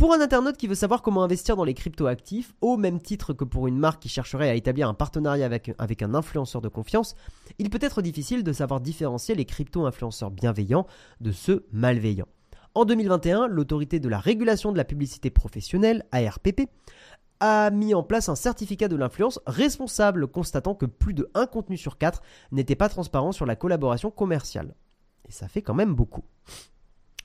Pour 0.00 0.14
un 0.14 0.22
internaute 0.22 0.56
qui 0.56 0.66
veut 0.66 0.74
savoir 0.74 1.02
comment 1.02 1.22
investir 1.22 1.56
dans 1.56 1.64
les 1.64 1.74
crypto-actifs, 1.74 2.54
au 2.62 2.78
même 2.78 3.02
titre 3.02 3.34
que 3.34 3.44
pour 3.44 3.66
une 3.66 3.76
marque 3.76 4.00
qui 4.00 4.08
chercherait 4.08 4.48
à 4.48 4.54
établir 4.54 4.88
un 4.88 4.94
partenariat 4.94 5.44
avec, 5.44 5.72
avec 5.76 6.00
un 6.00 6.14
influenceur 6.14 6.62
de 6.62 6.68
confiance, 6.68 7.16
il 7.58 7.68
peut 7.68 7.78
être 7.82 8.00
difficile 8.00 8.42
de 8.42 8.50
savoir 8.54 8.80
différencier 8.80 9.34
les 9.34 9.44
crypto-influenceurs 9.44 10.30
bienveillants 10.30 10.86
de 11.20 11.32
ceux 11.32 11.66
malveillants. 11.70 12.28
En 12.74 12.86
2021, 12.86 13.46
l'autorité 13.48 14.00
de 14.00 14.08
la 14.08 14.18
régulation 14.18 14.72
de 14.72 14.78
la 14.78 14.86
publicité 14.86 15.28
professionnelle, 15.28 16.06
ARPP, 16.12 16.62
a 17.40 17.68
mis 17.68 17.92
en 17.92 18.02
place 18.02 18.30
un 18.30 18.36
certificat 18.36 18.88
de 18.88 18.96
l'influence 18.96 19.38
responsable 19.46 20.28
constatant 20.28 20.74
que 20.74 20.86
plus 20.86 21.12
de 21.12 21.28
un 21.34 21.44
contenu 21.44 21.76
sur 21.76 21.98
quatre 21.98 22.22
n'était 22.52 22.74
pas 22.74 22.88
transparent 22.88 23.32
sur 23.32 23.44
la 23.44 23.54
collaboration 23.54 24.10
commerciale. 24.10 24.74
Et 25.28 25.32
ça 25.32 25.46
fait 25.46 25.60
quand 25.60 25.74
même 25.74 25.94
beaucoup. 25.94 26.24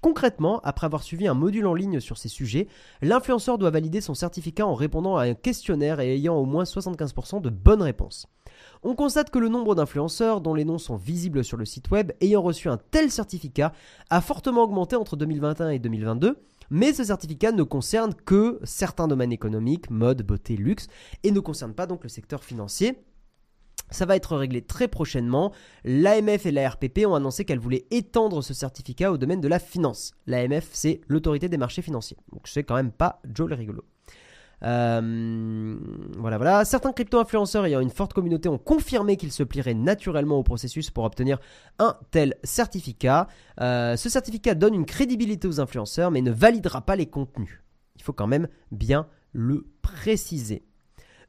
Concrètement, 0.05 0.61
après 0.63 0.85
avoir 0.85 1.01
suivi 1.01 1.27
un 1.27 1.33
module 1.33 1.65
en 1.65 1.73
ligne 1.73 1.99
sur 1.99 2.19
ces 2.19 2.29
sujets, 2.29 2.67
l'influenceur 3.01 3.57
doit 3.57 3.71
valider 3.71 4.01
son 4.01 4.13
certificat 4.13 4.67
en 4.67 4.75
répondant 4.75 5.17
à 5.17 5.23
un 5.23 5.33
questionnaire 5.33 5.99
et 5.99 6.13
ayant 6.13 6.35
au 6.35 6.45
moins 6.45 6.63
75% 6.63 7.41
de 7.41 7.49
bonnes 7.49 7.81
réponses. 7.81 8.27
On 8.83 8.93
constate 8.93 9.31
que 9.31 9.39
le 9.39 9.49
nombre 9.49 9.73
d'influenceurs 9.73 10.41
dont 10.41 10.53
les 10.53 10.63
noms 10.63 10.77
sont 10.77 10.95
visibles 10.95 11.43
sur 11.43 11.57
le 11.57 11.65
site 11.65 11.89
web 11.89 12.11
ayant 12.21 12.43
reçu 12.43 12.69
un 12.69 12.77
tel 12.77 13.09
certificat 13.09 13.73
a 14.11 14.21
fortement 14.21 14.61
augmenté 14.61 14.95
entre 14.95 15.15
2021 15.15 15.69
et 15.69 15.79
2022, 15.79 16.37
mais 16.69 16.93
ce 16.93 17.05
certificat 17.05 17.51
ne 17.51 17.63
concerne 17.63 18.13
que 18.13 18.59
certains 18.63 19.07
domaines 19.07 19.33
économiques, 19.33 19.89
mode, 19.89 20.21
beauté, 20.21 20.55
luxe, 20.55 20.85
et 21.23 21.31
ne 21.31 21.39
concerne 21.39 21.73
pas 21.73 21.87
donc 21.87 22.03
le 22.03 22.09
secteur 22.09 22.43
financier. 22.43 22.99
Ça 23.91 24.05
va 24.05 24.15
être 24.15 24.35
réglé 24.35 24.61
très 24.61 24.87
prochainement. 24.87 25.51
L'AMF 25.83 26.45
et 26.45 26.51
la 26.51 26.69
RPP 26.69 27.05
ont 27.05 27.15
annoncé 27.15 27.45
qu'elles 27.45 27.59
voulaient 27.59 27.85
étendre 27.91 28.43
ce 28.43 28.53
certificat 28.53 29.11
au 29.11 29.17
domaine 29.17 29.41
de 29.41 29.47
la 29.47 29.59
finance. 29.59 30.13
L'AMF, 30.27 30.69
c'est 30.71 31.01
l'autorité 31.07 31.49
des 31.49 31.57
marchés 31.57 31.81
financiers. 31.81 32.17
Donc 32.31 32.47
c'est 32.47 32.63
quand 32.63 32.75
même 32.75 32.91
pas 32.91 33.21
Joe 33.31 33.49
le 33.49 33.55
rigolo. 33.55 33.83
Euh, 34.63 35.77
voilà, 36.17 36.37
voilà. 36.37 36.65
Certains 36.65 36.91
crypto-influenceurs 36.91 37.65
ayant 37.65 37.81
une 37.81 37.89
forte 37.89 38.13
communauté 38.13 38.49
ont 38.49 38.57
confirmé 38.57 39.17
qu'ils 39.17 39.31
se 39.31 39.43
plieraient 39.43 39.73
naturellement 39.73 40.37
au 40.37 40.43
processus 40.43 40.89
pour 40.89 41.03
obtenir 41.03 41.39
un 41.79 41.97
tel 42.11 42.35
certificat. 42.43 43.27
Euh, 43.61 43.95
ce 43.95 44.09
certificat 44.09 44.55
donne 44.55 44.73
une 44.73 44.85
crédibilité 44.85 45.47
aux 45.47 45.59
influenceurs, 45.59 46.11
mais 46.11 46.21
ne 46.21 46.31
validera 46.31 46.81
pas 46.81 46.95
les 46.95 47.05
contenus. 47.05 47.61
Il 47.95 48.03
faut 48.03 48.13
quand 48.13 48.27
même 48.27 48.47
bien 48.71 49.07
le 49.33 49.67
préciser. 49.81 50.63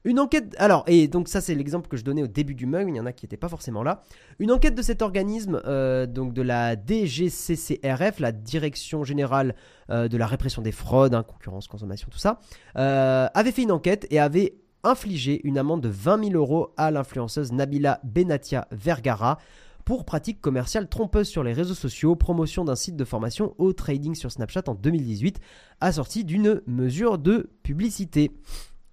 Une 0.07 0.21
enquête. 0.21 0.55
Alors, 0.57 0.85
et 0.87 1.09
donc 1.09 1.27
ça, 1.27 1.41
c'est 1.41 1.53
l'exemple 1.53 1.89
que 1.89 1.97
je 1.97 2.05
donnais 2.05 2.23
au 2.23 2.27
début 2.27 2.55
du 2.55 2.65
mug, 2.65 2.87
il 2.87 2.95
y 2.95 2.99
en 3.01 3.05
a 3.05 3.11
qui 3.11 3.25
n'étaient 3.25 3.35
pas 3.35 3.49
forcément 3.49 3.83
là. 3.83 4.03
Une 4.39 4.53
enquête 4.53 4.73
de 4.73 4.81
cet 4.81 5.01
organisme, 5.01 5.61
euh, 5.65 6.05
donc 6.05 6.33
de 6.33 6.41
la 6.41 6.77
DGCCRF, 6.77 8.21
la 8.21 8.31
Direction 8.31 9.03
Générale 9.03 9.53
euh, 9.89 10.07
de 10.07 10.15
la 10.15 10.25
Répression 10.25 10.61
des 10.61 10.71
Fraudes, 10.71 11.13
hein, 11.13 11.23
concurrence, 11.23 11.67
consommation, 11.67 12.07
tout 12.09 12.19
ça, 12.19 12.39
euh, 12.77 13.27
avait 13.33 13.51
fait 13.51 13.63
une 13.63 13.71
enquête 13.73 14.07
et 14.09 14.17
avait 14.17 14.55
infligé 14.85 15.41
une 15.43 15.57
amende 15.57 15.81
de 15.81 15.89
20 15.89 16.29
000 16.29 16.37
euros 16.37 16.73
à 16.77 16.89
l'influenceuse 16.89 17.51
Nabila 17.51 17.99
Benatia 18.05 18.69
Vergara 18.71 19.39
pour 19.83 20.05
pratique 20.05 20.39
commerciale 20.39 20.87
trompeuse 20.87 21.27
sur 21.27 21.43
les 21.43 21.51
réseaux 21.51 21.73
sociaux, 21.73 22.15
promotion 22.15 22.63
d'un 22.63 22.75
site 22.75 22.95
de 22.95 23.03
formation 23.03 23.55
au 23.57 23.73
trading 23.73 24.15
sur 24.15 24.31
Snapchat 24.31 24.63
en 24.67 24.73
2018, 24.75 25.41
assorti 25.81 26.23
d'une 26.23 26.61
mesure 26.65 27.17
de 27.17 27.49
publicité. 27.61 28.31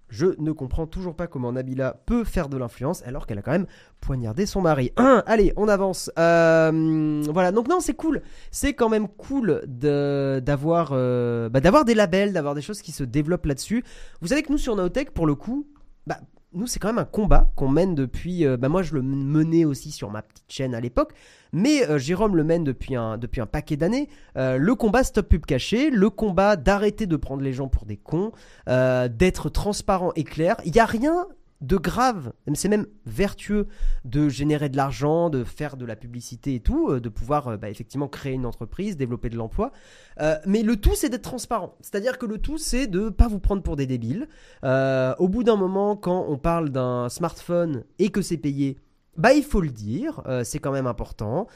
Je 0.09 0.27
ne 0.37 0.51
comprends 0.51 0.87
toujours 0.87 1.15
pas 1.15 1.27
comment 1.27 1.51
Nabila 1.51 2.01
peut 2.05 2.23
faire 2.23 2.47
de 2.47 2.57
l'influence 2.57 3.03
alors 3.03 3.25
qu'elle 3.25 3.39
a 3.39 3.41
quand 3.41 3.51
même 3.51 3.65
poignardé 4.01 4.45
son 4.45 4.61
mari. 4.61 4.91
allez, 4.97 5.51
on 5.55 5.67
avance. 5.67 6.11
Euh, 6.19 7.23
voilà, 7.29 7.51
donc 7.51 7.67
non, 7.67 7.79
c'est 7.79 7.95
cool. 7.95 8.21
C'est 8.51 8.73
quand 8.73 8.89
même 8.89 9.07
cool 9.07 9.63
d'avoir 9.67 10.89
euh, 10.91 11.49
bah, 11.49 11.59
d'avoir 11.59 11.85
des 11.85 11.95
labels, 11.95 12.33
d'avoir 12.33 12.55
des 12.55 12.61
choses 12.61 12.81
qui 12.81 12.91
se 12.91 13.03
développent 13.03 13.45
là-dessus. 13.45 13.83
Vous 14.21 14.27
savez 14.27 14.43
que 14.43 14.51
nous 14.51 14.57
sur 14.57 14.75
Naotech, 14.75 15.11
pour 15.11 15.25
le 15.25 15.35
coup, 15.35 15.67
bah, 16.05 16.19
nous, 16.55 16.67
c'est 16.67 16.79
quand 16.79 16.87
même 16.87 16.97
un 16.97 17.05
combat 17.05 17.51
qu'on 17.55 17.67
mène 17.67 17.95
depuis. 17.95 18.45
Euh, 18.45 18.57
bah, 18.57 18.69
moi, 18.69 18.81
je 18.81 18.93
le 18.93 19.01
menais 19.01 19.65
aussi 19.65 19.91
sur 19.91 20.09
ma 20.09 20.21
petite 20.21 20.45
chaîne 20.47 20.73
à 20.73 20.79
l'époque, 20.79 21.13
mais 21.51 21.87
euh, 21.87 21.97
Jérôme 21.97 22.35
le 22.35 22.43
mène 22.43 22.63
depuis 22.63 22.95
un, 22.95 23.19
paquet 23.51 23.75
d'années. 23.77 24.09
Euh, 24.37 24.57
le 24.57 24.75
combat 24.75 25.03
Stop 25.03 25.27
Pub 25.27 25.45
Caché, 25.45 25.89
le 25.89 26.09
combat 26.09 26.55
d'arrêter 26.55 27.05
de 27.05 27.15
prendre 27.17 27.43
les 27.43 27.53
gens 27.53 27.67
pour 27.67 27.85
des 27.85 27.97
cons, 27.97 28.31
d'être 28.67 29.49
transparent 29.49 30.11
et 30.15 30.23
clair. 30.23 30.55
Il 30.65 30.71
n'y 30.71 30.79
a 30.79 30.85
rien 30.85 31.27
de 31.61 31.77
grave, 31.77 32.33
c'est 32.53 32.67
même 32.67 32.85
vertueux 33.05 33.67
de 34.03 34.27
générer 34.27 34.69
de 34.69 34.75
l'argent, 34.75 35.29
de 35.29 35.43
faire 35.43 35.77
de 35.77 35.85
la 35.85 35.95
publicité 35.95 36.55
et 36.55 36.59
tout, 36.59 36.89
euh, 36.89 36.99
de 36.99 37.09
pouvoir 37.09 37.47
euh, 37.47 37.57
bah, 37.57 37.69
effectivement 37.69 38.07
créer 38.07 38.33
une 38.33 38.45
entreprise, 38.45 38.97
développer 38.97 39.29
de 39.29 39.37
l'emploi. 39.37 39.71
Euh, 40.19 40.35
mais 40.45 40.63
le 40.63 40.75
tout, 40.75 40.95
c'est 40.95 41.09
d'être 41.09 41.21
transparent. 41.21 41.75
C'est-à-dire 41.79 42.17
que 42.17 42.25
le 42.25 42.39
tout, 42.39 42.57
c'est 42.57 42.87
de 42.87 43.05
ne 43.05 43.09
pas 43.09 43.27
vous 43.27 43.39
prendre 43.39 43.63
pour 43.63 43.77
des 43.77 43.87
débiles. 43.87 44.27
au 44.63 45.27
bout 45.29 45.43
d'un 45.43 45.55
moment, 45.55 45.95
quand 45.95 46.25
on 46.27 46.37
parle 46.37 46.69
d'un 46.69 47.09
smartphone 47.09 47.83
et 47.99 48.09
que 48.09 48.21
c'est 48.21 48.37
payé, 48.37 48.77
bah 49.17 49.33
il 49.33 49.43
faut 49.43 49.61
le 49.61 49.69
dire, 49.69 50.21
c'est 50.43 50.59
quand 50.59 50.71
même 50.71 50.87
important. 50.87 51.47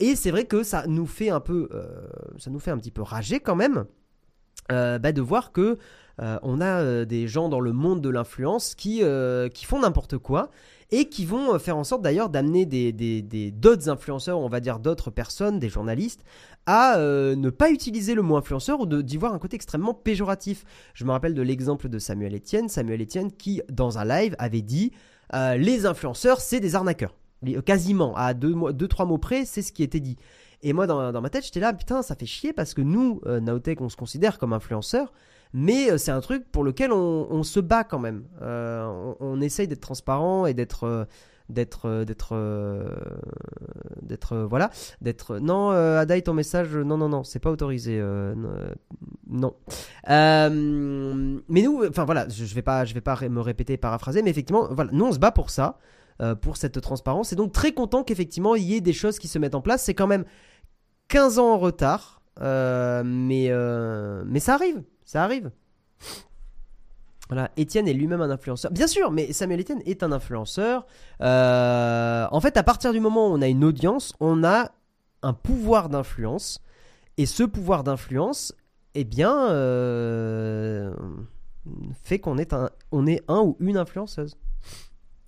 et 0.00 0.16
c'est 0.16 0.30
vrai 0.30 0.44
que 0.44 0.62
ça 0.62 0.86
nous 0.86 1.06
fait 1.06 1.30
un 1.30 1.40
peu, 1.40 1.68
ça 2.38 2.50
nous 2.50 2.58
fait 2.58 2.70
un 2.70 2.78
petit 2.78 2.90
peu 2.90 3.02
rager 3.02 3.40
quand 3.40 3.56
même. 3.56 3.84
Bah, 4.68 5.12
de 5.12 5.20
voir 5.20 5.52
que 5.52 5.78
on 6.18 6.60
a 6.60 6.80
euh, 6.80 7.04
des 7.04 7.28
gens 7.28 7.48
dans 7.48 7.60
le 7.60 7.72
monde 7.72 8.00
de 8.00 8.08
l'influence 8.08 8.74
qui, 8.74 9.00
euh, 9.02 9.48
qui 9.48 9.64
font 9.64 9.80
n'importe 9.80 10.18
quoi 10.18 10.50
et 10.90 11.08
qui 11.08 11.24
vont 11.26 11.58
faire 11.58 11.76
en 11.76 11.84
sorte 11.84 12.02
d'ailleurs 12.02 12.28
d'amener 12.28 12.64
des, 12.64 12.92
des, 12.92 13.50
d'autres 13.50 13.88
influenceurs, 13.88 14.38
on 14.38 14.48
va 14.48 14.60
dire 14.60 14.78
d'autres 14.78 15.10
personnes, 15.10 15.58
des 15.58 15.68
journalistes, 15.68 16.22
à 16.66 16.96
ne 16.96 17.50
pas 17.50 17.72
utiliser 17.72 18.14
le 18.14 18.22
mot 18.22 18.36
influenceur 18.36 18.78
ou 18.78 18.86
d'y 18.86 19.16
voir 19.16 19.34
un 19.34 19.40
côté 19.40 19.56
extrêmement 19.56 19.94
péjoratif. 19.94 20.64
Je 20.94 21.04
me 21.04 21.10
rappelle 21.10 21.34
de 21.34 21.42
l'exemple 21.42 21.88
de 21.88 21.98
Samuel 21.98 22.36
Etienne, 22.36 22.68
Samuel 22.68 23.02
Etienne 23.02 23.32
qui, 23.32 23.62
dans 23.68 23.98
un 23.98 24.04
live, 24.04 24.36
avait 24.38 24.62
dit 24.62 24.92
les 25.32 25.86
influenceurs, 25.86 26.40
c'est 26.40 26.60
des 26.60 26.76
arnaqueurs. 26.76 27.16
Quasiment, 27.64 28.14
à 28.14 28.32
deux, 28.32 28.54
deux, 28.72 28.86
trois 28.86 29.06
mots 29.06 29.18
près, 29.18 29.44
c'est 29.44 29.62
ce 29.62 29.72
qui 29.72 29.82
était 29.82 29.98
dit. 29.98 30.16
Et 30.62 30.72
moi, 30.72 30.86
dans, 30.86 31.10
dans 31.10 31.20
ma 31.20 31.30
tête, 31.30 31.44
j'étais 31.44 31.58
là, 31.58 31.72
putain, 31.72 32.02
ça 32.02 32.14
fait 32.14 32.26
chier 32.26 32.52
parce 32.52 32.74
que 32.74 32.80
nous, 32.80 33.20
Naotech, 33.26 33.80
on 33.80 33.88
se 33.88 33.96
considère 33.96 34.38
comme 34.38 34.52
influenceurs 34.52 35.12
mais 35.52 35.90
euh, 35.90 35.98
c'est 35.98 36.10
un 36.10 36.20
truc 36.20 36.50
pour 36.50 36.64
lequel 36.64 36.92
on, 36.92 37.42
se 37.42 37.60
bat 37.60 37.84
quand 37.84 37.98
même. 37.98 38.24
Euh, 38.42 39.14
on, 39.20 39.40
essaye 39.40 39.68
d'être 39.68 39.80
transparent 39.80 40.46
et 40.46 40.54
d'être 40.54 40.84
euh, 40.84 41.04
d'être 41.48 42.04
d'être 44.02 44.36
voilà 44.36 44.70
d'être 45.00 45.38
non 45.38 45.70
Adaï 45.70 46.24
ton 46.24 46.34
message 46.34 46.74
non 46.74 46.98
non 46.98 47.08
non 47.08 47.22
c'est 47.22 47.38
pas 47.38 47.52
autorisé 47.52 48.02
non. 49.28 49.54
Mais 50.08 51.62
nous 51.62 51.84
enfin 51.88 52.04
voilà 52.04 52.28
je, 52.28 52.52
vais 52.52 52.62
pas 52.62 52.84
je 52.84 52.94
vais 52.94 53.00
pas 53.00 53.16
me 53.28 53.40
répéter 53.40 53.76
paraphraser 53.76 54.22
mais 54.22 54.30
effectivement 54.30 54.66
voilà 54.72 54.90
nous 54.92 55.04
on 55.04 55.12
se 55.12 55.20
bat 55.20 55.30
pour 55.30 55.50
ça 55.50 55.78
pour 56.40 56.56
cette 56.56 56.80
transparence. 56.80 57.32
Et 57.32 57.36
donc 57.36 57.52
très 57.52 57.70
content 57.70 58.02
qu'effectivement 58.02 58.56
il 58.56 58.64
y 58.64 58.74
ait 58.74 58.80
des 58.80 58.92
choses 58.92 59.20
qui 59.20 59.28
se 59.28 59.38
mettent 59.38 59.54
en 59.54 59.60
place. 59.60 59.84
C'est 59.84 59.94
quand 59.94 60.08
même 60.08 60.24
15 61.06 61.38
ans 61.38 61.54
en 61.54 61.58
retard 61.58 62.22
mais 62.40 63.52
mais 64.24 64.40
ça 64.40 64.54
arrive 64.54 64.82
ça 65.06 65.24
arrive. 65.24 65.50
Voilà, 67.28 67.50
Étienne 67.56 67.88
est 67.88 67.92
lui-même 67.92 68.20
un 68.20 68.30
influenceur. 68.30 68.70
Bien 68.70 68.86
sûr, 68.86 69.10
mais 69.10 69.32
Samuel 69.32 69.60
Étienne 69.60 69.82
est 69.84 70.02
un 70.02 70.12
influenceur. 70.12 70.86
Euh, 71.22 72.26
en 72.30 72.40
fait, 72.40 72.56
à 72.56 72.62
partir 72.62 72.92
du 72.92 73.00
moment 73.00 73.28
où 73.28 73.32
on 73.32 73.42
a 73.42 73.48
une 73.48 73.64
audience, 73.64 74.12
on 74.20 74.44
a 74.44 74.70
un 75.22 75.32
pouvoir 75.32 75.88
d'influence. 75.88 76.60
Et 77.16 77.26
ce 77.26 77.42
pouvoir 77.42 77.82
d'influence, 77.82 78.54
eh 78.94 79.04
bien, 79.04 79.48
euh, 79.50 80.94
fait 82.04 82.18
qu'on 82.18 82.38
est 82.38 82.52
un, 82.52 82.70
est 83.06 83.24
un 83.28 83.40
ou 83.40 83.56
une 83.58 83.76
influenceuse. 83.76 84.36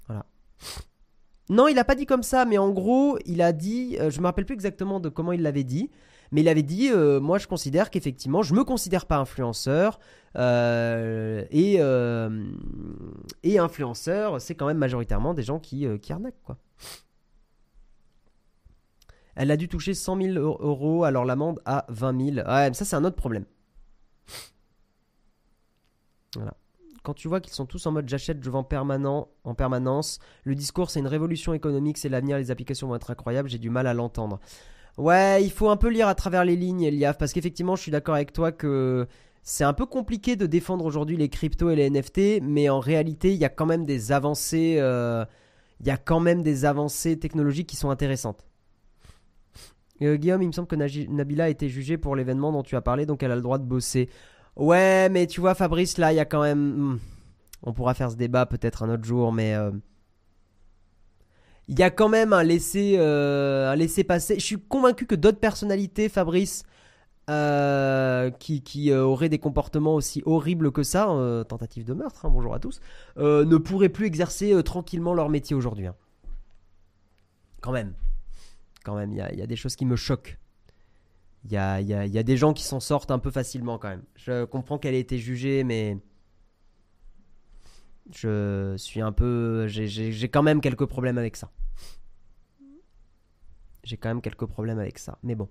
Voilà. 0.07 0.25
Non, 1.49 1.67
il 1.67 1.75
n'a 1.75 1.85
pas 1.85 1.95
dit 1.95 2.07
comme 2.07 2.23
ça, 2.23 2.45
mais 2.45 2.59
en 2.59 2.71
gros, 2.71 3.19
il 3.25 3.43
a 3.43 3.53
dit, 3.53 3.97
euh, 3.99 4.11
je 4.11 4.21
me 4.21 4.27
rappelle 4.27 4.45
plus 4.45 4.55
exactement 4.55 5.01
de 5.01 5.09
comment 5.09 5.33
il 5.33 5.43
l'avait 5.43 5.65
dit, 5.65 5.91
mais 6.33 6.43
il 6.43 6.49
avait 6.49 6.63
dit, 6.63 6.91
euh, 6.91 7.21
moi 7.21 7.39
je 7.39 7.47
considère 7.47 7.91
qu'effectivement, 7.91 8.43
je 8.43 8.55
me 8.55 8.65
considère 8.65 9.07
pas 9.07 9.17
influenceur. 9.17 9.99
Euh, 10.37 11.45
et, 11.51 11.77
euh, 11.79 12.45
et 13.43 13.59
influenceur, 13.59 14.41
c'est 14.41 14.55
quand 14.55 14.67
même 14.67 14.79
majoritairement 14.79 15.35
des 15.35 15.43
gens 15.43 15.59
qui, 15.59 15.87
qui 16.01 16.13
arnaquent. 16.13 16.43
Quoi. 16.45 16.59
Elle 19.35 19.51
a 19.51 19.57
dû 19.57 19.69
toucher 19.69 19.95
100 19.95 20.21
000 20.21 20.39
euros, 20.39 21.05
alors 21.05 21.25
l'amende 21.25 21.61
à 21.65 21.87
20 21.89 22.35
000. 22.35 22.49
Ouais, 22.49 22.75
ça 22.75 22.85
c'est 22.85 22.97
un 22.97 23.05
autre 23.05 23.17
problème. 23.17 23.45
Quand 27.03 27.15
tu 27.15 27.27
vois 27.27 27.41
qu'ils 27.41 27.55
sont 27.55 27.65
tous 27.65 27.87
en 27.87 27.93
mode 27.93 28.09
j'achète, 28.09 28.43
je 28.45 28.51
vends 28.51 28.69
en 29.45 29.55
permanence, 29.55 30.19
le 30.45 30.55
discours 30.55 30.91
c'est 30.91 31.01
une 31.01 31.07
révolution 31.07 31.55
économique, 31.55 31.97
c'est 31.97 32.11
l'avenir, 32.11 32.37
les 32.37 32.51
applications 32.51 32.89
vont 32.89 32.97
être 32.97 33.11
incroyables, 33.11 33.49
j'ai 33.49 33.59
du 33.59 33.71
mal 33.71 33.87
à 33.87 33.95
l'entendre. 33.95 34.41
Ouais, 34.99 35.45
il 35.45 35.53
faut 35.53 35.71
un 35.71 35.77
peu 35.77 35.89
lire 35.89 36.09
à 36.09 36.17
travers 36.17 36.45
les 36.45 36.57
lignes, 36.57 36.83
Eliav, 36.83 37.17
parce 37.17 37.33
qu'effectivement, 37.33 37.77
je 37.77 37.83
suis 37.83 37.93
d'accord 37.93 38.17
avec 38.17 38.33
toi 38.33 38.51
que 38.51 39.07
c'est 39.43 39.63
un 39.63 39.73
peu 39.73 39.87
compliqué 39.87 40.35
de 40.35 40.45
défendre 40.45 40.85
aujourd'hui 40.85 41.17
les 41.17 41.29
cryptos 41.29 41.71
et 41.71 41.77
les 41.77 41.89
NFT, 41.89 42.43
mais 42.43 42.69
en 42.69 42.81
réalité, 42.81 43.33
il 43.33 43.39
y 43.39 43.45
a 43.45 43.49
quand 43.49 43.65
même 43.65 43.85
des 43.85 44.11
avancées, 44.11 44.77
euh, 44.81 45.25
il 45.81 45.87
y 45.87 45.91
a 45.91 45.97
quand 45.97 46.19
même 46.19 46.43
des 46.43 46.65
avancées 46.65 47.17
technologiques 47.17 47.69
qui 47.69 47.77
sont 47.77 47.91
intéressantes. 47.91 48.45
Euh, 50.03 50.17
Guillaume, 50.17 50.43
il 50.43 50.49
me 50.49 50.53
semble 50.53 50.67
que 50.67 50.77
Nabila 50.77 51.45
a 51.45 51.49
été 51.49 51.69
jugée 51.69 51.97
pour 51.97 52.17
l'événement 52.17 52.51
dont 52.51 52.65
tu 52.65 52.75
as 52.75 52.81
parlé, 52.81 53.07
donc 53.07 53.23
elle 53.23 53.31
a 53.31 53.37
le 53.37 53.43
droit 53.43 53.59
de 53.59 53.65
bosser. 53.65 54.09
Ouais, 54.57 55.09
mais 55.11 55.29
tu 55.29 55.41
vois, 55.41 55.55
Fabrice, 55.55 55.99
là, 55.99 56.13
il 56.13 56.17
y 56.17 56.21
a 56.21 56.25
quand 56.25 56.43
même. 56.43 56.59
Hmm, 56.77 56.99
on 57.63 57.73
pourra 57.73 57.95
faire 57.95 58.11
ce 58.11 58.17
débat 58.17 58.47
peut-être 58.47 58.83
un 58.83 58.91
autre 58.91 59.05
jour, 59.05 59.33
mais. 59.33 59.55
Euh, 59.55 59.71
il 61.69 61.79
y 61.79 61.83
a 61.83 61.91
quand 61.91 62.09
même 62.09 62.33
un 62.33 62.43
laisser, 62.43 62.97
euh. 62.99 63.77
Je 63.77 64.39
suis 64.39 64.59
convaincu 64.59 65.07
que 65.07 65.15
d'autres 65.15 65.39
personnalités, 65.39 66.09
Fabrice, 66.09 66.65
euh, 67.29 68.31
qui, 68.31 68.91
euh, 68.91 69.03
auraient 69.03 69.29
des 69.29 69.39
comportements 69.39 69.95
aussi 69.95 70.23
horribles 70.25 70.73
que 70.73 70.83
ça, 70.83 71.07
tentative 71.47 71.85
de 71.85 71.93
meurtre, 71.93 72.25
hein, 72.25 72.31
bonjour 72.31 72.55
à 72.55 72.59
tous, 72.59 72.81
ne 73.17 73.57
pourraient 73.59 73.91
plus 73.91 74.07
exercer 74.07 74.63
tranquillement 74.63 75.13
leur 75.13 75.29
métier 75.29 75.55
aujourd'hui. 75.55 75.87
Hein. 75.87 75.95
Quand 77.61 77.73
même. 77.73 77.93
Quand 78.85 78.97
même, 78.97 79.13
il 79.13 79.19
y 79.19 79.43
a, 79.43 79.47
des 79.47 79.57
choses 79.57 79.77
qui 79.77 79.85
me 79.85 79.97
choquent. 79.97 80.39
Il 81.45 81.53
y 81.53 81.59
a, 81.59 82.23
des 82.23 82.37
gens 82.39 82.55
qui 82.55 82.65
s'en 82.65 82.81
sortent 82.81 83.11
un 83.11 83.19
peu 83.19 83.31
facilement 83.31 83.79
quand 83.79 83.91
même. 83.91 84.05
Je 84.15 84.47
comprends 84.47 84.79
qu'elle 84.79 84.95
ait 84.95 85.01
été 85.01 85.19
jugée, 85.19 85.65
mais 85.65 85.99
je 88.11 88.75
suis 88.79 89.03
un 89.03 89.13
peu. 89.13 89.67
J'ai 89.69 90.29
quand 90.31 90.43
même 90.43 90.63
quelques 90.63 90.87
problèmes 90.87 91.19
avec 91.19 91.37
ça. 91.37 91.51
J'ai 93.89 93.97
quand 93.97 94.11
même 94.11 94.21
quelques 94.21 94.45
problèmes 94.45 94.79
avec 94.79 94.99
ça. 94.99 95.19
Mais 95.23 95.35
bon. 95.35 95.49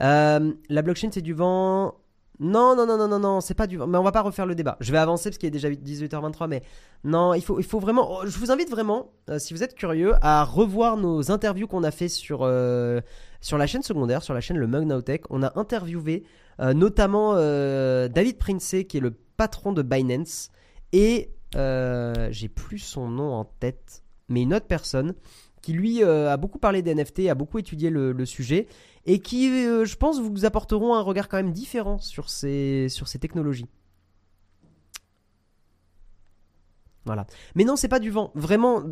Euh, 0.00 0.52
la 0.68 0.82
blockchain, 0.82 1.10
c'est 1.12 1.22
du 1.22 1.34
vent. 1.34 1.94
Non, 2.40 2.74
non, 2.74 2.84
non, 2.84 2.96
non, 2.96 3.06
non, 3.06 3.20
non, 3.20 3.40
c'est 3.40 3.54
pas 3.54 3.68
du 3.68 3.76
vent. 3.76 3.86
Mais 3.86 3.96
on 3.96 4.02
va 4.02 4.10
pas 4.10 4.22
refaire 4.22 4.44
le 4.44 4.56
débat. 4.56 4.76
Je 4.80 4.90
vais 4.90 4.98
avancer 4.98 5.30
parce 5.30 5.38
qu'il 5.38 5.46
est 5.46 5.52
déjà 5.52 5.70
18h23. 5.70 6.48
Mais 6.48 6.62
non, 7.04 7.32
il 7.32 7.42
faut, 7.42 7.60
il 7.60 7.64
faut 7.64 7.78
vraiment. 7.78 8.08
Oh, 8.10 8.26
je 8.26 8.36
vous 8.38 8.50
invite 8.50 8.70
vraiment, 8.70 9.12
euh, 9.28 9.38
si 9.38 9.54
vous 9.54 9.62
êtes 9.62 9.76
curieux, 9.76 10.14
à 10.20 10.42
revoir 10.42 10.96
nos 10.96 11.30
interviews 11.30 11.68
qu'on 11.68 11.84
a 11.84 11.92
fait 11.92 12.08
sur, 12.08 12.40
euh, 12.42 13.00
sur 13.40 13.56
la 13.56 13.68
chaîne 13.68 13.82
secondaire, 13.82 14.24
sur 14.24 14.34
la 14.34 14.40
chaîne 14.40 14.58
Le 14.58 14.66
Mug 14.66 14.84
Nowtech. 14.84 15.22
On 15.30 15.42
a 15.44 15.56
interviewé 15.58 16.24
notamment 16.58 17.36
David 17.36 18.36
Princey, 18.36 18.84
qui 18.84 18.98
est 18.98 19.00
le 19.00 19.12
patron 19.12 19.72
de 19.72 19.80
Binance, 19.80 20.50
et 20.92 21.30
j'ai 21.54 22.48
plus 22.48 22.80
son 22.80 23.08
nom 23.08 23.32
en 23.32 23.46
tête, 23.46 24.02
mais 24.28 24.42
une 24.42 24.52
autre 24.52 24.66
personne 24.66 25.14
qui 25.62 25.72
lui 25.72 26.02
euh, 26.02 26.32
a 26.32 26.36
beaucoup 26.36 26.58
parlé 26.58 26.82
des 26.82 26.94
NFT, 26.94 27.28
a 27.28 27.34
beaucoup 27.34 27.58
étudié 27.58 27.90
le, 27.90 28.24
sujet 28.24 28.66
et 29.06 29.18
qui, 29.18 29.50
euh, 29.50 29.84
je 29.84 29.96
pense, 29.96 30.20
vous 30.20 30.44
apporteront 30.44 30.94
un 30.94 31.00
regard 31.00 31.28
quand 31.28 31.36
même 31.36 31.52
différent 31.52 31.98
sur 31.98 32.30
ces, 32.30 32.88
sur 32.88 33.08
ces 33.08 33.18
technologies. 33.18 33.66
Voilà. 37.06 37.26
Mais 37.54 37.64
non, 37.64 37.76
c'est 37.76 37.88
pas 37.88 37.98
du 37.98 38.10
vent. 38.10 38.30
Vraiment, 38.34 38.82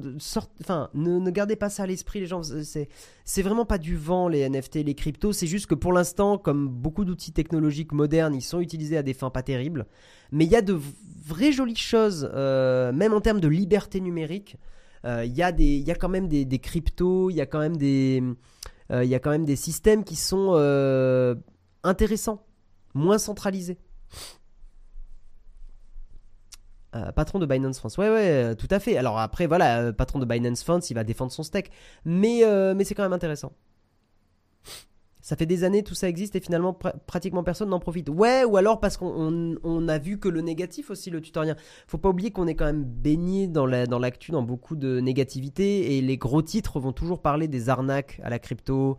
enfin, 0.60 0.88
ne, 0.94 1.30
gardez 1.30 1.56
pas 1.56 1.68
ça 1.68 1.82
à 1.82 1.86
l'esprit, 1.86 2.20
les 2.20 2.26
gens. 2.26 2.40
C'est 2.42 3.42
vraiment 3.42 3.66
pas 3.66 3.78
du 3.78 3.96
vent, 3.96 4.28
les 4.28 4.48
NFT, 4.48 4.76
les 4.76 4.94
cryptos. 4.94 5.32
C'est 5.32 5.46
juste 5.46 5.66
que 5.66 5.74
pour 5.74 5.92
l'instant, 5.92 6.38
comme 6.38 6.68
beaucoup 6.68 7.04
d'outils 7.04 7.32
technologiques 7.32 7.92
modernes, 7.92 8.34
ils 8.34 8.42
sont 8.42 8.60
utilisés 8.60 8.96
à 8.96 9.02
des 9.02 9.12
fins 9.12 9.30
pas 9.30 9.42
terribles. 9.42 9.86
Mais 10.32 10.46
il 10.46 10.50
y 10.50 10.56
a 10.56 10.62
de 10.62 10.78
vraies 11.26 11.52
jolies 11.52 11.76
choses, 11.76 12.30
euh, 12.34 12.92
même 12.92 13.12
en 13.12 13.20
termes 13.20 13.40
de 13.40 13.48
liberté 13.48 14.00
numérique. 14.00 14.56
Euh, 15.04 15.24
il 15.24 15.34
y, 15.34 15.42
a 15.42 15.50
y 15.50 15.90
a 15.90 15.94
quand 15.94 16.08
même 16.08 16.28
des, 16.28 16.58
cryptos, 16.58 17.30
il 17.30 17.36
y 17.36 17.40
a 17.40 17.46
quand 17.46 17.60
même 17.60 17.76
des, 17.76 18.22
euh, 18.90 19.04
y 19.04 19.14
a 19.14 19.18
quand 19.18 19.30
même 19.30 19.44
des 19.44 19.56
systèmes 19.56 20.04
qui 20.04 20.16
sont 20.16 20.54
intéressants, 21.84 22.44
moins 22.94 23.18
centralisés. 23.18 23.78
Euh, 26.94 27.12
patron 27.12 27.38
de 27.38 27.44
Binance 27.44 27.78
France. 27.78 27.98
Ouais, 27.98 28.08
ouais, 28.08 28.30
euh, 28.30 28.54
tout 28.54 28.68
à 28.70 28.80
fait. 28.80 28.96
Alors 28.96 29.18
après, 29.18 29.46
voilà, 29.46 29.80
euh, 29.80 29.92
patron 29.92 30.18
de 30.18 30.24
Binance 30.24 30.64
France, 30.64 30.88
il 30.90 30.94
va 30.94 31.04
défendre 31.04 31.30
son 31.30 31.42
steak. 31.42 31.70
Mais, 32.04 32.42
mais 32.74 32.84
c'est 32.84 32.94
quand 32.94 33.02
même 33.02 33.12
intéressant. 33.12 33.52
Ça 35.28 35.36
fait 35.36 35.44
des 35.44 35.62
années, 35.62 35.82
tout 35.82 35.94
ça 35.94 36.08
existe 36.08 36.36
et 36.36 36.40
finalement 36.40 36.72
pratiquement 36.72 37.44
personne 37.44 37.68
n'en 37.68 37.80
profite. 37.80 38.08
Ouais, 38.08 38.44
ou 38.44 38.56
alors 38.56 38.80
parce 38.80 38.96
qu'on 38.96 39.88
a 39.88 39.98
vu 39.98 40.18
que 40.18 40.30
le 40.30 40.40
négatif 40.40 40.88
aussi, 40.88 41.10
le 41.10 41.20
tutoriel. 41.20 41.54
Faut 41.86 41.98
pas 41.98 42.08
oublier 42.08 42.30
qu'on 42.30 42.46
est 42.46 42.54
quand 42.54 42.64
même 42.64 42.82
baigné 42.82 43.46
dans 43.46 43.66
l'actu, 43.66 44.32
dans, 44.32 44.42
beaucoup 44.42 44.74
de 44.74 45.00
négativité 45.00 45.98
et 45.98 46.00
les 46.00 46.16
gros 46.16 46.40
titres 46.40 46.80
vont 46.80 46.92
toujours 46.92 47.20
parler 47.20 47.46
des 47.46 47.68
arnaques 47.68 48.22
à 48.24 48.30
la 48.30 48.38
crypto, 48.38 48.96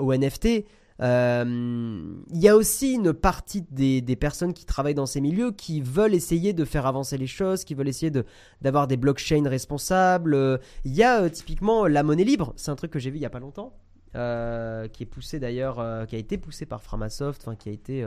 au 0.00 0.14
NFT. 0.14 0.66
Euh, 1.00 2.04
il 2.30 2.38
y 2.38 2.50
a 2.50 2.54
aussi 2.54 2.92
une 2.92 3.14
partie 3.14 3.62
des, 3.70 4.16
personnes 4.16 4.52
qui 4.52 4.66
travaillent 4.66 4.92
dans 4.92 5.06
ces 5.06 5.22
milieux 5.22 5.52
qui 5.52 5.80
veulent 5.80 6.14
essayer 6.14 6.52
de 6.52 6.66
faire 6.66 6.84
avancer 6.84 7.16
les 7.16 7.26
choses, 7.26 7.64
qui 7.64 7.74
veulent 7.74 7.88
essayer 7.88 8.12
d'avoir 8.60 8.88
des 8.88 8.98
blockchains 8.98 9.48
responsables. 9.48 10.34
Euh, 10.34 10.58
il 10.84 10.92
y 10.92 11.02
a 11.02 11.22
euh, 11.22 11.30
typiquement 11.30 11.86
la 11.86 12.02
monnaie 12.02 12.24
libre, 12.24 12.52
c'est 12.56 12.70
un 12.70 12.76
truc 12.76 12.90
que 12.90 12.98
j'ai 12.98 13.10
vu 13.10 13.16
il 13.16 13.20
n'y 13.20 13.26
a 13.26 13.30
pas 13.30 13.40
longtemps, 13.40 13.72
qui 14.12 15.02
est 15.02 15.08
poussé 15.10 15.40
d'ailleurs, 15.40 16.06
qui 16.06 16.16
a 16.16 16.18
été 16.18 16.38
poussé 16.38 16.66
par 16.66 16.82
Framasoft, 16.82 17.48
qui 17.58 17.68
a 17.68 17.72
été 17.72 18.06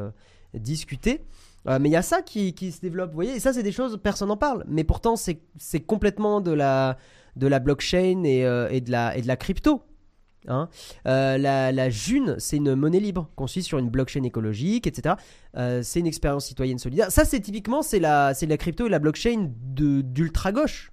discuté. 0.53 1.21
mais 1.65 1.89
il 1.89 1.91
y 1.91 1.95
a 1.95 2.01
ça 2.01 2.21
qui, 2.21 2.53
se 2.71 2.81
développe, 2.81 3.09
vous 3.09 3.15
voyez, 3.15 3.35
et 3.35 3.39
ça 3.39 3.53
c'est 3.53 3.63
des 3.63 3.71
choses, 3.71 3.99
personne 4.01 4.29
n'en 4.29 4.37
parle, 4.37 4.63
mais 4.67 4.83
pourtant 4.83 5.15
c'est 5.15 5.79
complètement 5.81 6.41
de 6.41 6.51
la, 6.51 6.97
la 7.35 7.59
blockchain 7.59 8.23
et, 8.23 8.81
de 8.81 8.91
la, 8.91 9.15
la 9.17 9.35
crypto. 9.35 9.83
Hein. 10.47 10.69
Euh, 11.07 11.37
la, 11.37 11.89
June, 11.89 12.35
c'est 12.39 12.57
une 12.57 12.75
monnaie 12.75 12.99
libre 12.99 13.29
qu'on 13.35 13.47
suit 13.47 13.63
sur 13.63 13.77
une 13.77 13.89
blockchain 13.89 14.23
écologique, 14.23 14.87
etc. 14.87 15.15
Euh, 15.57 15.81
c'est 15.83 15.99
une 15.99 16.07
expérience 16.07 16.45
citoyenne 16.45 16.79
solidaire. 16.79 17.11
Ça, 17.11 17.25
c'est 17.25 17.39
typiquement 17.39 17.81
c'est 17.81 17.99
la, 17.99 18.33
la 18.39 18.57
crypto 18.57 18.87
et 18.87 18.89
la 18.89 18.99
blockchain 18.99 19.51
d'ultra 19.73 20.51
gauche. 20.51 20.91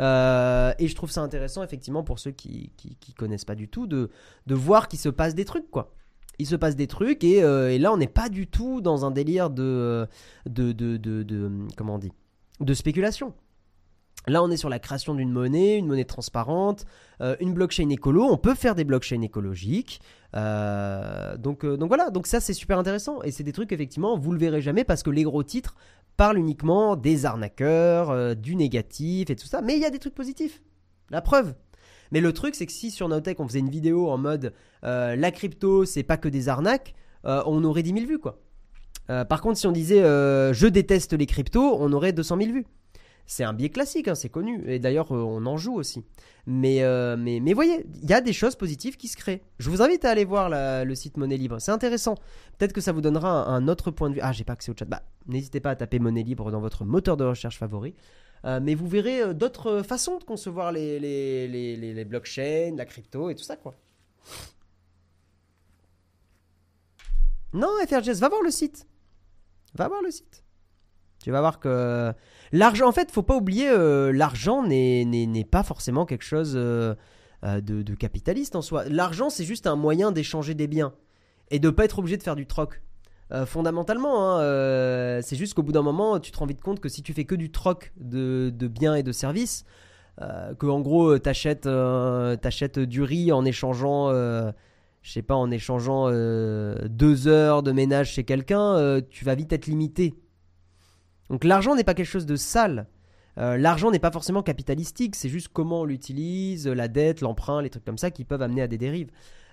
Euh, 0.00 0.72
et 0.78 0.88
je 0.88 0.94
trouve 0.94 1.10
ça 1.10 1.20
intéressant, 1.20 1.62
effectivement, 1.62 2.02
pour 2.02 2.18
ceux 2.18 2.30
qui, 2.30 2.72
qui, 2.76 3.14
connaissent 3.14 3.44
pas 3.44 3.54
du 3.54 3.68
tout, 3.68 3.86
de, 3.86 4.10
voir 4.48 4.88
qu'il 4.88 4.98
se 4.98 5.08
passe 5.08 5.34
des 5.34 5.44
trucs, 5.44 5.70
quoi. 5.70 5.92
Il 6.38 6.46
se 6.46 6.56
passe 6.56 6.74
des 6.74 6.86
trucs, 6.86 7.22
et, 7.22 7.38
et 7.38 7.78
là, 7.78 7.92
on 7.92 7.98
n'est 7.98 8.06
pas 8.06 8.30
du 8.30 8.46
tout 8.46 8.80
dans 8.80 9.04
un 9.04 9.10
délire 9.10 9.50
de, 9.50 10.08
de, 10.46 11.50
comment 11.76 11.96
on 11.96 11.98
dit, 11.98 12.12
de 12.60 12.74
spéculation. 12.74 13.34
Là, 14.26 14.42
on 14.42 14.50
est 14.50 14.58
sur 14.58 14.68
la 14.68 14.78
création 14.78 15.14
d'une 15.14 15.32
monnaie, 15.32 15.78
une 15.78 15.86
monnaie 15.86 16.04
transparente, 16.04 16.84
euh, 17.22 17.36
une 17.40 17.54
blockchain 17.54 17.88
écolo. 17.88 18.24
On 18.24 18.36
peut 18.36 18.54
faire 18.54 18.74
des 18.74 18.84
blockchains 18.84 19.22
écologiques. 19.22 20.00
Euh, 20.36 21.36
donc, 21.38 21.64
euh, 21.64 21.76
donc 21.76 21.88
voilà, 21.88 22.10
donc 22.10 22.26
ça 22.26 22.38
c'est 22.38 22.52
super 22.52 22.78
intéressant. 22.78 23.22
Et 23.22 23.30
c'est 23.30 23.44
des 23.44 23.52
trucs, 23.52 23.72
effectivement, 23.72 24.18
vous 24.18 24.32
le 24.32 24.38
verrez 24.38 24.60
jamais 24.60 24.84
parce 24.84 25.02
que 25.02 25.10
les 25.10 25.22
gros 25.22 25.42
titres 25.42 25.74
parlent 26.20 26.38
uniquement 26.38 26.96
des 26.96 27.24
arnaqueurs, 27.24 28.36
du 28.36 28.54
négatif 28.54 29.30
et 29.30 29.36
tout 29.36 29.46
ça. 29.46 29.62
Mais 29.62 29.76
il 29.76 29.80
y 29.80 29.86
a 29.86 29.90
des 29.90 29.98
trucs 29.98 30.14
positifs. 30.14 30.60
La 31.08 31.22
preuve. 31.22 31.54
Mais 32.12 32.20
le 32.20 32.34
truc, 32.34 32.54
c'est 32.54 32.66
que 32.66 32.72
si 32.72 32.90
sur 32.90 33.08
Notech 33.08 33.40
on 33.40 33.48
faisait 33.48 33.60
une 33.60 33.70
vidéo 33.70 34.10
en 34.10 34.18
mode 34.18 34.52
la 34.82 35.30
crypto, 35.30 35.86
c'est 35.86 36.02
pas 36.02 36.18
que 36.18 36.28
des 36.28 36.50
arnaques, 36.50 36.94
on 37.24 37.64
aurait 37.64 37.82
10 37.82 37.94
000 37.94 38.06
vues 38.06 38.18
quoi. 38.18 38.38
par 39.06 39.40
contre, 39.40 39.58
si 39.58 39.66
on 39.66 39.72
disait 39.72 40.02
je 40.02 40.66
déteste 40.66 41.14
les 41.14 41.24
cryptos, 41.24 41.78
on 41.80 41.90
aurait 41.94 42.12
200 42.12 42.36
000 42.36 42.52
vues. 42.52 42.66
C'est 43.30 43.44
un 43.44 43.52
biais 43.52 43.68
classique, 43.68 44.08
hein, 44.08 44.16
c'est 44.16 44.28
connu. 44.28 44.60
Et 44.66 44.80
d'ailleurs, 44.80 45.12
euh, 45.12 45.22
on 45.22 45.46
en 45.46 45.56
joue 45.56 45.74
aussi. 45.74 46.04
Mais, 46.46 46.82
euh, 46.82 47.16
mais, 47.16 47.38
mais 47.38 47.52
voyez, 47.52 47.86
il 48.02 48.10
y 48.10 48.12
a 48.12 48.20
des 48.20 48.32
choses 48.32 48.56
positives 48.56 48.96
qui 48.96 49.06
se 49.06 49.16
créent. 49.16 49.40
Je 49.60 49.70
vous 49.70 49.82
invite 49.82 50.04
à 50.04 50.10
aller 50.10 50.24
voir 50.24 50.50
le 50.50 50.94
site 50.96 51.16
Monnaie 51.16 51.36
Libre. 51.36 51.60
C'est 51.60 51.70
intéressant. 51.70 52.16
Peut-être 52.58 52.72
que 52.72 52.80
ça 52.80 52.90
vous 52.90 53.00
donnera 53.00 53.46
un, 53.46 53.68
autre 53.68 53.92
point 53.92 54.10
de 54.10 54.16
vue. 54.16 54.20
Ah, 54.20 54.32
j'ai 54.32 54.42
pas 54.42 54.54
accès 54.54 54.72
au 54.72 54.74
chat. 54.76 54.84
Bah, 54.84 55.04
n'hésitez 55.28 55.60
pas 55.60 55.70
à 55.70 55.76
taper 55.76 56.00
Monnaie 56.00 56.24
Libre 56.24 56.50
dans 56.50 56.60
votre 56.60 56.84
moteur 56.84 57.16
de 57.16 57.22
recherche 57.22 57.56
favori. 57.56 57.94
Euh, 58.46 58.58
mais 58.60 58.74
vous 58.74 58.88
verrez 58.88 59.32
d'autres 59.32 59.84
façons 59.84 60.18
de 60.18 60.24
concevoir 60.24 60.72
les, 60.72 60.98
les, 60.98 61.46
les, 61.46 61.76
les, 61.76 62.04
blockchains, 62.04 62.74
la 62.76 62.84
crypto 62.84 63.30
et 63.30 63.36
tout 63.36 63.44
ça, 63.44 63.54
quoi. 63.54 63.76
Non, 67.52 67.68
FRGS, 67.86 68.18
va 68.18 68.28
voir 68.28 68.42
le 68.42 68.50
site. 68.50 68.88
Va 69.76 69.86
voir 69.86 70.02
le 70.02 70.10
site. 70.10 70.42
Tu 71.22 71.30
vas 71.30 71.40
voir 71.40 71.60
que 71.60 72.12
l'argent, 72.52 72.88
en 72.88 72.92
fait, 72.92 73.10
faut 73.10 73.22
pas 73.22 73.36
oublier, 73.36 73.68
euh, 73.68 74.12
l'argent 74.12 74.66
n'est 74.66 75.46
pas 75.50 75.62
forcément 75.62 76.06
quelque 76.06 76.24
chose 76.24 76.54
euh, 76.56 76.94
euh, 77.44 77.60
de, 77.60 77.94
capitaliste 77.94 78.56
en 78.56 78.62
soi. 78.62 78.84
L'argent, 78.88 79.30
c'est 79.30 79.44
juste 79.44 79.66
un 79.66 79.76
moyen 79.76 80.12
d'échanger 80.12 80.54
des 80.54 80.66
biens 80.66 80.92
et 81.50 81.58
de 81.58 81.70
pas 81.70 81.84
être 81.84 81.98
obligé 81.98 82.16
de 82.16 82.22
faire 82.22 82.36
du 82.36 82.46
troc. 82.46 82.82
fondamentalement, 83.46 84.38
hein, 84.38 85.20
c'est 85.22 85.36
juste 85.36 85.54
qu'au 85.54 85.62
bout 85.62 85.72
d'un 85.72 85.82
moment, 85.82 86.18
tu 86.18 86.30
te 86.32 86.38
rends 86.38 86.46
vite 86.46 86.60
compte 86.60 86.80
que 86.80 86.88
si 86.88 87.02
tu 87.02 87.12
fais 87.12 87.24
que 87.24 87.34
du 87.34 87.50
troc 87.50 87.92
de, 87.96 88.50
biens 88.68 88.94
et 88.94 89.02
de 89.02 89.12
services, 89.12 89.64
que 90.18 90.66
en 90.66 90.80
gros, 90.80 91.18
t'achètes 91.18 91.66
achètes 91.66 92.78
du 92.78 93.02
riz 93.02 93.32
en 93.32 93.44
échangeant 93.44 94.10
je 95.02 95.12
sais 95.12 95.22
pas, 95.22 95.34
en 95.34 95.50
échangeant 95.50 96.08
deux 96.10 97.26
heures 97.26 97.62
de 97.62 97.72
ménage 97.72 98.12
chez 98.12 98.24
quelqu'un, 98.24 99.00
tu 99.10 99.24
vas 99.24 99.34
vite 99.34 99.52
être 99.52 99.66
limité 99.66 100.14
donc 101.30 101.44
l'argent 101.44 101.74
n'est 101.76 101.84
pas 101.84 101.94
quelque 101.94 102.06
chose 102.06 102.26
de 102.26 102.36
sale. 102.36 102.86
Euh, 103.38 103.56
l'argent 103.56 103.90
n'est 103.90 104.00
pas 104.00 104.10
forcément 104.10 104.42
capitalistique, 104.42 105.14
c'est 105.16 105.28
juste 105.28 105.48
comment 105.52 105.82
on 105.82 105.84
l'utilise, 105.84 106.66
la 106.66 106.88
dette, 106.88 107.20
l'emprunt, 107.20 107.62
les 107.62 107.70
trucs 107.70 107.84
comme 107.84 107.98
ça 107.98 108.10
qui 108.10 108.24
peuvent 108.24 108.42
amener 108.42 108.62
à 108.62 108.66
des 108.66 108.76
dérives. 108.76 109.10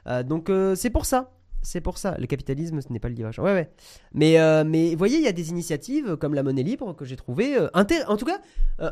Euh, 0.07 0.23
donc 0.23 0.49
euh, 0.49 0.75
c'est 0.75 0.89
pour 0.89 1.05
ça. 1.05 1.31
C'est 1.61 1.81
pour 1.81 1.97
ça. 1.97 2.15
Le 2.19 2.27
capitalisme, 2.27 2.81
ce 2.81 2.91
n'est 2.91 2.99
pas 2.99 3.09
le 3.09 3.15
livre. 3.15 3.31
Ouais, 3.39 3.53
ouais. 3.53 3.69
Mais, 4.13 4.95
voyez, 4.95 5.17
il 5.17 5.23
y 5.23 5.27
a 5.27 5.31
des 5.31 5.49
initiatives 5.49 6.15
comme 6.15 6.33
la 6.33 6.43
monnaie 6.43 6.63
libre 6.63 6.95
que 6.95 7.03
j'ai 7.03 7.15
trouvées, 7.15 7.57
en 7.73 7.83
tout 8.15 8.25
cas, 8.25 8.39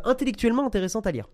intellectuellement 0.03 0.66
intéressantes 0.66 1.07
à 1.07 1.12
lire. 1.12 1.30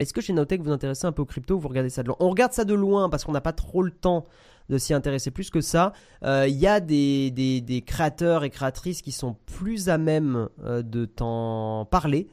Est-ce 0.00 0.14
que 0.14 0.22
chez 0.22 0.32
Nowtech 0.32 0.62
vous 0.62 0.72
intéressez 0.72 1.06
un 1.06 1.12
peu 1.12 1.20
aux 1.20 1.26
crypto 1.26 1.58
Vous 1.58 1.68
regardez 1.68 1.90
ça 1.90 2.02
de 2.02 2.08
loin? 2.08 2.16
On 2.20 2.30
regarde 2.30 2.54
ça 2.54 2.64
de 2.64 2.72
loin 2.72 3.10
parce 3.10 3.22
qu'on 3.24 3.32
n'a 3.32 3.42
pas 3.42 3.52
trop 3.52 3.82
le 3.82 3.90
temps 3.90 4.24
de 4.70 4.78
s'y 4.78 4.94
intéresser 4.94 5.30
plus 5.30 5.50
que 5.50 5.60
ça. 5.60 5.92
Il 6.22 6.28
euh, 6.28 6.48
y 6.48 6.66
a 6.66 6.80
des, 6.80 7.84
créateurs 7.86 8.42
et 8.42 8.48
créatrices 8.48 9.02
qui 9.02 9.12
sont 9.12 9.36
plus 9.44 9.90
à 9.90 9.98
même 9.98 10.48
euh, 10.64 10.80
de 10.80 11.04
t'en 11.04 11.84
parler. 11.84 12.28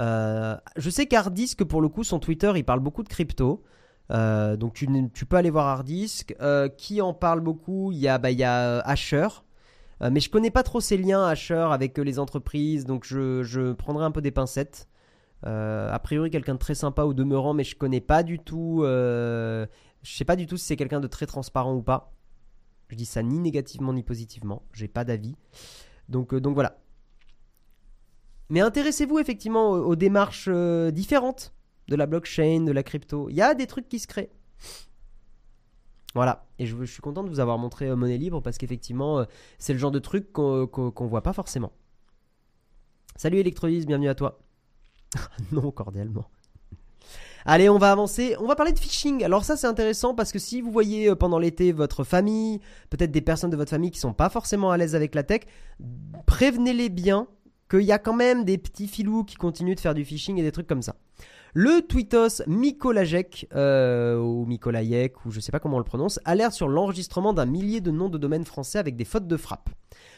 Euh, 0.00 0.56
je 0.76 0.90
sais 0.90 1.06
qu'Hardisk, 1.06 1.62
pour 1.62 1.80
le 1.80 1.88
coup, 1.88 2.02
son 2.02 2.18
Twitter, 2.18 2.52
il 2.56 2.64
parle 2.64 2.80
beaucoup 2.80 3.04
de 3.04 3.08
crypto. 3.08 3.62
donc 4.10 4.74
tu, 4.74 5.24
peux 5.24 5.36
aller 5.36 5.50
voir 5.50 5.68
Hardisk. 5.68 6.34
qui 6.76 7.00
en 7.00 7.14
parle 7.14 7.42
beaucoup? 7.42 7.92
Il 7.92 7.98
y 7.98 8.08
a, 8.08 8.18
bah, 8.18 8.32
y 8.32 8.42
a 8.42 8.80
Asher. 8.80 9.28
mais 10.00 10.18
je 10.18 10.30
connais 10.30 10.50
pas 10.50 10.64
trop 10.64 10.80
ces 10.80 10.96
liens 10.96 11.24
Asher 11.24 11.68
avec 11.70 11.96
les 11.96 12.18
entreprises, 12.18 12.86
donc 12.86 13.04
je 13.04 13.72
prendrai 13.72 14.04
un 14.04 14.10
peu 14.10 14.20
des 14.20 14.32
pincettes. 14.32 14.88
A 15.44 15.98
priori 16.02 16.30
quelqu'un 16.30 16.54
de 16.54 16.58
très 16.58 16.74
sympa 16.74 17.04
au 17.04 17.14
demeurant, 17.14 17.54
mais 17.54 17.64
je 17.64 17.76
connais 17.76 18.00
pas 18.00 18.22
du 18.22 18.38
tout 18.38 18.84
je 20.04 20.14
sais 20.14 20.24
pas 20.24 20.36
du 20.36 20.46
tout 20.46 20.56
si 20.56 20.66
c'est 20.66 20.76
quelqu'un 20.76 21.00
de 21.00 21.08
très 21.08 21.26
transparent 21.26 21.74
ou 21.74 21.82
pas. 21.82 22.12
Je 22.88 22.96
dis 22.96 23.06
ça 23.06 23.22
ni 23.22 23.38
négativement 23.40 23.92
ni 23.92 24.02
positivement. 24.02 24.62
J'ai 24.72 24.86
pas 24.86 25.04
d'avis. 25.04 25.34
Donc, 26.08 26.34
euh, 26.34 26.40
donc 26.40 26.54
voilà. 26.54 26.78
Mais 28.50 28.60
intéressez-vous 28.60 29.18
effectivement 29.18 29.70
aux, 29.70 29.96
démarches 29.96 30.48
euh, 30.52 30.90
différentes 30.90 31.54
de 31.88 31.96
la 31.96 32.04
blockchain, 32.04 32.60
de 32.60 32.72
la 32.72 32.82
crypto. 32.82 33.30
Il 33.30 33.36
y 33.36 33.40
a 33.40 33.54
des 33.54 33.66
trucs 33.66 33.88
qui 33.88 33.98
se 33.98 34.06
créent. 34.06 34.30
Voilà. 36.14 36.46
Et 36.58 36.66
je, 36.66 36.84
suis 36.84 37.00
content 37.00 37.24
de 37.24 37.30
vous 37.30 37.40
avoir 37.40 37.56
montré 37.56 37.88
euh, 37.88 37.96
Monnaie 37.96 38.18
Libre 38.18 38.42
parce 38.42 38.58
qu'effectivement, 38.58 39.24
c'est 39.58 39.72
le 39.72 39.78
genre 39.78 39.90
de 39.90 39.98
truc 39.98 40.32
qu'on 40.32 40.68
ne 40.68 41.08
voit 41.08 41.22
pas 41.22 41.32
forcément. 41.32 41.72
Salut 43.16 43.38
Electrolyse, 43.38 43.86
bienvenue 43.86 44.10
à 44.10 44.14
toi. 44.14 44.43
non, 45.52 45.70
cordialement. 45.70 46.26
Allez, 47.46 47.68
on 47.68 47.76
va 47.76 47.92
avancer. 47.92 48.36
On 48.40 48.46
va 48.46 48.56
parler 48.56 48.72
de 48.72 48.78
phishing. 48.78 49.22
Alors 49.22 49.44
ça, 49.44 49.56
c'est 49.56 49.66
intéressant 49.66 50.14
parce 50.14 50.32
que 50.32 50.38
si 50.38 50.62
vous 50.62 50.70
voyez 50.70 51.10
euh, 51.10 51.14
pendant 51.14 51.38
l'été 51.38 51.72
votre 51.72 52.02
famille, 52.02 52.60
peut-être 52.88 53.10
des 53.10 53.20
personnes 53.20 53.50
de 53.50 53.56
votre 53.56 53.70
famille 53.70 53.90
qui 53.90 53.98
sont 53.98 54.14
pas 54.14 54.30
forcément 54.30 54.70
à 54.70 54.78
l'aise 54.78 54.94
avec 54.94 55.14
la 55.14 55.22
tech, 55.22 55.42
prévenez-les 56.26 56.88
bien 56.88 57.28
qu'il 57.70 57.82
y 57.82 57.92
a 57.92 57.98
quand 57.98 58.14
même 58.14 58.44
des 58.44 58.56
petits 58.56 58.88
filous 58.88 59.24
qui 59.24 59.36
continuent 59.36 59.74
de 59.74 59.80
faire 59.80 59.94
du 59.94 60.04
phishing 60.04 60.38
et 60.38 60.42
des 60.42 60.52
trucs 60.52 60.66
comme 60.66 60.82
ça. 60.82 60.96
Le 61.56 61.82
tweetos 61.82 62.42
Mikolajek, 62.48 63.46
euh, 63.54 64.18
ou 64.18 64.44
Mikolajek, 64.46 65.24
ou 65.24 65.30
je 65.30 65.38
sais 65.38 65.52
pas 65.52 65.60
comment 65.60 65.76
on 65.76 65.80
le 65.80 65.84
prononce, 65.84 66.18
alerte 66.24 66.52
sur 66.52 66.66
l'enregistrement 66.66 67.32
d'un 67.32 67.46
millier 67.46 67.80
de 67.80 67.90
noms 67.90 68.08
de 68.08 68.18
domaines 68.18 68.44
français 68.44 68.78
avec 68.78 68.96
des 68.96 69.04
fautes 69.04 69.28
de 69.28 69.36
frappe. 69.36 69.70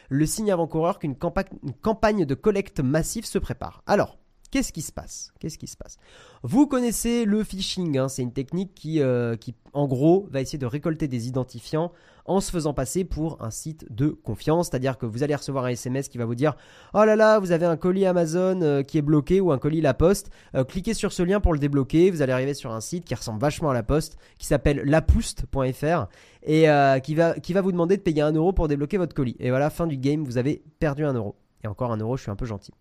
Le 0.09 0.25
signe 0.25 0.51
avant-coureur 0.51 0.97
qu'une 0.97 1.15
campagne 1.15 2.25
de 2.25 2.33
collecte 2.33 2.79
massive 2.79 3.25
se 3.25 3.37
prépare. 3.37 3.83
Alors, 3.85 4.17
Qu'est-ce 4.49 4.71
qui 4.71 4.81
se 4.81 4.91
passe? 4.91 5.97
Vous 6.41 6.67
connaissez 6.67 7.25
le 7.25 7.43
phishing, 7.43 7.97
hein. 7.97 8.07
c'est 8.07 8.21
une 8.21 8.31
technique 8.31 8.73
qui, 8.73 9.01
euh, 9.01 9.35
qui, 9.35 9.53
en 9.73 9.87
gros, 9.87 10.27
va 10.31 10.39
essayer 10.39 10.57
de 10.57 10.65
récolter 10.65 11.09
des 11.09 11.27
identifiants 11.27 11.91
en 12.25 12.39
se 12.39 12.51
faisant 12.51 12.73
passer 12.73 13.03
pour 13.03 13.41
un 13.41 13.51
site 13.51 13.85
de 13.91 14.07
confiance. 14.07 14.67
C'est-à-dire 14.67 14.97
que 14.97 15.05
vous 15.05 15.23
allez 15.23 15.35
recevoir 15.35 15.65
un 15.65 15.69
SMS 15.69 16.07
qui 16.07 16.17
va 16.17 16.25
vous 16.25 16.35
dire 16.35 16.55
Oh 16.93 17.03
là 17.03 17.17
là, 17.17 17.39
vous 17.39 17.51
avez 17.51 17.65
un 17.65 17.75
colis 17.75 18.05
Amazon 18.05 18.61
euh, 18.61 18.83
qui 18.83 18.97
est 18.97 19.01
bloqué 19.01 19.41
ou 19.41 19.51
un 19.51 19.57
colis 19.57 19.81
La 19.81 19.93
Poste. 19.93 20.29
Euh, 20.55 20.63
cliquez 20.63 20.93
sur 20.93 21.11
ce 21.11 21.23
lien 21.23 21.41
pour 21.41 21.51
le 21.51 21.59
débloquer. 21.59 22.09
Vous 22.09 22.21
allez 22.21 22.33
arriver 22.33 22.53
sur 22.53 22.71
un 22.71 22.81
site 22.81 23.03
qui 23.03 23.15
ressemble 23.15 23.41
vachement 23.41 23.71
à 23.71 23.73
La 23.73 23.83
Poste, 23.83 24.17
qui 24.37 24.47
s'appelle 24.47 24.81
lapouste.fr 24.85 26.07
et 26.43 26.67
qui, 27.03 27.15
va, 27.15 27.33
qui 27.39 27.51
va 27.51 27.61
vous 27.61 27.73
demander 27.73 27.97
de 27.97 28.01
payer 28.01 28.21
un 28.21 28.31
euro 28.31 28.53
pour 28.53 28.69
débloquer 28.69 28.97
votre 28.97 29.13
colis. 29.13 29.35
Et 29.39 29.49
voilà, 29.49 29.69
fin 29.69 29.87
du 29.87 29.97
game, 29.97 30.23
vous 30.23 30.37
avez 30.37 30.63
perdu 30.79 31.03
un 31.03 31.13
euro. 31.13 31.35
Et 31.63 31.67
encore 31.67 31.91
un 31.91 31.97
euro, 31.97 32.17
je 32.17 32.23
suis 32.23 32.31
un 32.31 32.35
peu 32.35 32.45
gentil. 32.45 32.71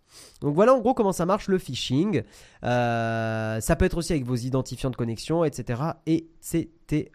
Donc 0.40 0.54
voilà 0.54 0.74
en 0.74 0.80
gros 0.80 0.92
comment 0.92 1.12
ça 1.12 1.24
marche 1.24 1.48
le 1.48 1.58
phishing. 1.58 2.22
Euh, 2.62 3.60
ça 3.60 3.76
peut 3.76 3.84
être 3.84 3.96
aussi 3.96 4.12
avec 4.12 4.24
vos 4.24 4.36
identifiants 4.36 4.90
de 4.90 4.96
connexion, 4.96 5.44
etc. 5.44 5.82
etc. 6.06 7.10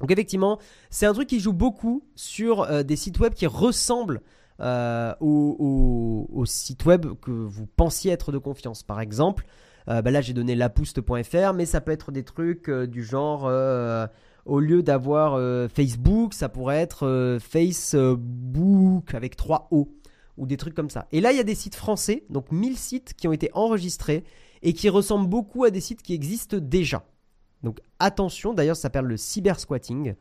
Donc 0.00 0.10
effectivement, 0.10 0.58
c'est 0.88 1.06
un 1.06 1.12
truc 1.12 1.28
qui 1.28 1.40
joue 1.40 1.52
beaucoup 1.52 2.02
sur 2.16 2.62
euh, 2.62 2.82
des 2.82 2.96
sites 2.96 3.20
web 3.20 3.34
qui 3.34 3.46
ressemblent 3.46 4.20
euh, 4.60 5.14
aux, 5.20 6.44
sites 6.44 6.84
web 6.86 7.06
que 7.22 7.30
vous 7.30 7.66
pensiez 7.66 8.10
être 8.10 8.32
de 8.32 8.38
confiance. 8.38 8.82
Par 8.82 9.00
exemple, 9.00 9.46
bah 9.86 10.02
là 10.02 10.20
j'ai 10.20 10.34
donné 10.34 10.54
lapouste.fr, 10.54 11.52
mais 11.52 11.66
ça 11.66 11.80
peut 11.80 11.90
être 11.90 12.12
des 12.12 12.22
trucs 12.22 12.70
du 12.70 13.02
genre 13.02 13.50
au 14.44 14.60
lieu 14.60 14.82
d'avoir 14.84 15.40
Facebook, 15.68 16.34
ça 16.34 16.48
pourrait 16.48 16.78
être 16.78 17.38
Facebook 17.40 19.14
avec 19.14 19.34
3 19.34 19.68
O 19.72 19.88
ou 20.40 20.46
des 20.46 20.56
trucs 20.56 20.74
comme 20.74 20.90
ça. 20.90 21.06
Et 21.12 21.20
là, 21.20 21.32
il 21.32 21.36
y 21.36 21.40
a 21.40 21.44
des 21.44 21.54
sites 21.54 21.74
français, 21.76 22.24
donc 22.30 22.50
1000 22.50 22.76
sites 22.76 23.14
qui 23.14 23.28
ont 23.28 23.32
été 23.32 23.50
enregistrés 23.52 24.24
et 24.62 24.72
qui 24.72 24.88
ressemblent 24.88 25.28
beaucoup 25.28 25.64
à 25.64 25.70
des 25.70 25.80
sites 25.80 26.02
qui 26.02 26.14
existent 26.14 26.56
déjà. 26.58 27.04
Donc 27.62 27.78
attention, 27.98 28.54
d'ailleurs, 28.54 28.74
ça 28.74 28.82
s'appelle 28.82 29.04
le 29.04 29.18
cybersquatting 29.18 30.14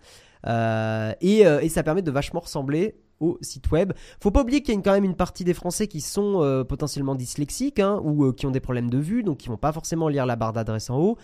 euh, 0.46 1.14
et, 1.22 1.48
euh, 1.48 1.62
et, 1.62 1.70
ça 1.70 1.84
permet 1.84 2.02
de 2.02 2.12
vachement 2.12 2.42
ressembler 2.42 3.00
au 3.22 3.38
site 3.42 3.72
web. 3.72 3.94
Faut 4.22 4.32
pas 4.32 4.42
oublier 4.42 4.62
qu'il 4.62 4.76
y 4.76 4.78
a 4.78 4.82
quand 4.82 4.92
même 4.92 5.06
une 5.06 5.16
partie 5.16 5.46
des 5.46 5.54
Français 5.54 5.88
qui 5.88 6.02
sont 6.02 6.42
euh, 6.42 6.66
potentiellement 6.66 7.16
dyslexiques 7.16 7.80
hein, 7.80 8.02
ou 8.04 8.32
qui 8.34 8.46
ont 8.46 8.52
des 8.52 8.60
problèmes 8.60 8.90
de 8.90 8.98
vue, 8.98 9.24
donc 9.24 9.38
qui 9.38 9.48
vont 9.48 9.58
pas 9.58 9.72
forcément 9.72 10.10
lire 10.10 10.26
la 10.26 10.36
barre 10.36 10.54
d'adresse 10.54 10.90
en 10.90 10.98
haut, 10.98 11.18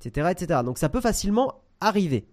etc., 0.00 0.28
etc. 0.32 0.60
Donc 0.64 0.78
ça 0.78 0.88
peut 0.88 1.00
facilement 1.00 1.54
arriver. 1.80 2.26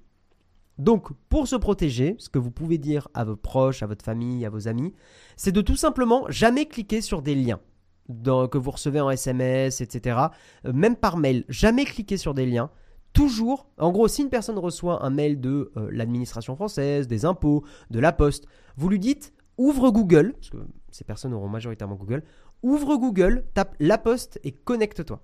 Donc, 0.78 1.12
pour 1.30 1.48
se 1.48 1.56
protéger, 1.56 2.16
ce 2.20 2.30
que 2.30 2.38
vous 2.38 2.52
pouvez 2.52 2.78
dire 2.78 3.08
à 3.14 3.24
vos 3.24 3.36
proches, 3.36 3.82
à 3.82 3.88
votre 3.88 4.06
famille, 4.06 4.46
à 4.46 4.50
vos 4.50 4.68
amis, 4.68 4.94
c'est 5.36 5.52
de 5.52 5.62
tout 5.62 5.76
simplement 5.76 6.26
jamais 6.30 6.66
cliquer 6.66 7.02
sur 7.02 7.22
des 7.22 7.36
liens 7.36 7.60
que 8.08 8.58
vous 8.58 8.72
recevez 8.72 9.02
en 9.02 9.10
SMS, 9.10 9.82
etc. 9.82 10.20
Euh, 10.66 10.74
même 10.74 10.96
par 10.96 11.18
mail, 11.18 11.44
jamais 11.50 11.86
cliquer 11.86 12.18
sur 12.18 12.34
des 12.34 12.46
liens. 12.46 12.70
Toujours, 13.14 13.68
en 13.78 13.92
gros, 13.92 14.08
si 14.08 14.22
une 14.22 14.30
personne 14.30 14.58
reçoit 14.58 15.04
un 15.04 15.10
mail 15.10 15.42
de 15.42 15.72
euh, 15.76 15.90
l'administration 15.92 16.56
française, 16.56 17.08
des 17.08 17.26
impôts, 17.26 17.64
de 17.90 18.00
la 18.00 18.12
poste, 18.12 18.46
vous 18.76 18.90
lui 18.90 19.00
dites 19.00 19.34
ouvre 19.58 19.90
Google, 19.90 20.34
parce 20.34 20.52
que 20.52 20.58
ces 20.92 21.04
personnes 21.04 21.34
auront 21.34 21.50
majoritairement 21.50 21.96
Google, 21.96 22.24
ouvre 22.62 22.96
Google, 22.96 23.46
tape 23.54 23.76
la 23.80 23.98
poste 23.98 24.40
et 24.44 24.52
connecte-toi. 24.52 25.20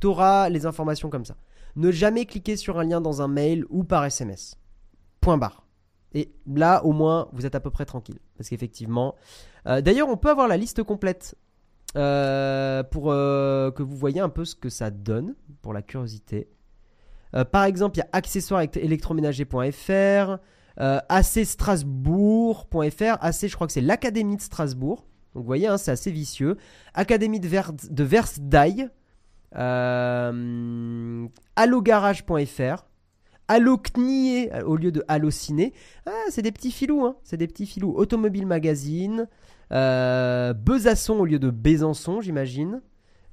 Tu 0.00 0.06
auras 0.06 0.48
les 0.48 0.66
informations 0.66 1.10
comme 1.10 1.24
ça 1.24 1.36
ne 1.76 1.90
jamais 1.90 2.26
cliquer 2.26 2.56
sur 2.56 2.78
un 2.78 2.84
lien 2.84 3.00
dans 3.00 3.22
un 3.22 3.28
mail 3.28 3.64
ou 3.68 3.84
par 3.84 4.04
SMS. 4.04 4.56
Point 5.20 5.38
barre. 5.38 5.64
Et 6.14 6.32
là, 6.46 6.84
au 6.84 6.92
moins, 6.92 7.28
vous 7.32 7.44
êtes 7.44 7.54
à 7.54 7.60
peu 7.60 7.70
près 7.70 7.84
tranquille. 7.84 8.18
Parce 8.36 8.48
qu'effectivement. 8.48 9.14
Euh, 9.66 9.80
d'ailleurs, 9.80 10.08
on 10.08 10.16
peut 10.16 10.30
avoir 10.30 10.48
la 10.48 10.56
liste 10.56 10.82
complète 10.82 11.34
euh, 11.96 12.82
pour 12.84 13.10
euh, 13.10 13.70
que 13.72 13.82
vous 13.82 13.96
voyez 13.96 14.20
un 14.20 14.28
peu 14.28 14.44
ce 14.44 14.54
que 14.54 14.68
ça 14.68 14.90
donne, 14.90 15.34
pour 15.62 15.72
la 15.72 15.82
curiosité. 15.82 16.48
par 17.50 17.64
exemple, 17.64 17.96
il 17.96 18.00
y 18.00 18.02
a 18.02 18.08
accessoires 18.12 18.62
électroménager.fr, 18.62 20.38
acstrasbourg.fr. 20.76 23.16
AC, 23.20 23.46
je 23.48 23.54
crois 23.54 23.66
que 23.66 23.72
c'est 23.72 23.80
l'Académie 23.80 24.36
de 24.36 24.42
Strasbourg. 24.42 25.06
Donc 25.34 25.42
vous 25.42 25.46
voyez, 25.46 25.66
hein, 25.66 25.78
c'est 25.78 25.90
assez 25.90 26.12
vicieux. 26.12 26.56
Académie 26.94 27.40
de, 27.40 27.48
Ver 27.48 27.72
de. 27.72 28.90
Euh, 29.56 31.26
allogarage.fr. 31.56 32.86
Allocnier 33.46 34.50
au 34.64 34.76
lieu 34.76 34.90
de 34.90 35.04
Allociné. 35.06 35.74
Ah, 36.06 36.12
c'est 36.30 36.42
des 36.42 36.52
petits 36.52 36.72
filous, 36.72 37.04
hein. 37.04 37.16
C'est 37.22 37.36
des 37.36 37.46
petits 37.46 37.66
filous. 37.66 37.92
Automobile 37.94 38.46
Magazine. 38.46 39.28
Euh, 39.72 40.54
Besançon 40.54 41.14
au 41.14 41.24
lieu 41.24 41.38
de 41.38 41.50
Besançon, 41.50 42.20
j'imagine. 42.20 42.80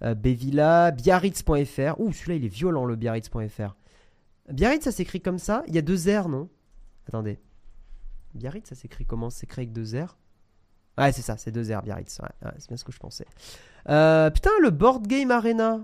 Euh. 0.04 0.14
Biarritz.fr. 0.14 2.00
Ouh, 2.00 2.12
celui-là, 2.12 2.36
il 2.36 2.46
est 2.46 2.54
violent, 2.54 2.86
le 2.86 2.96
Biarritz.fr. 2.96 3.76
Biarritz, 4.52 4.84
ça 4.84 4.92
s'écrit 4.92 5.22
comme 5.22 5.40
ça? 5.40 5.64
Il 5.68 5.76
y 5.76 5.78
a 5.78 5.82
deux 5.82 6.10
R, 6.10 6.28
non? 6.28 6.50
Attendez. 7.08 7.40
Biarritz, 8.34 8.68
ça 8.68 8.76
s'écrit 8.76 9.06
comment? 9.06 9.30
C'est 9.30 9.46
écrit 9.46 9.62
avec 9.62 9.72
deux 9.72 9.98
R? 9.98 10.18
Ouais, 10.98 11.12
c'est 11.12 11.22
ça, 11.22 11.38
c'est 11.38 11.52
deux 11.52 11.74
R, 11.74 11.84
Biarritz. 11.84 12.20
Ouais, 12.20 12.52
c'est 12.58 12.68
bien 12.68 12.78
ce 12.78 12.84
que 12.84 12.92
je 12.92 13.00
pensais. 13.00 13.26
Euh, 13.90 14.30
putain, 14.30 14.52
le 14.62 14.72
Board 14.72 15.08
Game 15.08 15.32
Arena. 15.32 15.80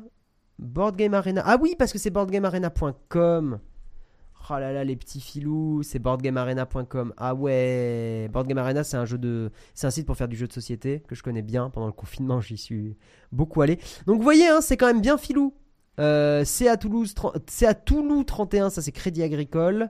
Board 0.60 0.96
Game 0.96 1.14
Arena. 1.14 1.44
Ah 1.46 1.58
oui, 1.60 1.76
parce 1.78 1.94
que 1.94 2.00
c'est 2.00 2.10
boardgamearena.com. 2.10 3.60
Oh 4.50 4.54
là 4.54 4.72
là, 4.72 4.84
les 4.86 4.96
petits 4.96 5.20
filous, 5.20 5.84
c'est 5.84 6.00
boardgamearena.com. 6.00 7.14
Ah 7.18 7.36
ouais, 7.36 8.30
Board 8.32 8.48
Game 8.48 8.58
Arena, 8.58 8.84
c'est 8.84 8.96
un 8.96 9.06
jeu 9.06 9.18
de, 9.18 9.52
c'est 9.74 9.88
un 9.88 9.92
site 9.92 10.06
pour 10.06 10.16
faire 10.16 10.30
du 10.30 10.38
jeu 10.38 10.48
de 10.48 10.54
société 10.54 11.04
que 11.06 11.16
je 11.16 11.24
connais 11.24 11.42
bien. 11.42 11.70
Pendant 11.70 11.88
le 11.88 11.92
confinement, 11.92 12.40
j'y 12.40 12.58
suis 12.58 12.96
beaucoup 13.32 13.62
allé. 13.62 13.78
Donc 14.06 14.18
vous 14.18 14.24
voyez, 14.24 14.48
hein, 14.48 14.62
c'est 14.62 14.78
quand 14.78 14.88
même 14.88 15.02
bien 15.02 15.18
filou. 15.18 15.54
Euh, 16.00 16.46
c'est 16.46 16.70
à 16.70 16.78
Toulouse, 16.78 17.14
c'est 17.48 17.66
à 17.66 17.74
Toulouse 17.74 18.24
31, 18.26 18.70
ça 18.70 18.82
c'est 18.82 18.92
Crédit 18.92 19.24
Agricole. 19.24 19.90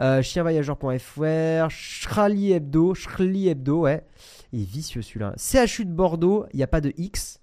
Euh, 0.00 0.22
chienvoyageur.fr, 0.22 1.70
Hebdo, 2.18 2.94
Schrali 2.94 3.48
Hebdo, 3.48 3.82
ouais. 3.82 4.04
Il 4.52 4.62
est 4.62 4.64
vicieux 4.64 5.02
celui-là. 5.02 5.34
CHU 5.36 5.84
de 5.84 5.92
Bordeaux, 5.92 6.46
il 6.52 6.56
n'y 6.56 6.62
a 6.62 6.66
pas 6.66 6.80
de 6.80 6.92
X. 6.96 7.40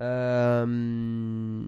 Euh, 0.00 1.64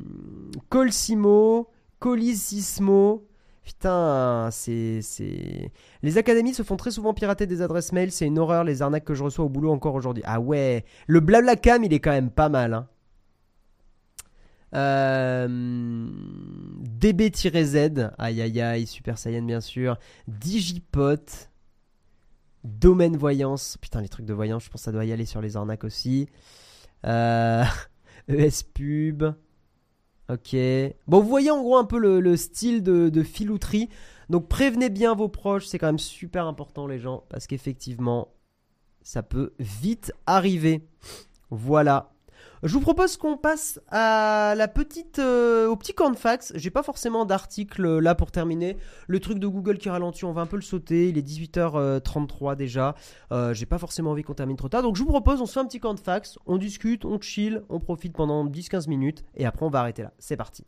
Colsimo, 0.69 1.71
Colissimo. 1.99 3.27
Putain, 3.63 4.51
c'est, 4.53 5.01
c'est. 5.01 5.73
Les 6.03 6.19
académies 6.19 6.53
se 6.53 6.63
font 6.63 6.77
très 6.77 6.91
souvent 6.91 7.15
pirater 7.15 7.47
des 7.47 7.63
adresses 7.63 7.93
mail. 7.93 8.13
C'est 8.13 8.27
une 8.27 8.39
horreur, 8.39 8.63
les 8.63 8.83
arnaques 8.83 9.05
que 9.05 9.15
je 9.15 9.25
reçois 9.25 9.45
au 9.47 9.49
boulot 9.49 9.73
encore 9.73 9.95
aujourd'hui. 9.95 10.23
Ah 10.27 10.39
ouais, 10.39 10.85
le 11.07 11.21
Blablacar, 11.21 11.79
il 11.83 11.93
est 11.93 12.01
quand 12.01 12.11
même 12.11 12.31
pas 12.31 12.51
mal. 12.51 12.75
Hein. 12.75 12.89
Euh, 14.75 15.47
DB-Z, 16.81 18.11
aïe 18.19 18.43
aïe 18.43 18.61
aïe, 18.61 18.87
Super 18.87 19.19
Saiyan 19.19 19.43
bien 19.43 19.61
sûr. 19.61 19.97
Digipot, 20.27 21.49
Domaine 22.65 23.17
Voyance, 23.17 23.79
putain 23.81 24.01
les 24.01 24.09
trucs 24.09 24.27
de 24.27 24.35
voyance, 24.35 24.65
je 24.65 24.71
pense 24.71 24.81
que 24.81 24.85
ça 24.85 24.93
doit 24.93 25.05
y 25.05 25.13
aller 25.13 25.27
sur 25.27 25.41
les 25.41 25.57
arnaques 25.57 25.85
aussi. 25.85 26.29
Euh... 27.05 27.65
ES 28.29 28.63
Pub. 28.73 29.25
Ok. 30.31 30.57
Bon, 31.07 31.21
vous 31.21 31.29
voyez 31.29 31.51
en 31.51 31.63
gros 31.63 31.77
un 31.77 31.85
peu 31.85 31.99
le, 31.99 32.37
style 32.37 32.83
de, 32.83 33.23
filouterie. 33.23 33.89
Donc 34.31 34.49
prévenez 34.49 34.89
bien 34.89 35.15
vos 35.15 35.29
proches, 35.29 35.67
c'est 35.67 35.79
quand 35.79 35.87
même 35.87 35.99
super 35.99 36.47
important 36.47 36.87
les 36.87 36.99
gens, 36.99 37.25
parce 37.29 37.47
qu'effectivement, 37.47 38.33
ça 39.03 39.23
peut 39.23 39.53
vite 39.59 40.13
arriver. 40.27 40.87
Voilà. 41.51 42.14
Je 42.65 42.73
vous 42.73 42.81
propose 42.81 43.19
qu'on 43.19 43.37
passe 43.37 43.79
euh, 43.93 45.67
au 45.67 45.77
petit 45.77 45.93
cornfax. 45.95 46.53
J'ai 46.55 46.71
pas 46.71 46.83
forcément 46.83 47.27
d'article 47.27 47.85
euh, 47.85 48.01
là 48.01 48.15
pour 48.15 48.31
terminer. 48.31 48.79
Le 49.07 49.21
truc 49.21 49.39
de 49.39 49.47
Google 49.47 49.77
qui 49.77 49.91
ralentit, 49.91 50.25
on 50.25 50.33
va 50.33 50.41
un 50.41 50.47
peu 50.47 50.57
le 50.57 50.63
sauter. 50.63 51.11
Il 51.11 51.19
est 51.19 51.29
18h33 51.29 52.57
déjà. 52.57 52.95
Euh, 53.33 53.53
j'ai 53.53 53.67
pas 53.67 53.77
forcément 53.77 54.13
envie 54.13 54.23
qu'on 54.23 54.33
termine 54.33 54.57
trop 54.57 54.71
tard. 54.71 54.83
Donc 54.83 54.97
je 54.97 55.03
vous 55.03 55.11
propose, 55.11 55.43
on 55.43 55.47
se 55.47 55.53
fait 55.53 55.61
un 55.61 55.67
petit 55.67 55.81
cornfax. 55.81 56.39
On 56.47 56.57
discute, 56.57 57.05
on 57.05 57.21
chill, 57.21 57.63
on 57.69 57.81
profite 57.81 58.15
pendant 58.15 58.47
10-15 58.47 58.89
minutes. 58.89 59.27
Et 59.37 59.45
après, 59.45 59.67
on 59.67 59.71
va 59.71 59.81
arrêter 59.81 60.03
là. 60.03 60.13
C'est 60.19 60.39
parti. 60.39 60.65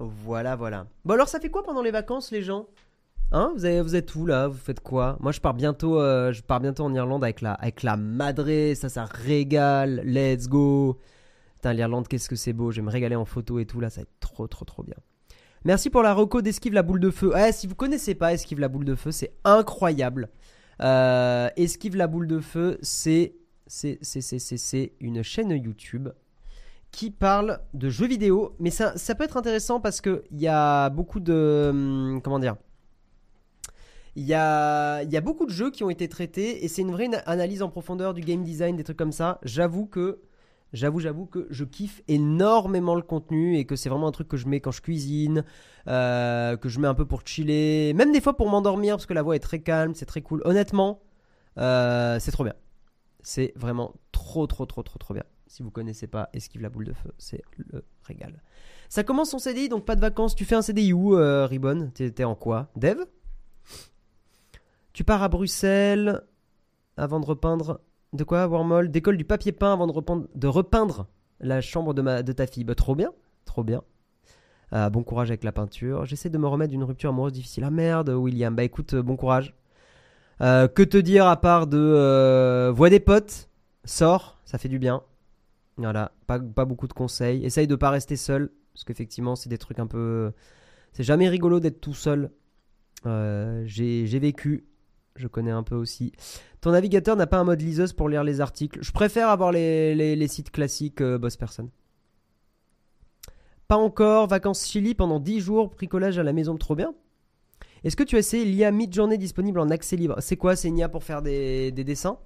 Voilà, 0.00 0.56
voilà. 0.56 0.86
Bon 1.04 1.12
alors 1.12 1.28
ça 1.28 1.38
fait 1.40 1.50
quoi 1.50 1.62
pendant 1.62 1.82
les 1.82 1.90
vacances 1.90 2.30
les 2.30 2.42
gens? 2.42 2.66
Hein? 3.32 3.52
Vous, 3.54 3.94
êtes 3.94 4.14
où 4.14 4.24
là? 4.24 4.48
Vous 4.48 4.58
faites 4.58 4.80
quoi? 4.80 5.18
Moi 5.20 5.30
je 5.30 5.40
pars 5.40 5.52
bientôt 5.52 6.00
euh, 6.00 6.32
je 6.32 6.42
pars 6.42 6.58
bientôt 6.58 6.84
en 6.84 6.94
Irlande 6.94 7.22
avec 7.22 7.42
la, 7.42 7.52
avec 7.52 7.82
la 7.82 7.98
ça 8.74 8.88
ça 8.88 9.04
régale, 9.04 10.00
let's 10.04 10.48
go. 10.48 10.98
Putain 11.56 11.74
l'Irlande 11.74 12.08
qu'est-ce 12.08 12.30
que 12.30 12.34
c'est 12.34 12.54
beau, 12.54 12.70
je 12.70 12.80
vais 12.80 12.86
me 12.86 12.90
régaler 12.90 13.14
en 13.14 13.26
photo 13.26 13.58
et 13.58 13.66
tout 13.66 13.78
là, 13.78 13.90
ça 13.90 14.00
va 14.00 14.02
être 14.02 14.20
trop 14.20 14.46
trop 14.46 14.64
trop 14.64 14.82
bien. 14.82 14.96
Merci 15.64 15.90
pour 15.90 16.02
la 16.02 16.14
reco 16.14 16.40
d'Esquive 16.40 16.72
la 16.72 16.82
boule 16.82 17.00
de 17.00 17.10
feu. 17.10 17.32
Eh, 17.36 17.52
si 17.52 17.66
vous 17.66 17.74
connaissez 17.74 18.14
pas 18.14 18.32
Esquive 18.32 18.60
la 18.60 18.68
boule 18.68 18.86
de 18.86 18.94
feu, 18.94 19.12
c'est 19.12 19.34
incroyable. 19.44 20.30
Euh, 20.80 21.50
Esquive 21.56 21.96
la 21.96 22.06
boule 22.06 22.26
de 22.26 22.40
feu, 22.40 22.78
c'est 22.80 23.34
une 25.00 25.22
chaîne 25.22 25.50
YouTube 25.50 26.08
qui 26.90 27.10
parle 27.10 27.60
de 27.74 27.88
jeux 27.88 28.06
vidéo, 28.06 28.54
mais 28.58 28.70
ça, 28.70 28.92
peut 29.16 29.24
être 29.24 29.36
intéressant 29.36 29.80
parce 29.80 30.00
qu'il 30.00 30.22
y 30.32 30.48
a 30.48 30.90
beaucoup 30.90 31.20
de... 31.20 31.68
Hum, 31.70 32.20
comment 32.22 32.38
dire? 32.38 32.56
Il 34.16 34.24
y, 34.24 34.34
a, 34.34 35.02
il 35.04 35.12
y 35.12 35.16
a 35.16 35.20
beaucoup 35.20 35.46
de 35.46 35.52
jeux 35.52 35.70
qui 35.70 35.84
ont 35.84 35.90
été 35.90 36.08
traités 36.08 36.64
et 36.64 36.68
c'est 36.68 36.82
une 36.82 36.90
vraie 36.90 37.08
analyse 37.26 37.62
en 37.62 37.68
profondeur 37.68 38.12
du 38.12 38.22
game 38.22 38.42
design, 38.42 38.76
des 38.76 38.82
trucs 38.82 38.96
comme 38.96 39.12
ça. 39.12 39.38
J'avoue 39.44 39.86
que 39.86 40.20
j'avoue, 40.72 40.98
j'avoue 40.98 41.26
que 41.26 41.46
je 41.50 41.64
kiffe 41.64 42.02
énormément 42.08 42.96
le 42.96 43.02
contenu 43.02 43.56
et 43.56 43.64
que 43.64 43.76
c'est 43.76 43.88
vraiment 43.88 44.08
un 44.08 44.12
truc 44.12 44.28
que 44.28 44.36
je 44.36 44.48
mets 44.48 44.60
quand 44.60 44.72
je 44.72 44.82
cuisine, 44.82 45.44
euh, 45.86 46.56
que 46.56 46.68
je 46.68 46.80
mets 46.80 46.88
un 46.88 46.94
peu 46.94 47.06
pour 47.06 47.22
chiller, 47.24 47.92
même 47.94 48.12
des 48.12 48.20
fois 48.20 48.36
pour 48.36 48.48
m'endormir 48.48 48.96
parce 48.96 49.06
que 49.06 49.14
la 49.14 49.22
voix 49.22 49.36
est 49.36 49.40
très 49.40 49.60
calme, 49.60 49.94
c'est 49.94 50.06
très 50.06 50.22
cool. 50.22 50.42
Honnêtement, 50.44 51.00
euh, 51.58 52.18
c'est 52.20 52.32
trop 52.32 52.44
bien. 52.44 52.54
C'est 53.22 53.52
vraiment 53.56 53.94
trop, 54.12 54.46
trop, 54.46 54.66
trop, 54.66 54.82
trop, 54.82 54.98
trop 54.98 55.14
bien. 55.14 55.24
Si 55.50 55.64
vous 55.64 55.72
connaissez 55.72 56.06
pas 56.06 56.30
Esquive 56.32 56.62
la 56.62 56.68
boule 56.68 56.84
de 56.84 56.92
feu, 56.92 57.10
c'est 57.18 57.42
le 57.56 57.84
régal. 58.04 58.40
Ça 58.88 59.02
commence 59.02 59.30
son 59.30 59.40
CDI, 59.40 59.68
donc 59.68 59.84
pas 59.84 59.96
de 59.96 60.00
vacances. 60.00 60.36
Tu 60.36 60.44
fais 60.44 60.54
un 60.54 60.62
CDI 60.62 60.92
où, 60.92 61.16
euh, 61.16 61.44
Ribbon 61.44 61.90
T'es 61.92 62.22
en 62.22 62.36
quoi? 62.36 62.68
Dev? 62.76 63.00
Tu 64.92 65.02
pars 65.02 65.24
à 65.24 65.28
Bruxelles 65.28 66.22
avant 66.96 67.18
de 67.18 67.26
repeindre. 67.26 67.80
De 68.12 68.22
quoi, 68.22 68.46
Wormhole? 68.46 68.92
D'école 68.92 69.16
du 69.16 69.24
papier 69.24 69.50
peint 69.50 69.72
avant 69.72 69.88
de 69.88 69.92
repeindre, 69.92 70.28
de 70.36 70.46
repeindre 70.46 71.08
la 71.40 71.60
chambre 71.60 71.94
de, 71.94 72.02
ma, 72.02 72.22
ta 72.22 72.46
fille. 72.46 72.62
Bah, 72.62 72.76
trop 72.76 72.94
bien, 72.94 73.12
trop 73.44 73.64
bien. 73.64 73.82
Euh, 74.72 74.88
bon 74.88 75.02
courage 75.02 75.32
avec 75.32 75.42
la 75.42 75.50
peinture. 75.50 76.04
J'essaie 76.04 76.30
de 76.30 76.38
me 76.38 76.46
remettre 76.46 76.70
d'une 76.70 76.84
rupture 76.84 77.10
amoureuse 77.10 77.32
difficile. 77.32 77.64
Ah 77.64 77.72
merde, 77.72 78.10
William. 78.10 78.54
Bah 78.54 78.62
écoute, 78.62 78.94
euh, 78.94 79.02
bon 79.02 79.16
courage. 79.16 79.52
Euh, 80.42 80.68
que 80.68 80.84
te 80.84 80.96
dire 80.96 81.26
à 81.26 81.40
part 81.40 81.66
de 81.66 82.70
vois 82.72 82.88
des 82.88 83.00
potes, 83.00 83.48
sors, 83.84 84.38
ça 84.44 84.56
fait 84.56 84.68
du 84.68 84.78
bien. 84.78 85.02
Voilà, 85.76 86.12
pas, 86.26 86.38
beaucoup 86.38 86.88
de 86.88 86.92
conseils. 86.92 87.44
Essaye 87.44 87.66
de 87.66 87.76
pas 87.76 87.90
rester 87.90 88.16
seul, 88.16 88.50
parce 88.74 88.84
qu'effectivement, 88.84 89.36
c'est 89.36 89.48
des 89.48 89.58
trucs 89.58 89.78
un 89.78 89.86
peu. 89.86 90.32
C'est 90.92 91.04
jamais 91.04 91.28
rigolo 91.28 91.60
d'être 91.60 91.80
tout 91.80 91.94
seul. 91.94 92.30
J'ai 93.04 94.18
vécu, 94.18 94.66
je 95.16 95.26
connais 95.26 95.50
un 95.50 95.62
peu 95.62 95.76
aussi. 95.76 96.12
Ton 96.60 96.72
navigateur 96.72 97.16
n'a 97.16 97.26
pas 97.26 97.38
un 97.38 97.44
mode 97.44 97.62
liseuse 97.62 97.92
pour 97.92 98.08
lire 98.08 98.24
les 98.24 98.40
articles. 98.40 98.80
Je 98.82 98.92
préfère 98.92 99.28
avoir 99.28 99.52
les, 99.52 100.28
sites 100.28 100.50
classiques 100.50 101.02
Boss 101.02 101.36
Person. 101.36 101.70
Pas 103.70 103.76
encore, 103.76 104.26
vacances 104.26 104.66
Chili 104.66 104.96
pendant 104.96 105.20
10 105.20 105.40
jours, 105.40 105.68
bricolage 105.68 106.18
à 106.18 106.24
la 106.24 106.32
maison, 106.32 106.56
trop 106.56 106.74
bien. 106.74 106.92
Est-ce 107.84 107.94
que 107.96 108.02
tu 108.02 108.16
as 108.16 108.18
essayé 108.18 108.44
l'IA 108.44 108.72
Mid-Journée 108.72 109.16
disponible 109.16 109.60
en 109.60 109.70
accès 109.70 109.94
libre? 109.94 110.16
C'est 110.18 110.36
quoi 110.36 110.56
C'est 110.56 110.72
pour 110.88 111.04
faire 111.04 111.22
des, 111.22 111.70
dessins? 111.70 112.18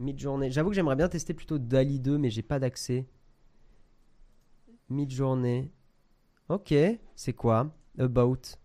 Mid-Journée. 0.00 0.50
J'avoue 0.50 0.70
que 0.70 0.74
j'aimerais 0.74 0.96
bien 0.96 1.08
tester 1.08 1.34
plutôt 1.34 1.58
DALI 1.58 2.00
2, 2.00 2.18
mais 2.18 2.30
j'ai 2.30 2.42
pas 2.42 2.58
d'accès. 2.58 3.06
Mid-Journée. 4.88 5.70
Ok, 6.48 6.74
c'est 7.14 7.32
quoi? 7.32 7.72
About. 7.98 8.56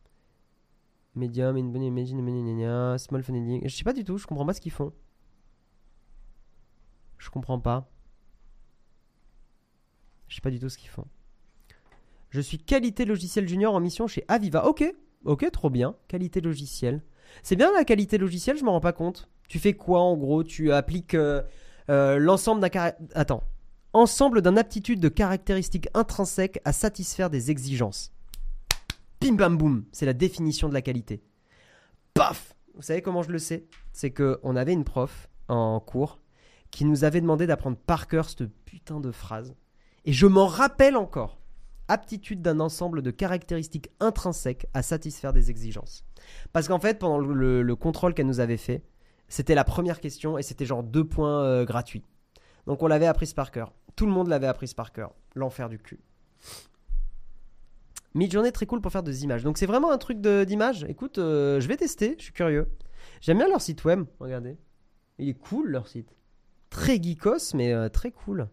Medium, 1.13 1.57
Imagine, 1.57 2.97
Small 2.97 3.23
Funneling. 3.23 3.61
Je 3.67 3.75
sais 3.75 3.83
pas 3.83 3.93
du 3.93 4.03
tout, 4.03 4.17
je 4.17 4.25
comprends 4.25 4.45
pas 4.45 4.53
ce 4.53 4.61
qu'ils 4.61 4.71
font. 4.71 4.91
Je 7.17 7.29
comprends 7.29 7.59
pas. 7.59 7.89
Je 10.27 10.35
sais 10.35 10.41
pas 10.41 10.51
du 10.51 10.59
tout 10.59 10.69
ce 10.69 10.77
qu'ils 10.77 10.89
font. 10.89 11.07
Je 12.29 12.41
suis 12.41 12.57
qualité 12.57 13.05
logiciel 13.05 13.47
junior 13.47 13.73
en 13.73 13.79
mission 13.79 14.07
chez 14.07 14.25
Aviva. 14.27 14.67
Ok, 14.67 14.83
ok, 15.23 15.49
trop 15.51 15.69
bien. 15.69 15.95
Qualité 16.07 16.41
logiciel. 16.41 17.01
C'est 17.43 17.55
bien 17.55 17.71
la 17.73 17.85
qualité 17.85 18.17
logicielle, 18.17 18.57
je 18.57 18.65
m'en 18.65 18.73
rends 18.73 18.81
pas 18.81 18.93
compte. 18.93 19.29
Tu 19.47 19.59
fais 19.59 19.73
quoi 19.73 20.01
en 20.01 20.15
gros? 20.15 20.43
Tu 20.43 20.72
appliques 20.72 21.13
euh, 21.13 21.41
euh, 21.89 22.17
l'ensemble 22.17 22.61
d'un 22.61 22.91
Attends. 23.13 23.43
Ensemble 23.93 24.41
d'un 24.41 24.57
aptitude 24.57 24.99
de 24.99 25.09
caractéristiques 25.09 25.88
intrinsèques 25.93 26.59
à 26.65 26.73
satisfaire 26.73 27.30
des 27.30 27.51
exigences. 27.51 28.11
Bim 29.22 29.35
bam 29.35 29.57
boum, 29.57 29.85
c'est 29.91 30.05
la 30.05 30.13
définition 30.13 30.67
de 30.67 30.73
la 30.73 30.81
qualité. 30.81 31.23
Paf 32.13 32.55
Vous 32.76 32.81
savez 32.81 33.01
comment 33.01 33.23
je 33.23 33.31
le 33.31 33.39
sais? 33.39 33.65
C'est 33.93 34.11
que 34.11 34.39
on 34.43 34.55
avait 34.55 34.73
une 34.73 34.84
prof 34.84 35.30
en 35.47 35.80
cours 35.80 36.19
qui 36.72 36.84
nous 36.84 37.05
avait 37.05 37.22
demandé 37.22 37.47
d'apprendre 37.47 37.77
par 37.77 38.07
cœur 38.07 38.30
cette 38.30 38.49
putain 38.65 38.99
de 38.99 39.11
phrase. 39.11 39.55
Et 40.03 40.11
je 40.11 40.27
m'en 40.27 40.45
rappelle 40.45 40.97
encore 40.97 41.39
aptitude 41.88 42.41
d'un 42.41 42.59
ensemble 42.59 43.01
de 43.01 43.11
caractéristiques 43.11 43.89
intrinsèques 43.99 44.67
à 44.73 44.81
satisfaire 44.81 45.34
des 45.34 45.49
exigences. 45.49 46.03
Parce 46.51 46.67
qu'en 46.67 46.80
fait, 46.80 46.99
pendant 46.99 47.19
le, 47.19 47.76
contrôle 47.76 48.13
qu'elle 48.13 48.27
nous 48.27 48.39
avait 48.39 48.57
fait, 48.57 48.84
c'était 49.27 49.56
la 49.56 49.64
première 49.64 49.99
question 49.99 50.38
et 50.38 50.43
c'était 50.43 50.65
genre 50.65 50.84
deux 50.84 51.03
points 51.03 51.43
euh, 51.43 51.65
gratuits. 51.65 52.03
Donc 52.68 52.81
on 52.84 52.88
l'avait 52.88 53.07
appris 53.07 53.31
par 53.35 53.52
cœur. 53.52 53.73
Tout 53.95 54.06
le 54.06 54.11
monde 54.11 54.27
l'avait 54.27 54.47
appris 54.47 54.72
par 54.76 54.91
cœur. 54.91 55.14
L'enfer 55.35 55.69
du 55.69 55.80
cul. 55.80 55.99
Mid-journée 58.14 58.52
très 58.52 58.65
cool 58.65 58.81
pour 58.81 58.91
faire 58.91 59.03
des 59.03 59.23
images. 59.23 59.43
Donc 59.43 59.57
c'est 59.57 59.65
vraiment 59.65 59.91
un 59.91 59.97
truc 59.97 60.22
d'image. 60.22 60.85
Écoute, 60.88 61.18
euh, 61.18 61.60
je 61.60 61.68
vais 61.68 61.77
tester, 61.77 62.15
je 62.18 62.23
suis 62.23 62.34
curieux. 62.34 62.69
J'aime 63.22 63.38
bien 63.38 63.47
leur 63.47 63.61
site 63.61 63.84
web, 63.84 64.06
regardez. 64.19 64.57
Il 65.18 65.30
est 65.30 65.34
cool 65.34 65.69
leur 65.69 65.88
site. 65.88 66.15
Très 66.69 67.02
geekos, 67.02 67.53
mais 67.53 67.73
euh, 67.73 67.89
très 67.89 68.11
cool. 68.11 68.47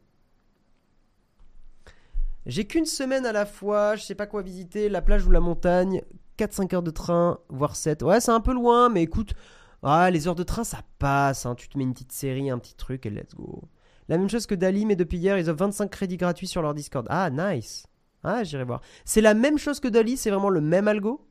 J'ai 2.46 2.66
qu'une 2.66 2.86
semaine 2.86 3.24
à 3.24 3.32
la 3.32 3.46
fois, 3.46 3.94
je 3.94 4.02
sais 4.02 4.16
pas 4.16 4.26
quoi 4.26 4.42
visiter, 4.42 4.88
la 4.88 5.00
plage 5.00 5.24
ou 5.26 5.30
la 5.30 5.40
montagne, 5.40 6.02
4-5 6.38 6.74
heures 6.74 6.82
de 6.82 6.90
train, 6.90 7.38
voire 7.48 7.76
7. 7.76 8.02
Ouais, 8.02 8.20
c'est 8.20 8.32
un 8.32 8.40
peu 8.40 8.52
loin, 8.52 8.88
mais 8.88 9.02
écoute, 9.02 9.34
ah, 9.82 10.10
les 10.10 10.28
heures 10.28 10.34
de 10.34 10.42
train 10.42 10.64
ça 10.64 10.82
passe, 10.98 11.46
hein. 11.46 11.54
tu 11.54 11.68
te 11.68 11.76
mets 11.76 11.84
une 11.84 11.92
petite 11.92 12.12
série, 12.12 12.50
un 12.50 12.58
petit 12.58 12.74
truc 12.74 13.06
et 13.06 13.10
let's 13.10 13.34
go. 13.34 13.68
La 14.08 14.18
même 14.18 14.28
chose 14.28 14.46
que 14.46 14.54
Dali, 14.54 14.86
mais 14.86 14.96
depuis 14.96 15.18
hier, 15.18 15.38
ils 15.38 15.50
ont 15.50 15.54
25 15.54 15.90
crédits 15.90 16.16
gratuits 16.16 16.46
sur 16.46 16.62
leur 16.62 16.74
Discord. 16.74 17.06
Ah, 17.08 17.30
nice. 17.30 17.86
Ah, 18.24 18.44
j'irai 18.44 18.64
voir. 18.64 18.80
C'est 19.04 19.20
la 19.20 19.34
même 19.34 19.58
chose 19.58 19.80
que 19.80 19.88
Dali, 19.88 20.16
c'est 20.16 20.30
vraiment 20.30 20.50
le 20.50 20.60
même 20.60 20.88
algo? 20.88 21.26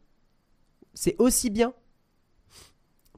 C'est 0.93 1.15
aussi 1.19 1.49
bien? 1.49 1.73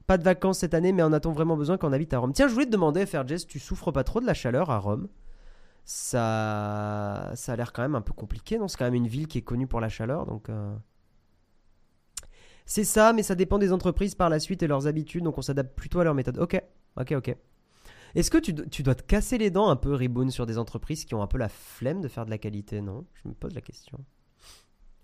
Pas 0.06 0.18
de 0.18 0.22
vacances 0.22 0.58
cette 0.58 0.74
année, 0.74 0.92
mais 0.92 1.02
on 1.02 1.12
a-t-on 1.12 1.32
vraiment 1.32 1.56
besoin 1.56 1.78
qu'on 1.78 1.92
habite 1.92 2.12
à 2.12 2.18
Rome? 2.18 2.32
Tiens, 2.32 2.46
je 2.46 2.52
voulais 2.52 2.66
te 2.66 2.70
demander, 2.70 3.06
FRJS, 3.06 3.46
tu 3.48 3.58
souffres 3.58 3.90
pas 3.90 4.04
trop 4.04 4.20
de 4.20 4.26
la 4.26 4.34
chaleur 4.34 4.70
à 4.70 4.78
Rome? 4.78 5.08
Ça, 5.84 7.32
ça 7.34 7.52
a 7.52 7.56
l'air 7.56 7.72
quand 7.72 7.82
même 7.82 7.94
un 7.94 8.00
peu 8.00 8.12
compliqué, 8.12 8.58
non? 8.58 8.68
C'est 8.68 8.76
quand 8.76 8.84
même 8.84 8.94
une 8.94 9.08
ville 9.08 9.28
qui 9.28 9.38
est 9.38 9.42
connue 9.42 9.66
pour 9.66 9.80
la 9.80 9.88
chaleur, 9.88 10.26
donc. 10.26 10.48
Euh. 10.48 10.74
C'est 12.66 12.84
ça, 12.84 13.12
mais 13.12 13.22
ça 13.22 13.34
dépend 13.34 13.58
des 13.58 13.72
entreprises 13.72 14.14
par 14.14 14.30
la 14.30 14.40
suite 14.40 14.62
et 14.62 14.66
leurs 14.66 14.86
habitudes, 14.86 15.24
donc 15.24 15.36
on 15.38 15.42
s'adapte 15.42 15.76
plutôt 15.76 16.00
à 16.00 16.04
leur 16.04 16.14
méthode. 16.14 16.38
Ok, 16.38 16.60
ok, 16.96 17.12
ok. 17.12 17.36
Est-ce 18.14 18.30
que 18.30 18.38
tu, 18.38 18.54
tu, 18.54 18.82
dois 18.82 18.94
te 18.94 19.02
casser 19.02 19.38
les 19.38 19.50
dents 19.50 19.68
un 19.68 19.76
peu, 19.76 19.92
Riboun, 19.92 20.30
sur 20.30 20.46
des 20.46 20.56
entreprises 20.56 21.04
qui 21.04 21.14
ont 21.14 21.22
un 21.22 21.26
peu 21.26 21.38
la 21.38 21.48
flemme 21.48 22.00
de 22.00 22.08
faire 22.08 22.24
de 22.24 22.30
la 22.30 22.38
qualité, 22.38 22.80
non 22.80 23.04
Je 23.14 23.28
me 23.28 23.34
pose 23.34 23.54
la 23.54 23.60
question. 23.60 23.98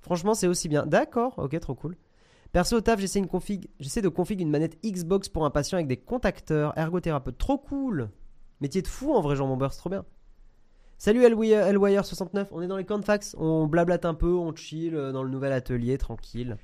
Franchement, 0.00 0.34
c'est 0.34 0.46
aussi 0.46 0.68
bien. 0.68 0.86
D'accord, 0.86 1.34
ok, 1.38 1.58
trop 1.60 1.74
cool. 1.74 1.96
Perso 2.52 2.76
au 2.76 2.80
taf, 2.80 2.98
j'essaie 2.98 3.18
une 3.18 3.28
config, 3.28 3.68
j'essaie 3.78 4.02
de 4.02 4.08
config 4.08 4.40
une 4.40 4.50
manette 4.50 4.78
Xbox 4.84 5.28
pour 5.28 5.44
un 5.44 5.50
patient 5.50 5.76
avec 5.76 5.86
des 5.86 5.96
contacteurs, 5.96 6.76
ergothérapeute. 6.76 7.38
Trop 7.38 7.58
cool 7.58 8.10
Métier 8.60 8.82
de 8.82 8.88
fou 8.88 9.12
en 9.12 9.20
vrai, 9.20 9.36
Jean 9.36 9.46
Bomber, 9.46 9.68
c'est 9.70 9.78
trop 9.78 9.90
bien. 9.90 10.04
Salut 10.98 11.22
Elwire69, 11.24 12.48
on 12.50 12.60
est 12.60 12.66
dans 12.66 12.76
les 12.76 12.86
fax, 13.02 13.34
on 13.38 13.66
blablate 13.66 14.04
un 14.04 14.14
peu, 14.14 14.32
on 14.34 14.54
chill 14.54 14.94
euh, 14.94 15.12
dans 15.12 15.22
le 15.22 15.30
nouvel 15.30 15.52
atelier, 15.52 15.96
tranquille. 15.96 16.58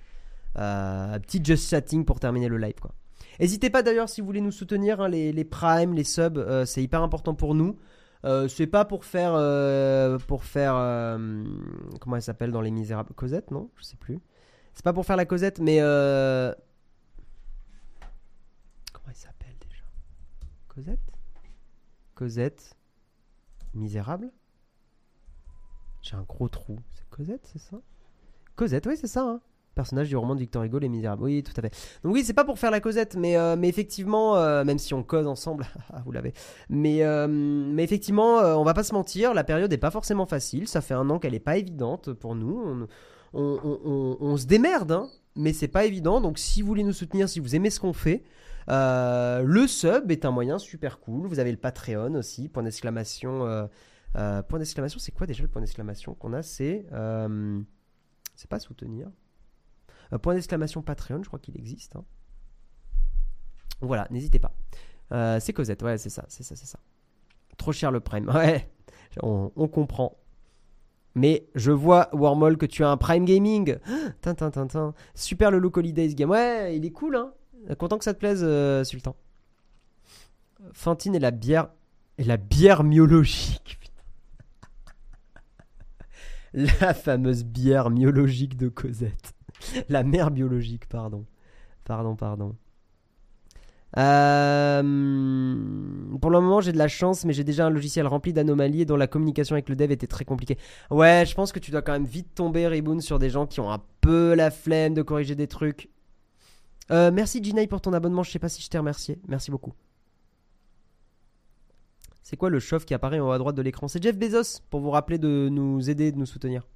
Euh, 0.59 1.19
petit 1.19 1.45
just 1.45 1.69
chatting 1.69 2.05
pour 2.05 2.21
terminer 2.21 2.49
le 2.49 2.59
live 2.59 2.79
quoi. 2.81 2.95
N'hésitez 3.39 3.69
pas 3.69 3.83
d'ailleurs 3.83 4.09
si 4.09 4.21
vous 4.21 4.27
voulez 4.27 4.41
nous 4.41 4.53
soutenir, 4.53 5.01
hein, 5.01 5.09
les, 5.09 5.31
les 5.31 5.45
primes, 5.45 5.93
les 5.93 6.05
subs, 6.05 6.39
euh, 6.39 6.65
c'est 6.65 6.83
hyper 6.83 7.03
important 7.03 7.35
pour 7.35 7.55
nous. 7.55 7.77
c'est 8.49 8.67
pas 8.67 8.85
pour 8.85 9.05
faire, 9.05 9.33
pour 10.27 10.45
faire, 10.45 10.75
comment 12.01 12.17
elle 12.17 12.23
s'appelle 12.23 12.51
dans 12.51 12.61
Les 12.61 12.71
Misérables, 12.71 13.13
Cosette 13.15 13.51
non, 13.51 13.71
je 13.77 13.85
sais 13.85 13.97
plus. 13.97 14.21
C'est 14.75 14.85
pas 14.85 14.93
pour 14.93 15.07
faire 15.07 15.17
la 15.17 15.27
Cosette, 15.27 15.61
mais 15.61 15.79
comment 18.93 19.09
elle 19.09 19.15
s'appelle 19.15 19.55
déjà? 19.61 19.85
Cosette, 20.69 21.13
Cosette? 22.15 22.77
Misérable 23.77 24.33
J'ai 26.01 26.17
un 26.17 26.23
gros 26.23 26.49
trou. 26.49 26.79
C'est 26.95 27.09
Cosette, 27.11 27.47
c'est 27.53 27.59
ça? 27.59 27.77
Cosette, 28.57 28.87
oui, 28.87 28.97
c'est 28.97 29.07
ça. 29.07 29.23
Hein. 29.23 29.41
Personnage 29.77 30.09
du 30.09 30.17
roman 30.17 30.35
de 30.35 30.41
Victor 30.41 30.63
Hugo, 30.63 30.79
Les 30.79 30.89
Misérables. 30.89 31.23
Oui, 31.23 31.43
tout 31.43 31.53
à 31.55 31.61
fait. 31.61 31.71
Donc 32.03 32.15
oui, 32.15 32.25
c'est 32.25 32.33
pas 32.33 32.47
pour 32.47 32.59
faire 32.59 32.71
la 32.71 32.81
Cosette, 32.81 33.15
mais, 33.15 33.37
euh, 33.37 33.57
mais 33.59 33.69
effectivement, 33.69 34.35
euh, 34.37 34.65
même 34.65 34.79
si 34.79 34.95
on 34.95 35.03
cause 35.03 35.27
ensemble, 35.27 35.67
ah, 35.93 36.01
vous 36.07 36.13
l'avez. 36.13 36.33
Mais, 36.71 37.05
euh, 37.05 37.29
mais 37.29 37.85
effectivement, 37.85 38.39
on 38.39 38.65
va 38.65 38.73
pas 38.73 38.85
se 38.85 38.95
mentir, 38.95 39.35
la 39.35 39.45
période 39.45 39.71
est 39.71 39.79
pas 39.79 39.91
forcément 39.91 40.25
facile. 40.25 40.67
Ça 40.67 40.81
fait 40.81 40.95
un 40.95 41.11
an 41.11 41.19
qu'elle 41.19 41.35
est 41.35 41.41
pas 41.41 41.59
évidente 41.59 42.15
pour 42.15 42.35
nous. 42.35 42.87
On, 43.35 44.37
se 44.39 44.47
démerde, 44.47 44.93
hein, 44.93 45.11
mais 45.35 45.53
c'est 45.53 45.69
pas 45.69 45.85
évident. 45.85 46.23
Donc 46.23 46.39
si 46.39 46.63
vous 46.63 46.69
voulez 46.69 46.83
nous 46.83 46.95
soutenir, 46.95 47.29
si 47.29 47.39
vous 47.39 47.55
aimez 47.55 47.69
ce 47.69 47.79
qu'on 47.79 47.93
fait, 47.93 48.23
le 48.69 49.67
sub 49.67 50.11
est 50.11 50.25
un 50.25 50.31
moyen 50.31 50.59
super 50.59 51.01
cool. 51.01 51.29
Vous 51.29 51.39
avez 51.39 51.51
le 51.51 51.59
Patreon 51.59 52.15
aussi, 52.15 52.49
point 52.49 52.63
d'exclamation. 52.63 53.69
Point 54.15 54.59
d'exclamation, 54.59 54.99
c'est 54.99 55.13
quoi 55.13 55.27
déjà 55.27 55.43
le 55.43 55.51
point 55.51 55.61
d'exclamation 55.61 56.15
qu'on 56.15 56.33
a? 56.33 56.43
C'est. 56.43 56.87
c'est 58.37 58.49
pas 58.49 58.59
soutenir. 58.59 59.11
Point 60.23 60.35
d'exclamation 60.35 60.83
Patreon, 60.83 61.23
je 61.23 61.29
crois 61.29 61.39
qu'il 61.39 61.57
existe. 61.57 61.97
Hein. 61.97 62.05
Voilà, 63.81 64.07
n'hésitez 64.11 64.39
pas. 64.39 64.55
c'est 65.41 65.53
Cosette, 65.53 65.83
ouais, 65.83 65.99
c'est 65.99 66.11
ça, 66.11 66.25
c'est 66.29 66.43
ça, 66.43 66.57
c'est 66.57 66.67
ça. 66.67 66.79
Trop 67.57 67.73
cher 67.73 67.91
le 67.91 68.01
Prime, 68.01 68.29
ouais, 68.35 68.71
on, 69.23 69.69
comprend. 69.69 70.17
Mais 71.15 71.49
je 71.55 71.73
vois, 71.73 72.11
Wormhole, 72.13 72.59
que 72.59 72.67
tu 72.67 72.85
as 72.85 72.91
un 72.91 72.97
Prime 72.97 73.25
Gaming. 73.25 73.79
Tintin, 74.21 74.51
tintin. 74.51 74.95
Super 75.15 75.51
le 75.51 75.59
look 75.59 75.77
Holidays 75.79 76.15
Game. 76.15 76.31
Ouais, 76.31 76.77
il 76.77 76.85
est 76.85 76.91
cool, 76.91 77.17
hein. 77.17 77.33
Content 77.79 77.99
que 77.99 78.05
ça 78.05 78.15
te 78.15 78.19
plaise, 78.19 78.43
euh, 78.45 78.85
Sultan. 78.85 79.17
Fantine 80.73 81.15
et 81.15 81.19
la 81.19 81.31
bière. 81.31 81.69
Et 82.19 82.25
la 82.25 82.37
bière 82.37 82.85
myologique. 82.85 83.79
la 86.55 86.95
fameuse 86.95 87.45
bière 87.45 87.91
myologique 87.91 88.57
de 88.57 88.69
Cosette. 88.69 89.35
La 89.89 90.03
mère 90.03 90.31
biologique, 90.31 90.87
pardon. 90.89 91.25
Pardon, 91.85 92.17
pardon. 92.17 92.57
Euh, 93.97 94.83
pour 96.21 96.31
le 96.31 96.41
moment, 96.41 96.61
j'ai 96.61 96.73
de 96.73 96.79
la 96.79 96.89
chance, 96.89 97.25
mais 97.25 97.33
j'ai 97.33 97.45
déjà 97.45 97.67
un 97.67 97.71
logiciel 97.71 98.07
rempli 98.07 98.33
d'anomalies 98.33 98.85
dont 98.85 98.97
la 98.97 99.07
communication 99.07 99.55
avec 99.55 99.69
le 99.69 99.77
dev 99.77 99.91
était 99.91 100.07
très 100.07 100.25
compliquée. 100.25 100.59
Ouais, 100.91 101.25
je 101.27 101.35
pense 101.35 101.53
que 101.53 101.59
tu 101.59 101.71
dois 101.71 101.83
quand 101.83 101.93
même 101.93 102.05
vite 102.05 102.35
tomber, 102.35 102.67
Reboon, 102.67 103.01
sur 103.01 103.19
des 103.19 103.31
gens 103.31 103.47
qui 103.47 103.61
ont 103.61 103.71
un 103.71 103.83
peu 104.01 104.35
la 104.35 104.51
flemme 104.51 104.95
de 104.95 105.03
corriger 105.03 105.35
des 105.35 105.47
trucs. 105.47 105.89
Euh, 106.91 107.11
merci 107.13 107.43
Ginai 107.43 107.67
pour 107.67 107.81
ton 107.81 107.93
abonnement, 107.93 108.23
je 108.23 108.31
sais 108.31 108.39
pas 108.39 108.49
si 108.49 108.63
je 108.63 108.69
t'ai 108.69 108.79
remercié. 108.79 109.19
Merci 109.29 109.51
beaucoup. 109.51 109.73
C'est 112.23 112.37
quoi 112.37 112.51
le 112.51 112.59
chauffe 112.59 112.85
qui 112.85 112.95
apparaît 112.95 113.21
en 113.21 113.29
haut 113.29 113.33
à 113.33 113.39
droite 113.39 113.55
de 113.55 113.63
l'écran? 113.63 113.89
C'est 113.89 114.03
Jeff 114.03 114.19
Bezos 114.19 114.61
pour 114.69 114.81
vous 114.81 114.91
rappeler 114.91 115.19
de 115.19 115.49
nous 115.51 115.89
aider, 115.89 116.11
de 116.11 116.19
nous 116.19 116.27
soutenir. 116.27 116.67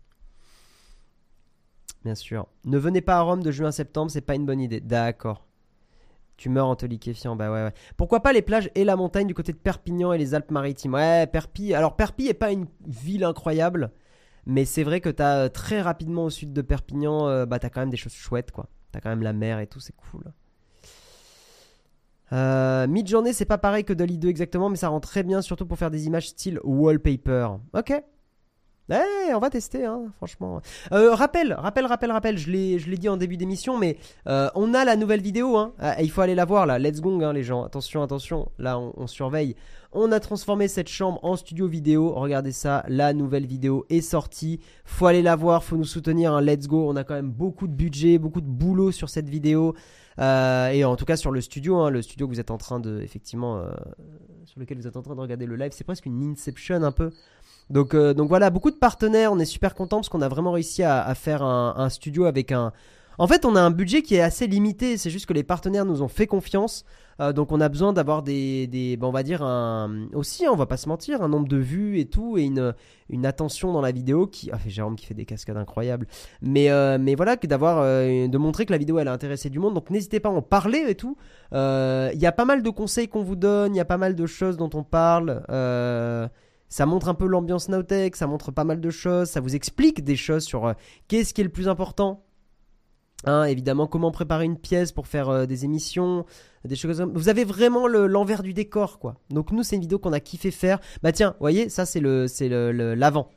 Bien 2.04 2.14
sûr. 2.14 2.46
Ne 2.64 2.78
venez 2.78 3.00
pas 3.00 3.16
à 3.16 3.20
Rome 3.20 3.42
de 3.42 3.50
juin 3.50 3.68
à 3.68 3.72
septembre, 3.72 4.10
c'est 4.10 4.20
pas 4.20 4.34
une 4.34 4.46
bonne 4.46 4.60
idée. 4.60 4.80
D'accord. 4.80 5.46
Tu 6.36 6.48
meurs 6.48 6.68
en 6.68 6.76
te 6.76 6.86
liquéfiant, 6.86 7.36
bah 7.36 7.52
ouais, 7.52 7.64
ouais. 7.64 7.74
Pourquoi 7.98 8.20
pas 8.20 8.32
les 8.32 8.40
plages 8.40 8.70
et 8.74 8.84
la 8.84 8.96
montagne 8.96 9.26
du 9.26 9.34
côté 9.34 9.52
de 9.52 9.58
Perpignan 9.58 10.14
et 10.14 10.18
les 10.18 10.34
Alpes-Maritimes? 10.34 10.94
Ouais, 10.94 11.26
Perpi. 11.26 11.74
Alors 11.74 11.96
Perpi 11.96 12.28
est 12.28 12.34
pas 12.34 12.50
une 12.50 12.66
ville 12.86 13.24
incroyable, 13.24 13.92
mais 14.46 14.64
c'est 14.64 14.82
vrai 14.82 15.02
que 15.02 15.10
t'as 15.10 15.36
euh, 15.36 15.48
très 15.50 15.82
rapidement 15.82 16.24
au 16.24 16.30
sud 16.30 16.54
de 16.54 16.62
Perpignan, 16.62 17.28
euh, 17.28 17.44
bah 17.44 17.58
t'as 17.58 17.68
quand 17.68 17.80
même 17.80 17.90
des 17.90 17.98
choses 17.98 18.14
chouettes, 18.14 18.52
quoi. 18.52 18.70
T'as 18.90 19.00
quand 19.00 19.10
même 19.10 19.22
la 19.22 19.34
mer 19.34 19.60
et 19.60 19.66
tout, 19.66 19.80
c'est 19.80 19.94
cool. 19.94 20.32
Euh, 22.32 22.86
Mid-journée, 22.86 23.32
c'est 23.34 23.44
pas 23.44 23.58
pareil 23.58 23.84
que 23.84 23.92
Dolly 23.92 24.16
2 24.16 24.28
exactement, 24.28 24.70
mais 24.70 24.76
ça 24.76 24.88
rend 24.88 25.00
très 25.00 25.22
bien, 25.22 25.42
surtout 25.42 25.66
pour 25.66 25.76
faire 25.76 25.90
des 25.90 26.06
images 26.06 26.28
style 26.28 26.58
wallpaper. 26.64 27.48
Ok, 27.74 27.92
eh, 28.90 29.34
on 29.34 29.38
va 29.38 29.50
tester, 29.50 29.84
hein, 29.84 30.06
franchement. 30.16 30.60
Euh, 30.92 31.14
rappel, 31.14 31.52
rappel, 31.52 31.86
rappel, 31.86 32.10
rappel, 32.10 32.38
je 32.38 32.50
l'ai, 32.50 32.78
je 32.78 32.90
l'ai 32.90 32.96
dit 32.96 33.08
en 33.08 33.16
début 33.16 33.36
d'émission, 33.36 33.78
mais 33.78 33.96
euh, 34.26 34.48
on 34.54 34.74
a 34.74 34.84
la 34.84 34.96
nouvelle 34.96 35.20
vidéo, 35.20 35.56
hein. 35.56 35.72
Ah, 35.78 36.02
il 36.02 36.10
faut 36.10 36.22
aller 36.22 36.34
la 36.34 36.44
voir 36.44 36.66
là. 36.66 36.78
Let's 36.78 37.00
go, 37.00 37.22
hein, 37.22 37.32
les 37.32 37.44
gens. 37.44 37.64
Attention, 37.64 38.02
attention. 38.02 38.50
Là, 38.58 38.78
on, 38.78 39.06
surveille. 39.06 39.54
On 39.92 40.10
a 40.10 40.18
transformé 40.18 40.66
cette 40.66 40.88
chambre 40.88 41.20
en 41.22 41.36
studio 41.36 41.68
vidéo. 41.68 42.12
Regardez 42.14 42.52
ça, 42.52 42.84
la 42.88 43.12
nouvelle 43.12 43.46
vidéo 43.46 43.86
est 43.90 44.00
sortie. 44.00 44.60
Faut 44.84 45.06
aller 45.06 45.22
la 45.22 45.36
voir, 45.36 45.62
faut 45.62 45.76
nous 45.76 45.84
soutenir. 45.84 46.32
Hein. 46.32 46.40
Let's 46.40 46.66
go. 46.66 46.88
On 46.88 46.96
a 46.96 47.04
quand 47.04 47.14
même 47.14 47.30
beaucoup 47.30 47.68
de 47.68 47.72
budget, 47.72 48.18
beaucoup 48.18 48.40
de 48.40 48.48
boulot 48.48 48.90
sur 48.92 49.08
cette 49.08 49.28
vidéo. 49.28 49.74
Euh, 50.18 50.68
et 50.70 50.84
en 50.84 50.96
tout 50.96 51.04
cas 51.04 51.16
sur 51.16 51.30
le 51.30 51.40
studio, 51.40 51.76
hein, 51.78 51.90
le 51.90 52.02
studio 52.02 52.26
que 52.26 52.34
vous 52.34 52.40
êtes 52.40 52.50
en 52.50 52.58
train 52.58 52.80
de, 52.80 53.00
effectivement, 53.00 53.64
sur 54.44 54.58
lequel 54.58 54.78
vous 54.78 54.86
êtes 54.86 54.96
en 54.96 55.02
train 55.02 55.14
de 55.14 55.20
regarder 55.20 55.46
le 55.46 55.56
live, 55.56 55.70
c'est 55.72 55.84
presque 55.84 56.06
une 56.06 56.22
inception 56.32 56.82
un 56.82 56.92
peu. 56.92 57.10
Donc, 57.70 57.94
euh, 57.94 58.12
donc 58.14 58.28
voilà, 58.28 58.50
beaucoup 58.50 58.70
de 58.70 58.76
partenaires. 58.76 59.32
On 59.32 59.38
est 59.38 59.44
super 59.44 59.74
content 59.74 59.98
parce 59.98 60.08
qu'on 60.08 60.22
a 60.22 60.28
vraiment 60.28 60.52
réussi 60.52 60.82
à, 60.82 61.14
faire 61.14 61.42
un, 61.42 61.88
studio 61.88 62.24
avec 62.24 62.52
un. 62.52 62.72
En 63.18 63.26
fait, 63.26 63.44
on 63.44 63.54
a 63.54 63.60
un 63.60 63.70
budget 63.70 64.02
qui 64.02 64.16
est 64.16 64.22
assez 64.22 64.46
limité. 64.46 64.96
C'est 64.96 65.10
juste 65.10 65.26
que 65.26 65.32
les 65.32 65.42
partenaires 65.42 65.84
nous 65.84 66.02
ont 66.02 66.08
fait 66.08 66.26
confiance. 66.26 66.84
Euh, 67.20 67.32
donc, 67.32 67.52
on 67.52 67.60
a 67.60 67.68
besoin 67.68 67.92
d'avoir 67.92 68.22
des, 68.22 68.66
des 68.66 68.98
on 69.02 69.10
va 69.10 69.22
dire 69.22 69.42
un, 69.42 70.08
aussi, 70.14 70.48
on 70.48 70.56
va 70.56 70.64
pas 70.64 70.78
se 70.78 70.88
mentir, 70.88 71.22
un 71.22 71.28
nombre 71.28 71.46
de 71.46 71.58
vues 71.58 72.00
et 72.00 72.06
tout 72.06 72.38
et 72.38 72.44
une, 72.44 72.74
une 73.10 73.26
attention 73.26 73.72
dans 73.72 73.82
la 73.82 73.92
vidéo 73.92 74.26
qui. 74.26 74.50
Ah, 74.52 74.58
Jérôme 74.66 74.96
qui 74.96 75.06
fait 75.06 75.14
des 75.14 75.26
cascades 75.26 75.58
incroyables. 75.58 76.06
Mais, 76.40 76.70
euh, 76.70 76.96
mais 76.98 77.14
voilà, 77.14 77.36
que 77.36 77.46
d'avoir, 77.46 77.84
de 77.84 78.38
montrer 78.38 78.66
que 78.66 78.72
la 78.72 78.78
vidéo 78.78 78.98
elle 78.98 79.08
a 79.08 79.12
intéressé 79.12 79.48
du 79.48 79.60
monde. 79.60 79.74
Donc, 79.74 79.90
n'hésitez 79.90 80.18
pas 80.18 80.30
à 80.30 80.32
en 80.32 80.42
parler 80.42 80.86
et 80.88 80.96
tout. 80.96 81.16
Il 81.52 82.18
y 82.20 82.26
a 82.26 82.32
pas 82.32 82.46
mal 82.46 82.62
de 82.62 82.70
conseils 82.70 83.06
qu'on 83.06 83.22
vous 83.22 83.36
donne. 83.36 83.74
Il 83.74 83.78
y 83.78 83.82
a 83.82 83.84
pas 83.84 83.98
mal 83.98 84.16
de 84.16 84.26
choses 84.26 84.56
dont 84.56 84.70
on 84.72 84.82
parle. 84.82 85.44
Euh, 85.50 86.26
ça 86.70 86.86
montre 86.86 87.08
un 87.08 87.14
peu 87.14 87.26
l'ambiance 87.26 87.68
Nowtech, 87.68 88.16
ça 88.16 88.26
montre 88.26 88.52
pas 88.52 88.64
mal 88.64 88.80
de 88.80 88.90
choses, 88.90 89.28
ça 89.28 89.40
vous 89.40 89.54
explique 89.54 90.02
des 90.02 90.16
choses 90.16 90.44
sur 90.44 90.66
euh, 90.66 90.72
qu'est-ce 91.08 91.34
qui 91.34 91.42
est 91.42 91.44
le 91.44 91.50
plus 91.50 91.68
important. 91.68 92.24
Hein, 93.24 93.44
évidemment, 93.44 93.86
comment 93.86 94.10
préparer 94.10 94.46
une 94.46 94.56
pièce 94.56 94.92
pour 94.92 95.06
faire 95.06 95.28
euh, 95.28 95.44
des 95.44 95.66
émissions, 95.66 96.24
des 96.64 96.76
choses 96.76 96.98
comme. 96.98 97.12
Vous 97.12 97.28
avez 97.28 97.44
vraiment 97.44 97.86
l'envers 97.86 98.42
du 98.42 98.54
décor, 98.54 98.98
quoi. 98.98 99.16
Donc 99.28 99.52
nous, 99.52 99.62
c'est 99.62 99.76
une 99.76 99.82
vidéo 99.82 99.98
qu'on 99.98 100.14
a 100.14 100.20
kiffé 100.20 100.50
faire. 100.50 100.80
Bah 101.02 101.12
tiens, 101.12 101.32
vous 101.32 101.40
voyez, 101.40 101.68
ça 101.68 101.84
c'est 101.84 102.00
le, 102.00 102.26
le, 102.48 102.94
l'avant. 102.94 103.28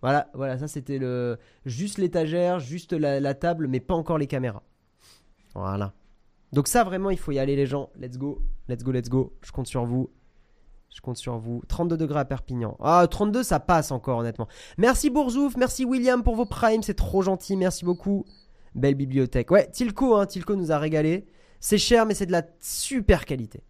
Voilà, 0.00 0.28
voilà, 0.34 0.58
ça 0.58 0.66
c'était 0.66 0.98
le, 0.98 1.38
juste 1.66 1.98
l'étagère, 1.98 2.58
juste 2.58 2.92
la 2.94 3.34
table, 3.34 3.68
mais 3.68 3.80
pas 3.80 3.94
encore 3.94 4.18
les 4.18 4.26
caméras. 4.26 4.64
Voilà. 5.54 5.92
Donc 6.52 6.66
ça 6.66 6.82
vraiment, 6.82 7.10
il 7.10 7.18
faut 7.18 7.32
y 7.32 7.38
aller 7.38 7.54
les 7.54 7.66
gens. 7.66 7.90
Let's 8.00 8.16
go, 8.16 8.40
let's 8.68 8.82
go, 8.82 8.92
let's 8.92 9.08
go. 9.08 9.36
Je 9.42 9.52
compte 9.52 9.66
sur 9.66 9.84
vous. 9.84 10.10
Je 10.94 11.00
compte 11.00 11.16
sur 11.16 11.38
vous. 11.38 11.62
32 11.68 11.96
degrés 11.96 12.20
à 12.20 12.24
Perpignan. 12.24 12.76
Ah, 12.80 13.06
32, 13.08 13.42
ça 13.42 13.60
passe 13.60 13.92
encore, 13.92 14.18
honnêtement. 14.18 14.48
Merci 14.78 15.10
Bourzouf, 15.10 15.56
merci 15.56 15.84
William 15.84 16.22
pour 16.22 16.34
vos 16.34 16.46
primes, 16.46 16.82
c'est 16.82 16.94
trop 16.94 17.22
gentil, 17.22 17.56
merci 17.56 17.84
beaucoup. 17.84 18.24
Belle 18.74 18.94
bibliothèque. 18.94 19.50
Ouais, 19.50 19.70
Tilco, 19.70 20.16
hein, 20.16 20.26
Tilco 20.26 20.56
nous 20.56 20.72
a 20.72 20.78
régalé. 20.78 21.26
C'est 21.60 21.78
cher, 21.78 22.06
mais 22.06 22.14
c'est 22.14 22.26
de 22.26 22.32
la 22.32 22.42
super 22.60 23.24
qualité. 23.24 23.62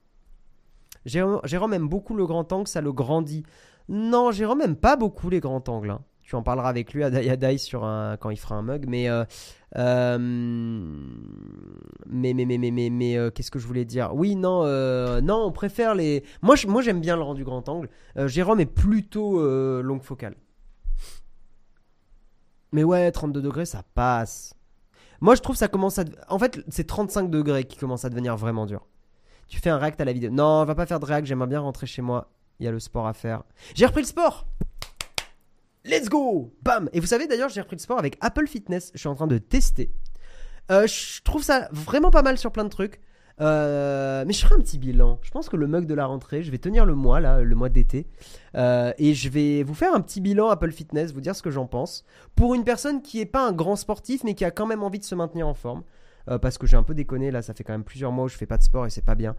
Jérôme, 1.07 1.73
aime 1.73 1.89
beaucoup 1.89 2.15
le 2.15 2.27
grand 2.27 2.53
angle, 2.53 2.69
ça 2.69 2.81
le 2.81 2.93
grandit. 2.93 3.45
Non, 3.89 4.31
Jérôme 4.31 4.61
aime 4.61 4.77
pas 4.77 4.97
beaucoup 4.97 5.31
les 5.31 5.41
grands 5.41 5.65
angles. 5.69 5.91
Hein. 5.91 6.05
Tu 6.29 6.37
en 6.37 6.43
parleras 6.43 6.69
avec 6.69 6.93
lui 6.93 7.03
à 7.05 7.09
Dayadai 7.09 7.57
sur 7.57 7.87
un, 7.87 8.19
quand 8.19 8.29
il 8.29 8.37
fera 8.37 8.55
un 8.55 8.61
mug. 8.61 8.85
Mais, 8.87 9.09
euh, 9.09 9.25
euh, 9.79 10.19
mais, 12.07 12.35
mais, 12.35 12.45
mais, 12.45 12.59
mais, 12.59 12.71
mais, 12.71 12.91
mais 12.91 13.17
euh, 13.17 13.31
qu'est-ce 13.31 13.51
que 13.51 13.59
je 13.59 13.67
voulais 13.67 13.87
dire? 13.87 14.15
Oui, 14.15 14.37
non, 14.37 14.63
non, 15.23 15.47
on 15.47 15.53
préfère 15.53 15.95
les. 15.95 16.23
Moi, 16.43 16.57
moi 16.67 16.83
j'aime 16.83 17.01
bien 17.01 17.17
le 17.17 17.23
rendu 17.23 17.45
grand 17.45 17.67
angle. 17.71 17.89
Jérôme 18.27 18.61
est 18.61 18.67
plutôt 18.67 19.43
longue 19.81 20.03
focale. 20.03 20.35
Mais 22.73 22.85
ouais, 22.85 23.11
32 23.11 23.41
degrés, 23.41 23.65
ça 23.65 23.83
passe. 23.95 24.53
Moi, 25.23 25.35
je 25.35 25.41
trouve 25.41 25.57
ça 25.57 25.69
commence 25.69 25.99
à. 25.99 26.05
En 26.29 26.39
fait, 26.39 26.63
c'est 26.69 26.87
35 26.87 27.31
degrés 27.31 27.65
qui 27.65 27.79
commence 27.79 28.05
à 28.05 28.11
devenir 28.11 28.37
vraiment 28.37 28.67
dur. 28.67 28.87
Tu 29.49 29.61
fais 29.61 29.71
un 29.71 29.79
react 29.79 29.99
à 30.03 30.05
la 30.05 30.13
vidéo. 30.13 30.31
Non, 30.31 30.61
on 30.61 30.65
va 30.67 30.75
pas 30.75 30.85
faire 30.85 31.01
de 31.01 31.07
react, 31.07 31.27
j'aimerais 31.27 31.49
bien 31.49 31.61
rentrer 31.61 31.87
chez 31.87 32.03
moi. 32.03 32.31
Il 32.61 32.67
y 32.67 32.69
a 32.69 32.71
le 32.71 32.81
sport 32.81 33.07
à 33.07 33.15
faire. 33.15 33.45
J'ai 33.75 33.87
repris 33.87 34.03
le 34.03 34.07
sport 34.09 34.47
Let's 35.89 36.11
go 36.11 36.53
Bam 36.63 36.91
Et 36.93 37.01
vous 37.01 37.07
savez 37.07 37.27
d'ailleurs, 37.27 37.49
j'ai 37.49 37.63
repris 37.63 37.77
le 37.77 37.81
sport 37.81 37.99
avec 37.99 38.19
Apple 38.21 38.47
Fitness. 38.47 38.91
Je 38.95 38.99
suis 38.99 39.09
en 39.09 39.15
train 39.15 39.27
de 39.27 39.39
tester. 39.39 39.91
Euh, 40.71 40.87
je 40.87 41.23
trouve 41.23 41.43
ça 41.43 41.69
vraiment 41.73 42.11
pas 42.11 42.21
mal 42.21 42.37
sur 42.37 42.53
plein 42.53 42.65
de 42.65 42.69
trucs. 42.69 43.01
Euh, 43.41 44.25
mais 44.27 44.35
je 44.35 44.41
ferai 44.45 44.57
un 44.57 44.61
petit 44.61 44.79
bilan. 44.79 45.19
Je 45.23 45.31
pense 45.31 45.49
que 45.49 45.57
le 45.57 45.67
mug 45.67 45.87
de 45.87 45.95
la 45.95 46.05
rentrée, 46.05 46.43
je 46.43 46.51
vais 46.51 46.59
tenir 46.59 46.85
le 46.85 46.95
mois 46.95 47.21
là, 47.21 47.41
le 47.41 47.55
mois 47.55 47.69
d'été, 47.69 48.09
euh, 48.57 48.93
et 48.99 49.15
je 49.15 49.29
vais 49.29 49.63
vous 49.63 49.75
faire 49.75 49.95
un 49.95 50.01
petit 50.01 50.21
bilan 50.21 50.49
Apple 50.49 50.73
Fitness, 50.73 51.13
vous 51.13 51.21
dire 51.21 51.37
ce 51.37 51.43
que 51.43 51.51
j'en 51.51 51.67
pense. 51.67 52.05
Pour 52.35 52.55
une 52.55 52.65
personne 52.65 53.01
qui 53.01 53.19
n'est 53.19 53.27
pas 53.27 53.47
un 53.47 53.53
grand 53.53 53.77
sportif, 53.77 54.25
mais 54.25 54.35
qui 54.35 54.45
a 54.45 54.51
quand 54.51 54.67
même 54.67 54.83
envie 54.83 54.99
de 54.99 55.05
se 55.05 55.15
maintenir 55.15 55.47
en 55.47 55.55
forme. 55.55 55.85
parce 56.43 56.59
que 56.59 56.67
j'ai 56.67 56.77
un 56.77 56.83
peu 56.83 56.95
déconné 56.95 57.31
là, 57.31 57.41
ça 57.41 57.55
fait 57.55 57.65
quand 57.65 57.73
même 57.73 57.85
plusieurs 57.85 58.13
mois 58.13 58.25
où 58.25 58.29
je 58.29 58.37
fais 58.37 58.45
pas 58.45 58.59
de 58.59 58.63
sport 58.65 58.85
et 58.85 58.91
c'est 58.91 59.05
pas 59.05 59.15
bien. 59.15 59.37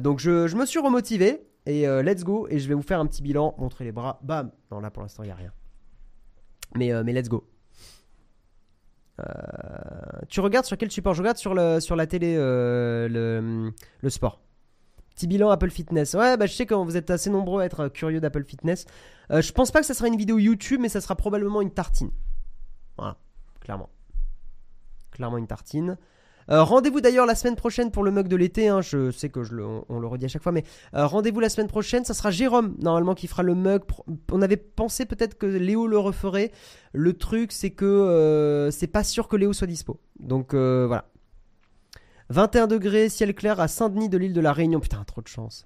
donc 0.00 0.20
je, 0.20 0.46
je, 0.46 0.54
me 0.54 0.66
suis 0.66 0.78
remotivé 0.78 1.42
et 1.66 1.86
let's 2.02 2.22
go 2.22 2.46
et 2.50 2.60
je 2.60 2.68
vais 2.68 2.74
vous 2.74 2.82
faire 2.82 3.00
un 3.00 3.06
petit 3.06 3.22
bilan, 3.22 3.56
montrer 3.58 3.84
les 3.84 3.92
bras, 3.92 4.20
bam. 4.22 4.52
Non 4.70 4.78
là 4.80 4.90
pour 4.90 5.02
l'instant 5.02 5.22
il 5.22 5.30
y 5.30 5.32
a 5.32 5.34
rien. 5.34 5.52
Mais, 6.74 6.92
euh, 6.92 7.02
mais 7.04 7.12
let's 7.12 7.28
go. 7.28 7.44
Euh, 9.20 9.24
tu 10.28 10.40
regardes 10.40 10.66
sur 10.66 10.76
quel 10.76 10.90
support? 10.90 11.14
Je 11.14 11.22
regarde 11.22 11.38
sur, 11.38 11.54
le, 11.54 11.80
sur 11.80 11.96
la 11.96 12.06
télé 12.06 12.36
euh, 12.36 13.08
le, 13.08 13.72
le, 14.00 14.10
sport. 14.10 14.40
Petit 15.14 15.26
bilan 15.26 15.50
Apple 15.50 15.70
Fitness. 15.70 16.14
Ouais, 16.14 16.36
bah, 16.36 16.46
je 16.46 16.52
sais 16.52 16.66
que 16.66 16.74
vous 16.74 16.96
êtes 16.96 17.10
assez 17.10 17.30
nombreux 17.30 17.62
à 17.62 17.64
être 17.64 17.88
curieux 17.88 18.20
d'Apple 18.20 18.44
Fitness. 18.44 18.86
je 19.30 19.52
pense 19.52 19.72
pas 19.72 19.80
que 19.80 19.86
ça 19.86 19.94
sera 19.94 20.06
une 20.08 20.16
vidéo 20.16 20.38
YouTube, 20.38 20.80
mais 20.80 20.88
ça 20.88 21.00
sera 21.00 21.16
probablement 21.16 21.60
une 21.60 21.72
tartine. 21.72 22.10
Voilà, 22.96 23.16
clairement. 23.60 23.88
Clairement 25.10 25.38
une 25.38 25.48
tartine. 25.48 25.96
Euh, 26.50 26.62
rendez-vous 26.62 27.00
d'ailleurs 27.00 27.26
la 27.26 27.34
semaine 27.34 27.56
prochaine 27.56 27.90
pour 27.90 28.04
le 28.04 28.10
mug 28.10 28.28
de 28.28 28.36
l'été. 28.36 28.68
Hein. 28.68 28.80
Je 28.80 29.10
sais 29.10 29.28
que 29.28 29.40
on, 29.88 29.98
le 29.98 30.06
redit 30.06 30.24
à 30.24 30.28
chaque 30.28 30.42
fois, 30.42 30.52
mais 30.52 30.64
euh, 30.94 31.06
rendez-vous 31.06 31.40
la 31.40 31.48
semaine 31.48 31.68
prochaine. 31.68 32.04
Ça 32.04 32.14
sera 32.14 32.30
Jérôme 32.30 32.74
normalement 32.80 33.14
qui 33.14 33.26
fera 33.26 33.42
le 33.42 33.54
mug. 33.54 33.82
On 34.32 34.42
avait 34.42 34.56
pensé 34.56 35.04
peut-être 35.06 35.36
que 35.36 35.46
Léo 35.46 35.86
le 35.86 35.98
referait. 35.98 36.52
Le 36.92 37.12
truc, 37.12 37.52
c'est 37.52 37.70
que 37.70 37.84
euh, 37.84 38.70
c'est 38.70 38.86
pas 38.86 39.04
sûr 39.04 39.28
que 39.28 39.36
Léo 39.36 39.52
soit 39.52 39.66
dispo. 39.66 40.00
Donc 40.18 40.54
voilà. 40.54 41.06
21 42.30 42.66
degrés, 42.66 43.08
ciel 43.08 43.34
clair 43.34 43.58
à 43.58 43.68
Saint-Denis 43.68 44.10
de 44.10 44.18
l'île 44.18 44.34
de 44.34 44.40
la 44.40 44.52
Réunion. 44.52 44.80
Putain, 44.80 45.02
trop 45.04 45.22
de 45.22 45.28
chance. 45.28 45.64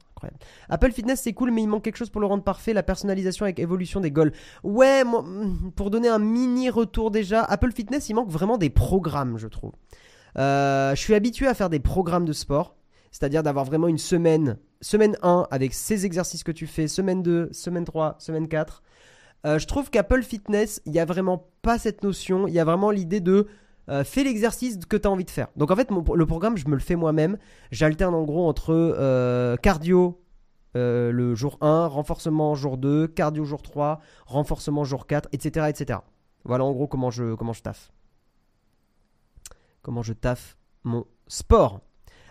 Apple 0.68 0.92
Fitness, 0.92 1.22
c'est 1.22 1.32
cool, 1.32 1.50
mais 1.50 1.62
il 1.62 1.66
manque 1.66 1.82
quelque 1.82 1.96
chose 1.96 2.10
pour 2.10 2.20
le 2.20 2.26
rendre 2.26 2.44
parfait. 2.44 2.72
La 2.72 2.82
personnalisation 2.82 3.44
avec 3.44 3.58
évolution 3.58 4.00
des 4.00 4.10
goals. 4.10 4.32
Ouais, 4.62 5.02
pour 5.76 5.90
donner 5.90 6.08
un 6.08 6.18
mini 6.18 6.70
retour 6.70 7.10
déjà, 7.10 7.42
Apple 7.42 7.72
Fitness, 7.72 8.08
il 8.08 8.14
manque 8.14 8.30
vraiment 8.30 8.58
des 8.58 8.70
programmes, 8.70 9.38
je 9.38 9.48
trouve. 9.48 9.72
Euh, 10.38 10.94
je 10.94 11.00
suis 11.00 11.14
habitué 11.14 11.46
à 11.46 11.54
faire 11.54 11.70
des 11.70 11.80
programmes 11.80 12.24
de 12.24 12.32
sport, 12.32 12.76
c'est-à-dire 13.10 13.42
d'avoir 13.42 13.64
vraiment 13.64 13.88
une 13.88 13.98
semaine, 13.98 14.58
semaine 14.80 15.16
1 15.22 15.46
avec 15.50 15.74
ces 15.74 16.06
exercices 16.06 16.44
que 16.44 16.52
tu 16.52 16.66
fais, 16.66 16.88
semaine 16.88 17.22
2, 17.22 17.50
semaine 17.52 17.84
3, 17.84 18.16
semaine 18.18 18.48
4. 18.48 18.82
Euh, 19.44 19.58
je 19.58 19.66
trouve 19.66 19.90
qu'Apple 19.90 20.22
Fitness, 20.22 20.80
il 20.86 20.92
n'y 20.92 21.00
a 21.00 21.04
vraiment 21.04 21.48
pas 21.62 21.78
cette 21.78 22.02
notion, 22.02 22.46
il 22.46 22.54
y 22.54 22.60
a 22.60 22.64
vraiment 22.64 22.90
l'idée 22.90 23.20
de 23.20 23.48
euh, 23.88 24.04
fais 24.04 24.22
l'exercice 24.22 24.78
que 24.86 24.96
tu 24.96 25.08
as 25.08 25.10
envie 25.10 25.24
de 25.24 25.30
faire. 25.30 25.48
Donc 25.56 25.70
en 25.70 25.76
fait, 25.76 25.88
le 25.90 26.26
programme, 26.26 26.56
je 26.56 26.68
me 26.68 26.74
le 26.74 26.80
fais 26.80 26.94
moi-même. 26.94 27.36
J'alterne 27.72 28.14
en 28.14 28.22
gros 28.22 28.48
entre 28.48 29.56
cardio 29.56 30.20
le 30.74 31.34
jour 31.34 31.58
1, 31.60 31.86
renforcement 31.88 32.54
jour 32.54 32.78
2, 32.78 33.08
cardio 33.08 33.44
jour 33.44 33.60
3, 33.60 34.00
renforcement 34.26 34.84
jour 34.84 35.06
4, 35.06 35.28
etc. 35.32 35.66
etc. 35.68 35.98
Voilà 36.44 36.64
en 36.64 36.72
gros 36.72 36.86
comment 36.86 37.10
je, 37.10 37.34
comment 37.34 37.52
je 37.52 37.62
taffe 37.62 37.92
comment 39.82 40.02
je 40.02 40.12
taffe 40.12 40.56
mon 40.84 41.06
sport. 41.26 41.80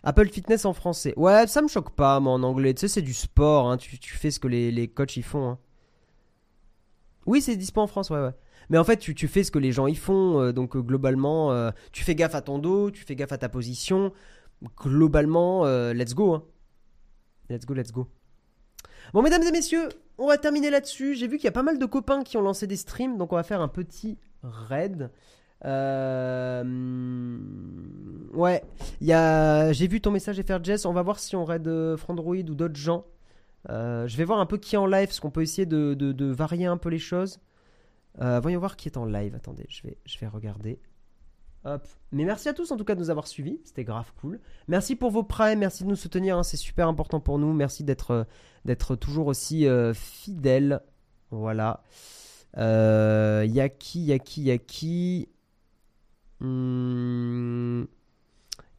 Apple 0.04 0.30
Fitness 0.30 0.66
en 0.66 0.74
français. 0.74 1.14
Ouais, 1.16 1.46
ça 1.48 1.62
me 1.62 1.68
choque 1.68 1.92
pas, 1.92 2.20
moi, 2.20 2.34
en 2.34 2.44
anglais. 2.44 2.74
Tu 2.74 2.82
sais, 2.82 2.88
c'est 2.88 3.02
du 3.02 3.14
sport. 3.14 3.70
hein. 3.70 3.78
Tu, 3.78 3.98
fais 4.02 4.32
ce 4.32 4.40
que 4.40 4.48
les, 4.48 4.72
les 4.72 4.88
coachs 4.88 5.16
y 5.18 5.22
font. 5.22 5.50
hein. 5.52 5.60
Oui, 7.28 7.42
c'est 7.42 7.56
dispo 7.56 7.82
en 7.82 7.88
France, 7.88 8.10
ouais, 8.10 8.20
ouais. 8.20 8.34
Mais 8.70 8.78
en 8.78 8.84
fait, 8.84 8.98
tu, 8.98 9.14
tu 9.14 9.28
fais 9.28 9.44
ce 9.44 9.52
que 9.52 9.60
les 9.60 9.72
gens 9.72 9.86
y 9.86 9.96
font. 9.96 10.40
euh, 10.40 10.54
donc, 10.54 10.76
euh, 10.76 10.82
globalement, 10.82 11.52
euh, 11.52 11.70
tu 11.92 12.04
fais 12.04 12.16
gaffe 12.16 12.34
à 12.36 12.42
ton 12.42 12.58
dos, 12.58 12.90
tu 12.90 13.04
fais 13.04 13.16
gaffe 13.16 13.32
à 13.32 13.38
ta 13.38 13.50
position. 13.50 14.12
Globalement, 14.78 15.66
let's 15.94 16.14
go. 16.16 16.34
hein. 16.34 16.44
Let's 17.50 17.66
go, 17.66 17.74
let's 17.74 17.92
go. 17.92 18.08
Bon, 19.14 19.22
mesdames 19.22 19.44
et 19.44 19.52
messieurs, 19.52 19.90
on 20.18 20.28
va 20.28 20.38
terminer 20.38 20.70
là-dessus. 20.70 21.16
J'ai 21.16 21.28
vu 21.28 21.38
qu'il 21.38 21.46
y 21.46 21.48
a 21.50 21.52
pas 21.52 21.64
mal 21.64 21.78
de 21.80 21.86
copains 21.86 22.24
qui 22.24 22.38
ont 22.38 22.42
lancé 22.42 22.66
des 22.66 22.76
streams. 22.76 23.18
Donc, 23.18 23.34
on 23.34 23.36
va 23.36 23.44
faire 23.44 23.62
un 23.62 23.68
petit 23.68 24.18
raid. 24.42 25.12
Euh, 25.66 26.64
Ouais, 28.34 28.64
y 29.02 29.12
a... 29.12 29.74
j'ai 29.74 29.88
vu 29.88 30.00
ton 30.00 30.10
message 30.12 30.42
FR 30.42 30.64
Jess. 30.64 30.86
On 30.86 30.94
va 30.94 31.02
voir 31.02 31.20
si 31.20 31.36
on 31.36 31.44
raid 31.44 31.68
euh, 31.68 31.98
Frandroid 31.98 32.36
ou 32.38 32.56
d'autres 32.56 32.78
gens. 32.78 33.06
Euh, 33.70 34.08
je 34.08 34.16
vais 34.18 34.24
voir 34.24 34.40
un 34.40 34.46
peu 34.46 34.58
qui 34.58 34.76
est 34.76 34.78
en 34.78 34.86
live, 34.86 35.08
parce 35.08 35.20
qu'on 35.20 35.32
peut 35.32 35.42
essayer 35.42 35.66
de, 35.66 35.94
de- 35.94 36.32
varier 36.32 36.66
un 36.66 36.78
peu 36.78 36.90
les 36.90 36.98
choses. 37.00 37.40
Voyons 38.20 38.60
voir 38.60 38.76
qui 38.78 38.88
est 38.88 38.98
en 38.98 39.06
live. 39.06 39.36
Attendez, 39.36 39.66
je 39.70 39.84
vais, 39.84 39.98
je 40.06 40.18
vais 40.20 40.28
regarder. 40.28 40.80
Hop. 41.64 41.88
Mais 42.12 42.26
merci 42.26 42.50
à 42.50 42.54
tous 42.54 42.72
en 42.72 42.78
tout 42.78 42.84
cas 42.84 42.96
de 42.96 43.00
nous 43.00 43.10
avoir 43.12 43.28
suivis. 43.28 43.60
C'était 43.66 43.84
grave 43.84 44.12
cool. 44.20 44.40
Merci 44.68 44.96
pour 44.96 45.12
vos 45.12 45.22
primes, 45.24 45.60
merci 45.60 45.84
de 45.84 45.90
nous 45.90 45.96
soutenir. 45.96 46.38
hein, 46.38 46.44
C'est 46.44 46.58
super 46.58 46.88
important 46.88 47.20
pour 47.20 47.38
nous. 47.38 47.54
Merci 47.54 47.84
d'être 47.84 48.26
d'être 48.66 48.96
toujours 48.96 49.28
aussi 49.28 49.68
euh, 49.68 49.94
fidèles. 49.94 50.82
Voilà. 51.30 51.84
Euh, 52.58 53.46
y 53.48 53.60
a 53.62 53.70
qui, 53.70 54.02
y 54.06 54.12
a 54.14 54.20
qui, 54.20 54.42
y 54.44 54.52
a 54.52 54.58
qui? 54.58 55.30
Hmm. 56.42 57.86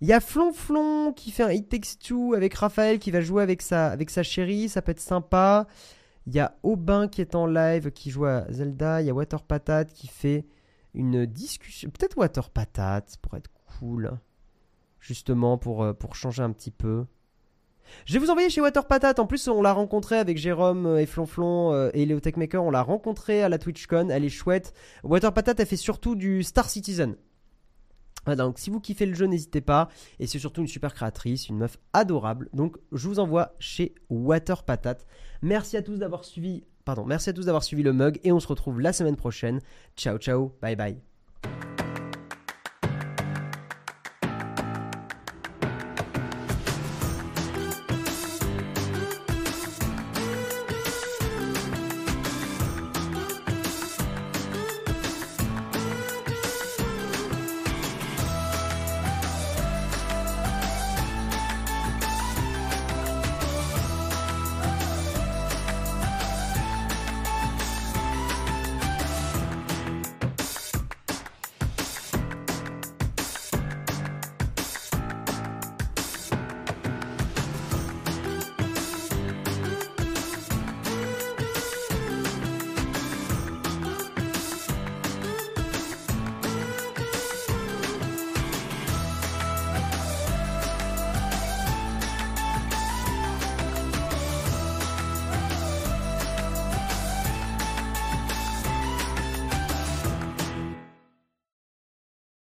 Il 0.00 0.08
y 0.08 0.12
a 0.12 0.18
Flonflon 0.18 1.12
qui 1.12 1.30
fait 1.30 1.44
un 1.44 1.52
It 1.52 1.68
Takes 1.68 1.98
Two 2.00 2.34
avec 2.34 2.54
Raphaël 2.54 2.98
qui 2.98 3.12
va 3.12 3.20
jouer 3.20 3.42
avec 3.42 3.62
sa, 3.62 3.86
avec 3.86 4.10
sa 4.10 4.24
chérie, 4.24 4.68
ça 4.68 4.82
peut 4.82 4.90
être 4.90 5.00
sympa. 5.00 5.68
Il 6.26 6.34
y 6.34 6.40
a 6.40 6.56
Aubin 6.64 7.06
qui 7.06 7.20
est 7.20 7.36
en 7.36 7.46
live 7.46 7.92
qui 7.92 8.10
joue 8.10 8.24
à 8.24 8.44
Zelda. 8.50 9.00
Il 9.00 9.06
y 9.06 9.10
a 9.10 9.14
Water 9.14 9.42
Patate 9.42 9.92
qui 9.92 10.08
fait 10.08 10.44
une 10.94 11.24
discussion. 11.24 11.88
Peut-être 11.90 12.16
Water 12.18 12.50
Patate 12.50 13.16
pour 13.22 13.36
être 13.36 13.50
cool. 13.78 14.18
Justement 14.98 15.56
pour, 15.56 15.84
euh, 15.84 15.92
pour 15.92 16.16
changer 16.16 16.42
un 16.42 16.50
petit 16.50 16.70
peu. 16.72 17.06
Je 18.06 18.12
vais 18.14 18.18
vous 18.18 18.30
envoyer 18.30 18.50
chez 18.50 18.60
Water 18.60 18.86
Patate. 18.86 19.20
En 19.20 19.26
plus, 19.26 19.46
on 19.46 19.62
l'a 19.62 19.72
rencontré 19.72 20.16
avec 20.16 20.36
Jérôme 20.36 20.86
euh, 20.86 21.00
et 21.00 21.06
Flonflon 21.06 21.72
euh, 21.72 21.90
et 21.94 22.06
Léo 22.06 22.18
Techmaker. 22.18 22.62
On 22.62 22.70
l'a 22.70 22.82
rencontré 22.82 23.42
à 23.42 23.48
la 23.48 23.58
TwitchCon. 23.58 24.08
Elle 24.10 24.24
est 24.24 24.30
chouette. 24.30 24.74
Water 25.04 25.32
Patate, 25.32 25.60
elle 25.60 25.66
fait 25.66 25.76
surtout 25.76 26.16
du 26.16 26.42
Star 26.42 26.68
Citizen. 26.68 27.16
Voilà, 28.24 28.44
donc 28.44 28.58
si 28.58 28.70
vous 28.70 28.80
kiffez 28.80 29.06
le 29.06 29.14
jeu, 29.14 29.26
n'hésitez 29.26 29.60
pas. 29.60 29.88
Et 30.18 30.26
c'est 30.26 30.38
surtout 30.38 30.60
une 30.60 30.68
super 30.68 30.94
créatrice, 30.94 31.48
une 31.48 31.58
meuf 31.58 31.78
adorable. 31.92 32.48
Donc 32.52 32.76
je 32.92 33.08
vous 33.08 33.18
envoie 33.18 33.54
chez 33.58 33.94
Water 34.10 34.62
Patate. 34.64 35.06
Merci 35.42 35.76
à 35.76 35.82
tous 35.82 35.98
d'avoir 35.98 36.24
suivi. 36.24 36.64
Pardon, 36.84 37.04
merci 37.04 37.30
à 37.30 37.32
tous 37.32 37.46
d'avoir 37.46 37.62
suivi 37.62 37.82
le 37.82 37.92
mug 37.92 38.18
et 38.24 38.32
on 38.32 38.40
se 38.40 38.48
retrouve 38.48 38.80
la 38.80 38.92
semaine 38.92 39.16
prochaine. 39.16 39.60
Ciao 39.96 40.18
ciao, 40.18 40.56
bye 40.60 40.76
bye. 40.76 41.11